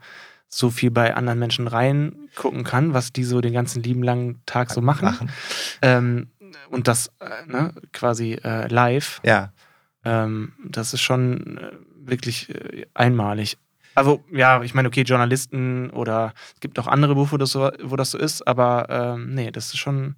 so 0.48 0.70
viel 0.70 0.92
bei 0.92 1.14
anderen 1.16 1.40
Menschen 1.40 1.66
reingucken 1.66 2.62
kann, 2.62 2.94
was 2.94 3.12
die 3.12 3.24
so 3.24 3.40
den 3.40 3.52
ganzen 3.52 3.82
lieben 3.82 4.04
langen 4.04 4.42
Tag 4.46 4.70
so 4.70 4.80
machen. 4.80 5.04
machen. 5.04 5.30
Ähm, 5.82 6.30
und 6.70 6.86
das 6.86 7.10
äh, 7.18 7.50
ne, 7.50 7.74
quasi 7.92 8.34
äh, 8.34 8.68
live. 8.68 9.20
Ja. 9.24 9.52
Ähm, 10.04 10.52
das 10.64 10.94
ist 10.94 11.00
schon 11.00 11.58
äh, 11.58 11.72
wirklich 11.96 12.50
äh, 12.50 12.86
einmalig. 12.94 13.58
Also 13.96 14.22
ja, 14.30 14.62
ich 14.62 14.74
meine, 14.74 14.88
okay, 14.88 15.02
Journalisten 15.02 15.90
oder 15.90 16.34
es 16.54 16.60
gibt 16.60 16.78
auch 16.78 16.86
andere 16.86 17.14
Berufe, 17.14 17.32
wo 17.32 17.36
das 17.38 17.50
so, 17.50 17.70
wo 17.82 17.96
das 17.96 18.10
so 18.10 18.18
ist, 18.18 18.46
aber 18.46 18.86
ähm, 18.90 19.34
nee, 19.34 19.50
das 19.50 19.68
ist 19.68 19.78
schon. 19.78 20.16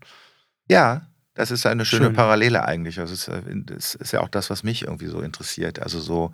Ja, 0.68 1.06
das 1.34 1.52
ist 1.52 1.64
eine 1.64 1.84
schöne 1.84 2.06
Schön. 2.06 2.14
Parallele 2.14 2.64
eigentlich. 2.64 2.98
Also 2.98 3.14
es 3.14 3.28
ist, 3.28 3.70
das 3.70 3.94
ist 3.94 4.12
ja 4.12 4.20
auch 4.20 4.28
das, 4.28 4.50
was 4.50 4.64
mich 4.64 4.82
irgendwie 4.82 5.06
so 5.06 5.20
interessiert. 5.20 5.80
Also 5.80 6.00
so 6.00 6.32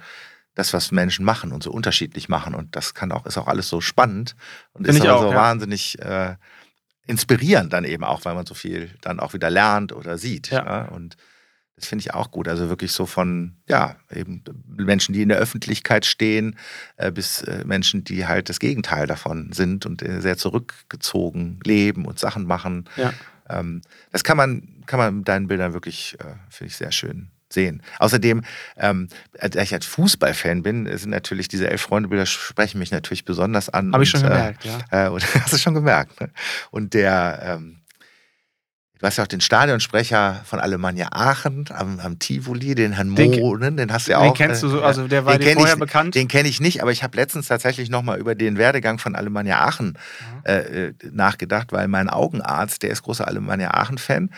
das, 0.55 0.72
was 0.72 0.90
Menschen 0.90 1.24
machen 1.26 1.53
und 1.53 1.62
so 1.62 1.70
unterschiedlich 1.70 2.30
machen. 2.30 2.55
Und 2.55 2.74
das 2.74 2.95
kann 2.95 3.12
auch, 3.12 3.26
ist 3.26 3.36
auch 3.36 3.47
alles 3.47 3.68
so 3.68 3.82
spannend 3.82 4.34
und 4.72 4.86
Find 4.86 4.99
ist 4.99 5.07
auch, 5.07 5.20
so 5.20 5.30
ja. 5.30 5.36
wahnsinnig 5.36 5.99
äh, 6.01 6.36
inspirierend 7.07 7.74
dann 7.74 7.84
eben 7.84 8.05
auch, 8.05 8.24
weil 8.24 8.34
man 8.34 8.47
so 8.47 8.55
viel 8.55 8.90
dann 9.03 9.20
auch 9.20 9.34
wieder 9.34 9.51
lernt 9.51 9.92
oder 9.92 10.16
sieht. 10.16 10.51
Ja. 10.51 10.64
ja? 10.64 10.88
Und 10.88 11.16
das 11.77 11.87
finde 11.87 12.03
ich 12.03 12.14
auch 12.14 12.31
gut. 12.31 12.49
Also 12.49 12.68
wirklich 12.68 12.93
so 12.93 13.07
von, 13.07 13.57
ja, 13.68 13.97
eben 14.11 14.43
Menschen, 14.66 15.12
die 15.12 15.22
in 15.22 15.29
der 15.29 15.39
Öffentlichkeit 15.39 16.07
stehen, 16.07 16.57
äh, 16.97 17.11
bis 17.11 17.43
äh, 17.43 17.64
Menschen, 17.64 18.05
die 18.05 18.27
halt 18.27 18.49
das 18.49 18.61
Gegenteil 18.61 19.07
davon 19.07 19.53
sind 19.53 19.85
und 19.85 20.03
äh, 20.03 20.20
sehr 20.20 20.37
zurückgezogen 20.37 21.61
leben 21.64 22.05
und 22.07 22.18
Sachen 22.18 22.45
machen. 22.47 22.89
Ja. 22.97 23.12
Ähm, 23.49 23.83
das 24.12 24.25
kann 24.25 24.37
man, 24.37 24.85
kann 24.87 24.99
man 24.99 25.18
mit 25.18 25.29
deinen 25.29 25.49
Bildern 25.49 25.72
wirklich, 25.72 26.16
äh, 26.20 26.35
finde 26.49 26.68
ich, 26.68 26.77
sehr 26.77 26.93
schön 26.93 27.31
sehen. 27.55 27.83
Außerdem, 27.99 28.43
ähm, 28.77 29.09
da 29.33 29.62
ich 29.62 29.72
halt 29.72 29.85
Fußballfan 29.85 30.62
bin, 30.62 30.87
sind 30.97 31.11
natürlich 31.11 31.49
diese 31.49 31.70
elf 31.70 31.83
Freunde-Bilder 31.83 32.27
sprechen 32.27 32.79
mich 32.79 32.91
natürlich 32.91 33.25
besonders 33.25 33.68
an. 33.68 33.93
Habe 33.93 34.05
ich 34.05 34.11
schon 34.11 34.22
gemerkt, 34.22 34.64
ja. 34.64 35.07
Äh, 35.07 35.09
und, 35.09 35.22
hast 35.43 35.53
du 35.53 35.59
schon 35.59 35.75
gemerkt. 35.75 36.20
Ne? 36.20 36.31
Und 36.70 36.95
der, 36.95 37.41
ähm, 37.43 37.84
hast 39.07 39.16
ja 39.16 39.24
auch 39.24 39.28
den 39.28 39.40
Stadionsprecher 39.40 40.40
von 40.44 40.61
Alemannia 40.61 41.09
Aachen 41.12 41.64
am, 41.70 42.00
am 42.00 42.18
Tivoli, 42.18 42.74
den 42.74 42.92
Herrn 42.92 43.09
Mohnen, 43.09 43.76
den 43.76 43.92
hast 43.92 44.07
du 44.07 44.12
ja 44.12 44.18
auch. 44.18 44.32
Den 44.32 44.34
kennst 44.34 44.62
du 44.62 44.68
so, 44.68 44.80
äh, 44.80 44.84
also 44.84 45.09
der 45.09 45.24
war 45.24 45.38
dir 45.38 45.55
vorher 45.55 45.74
ich, 45.74 45.80
bekannt? 45.80 46.14
Den 46.14 46.28
kenne 46.28 46.48
ich 46.48 46.61
nicht, 46.61 46.82
aber 46.82 46.92
ich 46.92 47.02
habe 47.02 47.16
letztens 47.16 47.48
tatsächlich 47.48 47.90
nochmal 47.90 48.18
über 48.18 48.34
den 48.34 48.59
Werdegang 48.59 48.98
von 48.98 49.14
Alemannia 49.14 49.64
Aachen 49.64 49.98
äh, 50.44 50.86
äh, 50.88 50.94
nachgedacht, 51.11 51.72
weil 51.72 51.88
mein 51.88 52.09
Augenarzt, 52.09 52.82
der 52.82 52.90
ist 52.90 53.02
großer 53.02 53.26
Alemannia 53.26 53.72
Aachen-Fan 53.74 54.30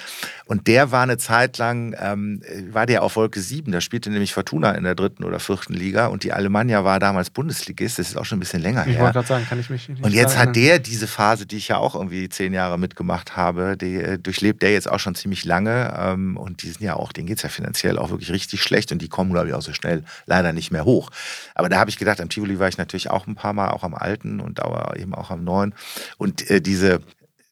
und 0.46 0.66
der 0.66 0.92
war 0.92 1.02
eine 1.02 1.18
Zeit 1.18 1.58
lang, 1.58 1.94
ähm, 2.00 2.42
war 2.70 2.86
der 2.86 3.02
auf 3.02 3.16
Wolke 3.16 3.40
7, 3.40 3.72
da 3.72 3.80
spielte 3.80 4.10
nämlich 4.10 4.32
Fortuna 4.32 4.72
in 4.72 4.84
der 4.84 4.94
dritten 4.94 5.24
oder 5.24 5.40
vierten 5.40 5.74
Liga 5.74 6.06
und 6.06 6.24
die 6.24 6.32
Alemannia 6.32 6.84
war 6.84 6.98
damals 6.98 7.30
Bundesligist, 7.30 7.98
das 7.98 8.08
ist 8.08 8.16
auch 8.16 8.24
schon 8.24 8.38
ein 8.38 8.40
bisschen 8.40 8.62
länger 8.62 8.82
ich 8.82 8.88
her. 8.88 8.94
Ich 8.94 9.00
wollte 9.00 9.12
gerade 9.14 9.28
sagen, 9.28 9.46
kann 9.48 9.60
ich 9.60 9.70
mich 9.70 9.88
nicht 9.88 10.04
Und 10.04 10.12
jetzt 10.12 10.38
hat 10.38 10.56
der 10.56 10.78
diese 10.78 11.06
Phase, 11.06 11.46
die 11.46 11.56
ich 11.56 11.68
ja 11.68 11.78
auch 11.78 11.94
irgendwie 11.94 12.28
zehn 12.28 12.52
Jahre 12.52 12.78
mitgemacht 12.78 13.36
habe, 13.36 13.76
die 13.76 13.96
äh, 13.96 14.18
durchlebt 14.18 14.55
der 14.60 14.72
jetzt 14.72 14.90
auch 14.90 15.00
schon 15.00 15.14
ziemlich 15.14 15.44
lange. 15.44 15.94
Ähm, 15.98 16.36
und 16.36 16.62
die 16.62 16.68
sind 16.68 16.82
ja 16.82 16.94
auch, 16.94 17.12
denen 17.12 17.26
geht 17.26 17.38
es 17.38 17.42
ja 17.42 17.48
finanziell 17.48 17.98
auch 17.98 18.10
wirklich 18.10 18.30
richtig 18.30 18.62
schlecht 18.62 18.92
und 18.92 19.00
die 19.00 19.08
kommen, 19.08 19.32
glaube 19.32 19.48
ich, 19.48 19.54
auch 19.54 19.62
so 19.62 19.72
schnell 19.72 20.04
leider 20.26 20.52
nicht 20.52 20.70
mehr 20.70 20.84
hoch. 20.84 21.10
Aber 21.54 21.68
da 21.68 21.78
habe 21.78 21.90
ich 21.90 21.98
gedacht, 21.98 22.20
am 22.20 22.28
Tivoli 22.28 22.58
war 22.58 22.68
ich 22.68 22.78
natürlich 22.78 23.10
auch 23.10 23.26
ein 23.26 23.34
paar 23.34 23.52
Mal, 23.52 23.70
auch 23.70 23.82
am 23.82 23.94
alten 23.94 24.40
und 24.40 24.62
aber 24.62 24.96
eben 24.98 25.14
auch 25.14 25.30
am 25.30 25.44
neuen. 25.44 25.74
Und 26.18 26.48
äh, 26.50 26.60
diese, 26.60 27.00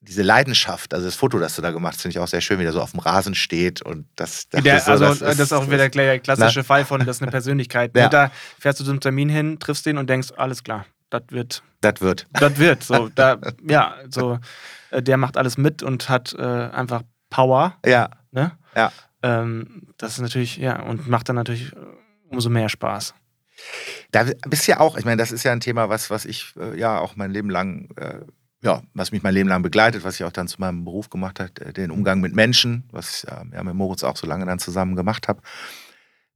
diese 0.05 0.21
Leidenschaft, 0.21 0.93
also 0.93 1.05
das 1.05 1.15
Foto, 1.15 1.39
das 1.39 1.55
du 1.55 1.61
da 1.61 1.71
gemacht 1.71 1.95
hast, 1.95 2.01
finde 2.03 2.17
ich 2.17 2.19
auch 2.19 2.27
sehr 2.27 2.41
schön, 2.41 2.59
wie 2.59 2.63
der 2.63 2.73
so 2.73 2.81
auf 2.81 2.91
dem 2.91 2.99
Rasen 2.99 3.35
steht 3.35 3.81
und 3.81 4.07
das. 4.15 4.47
Der, 4.49 4.79
so, 4.79 4.91
also 4.91 5.05
das 5.05 5.13
ist, 5.15 5.21
das 5.21 5.39
ist, 5.39 5.53
auch 5.53 5.69
wieder 5.69 5.89
der 5.89 6.19
klassische 6.19 6.59
na? 6.59 6.63
Fall 6.63 6.85
von, 6.85 6.99
das 7.05 7.17
ist 7.17 7.21
eine 7.21 7.31
Persönlichkeit. 7.31 7.91
Ja. 7.95 8.09
Da 8.09 8.31
fährst 8.59 8.79
du 8.81 8.83
zum 8.83 8.99
Termin 8.99 9.29
hin, 9.29 9.57
triffst 9.57 9.85
den 9.85 9.97
und 9.97 10.09
denkst, 10.09 10.29
alles 10.35 10.63
klar, 10.63 10.85
das 11.09 11.23
wird. 11.29 11.63
Das 11.79 12.01
wird. 12.01 12.27
Das 12.33 12.57
wird. 12.57 12.83
So, 12.83 13.09
da, 13.15 13.37
ja, 13.67 13.95
so, 14.09 14.37
der 15.01 15.17
macht 15.17 15.37
alles 15.37 15.57
mit 15.57 15.83
und 15.83 16.09
hat 16.09 16.33
äh, 16.37 16.41
einfach 16.41 17.03
Power. 17.29 17.77
Ja. 17.85 18.09
Ne? 18.31 18.51
Ja. 18.75 18.91
Ähm, 19.23 19.87
das 19.97 20.13
ist 20.13 20.21
natürlich, 20.21 20.57
ja, 20.57 20.81
und 20.81 21.07
macht 21.07 21.29
dann 21.29 21.35
natürlich 21.35 21.73
äh, 21.73 21.77
umso 22.29 22.49
mehr 22.49 22.69
Spaß. 22.69 23.13
Da 24.11 24.25
bist 24.47 24.67
du 24.67 24.71
ja 24.71 24.79
auch, 24.79 24.97
ich 24.97 25.05
meine, 25.05 25.17
das 25.17 25.31
ist 25.31 25.43
ja 25.43 25.51
ein 25.51 25.61
Thema, 25.61 25.89
was, 25.89 26.09
was 26.09 26.25
ich 26.25 26.53
äh, 26.59 26.77
ja 26.77 26.99
auch 26.99 27.15
mein 27.15 27.31
Leben 27.31 27.49
lang, 27.49 27.89
äh, 27.95 28.19
ja, 28.61 28.81
was 28.93 29.11
mich 29.11 29.23
mein 29.23 29.33
Leben 29.33 29.49
lang 29.49 29.61
begleitet, 29.61 30.03
was 30.03 30.15
ich 30.15 30.25
auch 30.25 30.31
dann 30.31 30.47
zu 30.47 30.59
meinem 30.59 30.83
Beruf 30.83 31.09
gemacht 31.09 31.39
habe, 31.39 31.51
äh, 31.61 31.73
den 31.73 31.91
Umgang 31.91 32.19
mit 32.19 32.35
Menschen, 32.35 32.83
was 32.91 33.23
ich 33.23 33.29
ja, 33.29 33.63
mit 33.63 33.73
Moritz 33.73 34.03
auch 34.03 34.17
so 34.17 34.27
lange 34.27 34.45
dann 34.45 34.59
zusammen 34.59 34.95
gemacht 34.95 35.27
habe 35.27 35.41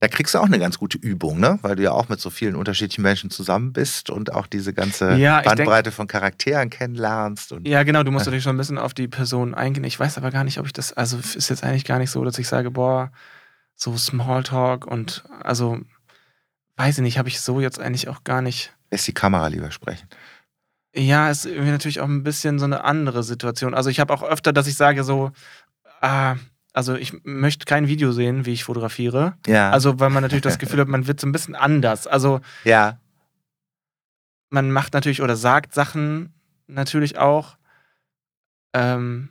da 0.02 0.08
kriegst 0.08 0.34
du 0.34 0.40
auch 0.40 0.46
eine 0.46 0.60
ganz 0.60 0.78
gute 0.78 0.98
Übung, 0.98 1.40
ne? 1.40 1.60
Weil 1.62 1.76
du 1.76 1.84
ja 1.84 1.92
auch 1.92 2.08
mit 2.08 2.22
so 2.22 2.30
vielen 2.30 2.56
unterschiedlichen 2.56 3.02
Menschen 3.02 3.30
zusammen 3.30 3.74
bist 3.74 4.10
und 4.10 4.34
auch 4.34 4.48
diese 4.48 4.74
ganze 4.74 5.16
ja, 5.16 5.42
Bandbreite 5.42 5.84
denk, 5.84 5.96
von 5.96 6.08
Charakteren 6.08 6.70
kennenlernst. 6.70 7.52
Und, 7.52 7.68
ja, 7.68 7.84
genau, 7.84 8.04
du 8.04 8.12
musst 8.12 8.26
natürlich 8.26 8.44
schon 8.44 8.56
ein 8.56 8.60
bisschen 8.60 8.78
auf 8.78 8.94
die 8.94 9.10
Person 9.10 9.54
eingehen. 9.54 9.84
Ich 9.84 10.00
weiß 10.00 10.18
aber 10.18 10.32
gar 10.32 10.46
nicht, 10.46 10.58
ob 10.58 10.66
ich 10.66 10.74
das, 10.74 10.94
also 10.94 11.18
ist 11.18 11.50
jetzt 11.50 11.64
eigentlich 11.64 11.84
gar 11.84 12.00
nicht 12.00 12.12
so, 12.12 12.24
dass 12.24 12.40
ich 12.40 12.48
sage, 12.48 12.72
boah, 12.72 13.12
so 13.76 13.98
Smalltalk 13.98 14.86
und 14.88 15.26
also 15.42 15.80
weiß 16.78 17.00
ich 17.00 17.04
nicht, 17.04 17.18
habe 17.18 17.28
ich 17.28 17.42
so 17.42 17.60
jetzt 17.60 17.80
eigentlich 17.80 18.08
auch 18.08 18.24
gar 18.24 18.42
nicht. 18.42 18.74
Lässt 18.92 19.08
die 19.08 19.14
Kamera 19.14 19.48
lieber 19.48 19.70
sprechen. 19.72 20.08
Ja, 20.96 21.30
ist 21.30 21.46
irgendwie 21.46 21.72
natürlich 21.72 22.00
auch 22.00 22.08
ein 22.08 22.24
bisschen 22.24 22.58
so 22.58 22.66
eine 22.66 22.86
andere 22.86 23.22
Situation. 23.22 23.74
Also 23.74 23.90
ich 23.90 24.00
habe 24.00 24.14
auch 24.14 24.24
öfter, 24.24 24.54
dass 24.54 24.66
ich 24.66 24.76
sage 24.76 25.04
so, 25.04 25.32
ah, 26.02 26.38
also 26.80 26.96
ich 26.96 27.26
möchte 27.26 27.66
kein 27.66 27.90
Video 27.90 28.14
sehen, 28.14 28.46
wie 28.46 28.54
ich 28.54 28.64
fotografiere. 28.64 29.34
Ja. 29.48 29.70
Also, 29.70 30.00
weil 30.00 30.10
man 30.10 30.24
natürlich 30.24 30.44
das 30.44 30.60
Gefühl 30.60 30.80
hat, 30.80 30.88
man 30.88 31.08
wird 31.08 31.20
so 31.20 31.28
ein 31.28 31.34
bisschen 31.34 31.54
anders. 31.54 32.08
Also, 32.08 32.40
ja. 32.64 33.00
Man 34.50 34.72
macht 34.72 34.94
natürlich 34.94 35.22
oder 35.22 35.36
sagt 35.36 35.74
Sachen 35.74 36.32
natürlich 36.68 37.18
auch, 37.18 37.58
ähm, 38.74 39.28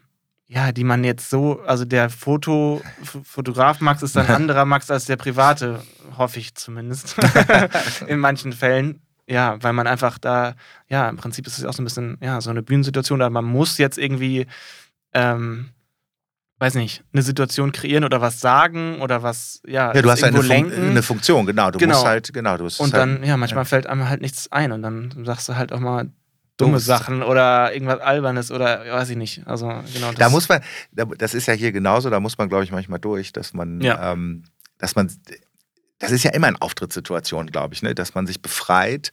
ja, 0.46 0.72
die 0.72 0.84
man 0.84 1.04
jetzt 1.04 1.30
so, 1.30 1.62
also 1.62 1.86
der 1.86 2.10
Foto, 2.10 2.82
Fotograf 3.24 3.80
Max 3.80 4.02
ist 4.02 4.18
ein 4.18 4.26
anderer 4.28 4.66
Max 4.66 4.90
als 4.90 5.06
der 5.06 5.16
private, 5.16 5.82
hoffe 6.18 6.40
ich 6.40 6.54
zumindest. 6.54 7.16
In 8.08 8.18
manchen 8.18 8.52
Fällen. 8.52 9.00
Ja, 9.26 9.56
weil 9.62 9.72
man 9.72 9.86
einfach 9.86 10.18
da, 10.18 10.54
ja, 10.88 11.08
im 11.08 11.16
Prinzip 11.16 11.46
ist 11.46 11.58
es 11.58 11.64
auch 11.64 11.72
so 11.72 11.82
ein 11.82 11.84
bisschen, 11.84 12.18
ja, 12.20 12.42
so 12.42 12.50
eine 12.50 12.62
Bühnensituation, 12.62 13.18
da 13.18 13.30
man 13.30 13.46
muss 13.46 13.78
jetzt 13.78 13.96
irgendwie, 13.96 14.46
ähm, 15.14 15.70
weiß 16.58 16.74
nicht, 16.74 17.04
eine 17.12 17.22
Situation 17.22 17.72
kreieren 17.72 18.04
oder 18.04 18.20
was 18.20 18.40
sagen 18.40 19.00
oder 19.00 19.22
was, 19.22 19.62
ja, 19.66 19.94
ja 19.94 20.02
du 20.02 20.10
hast 20.10 20.24
eine, 20.24 20.42
Fun 20.42 20.72
eine 20.72 21.02
Funktion, 21.02 21.46
genau. 21.46 21.70
Du 21.70 21.78
genau. 21.78 21.94
musst 21.94 22.06
halt, 22.06 22.32
genau, 22.32 22.56
du 22.56 22.64
Und 22.64 22.94
dann, 22.94 23.18
halt, 23.18 23.26
ja, 23.26 23.36
manchmal 23.36 23.62
ja. 23.62 23.66
fällt 23.66 23.86
einem 23.86 24.08
halt 24.08 24.20
nichts 24.20 24.50
ein 24.50 24.72
und 24.72 24.82
dann 24.82 25.24
sagst 25.24 25.48
du 25.48 25.56
halt 25.56 25.72
auch 25.72 25.80
mal 25.80 26.10
dumme 26.56 26.80
Sachen 26.80 27.22
oder 27.22 27.72
irgendwas 27.72 28.00
Albernes 28.00 28.50
oder 28.50 28.84
weiß 28.90 29.10
ich 29.10 29.16
nicht. 29.16 29.46
Also 29.46 29.68
genau. 29.94 30.12
da 30.12 30.28
muss 30.28 30.48
man, 30.48 30.60
das 30.92 31.34
ist 31.34 31.46
ja 31.46 31.54
hier 31.54 31.70
genauso, 31.70 32.10
da 32.10 32.18
muss 32.18 32.36
man, 32.36 32.48
glaube 32.48 32.64
ich, 32.64 32.72
manchmal 32.72 32.98
durch, 32.98 33.32
dass 33.32 33.54
man, 33.54 33.80
ja. 33.80 34.12
ähm, 34.12 34.42
dass 34.78 34.96
man, 34.96 35.08
das 36.00 36.10
ist 36.10 36.24
ja 36.24 36.32
immer 36.32 36.48
eine 36.48 36.60
Auftrittssituation, 36.60 37.46
glaube 37.46 37.74
ich, 37.74 37.82
ne? 37.82 37.94
dass 37.94 38.14
man 38.14 38.26
sich 38.26 38.42
befreit, 38.42 39.12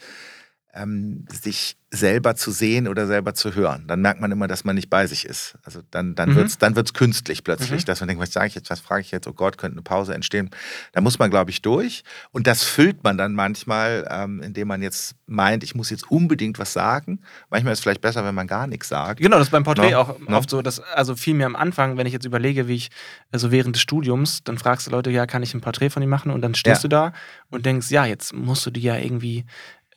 ähm, 0.76 1.26
sich 1.32 1.78
selber 1.96 2.36
zu 2.36 2.52
sehen 2.52 2.88
oder 2.88 3.08
selber 3.08 3.34
zu 3.34 3.56
hören. 3.56 3.86
Dann 3.88 4.02
merkt 4.02 4.20
man 4.20 4.32
immer, 4.32 4.48
dass 4.48 4.66
man 4.66 4.76
nicht 4.76 4.90
bei 4.90 5.08
sich 5.08 5.26
ist. 5.26 5.58
Also 5.64 5.82
dann, 5.92 6.16
dann 6.16 6.32
mhm. 6.32 6.36
wird 6.36 6.48
es 6.48 6.58
dann 6.58 6.76
wird's 6.76 6.94
künstlich 6.94 7.44
plötzlich, 7.44 7.82
mhm. 7.82 7.86
dass 7.86 8.02
man 8.02 8.08
denkt, 8.10 8.22
was 8.22 8.34
sage 8.34 8.48
ich 8.48 8.56
jetzt, 8.56 8.70
was 8.70 8.80
frage 8.80 9.02
ich 9.02 9.12
jetzt, 9.12 9.28
oh 9.28 9.34
Gott, 9.34 9.58
könnte 9.58 9.76
eine 9.76 9.82
Pause 9.82 10.14
entstehen. 10.14 10.50
Da 10.92 11.02
muss 11.02 11.20
man, 11.20 11.30
glaube 11.30 11.52
ich, 11.52 11.62
durch. 11.62 12.04
Und 12.32 12.48
das 12.48 12.64
füllt 12.64 13.04
man 13.04 13.18
dann 13.18 13.34
manchmal, 13.34 14.08
ähm, 14.12 14.42
indem 14.42 14.68
man 14.68 14.82
jetzt 14.82 15.16
meint, 15.26 15.64
ich 15.64 15.76
muss 15.76 15.90
jetzt 15.90 16.10
unbedingt 16.12 16.60
was 16.60 16.74
sagen. 16.74 17.22
Manchmal 17.50 17.74
ist 17.74 17.80
es 17.80 17.84
vielleicht 17.84 18.02
besser, 18.02 18.26
wenn 18.26 18.36
man 18.36 18.48
gar 18.48 18.68
nichts 18.68 18.90
sagt. 18.90 19.22
Genau, 19.22 19.38
das 19.38 19.48
ist 19.48 19.52
beim 19.52 19.64
Porträt 19.64 19.92
no? 19.92 20.00
auch 20.00 20.20
no? 20.20 20.38
oft 20.38 20.50
so, 20.50 20.62
dass, 20.62 20.80
also 20.80 21.16
viel 21.16 21.34
mehr 21.34 21.48
am 21.48 21.56
Anfang, 21.56 21.98
wenn 21.98 22.08
ich 22.08 22.14
jetzt 22.14 22.26
überlege, 22.26 22.68
wie 22.68 22.76
ich, 22.76 22.90
also 23.32 23.52
während 23.52 23.76
des 23.76 23.82
Studiums, 23.82 24.44
dann 24.44 24.58
fragst 24.58 24.88
du 24.88 24.92
Leute, 24.92 25.12
ja, 25.12 25.26
kann 25.26 25.44
ich 25.44 25.54
ein 25.54 25.62
Porträt 25.62 25.90
von 25.90 26.04
ihm 26.04 26.10
machen? 26.10 26.32
Und 26.32 26.42
dann 26.42 26.56
stehst 26.56 26.84
ja. 26.84 26.90
du 26.90 26.90
da 26.90 27.14
und 27.50 27.66
denkst, 27.66 27.90
ja, 27.92 28.06
jetzt 28.06 28.34
musst 28.34 28.66
du 28.66 28.72
die 28.72 28.82
ja 28.82 28.98
irgendwie 28.98 29.46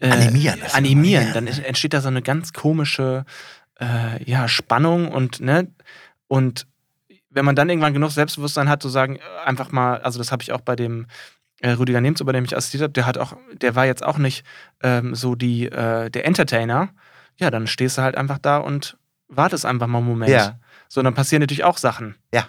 äh, 0.00 0.10
animieren. 0.10 0.60
animieren. 0.72 1.32
Dann 1.34 1.46
entsteht 1.46 1.94
da 1.94 2.00
so 2.00 2.08
eine 2.08 2.22
ganz 2.22 2.52
komische 2.52 3.24
äh, 3.80 4.22
ja, 4.24 4.48
Spannung 4.48 5.08
und, 5.08 5.40
ne, 5.40 5.68
und 6.26 6.66
wenn 7.30 7.44
man 7.44 7.56
dann 7.56 7.68
irgendwann 7.68 7.92
genug 7.92 8.10
Selbstbewusstsein 8.10 8.68
hat, 8.68 8.82
zu 8.82 8.88
sagen, 8.88 9.16
äh, 9.16 9.20
einfach 9.44 9.70
mal, 9.72 10.00
also 10.00 10.18
das 10.18 10.32
habe 10.32 10.42
ich 10.42 10.52
auch 10.52 10.60
bei 10.60 10.76
dem 10.76 11.06
äh, 11.60 11.70
Rüdiger 11.70 12.00
Nemzo, 12.00 12.24
bei 12.24 12.32
dem 12.32 12.44
ich 12.44 12.56
assistiert 12.56 12.82
habe, 12.82 12.92
der 12.92 13.06
hat 13.06 13.18
auch, 13.18 13.36
der 13.52 13.74
war 13.74 13.86
jetzt 13.86 14.04
auch 14.04 14.18
nicht 14.18 14.44
ähm, 14.82 15.14
so 15.14 15.34
die, 15.34 15.66
äh, 15.66 16.10
der 16.10 16.26
Entertainer. 16.26 16.90
Ja, 17.38 17.50
dann 17.50 17.66
stehst 17.66 17.98
du 17.98 18.02
halt 18.02 18.16
einfach 18.16 18.38
da 18.38 18.58
und 18.58 18.96
wartest 19.28 19.66
einfach 19.66 19.86
mal 19.86 19.98
einen 19.98 20.08
Moment. 20.08 20.30
Ja. 20.30 20.58
So, 20.88 21.02
dann 21.02 21.14
passieren 21.14 21.40
natürlich 21.40 21.64
auch 21.64 21.78
Sachen. 21.78 22.16
Ja. 22.32 22.48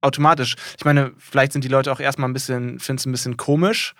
Automatisch. 0.00 0.56
Ich 0.76 0.84
meine, 0.84 1.12
vielleicht 1.18 1.52
sind 1.52 1.64
die 1.64 1.68
Leute 1.68 1.90
auch 1.90 2.00
erstmal 2.00 2.28
ein 2.28 2.34
bisschen, 2.34 2.78
finden 2.78 2.98
es 2.98 3.06
ein 3.06 3.12
bisschen 3.12 3.36
komisch 3.36 3.94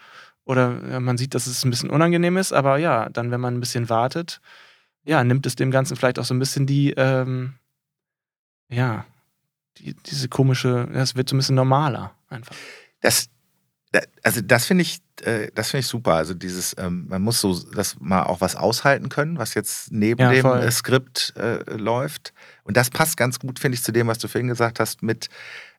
oder 0.45 0.81
ja, 0.91 1.01
man 1.01 1.17
sieht, 1.17 1.35
dass 1.35 1.47
es 1.47 1.65
ein 1.65 1.71
bisschen 1.71 1.91
unangenehm 1.91 2.37
ist, 2.37 2.53
aber 2.53 2.79
ja, 2.79 3.09
dann, 3.09 3.31
wenn 3.31 3.41
man 3.41 3.55
ein 3.55 3.61
bisschen 3.61 3.89
wartet, 3.89 4.41
ja, 5.05 5.23
nimmt 5.25 5.47
es 5.47 5.57
dem 5.57 5.71
Ganzen 5.71 5.97
vielleicht 5.97 6.19
auch 6.19 6.25
so 6.25 6.35
ein 6.35 6.39
bisschen 6.39 6.67
die, 6.67 6.93
ähm, 6.93 7.55
ja, 8.69 9.05
die, 9.79 9.95
diese 9.95 10.29
komische, 10.29 10.89
es 10.93 11.17
wird 11.17 11.29
so 11.29 11.37
ein 11.37 11.39
bisschen 11.39 11.57
normaler 11.57 12.15
einfach. 12.29 12.55
Das, 13.01 13.29
also 14.23 14.41
das 14.41 14.67
finde 14.67 14.83
ich, 14.83 15.01
äh, 15.23 15.49
das 15.55 15.71
finde 15.71 15.81
ich 15.81 15.87
super. 15.87 16.15
Also 16.15 16.35
dieses, 16.35 16.75
ähm, 16.79 17.07
man 17.09 17.23
muss 17.23 17.41
so, 17.41 17.59
das 17.75 17.97
mal 18.01 18.25
auch 18.25 18.41
was 18.41 18.57
aushalten 18.57 19.09
können, 19.09 19.39
was 19.39 19.55
jetzt 19.55 19.93
neben 19.93 20.21
ja, 20.21 20.31
dem 20.31 20.47
äh, 20.47 20.71
Skript 20.71 21.35
äh, 21.37 21.59
läuft. 21.77 22.33
Und 22.65 22.77
das 22.77 22.91
passt 22.91 23.17
ganz 23.17 23.39
gut, 23.39 23.59
finde 23.59 23.77
ich, 23.77 23.85
zu 23.85 23.93
dem, 23.93 24.07
was 24.07 24.19
du 24.19 24.29
vorhin 24.29 24.49
gesagt 24.49 24.81
hast, 24.81 25.03
mit 25.03 25.29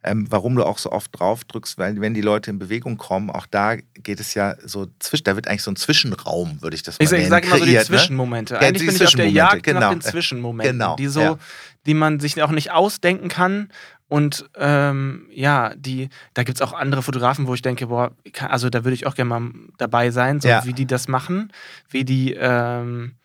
ähm, 0.05 0.28
warum 0.30 0.55
du 0.55 0.63
auch 0.63 0.78
so 0.78 0.91
oft 0.91 1.20
drauf 1.20 1.43
drückst, 1.45 1.78
weil 1.80 1.99
wenn 1.99 2.13
die 2.13 2.22
Leute 2.22 2.51
in 2.51 2.59
Bewegung 2.59 2.97
kommen, 2.97 3.32
auch 3.32 3.47
da 3.47 3.76
geht 3.76 4.20
es 4.20 4.36
ja 4.36 4.55
so 4.63 4.88
zwischen, 4.99 5.24
da 5.24 5.36
wird 5.36 5.47
eigentlich 5.47 5.63
so 5.63 5.72
ein 5.72 5.76
Zwischenraum, 5.76 6.61
würde 6.61 6.76
ich 6.76 6.84
das 6.84 6.99
mal 6.99 7.05
ich, 7.05 7.11
nennen. 7.11 7.24
Ich 7.24 7.30
sage 7.30 7.47
immer 7.47 7.57
so 7.57 7.66
die 7.66 7.74
ne? 7.74 7.84
Zwischenmomente. 7.84 8.53
Ne? 8.53 8.59
Eigentlich 8.59 8.84
ja, 8.84 8.91
bin 8.91 8.95
ich 8.95 9.07
auf 9.07 9.16
der 9.16 9.30
Jagd 9.30 9.63
genau. 9.63 9.80
nach 9.80 9.89
den 9.89 10.01
Zwischenmomenten, 10.01 10.78
genau. 10.78 10.95
die 10.95 11.07
so, 11.07 11.22
ja. 11.22 11.38
die 11.88 11.95
man 11.95 12.20
sich 12.20 12.41
auch 12.43 12.51
nicht 12.51 12.72
ausdenken 12.72 13.30
kann 13.30 13.70
und 14.07 14.49
ähm, 14.55 15.27
ja, 15.31 15.73
die, 15.75 16.09
da 16.33 16.43
gibt 16.43 16.59
es 16.59 16.61
auch 16.61 16.73
andere 16.73 17.01
Fotografen, 17.01 17.47
wo 17.47 17.53
ich 17.55 17.61
denke, 17.61 17.87
boah, 17.87 18.11
also 18.39 18.69
da 18.69 18.83
würde 18.83 18.93
ich 18.93 19.07
auch 19.07 19.15
gerne 19.15 19.29
mal 19.29 19.51
dabei 19.77 20.11
sein, 20.11 20.39
so 20.39 20.47
ja. 20.47 20.63
wie 20.65 20.73
die 20.73 20.85
das 20.85 21.07
machen, 21.07 21.51
wie 21.89 22.05
die, 22.05 22.33
ähm, 22.33 23.15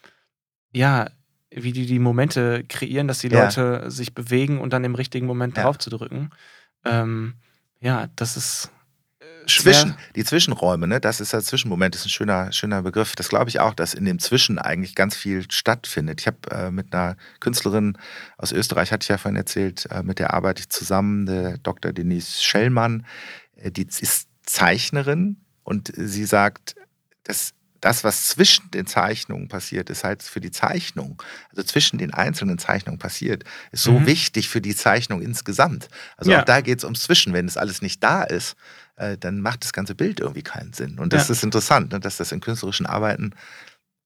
ja, 0.72 1.10
wie 1.50 1.72
die 1.72 1.86
die 1.86 1.98
Momente 1.98 2.64
kreieren, 2.68 3.08
dass 3.08 3.18
die 3.18 3.28
ja. 3.28 3.44
Leute 3.44 3.90
sich 3.90 4.14
bewegen 4.14 4.58
und 4.58 4.72
dann 4.72 4.84
im 4.84 4.94
richtigen 4.94 5.26
Moment 5.26 5.56
ja. 5.56 5.64
drauf 5.64 5.78
zu 5.78 5.90
drücken. 5.90 6.30
Ähm, 6.84 7.34
ja, 7.80 8.08
das 8.16 8.36
ist 8.36 8.70
zwischen, 9.58 9.96
die 10.16 10.24
Zwischenräume, 10.24 10.86
ne, 10.86 11.00
das 11.00 11.20
ist 11.20 11.32
der 11.32 11.42
Zwischenmoment, 11.42 11.94
ist 11.94 12.06
ein 12.06 12.10
schöner, 12.10 12.52
schöner 12.52 12.82
Begriff. 12.82 13.14
Das 13.16 13.28
glaube 13.28 13.48
ich 13.50 13.60
auch, 13.60 13.74
dass 13.74 13.94
in 13.94 14.04
dem 14.04 14.18
Zwischen 14.18 14.58
eigentlich 14.58 14.94
ganz 14.94 15.16
viel 15.16 15.50
stattfindet. 15.50 16.20
Ich 16.20 16.26
habe 16.26 16.38
äh, 16.50 16.70
mit 16.70 16.94
einer 16.94 17.16
Künstlerin 17.40 17.98
aus 18.38 18.52
Österreich, 18.52 18.92
hatte 18.92 19.04
ich 19.04 19.08
ja 19.08 19.18
vorhin 19.18 19.36
erzählt, 19.36 19.86
äh, 19.90 20.02
mit 20.02 20.18
der 20.18 20.34
arbeite 20.34 20.60
ich 20.60 20.70
zusammen, 20.70 21.26
der 21.26 21.58
Dr. 21.58 21.92
Denise 21.92 22.42
Schellmann, 22.42 23.06
äh, 23.56 23.70
die 23.70 23.86
ist 23.86 24.28
Zeichnerin 24.44 25.36
und 25.62 25.92
sie 25.94 26.24
sagt, 26.24 26.74
dass 27.24 27.54
das, 27.80 28.04
was 28.04 28.26
zwischen 28.26 28.70
den 28.70 28.86
Zeichnungen 28.86 29.48
passiert, 29.48 29.90
ist 29.90 30.04
halt 30.04 30.22
für 30.22 30.40
die 30.40 30.50
Zeichnung, 30.50 31.22
also 31.50 31.62
zwischen 31.62 31.98
den 31.98 32.12
einzelnen 32.12 32.58
Zeichnungen 32.58 32.98
passiert, 32.98 33.44
ist 33.72 33.82
so 33.82 33.92
mhm. 33.92 34.06
wichtig 34.06 34.48
für 34.48 34.60
die 34.60 34.76
Zeichnung 34.76 35.22
insgesamt. 35.22 35.88
Also 36.16 36.30
ja. 36.30 36.40
auch 36.40 36.44
da 36.44 36.60
geht 36.60 36.78
es 36.78 36.84
ums 36.84 37.02
Zwischen. 37.02 37.32
Wenn 37.32 37.46
es 37.46 37.56
alles 37.56 37.80
nicht 37.80 38.02
da 38.02 38.22
ist, 38.22 38.56
äh, 39.00 39.16
dann 39.18 39.40
macht 39.40 39.64
das 39.64 39.72
ganze 39.72 39.94
Bild 39.94 40.20
irgendwie 40.20 40.42
keinen 40.42 40.72
Sinn. 40.72 40.98
Und 40.98 41.12
das 41.12 41.28
ja. 41.28 41.32
ist 41.32 41.42
interessant, 41.42 41.92
ne, 41.92 42.00
dass 42.00 42.18
das 42.18 42.32
in 42.32 42.40
künstlerischen 42.40 42.86
Arbeiten 42.86 43.34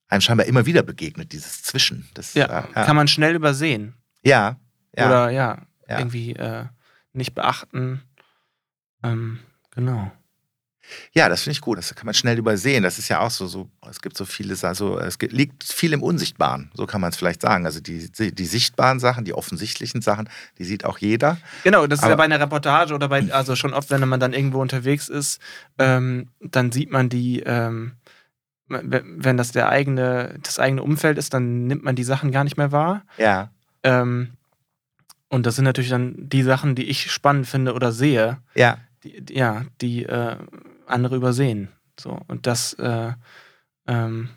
einem 0.08 0.20
scheinbar 0.20 0.46
immer 0.46 0.66
wieder 0.66 0.82
begegnet, 0.82 1.32
dieses 1.32 1.62
Zwischen. 1.62 2.08
Das, 2.14 2.34
ja, 2.34 2.44
äh, 2.44 2.64
ja. 2.74 2.84
kann 2.84 2.96
man 2.96 3.08
schnell 3.08 3.34
übersehen. 3.34 3.94
Ja. 4.22 4.56
ja. 4.96 5.06
Oder 5.06 5.30
ja, 5.30 5.66
irgendwie 5.88 6.34
äh, 6.34 6.66
nicht 7.12 7.34
beachten. 7.34 8.02
Ähm, 9.02 9.40
genau. 9.72 10.12
Ja, 11.12 11.28
das 11.28 11.42
finde 11.42 11.52
ich 11.52 11.60
gut. 11.60 11.78
Das 11.78 11.94
kann 11.94 12.06
man 12.06 12.14
schnell 12.14 12.38
übersehen. 12.38 12.82
Das 12.82 12.98
ist 12.98 13.08
ja 13.08 13.20
auch 13.20 13.30
so, 13.30 13.46
so 13.46 13.68
es 13.88 14.00
gibt 14.00 14.16
so 14.16 14.24
vieles, 14.24 14.64
also 14.64 14.98
es 14.98 15.18
liegt 15.20 15.64
viel 15.64 15.92
im 15.92 16.02
Unsichtbaren, 16.02 16.70
so 16.74 16.86
kann 16.86 17.00
man 17.00 17.10
es 17.10 17.16
vielleicht 17.16 17.42
sagen. 17.42 17.66
Also 17.66 17.80
die, 17.80 18.10
die 18.10 18.46
sichtbaren 18.46 19.00
Sachen, 19.00 19.24
die 19.24 19.34
offensichtlichen 19.34 20.02
Sachen, 20.02 20.28
die 20.58 20.64
sieht 20.64 20.84
auch 20.84 20.98
jeder. 20.98 21.38
Genau, 21.62 21.86
das 21.86 22.00
ist 22.00 22.08
ja 22.08 22.14
bei 22.16 22.24
einer 22.24 22.40
Reportage 22.40 22.94
oder 22.94 23.08
bei, 23.08 23.32
also 23.32 23.56
schon 23.56 23.72
oft, 23.74 23.90
wenn 23.90 24.06
man 24.08 24.20
dann 24.20 24.32
irgendwo 24.32 24.60
unterwegs 24.60 25.08
ist, 25.08 25.40
ähm, 25.78 26.28
dann 26.40 26.72
sieht 26.72 26.90
man 26.90 27.08
die, 27.08 27.40
ähm, 27.40 27.92
wenn 28.68 29.36
das 29.36 29.52
der 29.52 29.68
eigene, 29.68 30.38
das 30.42 30.58
eigene 30.58 30.82
Umfeld 30.82 31.18
ist, 31.18 31.34
dann 31.34 31.66
nimmt 31.66 31.84
man 31.84 31.96
die 31.96 32.04
Sachen 32.04 32.32
gar 32.32 32.44
nicht 32.44 32.56
mehr 32.56 32.72
wahr. 32.72 33.02
Ja. 33.18 33.50
Ähm, 33.82 34.32
und 35.28 35.46
das 35.46 35.56
sind 35.56 35.64
natürlich 35.64 35.90
dann 35.90 36.14
die 36.16 36.42
Sachen, 36.42 36.74
die 36.74 36.84
ich 36.84 37.10
spannend 37.10 37.46
finde 37.46 37.74
oder 37.74 37.92
sehe. 37.92 38.38
Ja. 38.54 38.78
Die, 39.02 39.24
ja, 39.30 39.64
die 39.80 40.04
äh, 40.04 40.36
andere 40.86 41.16
übersehen. 41.16 41.68
So, 41.98 42.20
und 42.28 42.46
das, 42.46 42.74
äh, 42.74 43.12
ähm, 43.86 44.30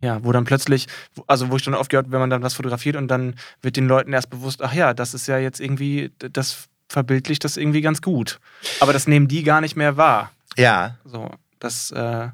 ja, 0.00 0.22
wo 0.24 0.32
dann 0.32 0.44
plötzlich, 0.44 0.86
also 1.26 1.50
wo 1.50 1.56
ich 1.56 1.64
dann 1.64 1.74
oft 1.74 1.90
gehört, 1.90 2.10
wenn 2.10 2.20
man 2.20 2.30
dann 2.30 2.42
was 2.42 2.54
fotografiert 2.54 2.96
und 2.96 3.08
dann 3.08 3.36
wird 3.60 3.76
den 3.76 3.86
Leuten 3.86 4.12
erst 4.12 4.30
bewusst, 4.30 4.62
ach 4.62 4.74
ja, 4.74 4.94
das 4.94 5.14
ist 5.14 5.28
ja 5.28 5.38
jetzt 5.38 5.60
irgendwie, 5.60 6.12
das 6.18 6.68
verbildlicht 6.88 7.44
das 7.44 7.56
irgendwie 7.56 7.80
ganz 7.80 8.02
gut. 8.02 8.40
Aber 8.80 8.92
das 8.92 9.06
nehmen 9.06 9.28
die 9.28 9.42
gar 9.42 9.60
nicht 9.60 9.76
mehr 9.76 9.96
wahr. 9.96 10.32
Ja. 10.56 10.98
So, 11.04 11.30
das, 11.58 11.90
äh, 11.92 12.28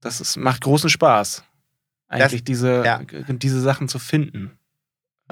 das 0.00 0.20
ist, 0.20 0.36
macht 0.36 0.62
großen 0.62 0.90
Spaß, 0.90 1.42
eigentlich 2.08 2.42
das, 2.42 2.44
diese, 2.44 2.84
ja. 2.84 3.00
diese 3.02 3.60
Sachen 3.60 3.88
zu 3.88 3.98
finden. 3.98 4.56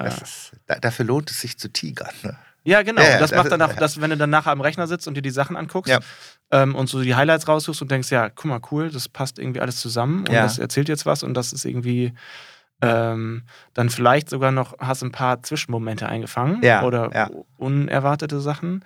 Ist, 0.01 0.53
dafür 0.65 1.05
lohnt 1.05 1.29
es 1.29 1.41
sich 1.41 1.57
zu 1.57 1.69
tigern. 1.69 2.13
Ne? 2.23 2.37
Ja, 2.63 2.81
genau. 2.83 3.01
Ja, 3.01 3.19
das 3.19 3.31
macht 3.31 3.51
dann 3.51 3.61
auch, 3.61 3.73
dass, 3.73 4.01
wenn 4.01 4.09
du 4.09 4.17
dann 4.17 4.29
nachher 4.29 4.51
am 4.51 4.61
Rechner 4.61 4.87
sitzt 4.87 5.07
und 5.07 5.15
dir 5.15 5.21
die 5.21 5.29
Sachen 5.29 5.55
anguckst 5.55 5.91
ja. 5.91 5.99
ähm, 6.51 6.75
und 6.75 6.87
so 6.87 7.01
die 7.01 7.15
Highlights 7.15 7.47
raussuchst 7.47 7.81
und 7.81 7.89
denkst, 7.91 8.11
ja, 8.11 8.29
guck 8.29 8.45
mal, 8.45 8.61
cool, 8.71 8.89
das 8.89 9.07
passt 9.09 9.39
irgendwie 9.39 9.61
alles 9.61 9.79
zusammen 9.79 10.19
und 10.27 10.33
ja. 10.33 10.43
das 10.43 10.59
erzählt 10.59 10.89
jetzt 10.89 11.05
was 11.05 11.23
und 11.23 11.33
das 11.33 11.53
ist 11.53 11.65
irgendwie 11.65 12.13
ähm, 12.81 13.43
dann 13.73 13.89
vielleicht 13.89 14.29
sogar 14.29 14.51
noch, 14.51 14.77
hast 14.79 15.03
ein 15.03 15.11
paar 15.11 15.43
Zwischenmomente 15.43 16.07
eingefangen 16.07 16.61
oder 16.85 17.13
unerwartete 17.57 18.39
Sachen. 18.39 18.85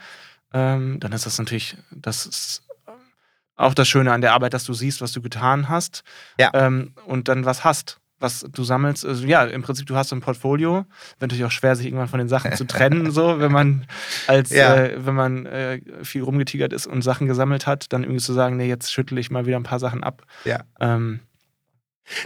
Ähm, 0.54 1.00
dann 1.00 1.12
ist 1.12 1.26
das 1.26 1.38
natürlich, 1.38 1.78
das 1.92 2.26
ist 2.26 2.64
auch 3.56 3.74
das 3.74 3.88
Schöne 3.88 4.12
an 4.12 4.22
der 4.22 4.34
Arbeit, 4.34 4.54
dass 4.54 4.66
du 4.66 4.74
siehst, 4.74 5.02
was 5.02 5.12
du 5.12 5.22
getan 5.22 5.70
hast 5.70 6.04
ähm, 6.38 6.94
und 7.06 7.28
dann 7.28 7.46
was 7.46 7.64
hast 7.64 8.00
was 8.24 8.46
du 8.52 8.64
sammelst. 8.64 9.06
Also, 9.06 9.26
ja, 9.26 9.44
im 9.44 9.62
Prinzip, 9.62 9.86
du 9.86 9.96
hast 9.96 10.10
so 10.10 10.16
ein 10.16 10.22
Portfolio. 10.22 10.86
Wird 11.20 11.22
natürlich 11.22 11.46
auch 11.46 11.52
schwer, 11.52 11.76
sich 11.76 11.86
irgendwann 11.86 12.08
von 12.08 12.20
den 12.20 12.30
Sachen 12.30 12.54
zu 12.54 12.66
trennen, 12.66 13.12
so, 13.12 13.40
wenn 13.40 13.52
man 13.52 13.86
als, 14.28 14.50
ja. 14.50 14.76
äh, 14.76 15.06
wenn 15.06 15.14
man 15.14 15.46
äh, 15.46 15.82
viel 16.02 16.24
rumgetigert 16.24 16.74
ist 16.74 16.88
und 16.88 17.02
Sachen 17.04 17.28
gesammelt 17.28 17.68
hat, 17.68 17.94
dann 17.94 18.04
irgendwie 18.04 18.22
zu 18.22 18.34
sagen, 18.34 18.58
nee, 18.58 18.68
jetzt 18.68 18.92
schüttle 18.92 19.20
ich 19.20 19.30
mal 19.30 19.46
wieder 19.46 19.58
ein 19.58 19.64
paar 19.64 19.80
Sachen 19.80 20.04
ab. 20.04 20.24
Ja. 20.46 20.62
Ähm, 20.80 21.20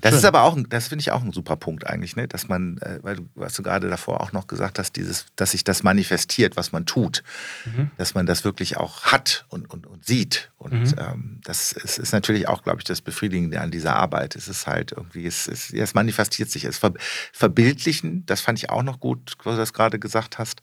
das 0.02 0.12
Schön. 0.12 0.20
ist 0.20 0.26
aber 0.26 0.44
auch, 0.44 0.58
das 0.70 0.88
finde 0.88 1.02
ich 1.02 1.12
auch 1.12 1.22
ein 1.22 1.32
super 1.32 1.56
Punkt 1.56 1.86
eigentlich, 1.86 2.16
ne? 2.16 2.28
dass 2.28 2.48
man, 2.48 2.78
äh, 2.80 3.00
weil 3.04 3.18
du, 3.18 3.30
was 3.36 3.54
du 3.54 3.64
gerade 3.64 3.90
davor 3.90 4.22
auch 4.22 4.32
noch 4.32 4.48
gesagt 4.48 4.80
hast, 4.80 4.96
dieses, 4.96 5.28
dass 5.36 5.52
sich 5.52 5.64
das 5.64 5.84
manifestiert, 5.84 6.58
was 6.58 6.72
man 6.72 6.86
tut, 6.86 7.24
mhm. 7.66 7.92
dass 7.98 8.16
man 8.16 8.26
das 8.26 8.44
wirklich 8.44 8.78
auch 8.78 9.04
hat 9.04 9.46
und, 9.50 9.70
und, 9.70 9.86
und 9.86 10.06
sieht. 10.06 10.52
Und 10.58 10.92
mhm. 10.92 10.96
ähm, 10.98 11.42
das 11.44 11.72
ist, 11.74 12.00
ist, 12.00 12.12
natürlich 12.12 12.48
auch, 12.48 12.64
glaube 12.64 12.80
ich, 12.80 12.86
das 12.86 13.02
Befriedigende 13.02 13.62
an 13.62 13.70
dieser 13.70 13.96
Arbeit. 13.96 14.36
Es 14.36 14.48
ist 14.48 14.66
halt 14.66 14.94
irgendwie, 14.94 15.28
es, 15.28 15.48
es, 15.48 15.72
es 15.72 15.94
manifestiert 15.94 16.50
sich. 16.50 16.66
Es 16.66 16.80
ver, 16.80 16.94
verbildlichen, 17.32 18.26
das 18.26 18.42
fand 18.42 18.58
ich 18.58 18.70
auch 18.70 18.84
noch 18.84 19.00
gut, 19.00 19.36
was 19.44 19.56
du 19.56 19.60
das 19.60 19.74
gerade 19.74 20.00
gesagt 20.00 20.40
hast 20.40 20.62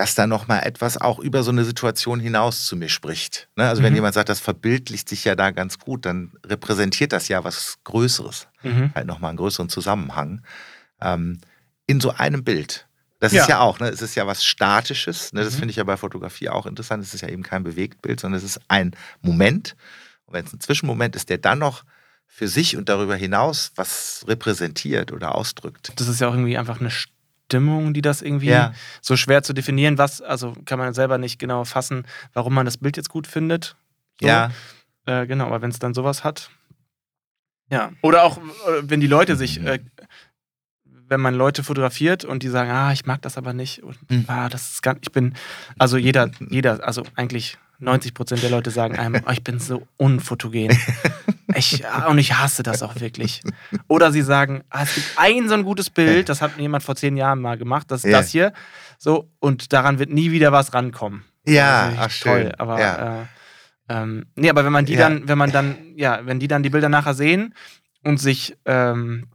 dass 0.00 0.14
da 0.14 0.26
noch 0.26 0.48
mal 0.48 0.60
etwas 0.60 0.96
auch 0.96 1.18
über 1.18 1.42
so 1.42 1.50
eine 1.50 1.62
Situation 1.62 2.20
hinaus 2.20 2.64
zu 2.64 2.74
mir 2.74 2.88
spricht. 2.88 3.50
Ne? 3.54 3.68
Also 3.68 3.82
mhm. 3.82 3.86
wenn 3.86 3.94
jemand 3.96 4.14
sagt, 4.14 4.30
das 4.30 4.40
verbildlicht 4.40 5.06
sich 5.06 5.26
ja 5.26 5.34
da 5.34 5.50
ganz 5.50 5.78
gut, 5.78 6.06
dann 6.06 6.32
repräsentiert 6.46 7.12
das 7.12 7.28
ja 7.28 7.44
was 7.44 7.80
Größeres, 7.84 8.48
mhm. 8.62 8.92
halt 8.94 9.06
noch 9.06 9.18
mal 9.18 9.28
einen 9.28 9.36
größeren 9.36 9.68
Zusammenhang 9.68 10.40
ähm, 11.02 11.38
in 11.86 12.00
so 12.00 12.12
einem 12.12 12.44
Bild. 12.44 12.88
Das 13.18 13.32
ja. 13.34 13.42
ist 13.42 13.50
ja 13.50 13.60
auch, 13.60 13.78
ne? 13.78 13.90
es 13.90 14.00
ist 14.00 14.14
ja 14.14 14.26
was 14.26 14.42
Statisches. 14.42 15.34
Ne? 15.34 15.44
Das 15.44 15.52
mhm. 15.52 15.58
finde 15.58 15.72
ich 15.72 15.76
ja 15.76 15.84
bei 15.84 15.98
Fotografie 15.98 16.48
auch 16.48 16.64
interessant. 16.64 17.04
Es 17.04 17.12
ist 17.12 17.20
ja 17.20 17.28
eben 17.28 17.42
kein 17.42 17.62
Bewegtbild, 17.62 18.20
sondern 18.20 18.38
es 18.38 18.44
ist 18.44 18.58
ein 18.68 18.96
Moment. 19.20 19.76
Und 20.24 20.32
wenn 20.32 20.46
es 20.46 20.52
ein 20.54 20.60
Zwischenmoment 20.60 21.14
ist, 21.14 21.28
der 21.28 21.36
dann 21.36 21.58
noch 21.58 21.84
für 22.26 22.48
sich 22.48 22.78
und 22.78 22.88
darüber 22.88 23.16
hinaus 23.16 23.72
was 23.76 24.24
repräsentiert 24.26 25.12
oder 25.12 25.34
ausdrückt. 25.34 25.92
Das 25.96 26.08
ist 26.08 26.22
ja 26.22 26.28
auch 26.28 26.32
irgendwie 26.32 26.56
einfach 26.56 26.80
eine 26.80 26.90
Stimmung, 27.50 27.92
die 27.92 28.00
das 28.00 28.22
irgendwie 28.22 28.50
ja. 28.50 28.72
so 29.00 29.16
schwer 29.16 29.42
zu 29.42 29.52
definieren, 29.52 29.98
was, 29.98 30.22
also 30.22 30.54
kann 30.66 30.78
man 30.78 30.94
selber 30.94 31.18
nicht 31.18 31.40
genau 31.40 31.64
fassen, 31.64 32.04
warum 32.32 32.54
man 32.54 32.64
das 32.64 32.78
Bild 32.78 32.96
jetzt 32.96 33.08
gut 33.08 33.26
findet. 33.26 33.74
So. 34.20 34.28
Ja. 34.28 34.52
Äh, 35.06 35.26
genau, 35.26 35.46
aber 35.46 35.60
wenn 35.60 35.70
es 35.70 35.80
dann 35.80 35.92
sowas 35.92 36.22
hat. 36.22 36.50
Ja. 37.68 37.90
Oder 38.02 38.22
auch, 38.22 38.38
äh, 38.38 38.82
wenn 38.82 39.00
die 39.00 39.08
Leute 39.08 39.34
sich, 39.34 39.60
äh, 39.64 39.80
wenn 40.84 41.20
man 41.20 41.34
Leute 41.34 41.64
fotografiert 41.64 42.24
und 42.24 42.44
die 42.44 42.48
sagen, 42.48 42.70
ah, 42.70 42.92
ich 42.92 43.04
mag 43.04 43.20
das 43.22 43.36
aber 43.36 43.52
nicht 43.52 43.82
und 43.82 43.98
mhm. 44.08 44.26
ah, 44.28 44.48
das 44.48 44.74
ist 44.74 44.82
ganz, 44.82 45.00
ich 45.02 45.10
bin, 45.10 45.34
also 45.76 45.96
jeder, 45.96 46.30
jeder, 46.50 46.86
also 46.86 47.02
eigentlich 47.16 47.58
90 47.80 48.14
Prozent 48.14 48.42
der 48.44 48.50
Leute 48.50 48.70
sagen 48.70 48.96
einem, 48.96 49.22
oh, 49.26 49.30
ich 49.32 49.42
bin 49.42 49.58
so 49.58 49.88
unfotogen. 49.96 50.70
Ich, 51.54 51.82
und 52.08 52.18
ich 52.18 52.34
hasse 52.34 52.62
das 52.62 52.82
auch 52.82 53.00
wirklich. 53.00 53.42
Oder 53.88 54.12
sie 54.12 54.22
sagen, 54.22 54.62
ah, 54.70 54.82
es 54.82 54.94
gibt 54.94 55.06
ein 55.16 55.48
so 55.48 55.54
ein 55.54 55.64
gutes 55.64 55.90
Bild, 55.90 56.28
das 56.28 56.42
hat 56.42 56.58
jemand 56.58 56.82
vor 56.82 56.96
zehn 56.96 57.16
Jahren 57.16 57.40
mal 57.40 57.58
gemacht, 57.58 57.90
das 57.90 58.04
ist 58.04 58.10
ja. 58.10 58.18
das 58.18 58.30
hier. 58.30 58.52
So, 58.98 59.30
und 59.38 59.72
daran 59.72 59.98
wird 59.98 60.10
nie 60.10 60.30
wieder 60.30 60.52
was 60.52 60.74
rankommen. 60.74 61.24
Ja, 61.46 61.92
ach, 61.96 62.12
toll. 62.20 62.42
Schön. 62.42 62.54
Aber 62.56 62.80
ja. 62.80 63.22
Äh, 63.22 63.24
ähm, 63.88 64.26
nee, 64.36 64.50
aber 64.50 64.64
wenn 64.64 64.72
man 64.72 64.84
die 64.84 64.94
ja. 64.94 65.00
dann, 65.00 65.26
wenn 65.26 65.38
man 65.38 65.50
dann, 65.50 65.76
ja, 65.96 66.20
wenn 66.24 66.38
die 66.38 66.48
dann 66.48 66.62
die 66.62 66.70
Bilder 66.70 66.88
nachher 66.88 67.14
sehen 67.14 67.54
und 68.04 68.18
sich 68.18 68.56
ähm, 68.64 69.26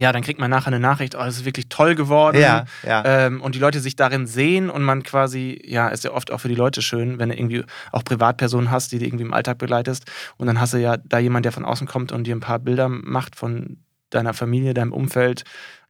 ja, 0.00 0.12
dann 0.12 0.22
kriegt 0.22 0.38
man 0.38 0.50
nachher 0.50 0.68
eine 0.68 0.78
Nachricht, 0.78 1.16
oh, 1.16 1.18
das 1.18 1.38
ist 1.38 1.44
wirklich 1.44 1.68
toll 1.68 1.96
geworden. 1.96 2.40
Ja, 2.40 2.66
ja. 2.86 3.04
Ähm, 3.04 3.40
und 3.40 3.56
die 3.56 3.58
Leute 3.58 3.80
sich 3.80 3.96
darin 3.96 4.26
sehen 4.26 4.70
und 4.70 4.82
man 4.82 5.02
quasi, 5.02 5.60
ja, 5.64 5.88
ist 5.88 6.04
ja 6.04 6.12
oft 6.12 6.30
auch 6.30 6.38
für 6.38 6.48
die 6.48 6.54
Leute 6.54 6.82
schön, 6.82 7.18
wenn 7.18 7.30
du 7.30 7.36
irgendwie 7.36 7.64
auch 7.90 8.04
Privatpersonen 8.04 8.70
hast, 8.70 8.92
die 8.92 9.00
du 9.00 9.04
irgendwie 9.04 9.24
im 9.24 9.34
Alltag 9.34 9.58
begleitest. 9.58 10.04
Und 10.36 10.46
dann 10.46 10.60
hast 10.60 10.72
du 10.72 10.78
ja 10.78 10.96
da 10.96 11.18
jemand, 11.18 11.44
der 11.44 11.52
von 11.52 11.64
außen 11.64 11.88
kommt 11.88 12.12
und 12.12 12.24
dir 12.24 12.36
ein 12.36 12.40
paar 12.40 12.60
Bilder 12.60 12.88
macht 12.88 13.34
von 13.34 13.78
deiner 14.10 14.34
Familie, 14.34 14.72
deinem 14.72 14.92
Umfeld. 14.92 15.42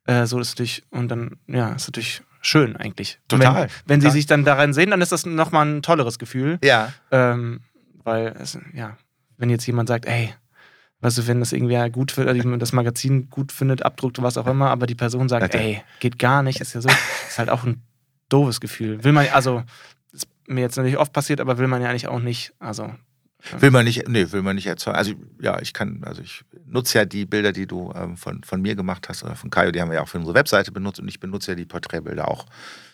Äh, 0.06 0.24
so 0.24 0.40
ist 0.40 0.52
natürlich, 0.52 0.84
und 0.90 1.08
dann, 1.08 1.36
ja, 1.46 1.72
ist 1.72 1.88
natürlich 1.88 2.22
schön 2.40 2.76
eigentlich. 2.76 3.20
Total. 3.28 3.54
Wenn, 3.54 3.70
wenn 3.86 4.00
total. 4.00 4.12
sie 4.12 4.18
sich 4.18 4.26
dann 4.26 4.44
darin 4.44 4.72
sehen, 4.72 4.90
dann 4.90 5.02
ist 5.02 5.12
das 5.12 5.26
nochmal 5.26 5.66
ein 5.66 5.82
tolleres 5.82 6.18
Gefühl. 6.18 6.58
Ja. 6.64 6.94
Ähm, 7.10 7.60
weil, 8.04 8.34
es, 8.40 8.58
ja, 8.72 8.96
wenn 9.36 9.50
jetzt 9.50 9.66
jemand 9.66 9.88
sagt, 9.88 10.06
ey, 10.06 10.32
Weißt 11.00 11.18
du, 11.18 11.26
wenn 11.28 11.38
das 11.38 11.52
irgendwie 11.52 11.90
gut 11.90 12.10
findet, 12.10 12.34
also 12.34 12.56
das 12.56 12.72
Magazin 12.72 13.30
gut 13.30 13.52
findet, 13.52 13.84
abdruckt, 13.84 14.20
was 14.20 14.36
auch 14.36 14.48
immer, 14.48 14.70
aber 14.70 14.86
die 14.86 14.96
Person 14.96 15.28
sagt, 15.28 15.54
ey, 15.54 15.82
geht 16.00 16.18
gar 16.18 16.42
nicht, 16.42 16.60
ist 16.60 16.74
ja 16.74 16.80
so, 16.80 16.88
ist 16.88 17.38
halt 17.38 17.50
auch 17.50 17.64
ein 17.64 17.82
doofes 18.28 18.60
Gefühl. 18.60 19.04
Will 19.04 19.12
man, 19.12 19.26
also, 19.32 19.62
ist 20.12 20.26
mir 20.48 20.62
jetzt 20.62 20.76
natürlich 20.76 20.98
oft 20.98 21.12
passiert, 21.12 21.40
aber 21.40 21.58
will 21.58 21.68
man 21.68 21.82
ja 21.82 21.88
eigentlich 21.88 22.08
auch 22.08 22.20
nicht, 22.20 22.52
also. 22.58 22.92
Will 23.60 23.70
man 23.70 23.84
nicht, 23.84 24.08
nee, 24.08 24.32
will 24.32 24.42
man 24.42 24.56
nicht 24.56 24.66
erzeugen. 24.66 24.96
Also 24.96 25.12
ja, 25.40 25.60
ich 25.60 25.72
kann, 25.72 26.02
also 26.04 26.20
ich 26.20 26.44
nutze 26.66 26.98
ja 26.98 27.04
die 27.04 27.24
Bilder, 27.24 27.52
die 27.52 27.68
du 27.68 27.92
ähm, 27.94 28.16
von, 28.16 28.42
von 28.42 28.60
mir 28.60 28.74
gemacht 28.74 29.08
hast 29.08 29.22
oder 29.22 29.36
von 29.36 29.50
Kaio, 29.50 29.70
die 29.70 29.80
haben 29.80 29.90
wir 29.90 29.94
ja 29.94 30.02
auch 30.02 30.08
für 30.08 30.18
unsere 30.18 30.34
Webseite 30.34 30.72
benutzt 30.72 30.98
und 30.98 31.06
ich 31.06 31.20
benutze 31.20 31.52
ja 31.52 31.54
die 31.54 31.64
Porträtbilder 31.64 32.26
auch 32.26 32.46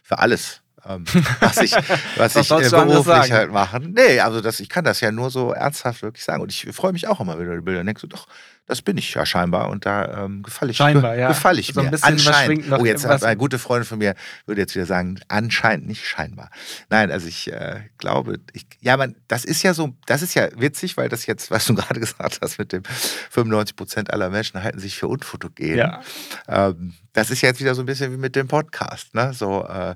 für 0.02 0.18
alles 0.18 0.60
ähm, 0.86 1.04
was 1.40 1.58
ich, 1.58 1.72
was 2.16 2.36
ich 2.36 2.50
äh, 2.50 2.68
beruflich 2.70 3.32
halt 3.32 3.52
machen. 3.52 3.94
Nee, 3.96 4.20
also 4.20 4.40
das, 4.40 4.60
ich 4.60 4.68
kann 4.68 4.84
das 4.84 5.00
ja 5.00 5.12
nur 5.12 5.30
so 5.30 5.52
ernsthaft 5.52 6.02
wirklich 6.02 6.24
sagen. 6.24 6.42
Und 6.42 6.50
ich 6.50 6.68
freue 6.72 6.92
mich 6.92 7.08
auch 7.08 7.20
immer, 7.20 7.38
wenn 7.38 7.46
du 7.46 7.54
die 7.56 7.62
Bilder 7.62 7.84
denkst, 7.84 8.04
doch, 8.08 8.26
das 8.66 8.80
bin 8.80 8.96
ich 8.96 9.12
ja 9.12 9.26
scheinbar 9.26 9.68
und 9.68 9.84
da 9.84 10.24
ähm, 10.24 10.42
gefalle 10.42 10.70
ich, 10.70 10.78
scheinbar, 10.78 11.16
ja. 11.16 11.28
gefall 11.28 11.58
ich 11.58 11.72
so 11.74 11.82
mir. 11.82 11.92
Anscheinend. 12.00 12.72
Oh, 12.72 12.84
jetzt 12.84 13.06
hat 13.06 13.22
eine 13.22 13.36
gute 13.36 13.58
Freundin 13.58 13.86
von 13.86 13.98
mir 13.98 14.14
würde 14.46 14.62
jetzt 14.62 14.74
wieder 14.74 14.86
sagen, 14.86 15.20
anscheinend 15.28 15.86
nicht 15.86 16.06
scheinbar. 16.06 16.50
Nein, 16.88 17.10
also 17.10 17.26
ich 17.26 17.52
äh, 17.52 17.82
glaube, 17.98 18.38
ich, 18.54 18.66
ja, 18.80 18.96
man, 18.96 19.16
das 19.28 19.44
ist 19.44 19.62
ja 19.62 19.74
so, 19.74 19.94
das 20.06 20.22
ist 20.22 20.34
ja 20.34 20.48
witzig, 20.56 20.96
weil 20.96 21.10
das 21.10 21.26
jetzt, 21.26 21.50
was 21.50 21.66
du 21.66 21.74
gerade 21.74 22.00
gesagt 22.00 22.38
hast, 22.40 22.58
mit 22.58 22.72
dem 22.72 22.84
95 22.84 23.76
Prozent 23.76 24.12
aller 24.12 24.30
Menschen 24.30 24.62
halten 24.62 24.78
sich 24.78 24.96
für 24.96 25.08
unfotogen. 25.08 25.76
Ja. 25.76 26.00
Ähm, 26.48 26.94
das 27.12 27.30
ist 27.30 27.42
jetzt 27.42 27.60
wieder 27.60 27.74
so 27.74 27.82
ein 27.82 27.86
bisschen 27.86 28.12
wie 28.12 28.16
mit 28.16 28.34
dem 28.34 28.48
Podcast, 28.48 29.14
ne? 29.14 29.34
So 29.34 29.66
äh, 29.66 29.94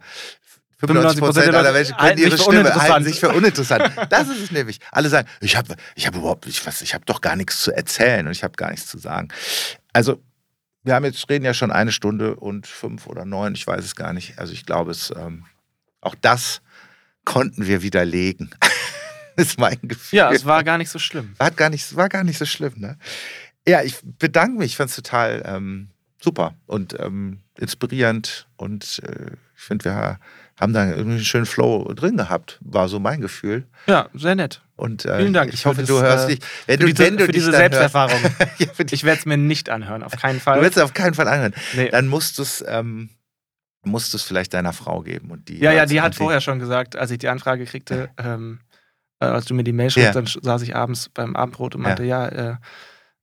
95 0.79 1.21
Prozent 1.21 1.55
aller 1.55 1.73
Menschen 1.73 1.97
können 1.97 2.19
ihre 2.19 2.39
Stimme 2.39 2.75
halten 2.75 3.05
sich 3.05 3.19
für 3.19 3.31
uninteressant. 3.31 3.91
Das 4.11 4.29
ist 4.29 4.41
es 4.41 4.51
nämlich. 4.53 4.79
Alle 4.93 5.09
sagen, 5.09 5.29
ich 5.41 5.57
habe 5.57 5.75
ich 5.97 6.07
hab 6.07 6.15
überhaupt, 6.15 6.47
ich, 6.47 6.65
was, 6.67 6.83
ich 6.83 6.95
habe 6.95 7.05
doch 7.05 7.21
gar 7.21 7.37
nichts 7.37 7.61
zu 7.61 7.73
erzählen 7.73 8.27
und 8.27 8.33
ich 8.33 8.45
habe 8.45 8.55
gar 8.57 8.71
nichts 8.71 8.87
zu 8.87 8.99
sagen. 8.99 9.29
Also 9.93 10.23
wir 10.85 10.95
haben 10.95 11.05
jetzt 11.05 11.29
reden 11.29 11.45
ja 11.45 11.53
schon 11.53 11.73
eine 11.73 11.91
Stunde 11.91 12.37
und 12.37 12.67
fünf 12.67 13.07
oder 13.07 13.25
neun, 13.25 13.55
ich 13.55 13.67
weiß 13.67 13.85
es 13.85 13.97
gar 13.97 14.13
nicht. 14.13 14.39
Also 14.39 14.53
ich 14.53 14.65
glaube, 14.65 14.93
es 14.93 15.13
ähm, 15.17 15.45
auch 16.01 16.15
das 16.15 16.61
konnten 17.25 17.67
wir 17.67 17.83
widerlegen. 17.83 18.51
ist 19.37 19.59
mein 19.59 19.79
Gefühl. 19.83 20.19
Ja, 20.19 20.33
es 20.33 20.45
war 20.45 20.65
gar 20.65 20.79
nicht 20.79 20.91
so 20.91 20.99
schlimm. 20.99 21.35
War 21.39 21.51
gar 21.51 21.71
nicht, 21.71 21.95
war 21.97 22.09
gar 22.09 22.25
nicht 22.25 22.39
so 22.39 22.47
schlimm. 22.47 22.75
Ne? 22.77 22.99
Ja, 23.67 23.83
ich 23.83 23.97
bedanke 24.03 24.59
mich. 24.59 24.73
Ich 24.73 24.77
fand 24.77 24.91
es 24.91 24.97
total 24.97 25.43
ähm, 25.45 25.91
super 26.21 26.55
und 26.67 26.99
ähm, 26.99 27.41
inspirierend 27.59 28.49
und 28.57 29.01
äh, 29.05 29.33
ich 29.57 29.63
finde, 29.63 29.87
wir 29.87 30.19
haben 30.61 30.73
da 30.73 30.89
irgendwie 30.89 31.17
einen 31.17 31.25
schönen 31.25 31.47
Flow 31.47 31.93
drin 31.95 32.17
gehabt, 32.17 32.59
war 32.61 32.89
so 32.89 32.99
mein 32.99 33.21
Gefühl. 33.21 33.67
Ja, 33.87 34.09
sehr 34.15 34.35
nett. 34.35 34.63
Und 34.77 35.05
äh, 35.05 35.19
Vielen 35.19 35.33
Dank. 35.33 35.53
Ich 35.53 35.67
hoffe, 35.67 35.83
du 35.83 36.01
hörst 36.01 36.29
äh, 36.29 36.37
dich. 36.37 36.45
Wenn 36.67 36.81
du, 36.81 36.87
diese, 36.87 37.05
wenn 37.05 37.17
du 37.17 37.27
für 37.27 37.33
diese 37.33 37.53
Selbsterfahrung. 37.53 38.21
ja, 38.59 38.67
ich 38.91 39.05
werde 39.05 39.19
es 39.19 39.27
mir 39.27 39.37
nicht 39.37 39.71
anhören, 39.71 40.03
auf 40.03 40.13
keinen 40.13 40.41
Fall. 40.41 40.59
Du 40.59 40.65
wirst 40.65 40.77
es 40.77 40.83
auf 40.83 40.95
keinen 40.95 41.15
Fall 41.15 41.29
anhören. 41.29 41.55
Nee. 41.75 41.91
Dann 41.91 42.07
musst 42.07 42.39
du 42.39 42.43
es 42.43 42.65
ähm, 42.67 43.11
musst 43.85 44.15
es 44.15 44.23
vielleicht 44.23 44.55
deiner 44.55 44.73
Frau 44.73 45.01
geben 45.01 45.31
und 45.31 45.49
die. 45.49 45.59
Ja, 45.59 45.73
ja, 45.73 45.87
die 45.87 46.01
hat 46.01 46.15
vorher 46.15 46.41
schon 46.41 46.59
gesagt, 46.59 46.97
als 46.97 47.11
ich 47.11 47.19
die 47.19 47.29
Anfrage 47.29 47.65
kriegte, 47.65 48.11
ähm, 48.19 48.61
äh, 49.21 49.27
als 49.27 49.47
du 49.47 49.55
mir 49.55 49.65
die 49.65 49.73
Mail 49.73 49.91
schreibst, 49.91 50.15
ja. 50.15 50.21
dann 50.21 50.27
saß 50.27 50.63
ich 50.63 50.77
abends 50.77 51.09
beim 51.09 51.37
Abendbrot 51.37 51.75
und 51.75 51.83
meinte, 51.83 52.05
ja, 52.05 52.33
ja 52.33 52.51
äh, 52.51 52.57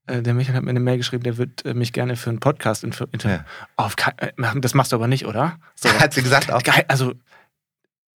der 0.07 0.33
Michael 0.33 0.55
hat 0.55 0.63
mir 0.63 0.69
eine 0.69 0.79
Mail 0.79 0.97
geschrieben, 0.97 1.23
der 1.23 1.37
wird 1.37 1.65
äh, 1.65 1.73
mich 1.73 1.93
gerne 1.93 2.15
für 2.15 2.29
einen 2.29 2.39
Podcast 2.39 2.83
interviewen. 2.83 3.45
Ja. 3.77 3.89
Äh, 4.17 4.31
das 4.59 4.73
machst 4.73 4.91
du 4.91 4.95
aber 4.95 5.07
nicht, 5.07 5.25
oder? 5.25 5.59
So. 5.75 5.89
Hat 5.99 6.13
sie 6.13 6.21
gesagt 6.21 6.51
auch. 6.51 6.61
Geil, 6.63 6.85
also 6.87 7.13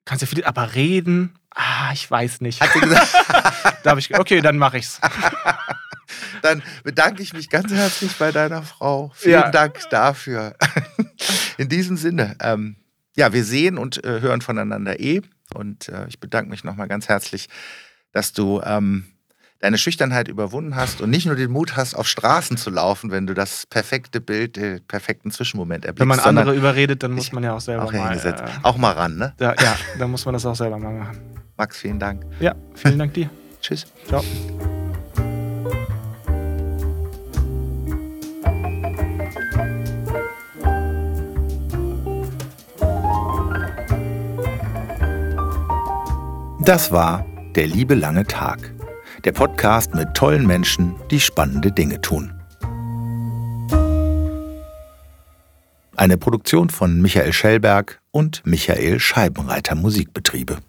kannst 0.05 0.23
du 0.23 0.27
viel, 0.27 0.43
aber 0.43 0.75
reden, 0.75 1.37
ah, 1.51 1.91
ich 1.93 2.09
weiß 2.09 2.41
nicht. 2.41 2.61
Hat 2.61 2.71
sie 2.73 2.79
gesagt. 2.79 3.13
da 3.83 3.91
habe 3.91 3.99
ich, 3.99 4.17
okay, 4.17 4.41
dann 4.41 4.57
mache 4.57 4.77
ich's. 4.77 4.99
dann 6.41 6.63
bedanke 6.83 7.21
ich 7.21 7.33
mich 7.33 7.49
ganz 7.49 7.71
herzlich 7.71 8.15
bei 8.17 8.31
deiner 8.31 8.63
Frau. 8.63 9.11
Vielen 9.15 9.33
ja. 9.33 9.51
Dank 9.51 9.79
dafür. 9.89 10.55
In 11.57 11.69
diesem 11.69 11.97
Sinne, 11.97 12.35
ähm, 12.41 12.77
ja, 13.15 13.31
wir 13.31 13.43
sehen 13.43 13.77
und 13.77 14.03
äh, 14.03 14.21
hören 14.21 14.41
voneinander 14.41 14.99
eh. 14.99 15.21
Und 15.53 15.89
äh, 15.89 16.07
ich 16.07 16.19
bedanke 16.19 16.49
mich 16.49 16.63
nochmal 16.63 16.87
ganz 16.87 17.07
herzlich, 17.07 17.47
dass 18.11 18.33
du 18.33 18.61
ähm, 18.63 19.05
deine 19.65 19.79
Schüchternheit 19.79 20.27
überwunden 20.27 20.75
hast 20.75 21.01
und 21.01 21.09
nicht 21.09 21.25
nur 21.25 21.35
den 21.35 21.49
Mut 21.49 21.75
hast, 21.75 21.95
auf 21.95 22.07
Straßen 22.07 22.55
zu 22.55 22.69
laufen, 22.69 23.09
wenn 23.09 23.25
du 23.25 23.33
das 23.33 23.65
perfekte 23.65 24.21
Bild, 24.21 24.57
den 24.57 24.79
perfekten 24.85 25.31
Zwischenmoment 25.31 25.85
erblickst. 25.85 26.01
Wenn 26.01 26.07
man 26.07 26.19
andere 26.19 26.55
überredet, 26.55 27.01
dann 27.01 27.13
muss 27.13 27.31
man 27.31 27.43
ja 27.43 27.55
auch 27.55 27.61
selber 27.61 27.85
auch 27.85 27.91
mal. 27.91 28.15
Äh, 28.15 28.33
auch 28.61 28.77
mal 28.77 28.91
ran, 28.91 29.17
ne? 29.17 29.33
Da, 29.37 29.55
ja, 29.59 29.75
dann 29.97 30.11
muss 30.11 30.23
man 30.23 30.33
das 30.33 30.45
auch 30.45 30.55
selber 30.55 30.77
mal 30.77 30.93
machen. 30.93 31.17
Max, 31.57 31.77
vielen 31.77 31.97
Dank. 31.97 32.23
Ja, 32.39 32.53
vielen 32.75 32.99
Dank 32.99 33.15
dir. 33.15 33.27
Tschüss. 33.61 33.87
Ciao. 34.05 34.23
Das 46.59 46.91
war 46.91 47.25
der 47.55 47.65
liebe 47.65 47.95
lange 47.95 48.25
Tag 48.25 48.74
der 49.25 49.31
Podcast 49.31 49.95
mit 49.95 50.13
tollen 50.13 50.45
Menschen, 50.45 50.95
die 51.09 51.19
spannende 51.19 51.71
Dinge 51.71 51.99
tun. 51.99 52.31
Eine 55.95 56.17
Produktion 56.17 56.69
von 56.69 57.01
Michael 57.01 57.33
Schellberg 57.33 57.99
und 58.11 58.45
Michael 58.45 58.99
Scheibenreiter 58.99 59.73
Musikbetriebe. 59.73 60.59